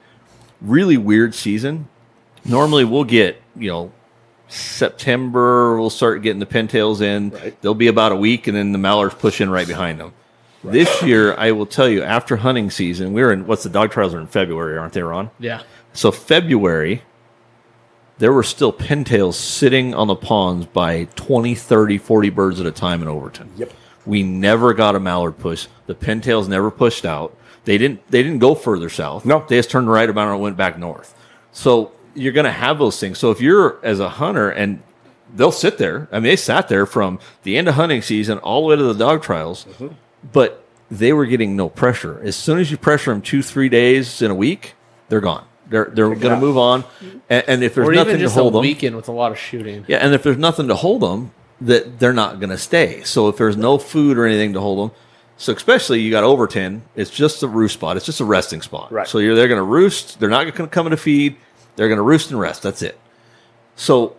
really 0.62 0.98
weird 0.98 1.36
season. 1.36 1.90
Normally 2.46 2.86
we'll 2.86 3.04
get 3.04 3.42
you 3.58 3.70
know 3.70 3.92
September 4.56 5.80
we'll 5.80 5.90
start 5.90 6.22
getting 6.22 6.40
the 6.40 6.46
pintails 6.46 7.02
in. 7.02 7.30
Right. 7.32 7.62
They'll 7.62 7.74
be 7.74 7.88
about 7.88 8.12
a 8.12 8.16
week, 8.16 8.48
and 8.48 8.56
then 8.56 8.72
the 8.72 8.78
mallards 8.78 9.16
push 9.16 9.42
in 9.42 9.50
right 9.50 9.68
behind 9.68 10.00
them. 10.00 10.14
This 10.64 11.04
year, 11.04 11.36
I 11.36 11.52
will 11.52 11.68
tell 11.68 11.88
you, 11.88 12.02
after 12.02 12.38
hunting 12.38 12.72
season, 12.72 13.14
we're 13.14 13.32
in 13.32 13.46
what's 13.46 13.62
the 13.62 13.70
dog 13.70 13.92
trials 13.92 14.16
are 14.16 14.20
in 14.20 14.26
February, 14.26 14.78
aren't 14.78 14.94
they, 14.94 15.04
Ron? 15.04 15.30
yeah. 15.40 15.62
So 15.94 16.12
February, 16.12 17.04
there 18.18 18.34
were 18.34 18.44
still 18.44 18.74
pintails 18.74 19.36
sitting 19.36 19.94
on 19.94 20.08
the 20.08 20.16
ponds 20.16 20.66
by 20.66 21.06
20, 21.16 21.56
30, 21.56 21.98
40 22.00 22.30
birds 22.32 22.60
at 22.60 22.66
a 22.66 22.72
time 22.72 23.02
in 23.02 23.08
Overton. 23.08 23.52
Yep. 23.56 23.72
We 24.06 24.22
never 24.24 24.74
got 24.74 24.96
a 24.96 25.00
mallard 25.00 25.38
push. 25.38 25.68
The 25.86 25.96
pintails 25.96 26.48
never 26.48 26.70
pushed 26.72 27.06
out. 27.06 27.38
They 27.64 27.78
didn't 27.78 28.06
they 28.12 28.22
didn't 28.24 28.40
go 28.40 28.56
further 28.56 28.90
south. 28.90 29.26
No. 29.26 29.46
They 29.48 29.58
just 29.58 29.72
turned 29.72 29.90
right 29.90 30.10
about 30.10 30.32
and 30.32 30.42
went 30.42 30.58
back 30.58 30.78
north. 30.78 31.16
So 31.52 31.92
you're 32.16 32.34
gonna 32.34 32.52
have 32.52 32.80
those 32.80 33.00
things. 33.00 33.20
So 33.20 33.32
if 33.32 33.40
you're 33.40 33.80
as 33.84 34.00
a 34.00 34.10
hunter 34.10 34.50
and 34.50 34.82
they'll 35.36 35.52
sit 35.52 35.78
there. 35.78 36.08
I 36.12 36.16
mean, 36.16 36.24
they 36.24 36.36
sat 36.36 36.68
there 36.68 36.86
from 36.86 37.20
the 37.44 37.58
end 37.58 37.68
of 37.68 37.76
hunting 37.76 38.02
season 38.02 38.38
all 38.40 38.62
the 38.62 38.68
way 38.68 38.76
to 38.76 38.84
the 38.84 38.94
dog 38.94 39.22
trials, 39.22 39.66
mm-hmm. 39.66 39.88
but 40.32 40.64
they 40.90 41.14
were 41.14 41.26
getting 41.26 41.56
no 41.56 41.70
pressure. 41.70 42.22
As 42.24 42.36
soon 42.36 42.60
as 42.60 42.72
you 42.72 42.78
pressure 42.78 43.12
them 43.12 43.22
two, 43.22 43.42
three 43.42 43.70
days 43.70 44.22
in 44.22 44.32
a 44.32 44.36
week, 44.36 44.76
they're 45.10 45.22
gone. 45.22 45.46
They're 45.68 45.86
they're 45.86 46.14
going 46.14 46.36
to 46.36 46.40
move 46.40 46.60
on, 46.60 46.84
and, 47.28 47.44
and 47.48 47.64
if 47.64 47.74
there's 47.74 47.88
or 47.88 47.94
nothing 47.94 48.20
to 48.20 48.30
hold 48.30 48.54
them, 48.54 48.62
weekend 48.62 48.96
with 48.96 49.08
a 49.08 49.12
lot 49.12 49.32
of 49.32 49.40
shooting. 49.40 49.84
yeah, 49.88 49.98
and 49.98 50.14
if 50.14 50.22
there's 50.22 50.38
nothing 50.38 50.68
to 50.68 50.76
hold 50.76 51.02
them, 51.02 51.32
that 51.62 51.98
they're 51.98 52.14
not 52.14 52.40
going 52.40 52.52
to 52.52 52.58
stay. 52.58 53.02
So 53.02 53.30
if 53.30 53.38
there's 53.38 53.58
no 53.58 53.80
food 53.80 54.20
or 54.20 54.28
anything 54.28 54.54
to 54.54 54.62
hold 54.62 54.78
them, 54.92 54.96
so 55.38 55.54
especially 55.54 56.02
you 56.02 56.12
got 56.12 56.24
Overton, 56.24 56.84
it's 56.96 57.10
just 57.10 57.42
a 57.42 57.48
roost 57.48 57.74
spot. 57.74 57.98
It's 57.98 58.06
just 58.06 58.20
a 58.20 58.26
resting 58.26 58.62
spot. 58.62 58.92
Right. 58.92 59.08
So 59.08 59.18
you're 59.18 59.34
they're 59.34 59.48
going 59.48 59.58
to 59.58 59.64
roost. 59.64 60.20
They're 60.20 60.30
not 60.30 60.44
going 60.44 60.54
to 60.54 60.68
come 60.68 60.86
in 60.86 60.92
to 60.92 60.98
feed. 60.98 61.36
They're 61.76 61.88
going 61.88 61.98
to 61.98 62.04
roost 62.04 62.32
and 62.32 62.40
rest. 62.40 62.62
That's 62.64 62.82
it. 62.82 62.98
So 63.76 64.16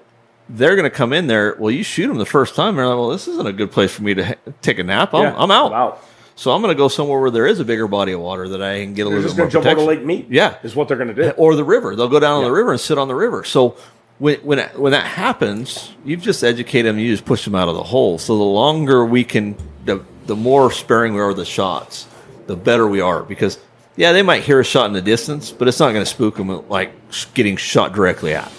they're 0.48 0.76
going 0.76 0.84
to 0.88 0.94
come 0.94 1.12
in 1.12 1.26
there. 1.26 1.56
Well, 1.58 1.70
you 1.70 1.82
shoot 1.82 2.06
them 2.08 2.18
the 2.18 2.26
first 2.26 2.54
time. 2.54 2.76
They're 2.76 2.86
like, 2.86 2.96
well, 2.96 3.08
this 3.08 3.26
isn't 3.28 3.46
a 3.46 3.52
good 3.52 3.72
place 3.72 3.92
for 3.92 4.02
me 4.02 4.14
to 4.14 4.24
ha- 4.26 4.34
take 4.62 4.78
a 4.78 4.84
nap. 4.84 5.14
I'm, 5.14 5.22
Yeah, 5.22 5.34
I'm 5.36 5.50
out. 5.50 5.66
I'm 5.72 5.78
out. 5.78 6.04
So 6.38 6.52
I'm 6.52 6.60
going 6.60 6.74
to 6.74 6.78
go 6.78 6.88
somewhere 6.88 7.18
where 7.18 7.30
there 7.30 7.46
is 7.46 7.60
a 7.60 7.64
bigger 7.64 7.88
body 7.88 8.12
of 8.12 8.20
water 8.20 8.46
that 8.50 8.62
I 8.62 8.82
can 8.84 8.92
get 8.92 9.06
a 9.06 9.08
They're 9.10 9.18
little 9.20 9.22
just 9.22 9.36
bit 9.36 9.50
going 9.52 9.64
more 9.64 9.74
to 9.74 9.76
jump 9.76 9.78
on 9.80 9.86
the 9.86 9.92
protection. 9.92 10.08
Lake 10.08 10.24
Mead. 10.26 10.34
Yeah. 10.34 10.58
is 10.62 10.76
what 10.76 10.88
they're 10.88 10.98
going 10.98 11.14
to 11.14 11.14
do. 11.14 11.30
Or 11.30 11.54
the 11.54 11.64
river. 11.64 11.96
They'll 11.96 12.08
go 12.08 12.20
down 12.20 12.38
on 12.38 12.44
the 12.44 12.52
river 12.52 12.72
and 12.72 12.80
sit 12.80 12.98
on 12.98 13.08
the 13.08 13.14
river. 13.14 13.42
So 13.44 13.76
when 14.18 14.36
when 14.40 14.58
that- 14.58 14.78
when 14.78 14.92
that 14.92 15.06
happens, 15.06 15.92
you've 16.04 16.20
just 16.22 16.44
educated 16.44 16.90
them. 16.90 16.98
You 16.98 17.10
just 17.10 17.24
push 17.24 17.44
them 17.44 17.54
out 17.54 17.68
of 17.68 17.74
the 17.74 17.82
hole. 17.82 18.18
So 18.18 18.36
the 18.36 18.44
longer 18.44 19.04
we 19.06 19.24
can, 19.24 19.56
the 19.86 20.02
the 20.26 20.36
more 20.36 20.70
sparing 20.70 21.14
we 21.14 21.20
are 21.20 21.28
with 21.28 21.36
the 21.38 21.44
shots, 21.46 22.06
the 22.48 22.56
better 22.56 22.86
we 22.86 23.00
are. 23.00 23.22
Because 23.22 23.58
yeah, 23.96 24.12
they 24.12 24.22
might 24.22 24.42
hear 24.42 24.60
a 24.60 24.64
shot 24.64 24.86
in 24.86 24.92
the 24.92 25.02
distance, 25.02 25.50
but 25.50 25.68
it's 25.68 25.80
not 25.80 25.92
going 25.92 26.04
to 26.04 26.10
spook 26.10 26.36
them 26.36 26.68
like 26.68 26.92
getting 27.34 27.56
shot 27.56 27.92
directly 27.92 28.34
at. 28.34 28.52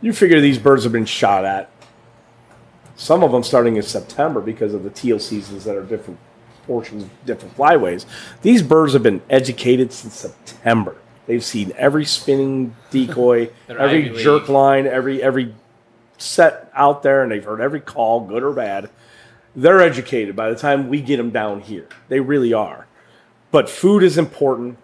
You 0.00 0.12
figure 0.12 0.40
these 0.40 0.58
birds 0.58 0.84
have 0.84 0.92
been 0.92 1.06
shot 1.06 1.44
at. 1.44 1.70
Some 2.96 3.22
of 3.22 3.32
them 3.32 3.42
starting 3.42 3.76
in 3.76 3.82
September 3.82 4.40
because 4.40 4.74
of 4.74 4.82
the 4.82 4.90
teal 4.90 5.18
seasons 5.18 5.64
that 5.64 5.76
are 5.76 5.84
different 5.84 6.18
portions, 6.66 7.08
different 7.24 7.56
flyways. 7.56 8.06
These 8.42 8.62
birds 8.62 8.92
have 8.92 9.02
been 9.02 9.22
educated 9.30 9.92
since 9.92 10.14
September. 10.14 10.96
They've 11.26 11.44
seen 11.44 11.72
every 11.76 12.04
spinning 12.04 12.74
decoy, 12.90 13.50
every 13.68 14.10
Ivy 14.10 14.22
jerk 14.22 14.42
League. 14.42 14.50
line, 14.50 14.86
every 14.86 15.22
every 15.22 15.54
set 16.16 16.70
out 16.74 17.02
there, 17.02 17.22
and 17.22 17.30
they've 17.30 17.44
heard 17.44 17.60
every 17.60 17.80
call, 17.80 18.20
good 18.26 18.42
or 18.42 18.52
bad. 18.52 18.90
They're 19.54 19.80
educated 19.80 20.34
by 20.34 20.50
the 20.50 20.56
time 20.56 20.88
we 20.88 21.00
get 21.00 21.16
them 21.18 21.30
down 21.30 21.60
here. 21.60 21.88
They 22.08 22.20
really 22.20 22.52
are. 22.52 22.87
But 23.50 23.68
food 23.70 24.02
is 24.02 24.18
important 24.18 24.78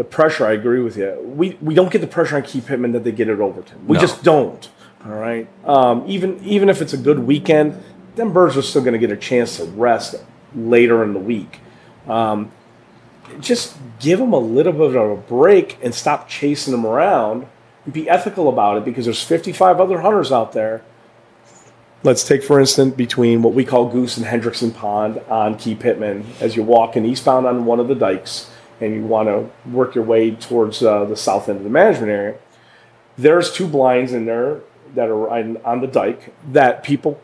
the 0.00 0.04
pressure, 0.04 0.46
I 0.46 0.52
agree 0.52 0.80
with 0.80 0.96
you. 0.96 1.20
We 1.36 1.58
we 1.60 1.74
don't 1.74 1.92
get 1.92 2.00
the 2.00 2.06
pressure 2.06 2.36
on 2.36 2.42
Key 2.42 2.62
Pittman 2.62 2.92
that 2.92 3.04
they 3.04 3.12
get 3.12 3.28
at 3.28 3.38
Overton. 3.38 3.86
We 3.86 3.96
No. 3.96 4.00
just 4.00 4.22
don't. 4.22 4.66
All 5.04 5.12
right. 5.12 5.46
Um, 5.66 6.04
even 6.06 6.40
even 6.42 6.70
if 6.70 6.80
it's 6.80 6.94
a 6.94 6.96
good 6.96 7.18
weekend, 7.18 7.78
them 8.16 8.32
birds 8.32 8.56
are 8.56 8.62
still 8.62 8.80
going 8.80 8.94
to 8.94 8.98
get 8.98 9.10
a 9.12 9.16
chance 9.16 9.58
to 9.58 9.64
rest 9.64 10.14
later 10.56 11.02
in 11.04 11.12
the 11.12 11.18
week. 11.18 11.60
Um, 12.08 12.50
just 13.40 13.76
give 13.98 14.20
them 14.20 14.32
a 14.32 14.38
little 14.38 14.72
bit 14.72 14.96
of 14.96 15.10
a 15.10 15.16
break 15.16 15.76
and 15.82 15.94
stop 15.94 16.30
chasing 16.30 16.72
them 16.72 16.86
around 16.86 17.46
and 17.84 17.92
be 17.92 18.08
ethical 18.08 18.48
about 18.48 18.78
it 18.78 18.86
because 18.86 19.04
there's 19.04 19.22
55 19.22 19.80
other 19.82 20.00
hunters 20.00 20.32
out 20.32 20.52
there. 20.52 20.80
Let's 22.02 22.24
take, 22.24 22.42
for 22.42 22.58
instance, 22.58 22.94
between 22.94 23.42
what 23.42 23.52
we 23.52 23.64
call 23.64 23.86
Goose 23.86 24.16
and 24.16 24.24
Hendrickson 24.24 24.74
Pond 24.74 25.18
on 25.28 25.58
Key 25.58 25.74
Pittman, 25.74 26.24
as 26.40 26.56
you 26.56 26.62
walk 26.62 26.90
walking 26.90 27.04
eastbound 27.04 27.46
on 27.46 27.66
one 27.66 27.78
of 27.78 27.88
the 27.88 27.94
dikes 27.94 28.50
and 28.80 28.94
you 28.94 29.02
want 29.02 29.28
to 29.28 29.50
work 29.70 29.94
your 29.94 30.04
way 30.04 30.30
towards 30.30 30.82
uh, 30.82 31.04
the 31.04 31.16
south 31.16 31.50
end 31.50 31.58
of 31.58 31.64
the 31.64 31.70
management 31.70 32.10
area, 32.10 32.38
there's 33.18 33.52
two 33.52 33.68
blinds 33.68 34.14
in 34.14 34.24
there 34.24 34.60
that 34.94 35.10
are 35.10 35.28
on, 35.28 35.58
on 35.58 35.82
the 35.82 35.86
dike 35.86 36.32
that 36.52 36.82
people 36.82 37.20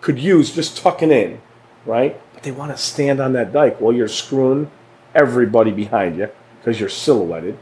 could 0.00 0.18
use 0.18 0.54
just 0.54 0.78
tucking 0.78 1.10
in, 1.10 1.38
right? 1.84 2.18
But 2.32 2.42
they 2.42 2.52
want 2.52 2.72
to 2.72 2.78
stand 2.78 3.20
on 3.20 3.34
that 3.34 3.52
dike 3.52 3.82
while 3.82 3.92
you're 3.92 4.08
screwing 4.08 4.70
everybody 5.14 5.72
behind 5.72 6.16
you 6.16 6.30
because 6.58 6.80
you're 6.80 6.88
silhouetted. 6.88 7.58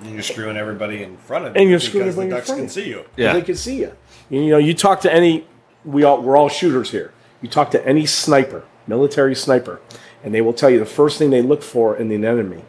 And 0.00 0.12
you're 0.12 0.22
screwing 0.22 0.58
everybody 0.58 1.02
in 1.02 1.16
front 1.16 1.46
of 1.46 1.54
you 1.54 1.62
And 1.62 1.70
you're 1.70 1.78
because 1.78 1.88
screwing 1.88 2.06
the 2.06 2.10
everybody 2.10 2.28
in 2.28 2.36
ducks 2.36 2.46
front 2.48 2.60
can 2.60 2.68
see 2.68 2.88
you. 2.88 3.04
Yeah. 3.16 3.32
They 3.32 3.42
can 3.42 3.56
see 3.56 3.78
you. 3.80 3.96
You 4.28 4.50
know, 4.50 4.58
you 4.58 4.74
talk 4.74 5.00
to 5.02 5.12
any, 5.12 5.46
we 5.84 6.02
all, 6.04 6.22
we're 6.22 6.36
all 6.36 6.48
shooters 6.48 6.90
here. 6.90 7.12
You 7.42 7.48
talk 7.48 7.70
to 7.72 7.86
any 7.86 8.06
sniper, 8.06 8.64
military 8.86 9.34
sniper, 9.34 9.80
and 10.22 10.34
they 10.34 10.40
will 10.40 10.52
tell 10.52 10.70
you 10.70 10.78
the 10.78 10.86
first 10.86 11.18
thing 11.18 11.30
they 11.30 11.42
look 11.42 11.62
for 11.62 11.96
in 11.96 12.10
an 12.10 12.24
enemy 12.24 12.64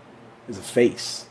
is 0.47 0.57
a 0.57 0.61
face. 0.61 1.25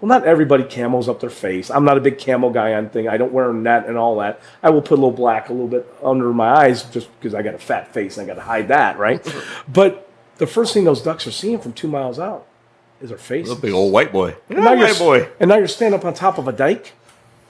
Well, 0.00 0.08
not 0.08 0.24
everybody 0.24 0.64
camos 0.64 1.08
up 1.08 1.20
their 1.20 1.30
face. 1.30 1.70
I'm 1.70 1.84
not 1.84 1.98
a 1.98 2.00
big 2.00 2.18
camo 2.18 2.50
guy 2.50 2.72
on 2.72 2.88
thing. 2.88 3.06
I 3.06 3.18
don't 3.18 3.32
wear 3.32 3.50
a 3.50 3.54
net 3.54 3.86
and 3.86 3.98
all 3.98 4.18
that. 4.18 4.40
I 4.62 4.70
will 4.70 4.80
put 4.80 4.92
a 4.92 5.00
little 5.00 5.10
black 5.10 5.50
a 5.50 5.52
little 5.52 5.68
bit 5.68 5.86
under 6.02 6.32
my 6.32 6.48
eyes 6.48 6.84
just 6.84 7.08
because 7.18 7.34
I 7.34 7.42
got 7.42 7.54
a 7.54 7.58
fat 7.58 7.92
face 7.92 8.16
and 8.16 8.24
I 8.24 8.34
got 8.34 8.40
to 8.40 8.46
hide 8.46 8.68
that, 8.68 8.98
right? 8.98 9.22
but 9.68 10.10
the 10.38 10.46
first 10.46 10.72
thing 10.72 10.84
those 10.84 11.02
ducks 11.02 11.26
are 11.26 11.30
seeing 11.30 11.58
from 11.58 11.74
two 11.74 11.88
miles 11.88 12.18
out 12.18 12.46
is 13.02 13.10
their 13.10 13.18
face. 13.18 13.50
A 13.50 13.56
big 13.56 13.72
old 13.72 13.92
white 13.92 14.10
boy. 14.10 14.36
And 14.48 14.60
now, 14.60 14.72
you're, 14.72 14.88
white 14.88 14.98
boy. 14.98 15.28
and 15.38 15.50
now 15.50 15.56
you're 15.56 15.68
standing 15.68 15.98
up 15.98 16.06
on 16.06 16.14
top 16.14 16.38
of 16.38 16.48
a 16.48 16.52
dike. 16.52 16.94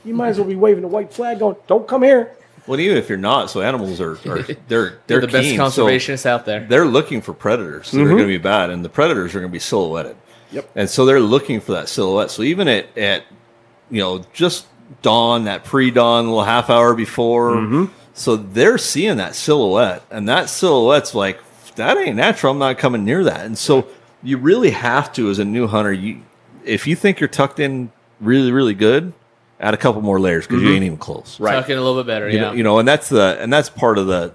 You 0.05 0.15
might 0.15 0.31
as 0.31 0.39
well 0.39 0.49
be 0.49 0.57
waving 0.57 0.83
a 0.83 0.89
white 0.89 1.13
flag, 1.13 1.39
going, 1.39 1.57
"Don't 1.67 1.87
come 1.87 2.03
here." 2.03 2.33
Well, 2.71 2.79
even 2.79 2.99
if 2.99 3.09
you're 3.09 3.19
not, 3.19 3.51
so 3.51 3.63
animals 3.63 4.01
are, 4.01 4.13
are 4.13 4.17
they're 4.43 4.57
they're, 4.69 4.99
They're 5.09 5.21
the 5.23 5.27
best 5.27 5.49
keen, 5.49 5.57
so 5.57 5.87
conservationists 5.87 6.25
out 6.25 6.45
there. 6.47 6.65
They're 6.69 6.87
looking 6.87 7.21
for 7.21 7.35
predators 7.35 7.91
that 7.91 8.01
are 8.01 8.05
going 8.05 8.19
to 8.19 8.27
be 8.27 8.39
bad, 8.39 8.71
and 8.71 8.85
the 8.85 8.89
predators 8.89 9.35
are 9.35 9.41
going 9.41 9.51
to 9.51 9.53
be 9.53 9.59
silhouetted. 9.59 10.15
Yep. 10.53 10.71
And 10.77 10.89
so 10.89 11.05
they're 11.05 11.19
looking 11.19 11.61
for 11.61 11.73
that 11.73 11.89
silhouette. 11.89 12.31
So 12.31 12.45
even 12.45 12.69
at, 12.69 12.97
at 12.97 13.25
you 13.91 13.99
know 13.99 14.25
just 14.33 14.69
dawn, 15.03 15.47
that 15.47 15.65
pre-dawn, 15.65 16.27
little 16.27 16.45
half 16.45 16.71
hour 16.71 16.95
before, 16.95 17.57
mm-hmm. 17.57 17.93
so 18.15 18.37
they're 18.37 18.79
seeing 18.79 19.17
that 19.17 19.35
silhouette, 19.35 20.05
and 20.09 20.29
that 20.29 20.49
silhouette's 20.49 21.13
like 21.13 21.41
that 21.75 21.99
ain't 21.99 22.15
natural. 22.15 22.53
I'm 22.53 22.61
not 22.61 22.79
coming 22.79 23.05
near 23.05 23.25
that. 23.25 23.47
And 23.47 23.59
so 23.59 23.89
you 24.23 24.37
really 24.39 24.71
have 24.71 25.13
to, 25.15 25.29
as 25.29 25.41
a 25.41 25.45
new 25.45 25.67
hunter, 25.67 25.93
you 25.93 26.23
if 26.65 26.87
you 26.87 26.95
think 26.95 27.19
you're 27.19 27.27
tucked 27.27 27.59
in 27.59 27.91
really 28.21 28.53
really 28.53 28.75
good, 28.75 29.13
add 29.61 29.75
a 29.75 29.77
couple 29.77 30.01
more 30.03 30.19
layers 30.19 30.47
because 30.47 30.63
you 30.63 30.69
mm-hmm. 30.69 30.77
ain't 30.77 30.85
even 30.85 30.99
close. 30.99 31.39
Right. 31.39 31.53
Tuck 31.53 31.69
in 31.69 31.79
a 31.79 31.81
little 31.81 32.03
bit 32.03 32.07
better. 32.07 32.29
You 32.29 32.37
yeah. 32.37 32.43
know, 32.43 32.53
you 32.53 32.63
know, 32.63 32.79
and 32.79 32.89
that's 32.89 33.09
the 33.09 33.37
and 33.41 33.53
that's 33.53 33.71
part 33.71 33.99
of 33.99 34.07
the 34.07 34.33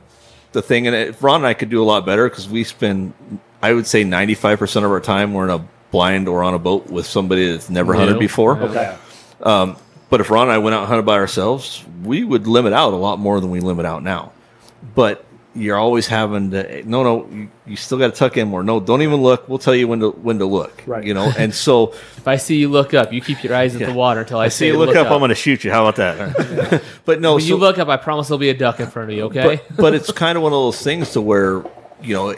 the 0.52 0.62
thing. 0.62 0.88
And 0.88 0.96
if 0.96 1.22
Ron 1.22 1.42
and 1.42 1.48
I 1.48 1.54
could 1.54 1.70
do 1.70 1.82
a 1.82 1.86
lot 1.86 2.06
better 2.06 2.30
because 2.30 2.48
we 2.48 2.64
spend, 2.64 3.14
I 3.62 3.74
would 3.74 3.88
say, 3.88 4.04
ninety 4.04 4.36
five 4.36 4.60
percent 4.60 4.86
of 4.86 4.92
our 4.92 5.02
time 5.02 5.34
we're 5.34 5.46
in 5.46 5.50
a 5.50 5.68
blind 5.92 6.28
or 6.28 6.44
on 6.44 6.54
a 6.54 6.60
boat 6.60 6.88
with 6.88 7.06
somebody 7.06 7.52
that's 7.52 7.70
never 7.70 7.94
hunted 7.94 8.20
before. 8.20 8.58
Okay. 8.58 8.98
Um, 9.42 9.78
but 10.10 10.22
if 10.22 10.30
Ron 10.30 10.44
and 10.44 10.52
I 10.52 10.58
went 10.60 10.76
out 10.76 10.82
and 10.82 10.88
hunted 10.88 11.06
by 11.06 11.16
ourselves, 11.16 11.84
we 12.04 12.24
would 12.24 12.48
limit 12.48 12.74
out 12.74 12.94
a 12.94 12.96
lot 12.98 13.20
more 13.20 13.40
than 13.40 13.50
we 13.50 13.60
limit 13.60 13.86
out 13.86 14.04
now. 14.04 14.32
But 14.94 15.26
you're 15.56 15.78
always 15.78 16.08
having 16.08 16.52
to 16.52 16.84
no, 16.84 17.04
no, 17.04 17.28
you, 17.32 17.50
you 17.66 17.76
still 17.78 17.98
got 17.98 18.08
to 18.14 18.20
tuck 18.20 18.36
in 18.38 18.48
more. 18.48 18.62
No, 18.64 18.80
don't 18.80 19.02
even 19.02 19.22
look. 19.22 19.48
We'll 19.48 19.58
tell 19.60 19.74
you 19.74 19.88
when 19.88 20.00
to 20.02 20.10
when 20.12 20.40
to 20.40 20.46
look. 20.46 20.84
Right. 20.86 21.04
You 21.04 21.14
know, 21.14 21.32
and 21.38 21.54
so 21.54 21.94
if 22.18 22.28
I 22.28 22.36
see 22.36 22.58
you 22.58 22.70
look 22.70 22.94
up, 22.94 23.14
you 23.14 23.22
keep 23.22 23.44
your 23.44 23.56
eyes 23.56 23.74
at 23.76 23.82
Yeah. 23.82 23.88
the 23.88 23.94
water 23.94 24.20
until 24.22 24.40
I, 24.40 24.46
I 24.46 24.48
see 24.50 24.68
you 24.68 24.78
look, 24.78 24.88
look 24.88 24.98
up, 24.98 25.12
I'm 25.12 25.20
going 25.20 25.30
to 25.30 25.36
shoot 25.36 25.64
you. 25.64 25.72
How 25.72 25.88
about 25.88 25.96
that? 25.96 26.84
but 27.06 27.22
no, 27.22 27.34
When 27.36 27.42
so, 27.42 27.48
you 27.48 27.56
look 27.58 27.78
up, 27.80 27.88
I 27.88 27.98
promise 27.98 28.28
there'll 28.28 28.38
be 28.40 28.50
a 28.50 28.54
duck 28.58 28.80
in 28.80 28.88
front 28.88 29.12
of 29.12 29.18
you. 29.18 29.24
Okay. 29.26 29.62
but, 29.70 29.78
but 29.78 29.94
it's 29.96 30.12
kind 30.12 30.38
of 30.38 30.44
one 30.44 30.52
of 30.52 30.58
those 30.58 30.82
things 30.82 31.12
to 31.14 31.22
where 31.22 31.64
you 32.02 32.14
know 32.14 32.36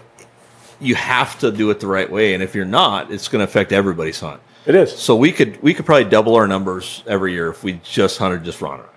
you 0.80 0.94
have 0.94 1.39
to 1.39 1.52
do 1.52 1.69
it 1.72 1.80
the 1.80 1.88
right 1.88 2.11
way 2.11 2.35
and 2.35 2.44
if 2.44 2.53
you're 2.53 2.64
not 2.65 3.11
it's 3.11 3.27
going 3.27 3.39
to 3.39 3.44
affect 3.44 3.72
everybody's 3.72 4.19
hunt 4.19 4.39
It 4.68 4.76
is. 4.76 4.95
so 4.95 5.15
we 5.15 5.31
could 5.31 5.61
we 5.64 5.73
could 5.73 5.88
probably 5.88 6.07
double 6.07 6.35
our 6.35 6.48
numbers 6.48 7.02
every 7.07 7.34
year 7.34 7.49
if 7.49 7.64
we 7.64 7.80
just 7.84 8.19
hunted 8.19 8.44
just 8.44 8.61
Ron 8.61 8.81
and 8.81 8.84
I. 8.84 8.97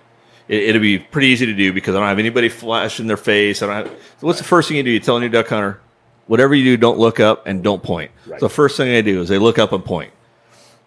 it, 0.51 0.63
it'd 0.69 0.81
be 0.81 0.99
pretty 0.99 1.27
easy 1.27 1.45
to 1.47 1.53
do 1.53 1.73
because 1.73 1.95
i 1.95 1.99
don't 1.99 2.07
have 2.07 2.19
anybody 2.19 2.49
flash 2.49 2.99
in 2.99 3.07
their 3.07 3.17
face. 3.17 3.63
I 3.63 3.65
don't 3.65 3.75
have 3.87 3.87
so 4.19 4.27
what's 4.27 4.37
the 4.37 4.45
first 4.45 4.67
thing 4.67 4.77
you 4.77 4.83
do? 4.83 4.91
You 4.91 4.99
tell 4.99 5.17
a 5.17 5.19
new 5.19 5.29
duck 5.29 5.47
hunter 5.47 5.79
whatever 6.27 6.53
you 6.53 6.63
do 6.63 6.77
don't 6.77 6.99
look 6.99 7.19
up 7.19 7.47
and 7.47 7.63
don't 7.63 7.81
point. 7.81 8.11
Right. 8.27 8.39
the 8.39 8.49
first 8.49 8.77
thing 8.77 8.87
they 8.87 9.01
do 9.01 9.21
is 9.21 9.29
they 9.29 9.39
look 9.39 9.57
up 9.57 9.71
and 9.71 9.83
point. 9.83 10.13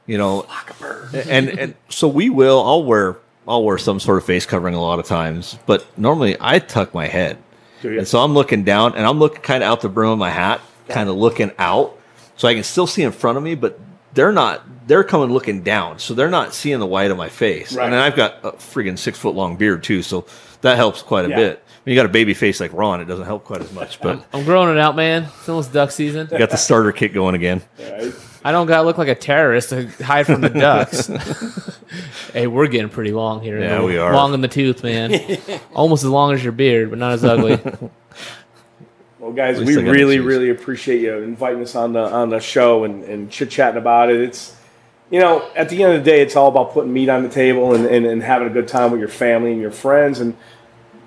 You 0.06 0.18
know 0.18 0.46
and 1.26 1.48
and 1.48 1.74
so 1.88 2.06
we 2.08 2.28
will 2.28 2.62
i'll 2.62 2.84
wear 2.84 3.16
i'll 3.48 3.64
wear 3.64 3.78
some 3.78 3.98
sort 3.98 4.18
of 4.18 4.24
face 4.24 4.44
covering 4.44 4.74
a 4.74 4.80
lot 4.80 4.98
of 4.98 5.06
times 5.06 5.58
but 5.64 5.86
normally 5.98 6.36
i 6.40 6.58
tuck 6.58 6.92
my 6.94 7.06
head. 7.06 7.38
And 7.98 8.06
so 8.06 8.20
i'm 8.20 8.34
looking 8.34 8.64
down 8.64 8.94
and 8.96 9.06
i'm 9.06 9.18
looking 9.18 9.40
kind 9.40 9.62
of 9.62 9.70
out 9.70 9.80
the 9.80 9.88
brim 9.88 10.10
of 10.10 10.18
my 10.18 10.30
hat 10.30 10.60
kind 10.88 11.08
of 11.08 11.16
looking 11.16 11.52
out. 11.58 11.98
So 12.36 12.48
i 12.48 12.54
can 12.54 12.64
still 12.64 12.86
see 12.86 13.02
in 13.02 13.12
front 13.12 13.38
of 13.38 13.44
me 13.44 13.54
but 13.54 13.80
they're 14.14 14.32
not 14.32 14.62
they're 14.86 15.04
coming 15.04 15.30
looking 15.32 15.62
down 15.62 15.98
so 15.98 16.14
they're 16.14 16.30
not 16.30 16.54
seeing 16.54 16.78
the 16.78 16.86
white 16.86 17.10
of 17.10 17.16
my 17.16 17.28
face 17.28 17.72
Right. 17.74 17.84
and 17.84 17.92
then 17.92 18.00
i've 18.00 18.16
got 18.16 18.44
a 18.44 18.52
friggin' 18.52 18.98
six 18.98 19.18
foot 19.18 19.34
long 19.34 19.56
beard 19.56 19.82
too 19.82 20.02
so 20.02 20.26
that 20.62 20.76
helps 20.76 21.02
quite 21.02 21.24
a 21.24 21.28
Yeah. 21.28 21.36
bit 21.36 21.64
when 21.84 21.94
you 21.94 21.98
got 22.00 22.06
a 22.06 22.12
baby 22.12 22.32
face 22.34 22.60
like 22.60 22.72
ron 22.72 23.00
it 23.00 23.06
doesn't 23.06 23.26
help 23.26 23.44
quite 23.44 23.60
as 23.60 23.72
much 23.72 24.00
but 24.00 24.24
I'm 24.32 24.44
growing 24.44 24.70
it 24.74 24.78
out, 24.78 24.96
man. 24.96 25.24
It's 25.24 25.48
almost 25.48 25.72
duck 25.72 25.90
season. 25.90 26.28
you 26.32 26.38
got 26.38 26.50
the 26.50 26.56
starter 26.56 26.92
kit 26.92 27.12
going 27.12 27.34
again 27.34 27.62
Right? 27.78 28.12
I 28.46 28.52
don't 28.52 28.66
gotta 28.66 28.82
look 28.82 28.98
like 28.98 29.08
a 29.08 29.14
terrorist 29.14 29.70
to 29.70 29.86
hide 30.04 30.26
from 30.26 30.42
the 30.42 30.50
ducks. 30.50 31.06
hey, 32.34 32.46
we're 32.46 32.66
getting 32.66 32.90
pretty 32.90 33.12
long 33.12 33.40
here. 33.40 33.58
Yeah, 33.58 33.82
we 33.82 33.96
are. 33.96 34.12
Long 34.12 34.34
in 34.34 34.42
the 34.42 34.48
tooth, 34.48 34.82
man. 34.82 35.38
Almost 35.74 36.04
as 36.04 36.10
long 36.10 36.34
as 36.34 36.42
your 36.44 36.52
beard, 36.52 36.90
but 36.90 36.98
not 36.98 37.12
as 37.12 37.24
ugly. 37.24 37.58
Well, 39.24 39.32
guys, 39.32 39.58
we 39.58 39.64
least 39.64 39.78
I 39.78 39.82
got 39.84 39.86
to 39.86 39.92
really, 39.92 40.20
really 40.20 40.50
appreciate 40.50 41.00
you 41.00 41.16
inviting 41.16 41.62
us 41.62 41.74
on 41.74 41.94
the 41.94 42.00
on 42.00 42.28
the 42.28 42.40
show 42.40 42.84
and, 42.84 43.02
and 43.04 43.30
chit 43.30 43.48
chatting 43.48 43.78
about 43.78 44.10
it. 44.10 44.20
It's 44.20 44.54
you 45.10 45.18
know, 45.18 45.50
at 45.56 45.70
the 45.70 45.82
end 45.82 45.94
of 45.94 46.04
the 46.04 46.10
day, 46.10 46.20
it's 46.20 46.36
all 46.36 46.48
about 46.48 46.74
putting 46.74 46.92
meat 46.92 47.08
on 47.08 47.22
the 47.22 47.30
table 47.30 47.74
and, 47.74 47.86
and, 47.86 48.04
and 48.04 48.22
having 48.22 48.48
a 48.48 48.50
good 48.50 48.68
time 48.68 48.90
with 48.90 49.00
your 49.00 49.08
family 49.08 49.52
and 49.52 49.62
your 49.62 49.70
friends. 49.70 50.20
And 50.20 50.36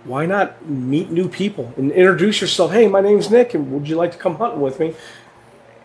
why 0.04 0.26
not 0.26 0.66
meet 0.68 1.12
new 1.12 1.30
people 1.30 1.72
and 1.78 1.92
introduce 1.92 2.42
yourself? 2.42 2.72
Hey, 2.72 2.88
my 2.88 3.02
name's 3.02 3.30
Nick, 3.30 3.54
and 3.54 3.72
would 3.72 3.88
you 3.88 3.96
like 3.96 4.14
to 4.14 4.18
come 4.18 4.38
hunting 4.38 4.62
with 4.62 4.80
me? 4.80 4.96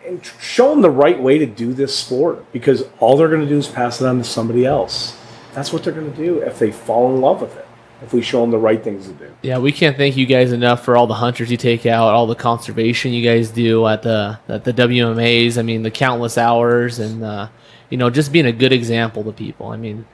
and 0.04 0.24
show 0.40 0.70
them 0.70 0.80
the 0.80 0.90
right 0.90 1.20
way 1.20 1.38
to 1.38 1.46
do 1.46 1.72
this 1.72 1.96
sport 1.96 2.50
because 2.50 2.82
all 2.98 3.16
they're 3.16 3.28
going 3.28 3.42
to 3.42 3.48
do 3.48 3.58
is 3.58 3.68
pass 3.68 4.00
it 4.00 4.06
on 4.06 4.18
to 4.18 4.24
somebody 4.24 4.66
else. 4.66 5.16
That's 5.54 5.72
what 5.72 5.84
they're 5.84 5.92
going 5.92 6.10
to 6.10 6.16
do 6.16 6.40
if 6.40 6.58
they 6.58 6.72
fall 6.72 7.14
in 7.14 7.20
love 7.20 7.40
with 7.40 7.56
it. 7.56 7.68
If 8.02 8.12
we 8.12 8.20
show 8.20 8.40
them 8.40 8.50
the 8.50 8.58
right 8.58 8.82
things 8.82 9.06
to 9.06 9.12
do. 9.12 9.32
Yeah, 9.42 9.58
we 9.58 9.70
can't 9.70 9.96
thank 9.96 10.16
you 10.16 10.26
guys 10.26 10.52
enough 10.52 10.84
for 10.84 10.96
all 10.96 11.06
the 11.06 11.14
hunters 11.14 11.50
you 11.50 11.56
take 11.56 11.86
out, 11.86 12.12
all 12.12 12.26
the 12.26 12.34
conservation 12.34 13.12
you 13.12 13.22
guys 13.22 13.50
do 13.50 13.86
at 13.86 14.02
the 14.02 14.38
at 14.48 14.64
the 14.64 14.72
WMAs. 14.72 15.56
I 15.56 15.62
mean, 15.62 15.82
the 15.82 15.90
countless 15.90 16.36
hours 16.36 16.98
and 16.98 17.22
uh, 17.22 17.48
you 17.90 17.96
know 17.96 18.10
just 18.10 18.32
being 18.32 18.46
a 18.46 18.52
good 18.52 18.72
example 18.72 19.22
to 19.24 19.32
people. 19.32 19.68
I 19.68 19.76
mean, 19.76 20.04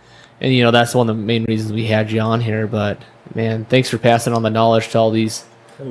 and 0.40 0.52
you 0.52 0.62
know 0.62 0.70
that's 0.70 0.94
one 0.94 1.09
of 1.09 1.16
the 1.16 1.23
main 1.23 1.44
reasons 1.44 1.73
we 1.73 1.86
had 1.86 2.12
you 2.12 2.20
on 2.20 2.40
here. 2.40 2.66
But 2.66 3.02
man, 3.35 3.65
thanks 3.65 3.89
for 3.89 3.98
passing 3.98 4.35
on 4.35 4.43
the 4.43 4.51
knowledge 4.51 4.90
to 4.90 4.98
all 4.98 5.10
these 5.10 5.44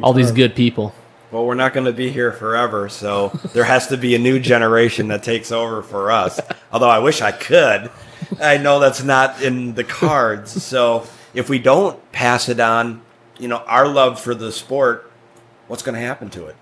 all 0.04 0.14
these 0.14 0.32
good 0.32 0.56
people. 0.56 0.94
Well, 1.32 1.46
we're 1.46 1.56
not 1.56 1.74
going 1.74 1.86
to 1.86 1.94
be 1.94 2.10
here 2.10 2.32
forever, 2.32 2.88
so 2.88 3.30
there 3.54 3.66
has 3.66 3.88
to 3.88 3.98
be 3.98 4.16
a 4.16 4.20
new 4.20 4.40
generation 4.40 5.10
that 5.10 5.24
takes 5.24 5.52
over 5.52 5.82
for 5.82 6.10
us. 6.10 6.40
Although 6.72 6.90
I 6.90 7.00
wish 7.00 7.22
I 7.22 7.32
could. 7.32 7.92
I 8.40 8.58
know 8.58 8.80
that's 8.80 9.04
not 9.04 9.42
in 9.42 9.74
the 9.74 9.84
cards. 9.84 10.64
So 10.64 11.06
if 11.38 11.50
we 11.50 11.60
don't 11.60 12.12
pass 12.12 12.50
it 12.50 12.60
on, 12.60 13.02
you 13.38 13.48
know, 13.48 13.58
our 13.58 13.88
love 13.88 14.20
for 14.20 14.34
the 14.34 14.52
sport, 14.52 15.12
what's 15.68 15.84
going 15.84 15.94
to 15.94 16.02
happen 16.02 16.32
to 16.32 16.48
it? 16.48 16.56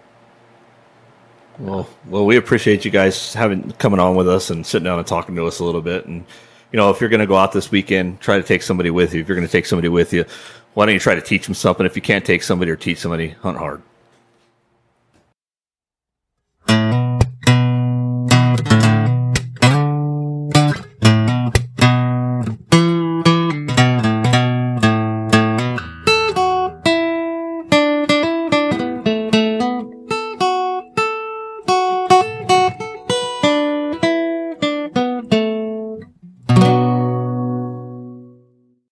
Well, 1.58 1.88
well, 2.06 2.26
we 2.26 2.36
appreciate 2.36 2.84
you 2.84 2.92
guys 2.92 3.34
having 3.34 3.72
coming 3.74 4.02
on 4.02 4.16
with 4.18 4.28
us 4.28 4.50
and 4.50 4.66
sitting 4.66 4.84
down 4.84 5.00
and 5.00 5.08
talking 5.08 5.34
to 5.38 5.46
us 5.46 5.60
a 5.60 5.64
little 5.64 5.82
bit. 5.82 6.06
And 6.06 6.26
you 6.74 6.78
know, 6.78 6.90
if 6.90 7.00
you're 7.00 7.10
going 7.10 7.22
to 7.22 7.26
go 7.26 7.38
out 7.38 7.54
this 7.54 7.72
weekend, 7.72 8.20
try 8.20 8.36
to 8.36 8.44
take 8.44 8.62
somebody 8.62 8.90
with 8.90 9.14
you. 9.14 9.22
If 9.22 9.30
you're 9.30 9.38
going 9.38 9.48
to 9.48 9.52
take 9.52 9.66
somebody 9.66 9.88
with 9.88 10.12
you, 10.12 10.26
why 10.74 10.86
don't 10.86 10.94
you 10.94 11.00
try 11.00 11.16
to 11.16 11.22
teach 11.22 11.46
them 11.46 11.56
something? 11.56 11.86
If 11.86 11.96
you 11.96 12.02
can't 12.02 12.26
take 12.26 12.44
somebody 12.44 12.70
or 12.70 12.76
teach 12.76 12.98
somebody, 12.98 13.30
hunt 13.30 13.58
hard. 13.58 13.82